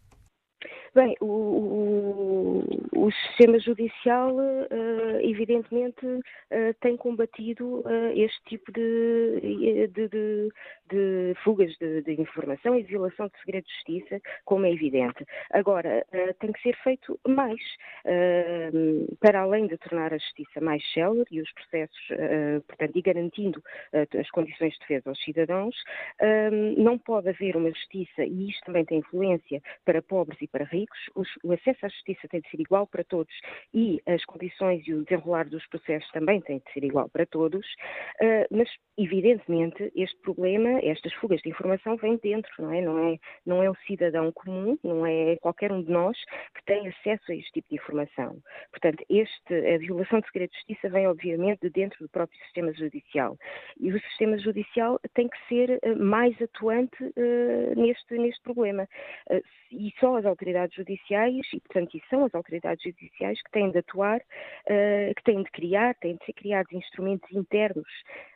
Bem, 0.93 1.15
o, 1.21 2.63
o, 3.01 3.11
sistema 3.11 3.59
judicial, 3.59 4.35
uh, 4.35 5.19
evidentemente, 5.21 6.05
uh, 6.05 6.21
tem 6.79 6.95
combatido 6.95 7.79
uh, 7.79 8.11
este 8.15 8.39
tipo 8.45 8.71
de, 8.71 9.87
de, 9.87 10.07
de, 10.07 10.49
de 10.89 11.33
fugas 11.43 11.75
de, 11.77 12.13
informação 12.13 12.77
e 12.77 12.83
de 12.83 12.89
violação 12.89 13.27
de 13.27 13.39
segredo 13.39 13.65
de 13.65 13.73
justiça, 13.73 14.21
como 14.45 14.65
é 14.65 14.71
evidente. 14.71 15.25
Agora, 15.51 16.05
tem 16.39 16.51
que 16.51 16.61
ser 16.61 16.75
feito 16.83 17.19
mais, 17.27 17.59
para 19.19 19.41
além 19.41 19.67
de 19.67 19.77
tornar 19.77 20.13
a 20.13 20.17
justiça 20.17 20.59
mais 20.61 20.83
célere 20.93 21.25
e 21.31 21.41
os 21.41 21.51
processos, 21.53 22.07
portanto, 22.67 22.95
e 22.95 23.01
garantindo 23.01 23.63
as 24.19 24.29
condições 24.31 24.73
de 24.73 24.79
defesa 24.79 25.09
aos 25.09 25.23
cidadãos, 25.23 25.75
não 26.77 26.97
pode 26.97 27.29
haver 27.29 27.55
uma 27.55 27.69
justiça, 27.69 28.23
e 28.23 28.49
isto 28.49 28.65
também 28.65 28.85
tem 28.85 28.99
influência 28.99 29.61
para 29.85 30.01
pobres 30.01 30.39
e 30.41 30.47
para 30.47 30.65
ricos, 30.65 30.99
o 31.43 31.53
acesso 31.53 31.85
à 31.85 31.89
justiça 31.89 32.27
tem 32.27 32.41
de 32.41 32.49
ser 32.49 32.59
igual 32.59 32.85
para 32.91 33.03
todos 33.03 33.33
e 33.73 34.01
as 34.05 34.23
condições 34.25 34.87
e 34.87 34.93
o 34.93 35.03
desenrolar 35.03 35.49
dos 35.49 35.65
processos 35.67 36.09
também 36.11 36.41
tem 36.41 36.59
de 36.59 36.73
ser 36.73 36.83
igual 36.83 37.09
para 37.09 37.25
todos, 37.25 37.65
mas 38.51 38.69
evidentemente 38.97 39.91
este 39.95 40.19
problema, 40.21 40.79
estas 40.83 41.13
fugas 41.13 41.41
de 41.41 41.49
informação 41.49 41.95
vêm 41.97 42.19
dentro, 42.21 42.51
não 42.59 42.71
é? 42.71 42.81
Não 42.81 42.99
é, 42.99 43.17
não 43.45 43.63
é 43.63 43.69
o 43.69 43.75
cidadão 43.87 44.31
comum, 44.31 44.77
não 44.83 45.05
é 45.05 45.37
qualquer 45.37 45.71
um 45.71 45.81
de 45.81 45.91
nós 45.91 46.17
que 46.55 46.63
tem 46.65 46.87
acesso 46.87 47.31
a 47.31 47.35
este 47.35 47.51
tipo 47.51 47.69
de 47.69 47.75
informação. 47.75 48.37
Portanto, 48.71 49.03
este, 49.09 49.53
a 49.53 49.77
violação 49.77 50.19
de 50.19 50.27
segredo 50.27 50.51
de 50.51 50.57
justiça 50.57 50.89
vem 50.89 51.07
obviamente 51.07 51.61
de 51.61 51.69
dentro 51.69 51.99
do 51.99 52.09
próprio 52.09 52.37
sistema 52.43 52.73
judicial 52.73 53.37
e 53.79 53.91
o 53.91 53.99
sistema 54.01 54.37
judicial 54.37 54.99
tem 55.13 55.27
que 55.27 55.37
ser 55.47 55.79
mais 55.97 56.39
atuante 56.41 57.03
uh, 57.03 57.79
neste, 57.79 58.17
neste 58.17 58.41
problema. 58.43 58.87
Uh, 59.29 59.41
e 59.71 59.93
só 59.99 60.17
as 60.17 60.25
autoridades 60.25 60.75
judiciais, 60.75 61.45
e 61.53 61.59
portanto 61.61 61.95
e 61.95 62.01
são 62.09 62.25
as 62.25 62.35
autoridades 62.35 62.80
judiciais 62.83 63.41
que 63.41 63.51
têm 63.51 63.71
de 63.71 63.79
atuar, 63.79 64.19
uh, 64.19 65.15
que 65.15 65.23
têm 65.23 65.43
de 65.43 65.51
criar, 65.51 65.95
têm 65.95 66.15
de 66.15 66.25
ser 66.25 66.33
criados 66.33 66.71
instrumentos 66.71 67.29
internos 67.31 67.87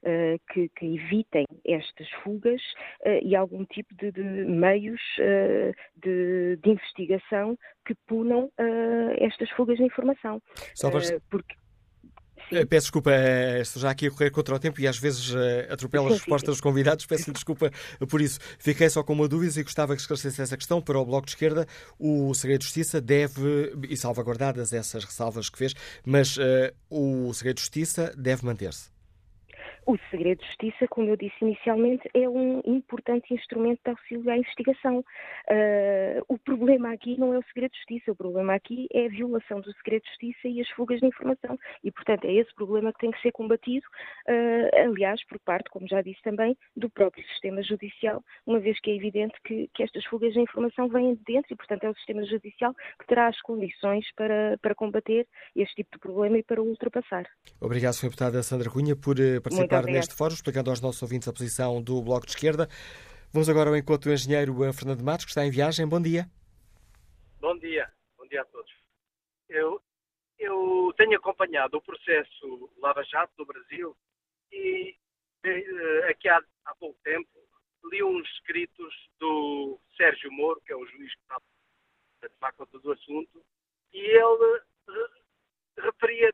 uh, 0.03 0.39
que, 0.51 0.69
que, 0.69 0.95
evitem 0.95 1.45
estas 1.65 2.09
fugas 2.23 2.61
uh, 3.05 3.19
e 3.23 3.35
algum 3.35 3.65
tipo 3.65 3.93
de, 3.95 4.11
de 4.11 4.23
meios 4.23 5.01
de, 5.97 6.57
de, 6.57 6.69
investigação 6.69 7.57
que 7.85 7.95
punam 8.07 8.51
estas 9.19 9.49
fugas 9.51 9.77
de 9.77 9.83
informação. 9.83 10.41
Para... 10.81 11.19
porque 11.29 11.55
Sim. 12.49 12.57
Eh, 12.57 12.65
peço 12.65 12.85
desculpa, 12.85 13.11
eh, 13.11 13.61
estou 13.61 13.81
já 13.81 13.89
aqui 13.89 14.07
a 14.07 14.11
correr 14.11 14.31
contra 14.31 14.55
o 14.55 14.59
tempo 14.59 14.79
e 14.79 14.87
às 14.87 14.97
vezes 14.97 15.33
eh, 15.35 15.67
atropelo 15.71 16.07
as 16.07 16.13
respostas 16.13 16.55
dos 16.55 16.61
convidados. 16.61 17.05
Peço 17.05 17.31
desculpa 17.31 17.71
por 18.09 18.21
isso. 18.21 18.39
Fiquei 18.59 18.89
só 18.89 19.03
com 19.03 19.13
uma 19.13 19.27
dúvida 19.27 19.59
e 19.59 19.63
gostava 19.63 19.95
que 19.95 20.01
esclarecesse 20.01 20.41
essa 20.41 20.57
questão. 20.57 20.81
Para 20.81 20.99
o 20.99 21.05
Bloco 21.05 21.25
de 21.25 21.31
Esquerda, 21.31 21.67
o 21.99 22.33
Segredo 22.33 22.59
de 22.59 22.65
Justiça 22.65 23.01
deve, 23.01 23.73
e 23.89 23.97
salvaguardadas 23.97 24.73
essas 24.73 25.03
ressalvas 25.03 25.49
que 25.49 25.57
fez, 25.57 25.73
mas 26.05 26.37
uh, 26.37 26.41
o 26.89 27.33
Segredo 27.33 27.55
de 27.55 27.61
Justiça 27.61 28.13
deve 28.17 28.45
manter-se. 28.45 28.94
O 29.87 29.97
segredo 30.09 30.39
de 30.39 30.47
justiça, 30.47 30.87
como 30.87 31.09
eu 31.09 31.15
disse 31.15 31.35
inicialmente, 31.41 32.09
é 32.15 32.27
um 32.27 32.59
importante 32.65 33.31
instrumento 33.31 33.81
de 33.85 33.91
auxílio 33.91 34.31
à 34.31 34.37
investigação. 34.37 34.99
Uh, 34.99 36.25
o 36.27 36.39
problema 36.39 36.91
aqui 36.91 37.19
não 37.19 37.31
é 37.35 37.37
o 37.37 37.43
segredo 37.43 37.71
de 37.71 37.77
justiça, 37.77 38.11
o 38.11 38.15
problema 38.15 38.55
aqui 38.55 38.87
é 38.91 39.05
a 39.05 39.09
violação 39.09 39.61
do 39.61 39.71
segredo 39.73 40.01
de 40.01 40.09
justiça 40.09 40.47
e 40.47 40.59
as 40.59 40.69
fugas 40.69 40.99
de 40.99 41.05
informação. 41.05 41.55
E, 41.83 41.91
portanto, 41.91 42.25
é 42.25 42.33
esse 42.33 42.53
problema 42.55 42.91
que 42.91 42.99
tem 42.99 43.11
que 43.11 43.21
ser 43.21 43.31
combatido, 43.31 43.85
uh, 44.27 44.89
aliás, 44.89 45.23
por 45.27 45.37
parte, 45.39 45.69
como 45.69 45.87
já 45.87 46.01
disse 46.01 46.21
também, 46.23 46.57
do 46.75 46.89
próprio 46.89 47.23
sistema 47.27 47.61
judicial, 47.61 48.23
uma 48.47 48.59
vez 48.59 48.79
que 48.79 48.89
é 48.89 48.95
evidente 48.95 49.35
que, 49.43 49.69
que 49.71 49.83
estas 49.83 50.03
fugas 50.05 50.33
de 50.33 50.39
informação 50.39 50.87
vêm 50.87 51.13
de 51.13 51.21
dentro 51.23 51.53
e, 51.53 51.55
portanto, 51.55 51.83
é 51.83 51.89
o 51.91 51.95
sistema 51.95 52.25
judicial 52.25 52.73
que 52.99 53.05
terá 53.05 53.27
as 53.27 53.39
condições 53.41 54.03
para, 54.15 54.57
para 54.63 54.73
combater 54.73 55.27
este 55.55 55.75
tipo 55.75 55.91
de 55.93 55.99
problema 55.99 56.39
e 56.39 56.43
para 56.43 56.59
o 56.59 56.65
ultrapassar. 56.65 57.27
Obrigado, 57.61 57.93
Sr. 57.93 58.05
Deputada 58.05 58.41
Sandra 58.41 58.71
Cunha, 58.71 58.95
por 58.95 59.19
eh, 59.19 59.39
participar 59.75 59.91
neste 59.91 60.15
fórum, 60.15 60.33
explicando 60.33 60.69
aos 60.69 60.81
nossos 60.81 61.01
ouvintes 61.01 61.27
a 61.27 61.33
posição 61.33 61.81
do 61.81 62.01
Bloco 62.01 62.25
de 62.25 62.31
Esquerda. 62.31 62.67
Vamos 63.31 63.49
agora 63.49 63.69
ao 63.69 63.75
encontro 63.75 64.09
do 64.09 64.13
engenheiro 64.13 64.63
eh, 64.63 64.73
Fernando 64.73 65.03
Matos, 65.03 65.25
que 65.25 65.31
está 65.31 65.45
em 65.45 65.51
viagem. 65.51 65.87
Bom 65.87 66.01
dia. 66.01 66.29
Bom 67.39 67.57
dia. 67.57 67.91
Bom 68.17 68.25
dia 68.27 68.41
a 68.41 68.45
todos. 68.45 68.71
Eu, 69.49 69.81
eu 70.39 70.93
tenho 70.97 71.17
acompanhado 71.17 71.77
o 71.77 71.81
processo 71.81 72.69
Lava 72.77 73.03
Jato 73.03 73.33
do 73.37 73.45
Brasil 73.45 73.95
e 74.51 74.95
eh, 75.43 76.09
aqui 76.09 76.29
há, 76.29 76.41
há 76.65 76.75
pouco 76.75 76.97
tempo 77.03 77.29
li 77.91 78.01
uns 78.01 78.27
escritos 78.31 78.93
do 79.19 79.79
Sérgio 79.95 80.31
Moro, 80.31 80.61
que 80.61 80.73
é 80.73 80.75
o 80.75 80.85
juiz 80.87 81.13
que 81.13 81.21
está 81.21 81.37
a 82.23 82.29
tomar 82.29 82.51
conta 82.53 82.79
do 82.79 82.91
assunto, 82.91 83.45
e 83.93 83.99
ele 83.99 84.61
referia 85.77 86.33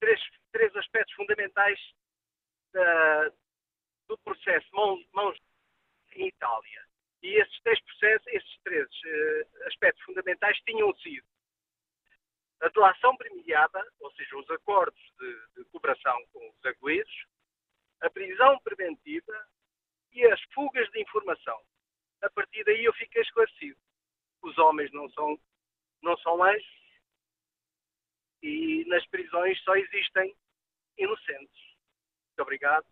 três, 0.00 0.20
três 0.52 0.74
aspectos 0.76 1.14
fundamentais 1.14 1.78
da, 2.72 3.32
do 4.08 4.18
processo 4.18 4.68
mãos, 4.72 5.04
mãos 5.12 5.38
em 6.14 6.28
Itália. 6.28 6.84
E 7.22 7.40
esses 7.40 7.60
três 7.62 7.80
processos, 7.82 8.26
esses 8.28 8.58
três 8.62 8.86
uh, 8.86 9.66
aspectos 9.66 10.02
fundamentais 10.04 10.58
tinham 10.60 10.94
sido 10.96 11.26
a 12.60 12.68
delação 12.68 13.16
premiada, 13.16 13.82
ou 14.00 14.12
seja, 14.12 14.36
os 14.36 14.50
acordos 14.50 15.00
de, 15.18 15.46
de 15.56 15.64
cooperação 15.70 16.26
com 16.32 16.50
os 16.50 16.64
agueiros, 16.66 17.26
a 18.02 18.10
prisão 18.10 18.58
preventiva 18.60 19.48
e 20.12 20.24
as 20.26 20.40
fugas 20.54 20.88
de 20.90 21.00
informação. 21.00 21.58
A 22.22 22.30
partir 22.30 22.64
daí 22.64 22.84
eu 22.84 22.92
fiquei 22.94 23.22
esclarecido. 23.22 23.80
Os 24.42 24.56
homens 24.58 24.90
não 24.92 25.08
são, 25.10 25.38
não 26.02 26.16
são 26.18 26.42
anjos 26.42 26.80
e 28.42 28.84
nas 28.86 29.06
prisões 29.08 29.58
só 29.62 29.74
existem 29.76 30.34
inocentes. 30.98 31.69
Muito 32.40 32.42
obrigado. 32.42 32.84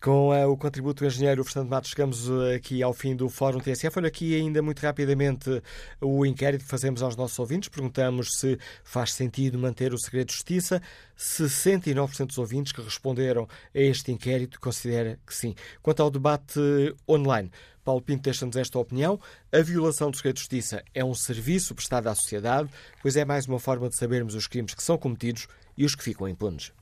Com 0.00 0.30
uh, 0.30 0.50
o 0.50 0.56
contributo 0.56 1.04
do 1.04 1.06
engenheiro 1.06 1.44
Fernando 1.44 1.68
Matos, 1.68 1.90
chegamos 1.90 2.30
uh, 2.30 2.54
aqui 2.56 2.82
ao 2.82 2.94
fim 2.94 3.14
do 3.14 3.28
Fórum 3.28 3.60
TSF. 3.60 3.98
Olha 3.98 4.08
aqui 4.08 4.34
ainda 4.34 4.62
muito 4.62 4.80
rapidamente 4.80 5.50
uh, 5.50 5.62
o 6.00 6.24
inquérito 6.24 6.64
que 6.64 6.70
fazemos 6.70 7.02
aos 7.02 7.14
nossos 7.14 7.38
ouvintes. 7.38 7.68
Perguntamos 7.68 8.38
se 8.38 8.58
faz 8.82 9.12
sentido 9.12 9.58
manter 9.58 9.92
o 9.92 9.98
segredo 9.98 10.28
de 10.28 10.32
justiça. 10.32 10.80
69% 11.18 12.28
dos 12.28 12.38
ouvintes 12.38 12.72
que 12.72 12.80
responderam 12.80 13.46
a 13.74 13.78
este 13.78 14.10
inquérito 14.10 14.58
considera 14.58 15.20
que 15.26 15.34
sim. 15.34 15.54
Quanto 15.82 16.02
ao 16.02 16.10
debate 16.10 16.58
online, 17.06 17.50
Paulo 17.84 18.00
Pinto 18.00 18.22
deixa-nos 18.22 18.56
esta 18.56 18.78
opinião. 18.78 19.20
A 19.52 19.60
violação 19.60 20.10
do 20.10 20.16
segredo 20.16 20.36
de 20.36 20.40
justiça 20.40 20.82
é 20.94 21.04
um 21.04 21.14
serviço 21.14 21.74
prestado 21.74 22.06
à 22.06 22.14
sociedade, 22.14 22.70
pois 23.02 23.14
é 23.14 23.26
mais 23.26 23.46
uma 23.46 23.58
forma 23.58 23.90
de 23.90 23.96
sabermos 23.96 24.34
os 24.34 24.46
crimes 24.46 24.72
que 24.72 24.82
são 24.82 24.96
cometidos 24.96 25.46
e 25.76 25.84
os 25.84 25.94
que 25.94 26.02
ficam 26.02 26.26
impunes. 26.26 26.72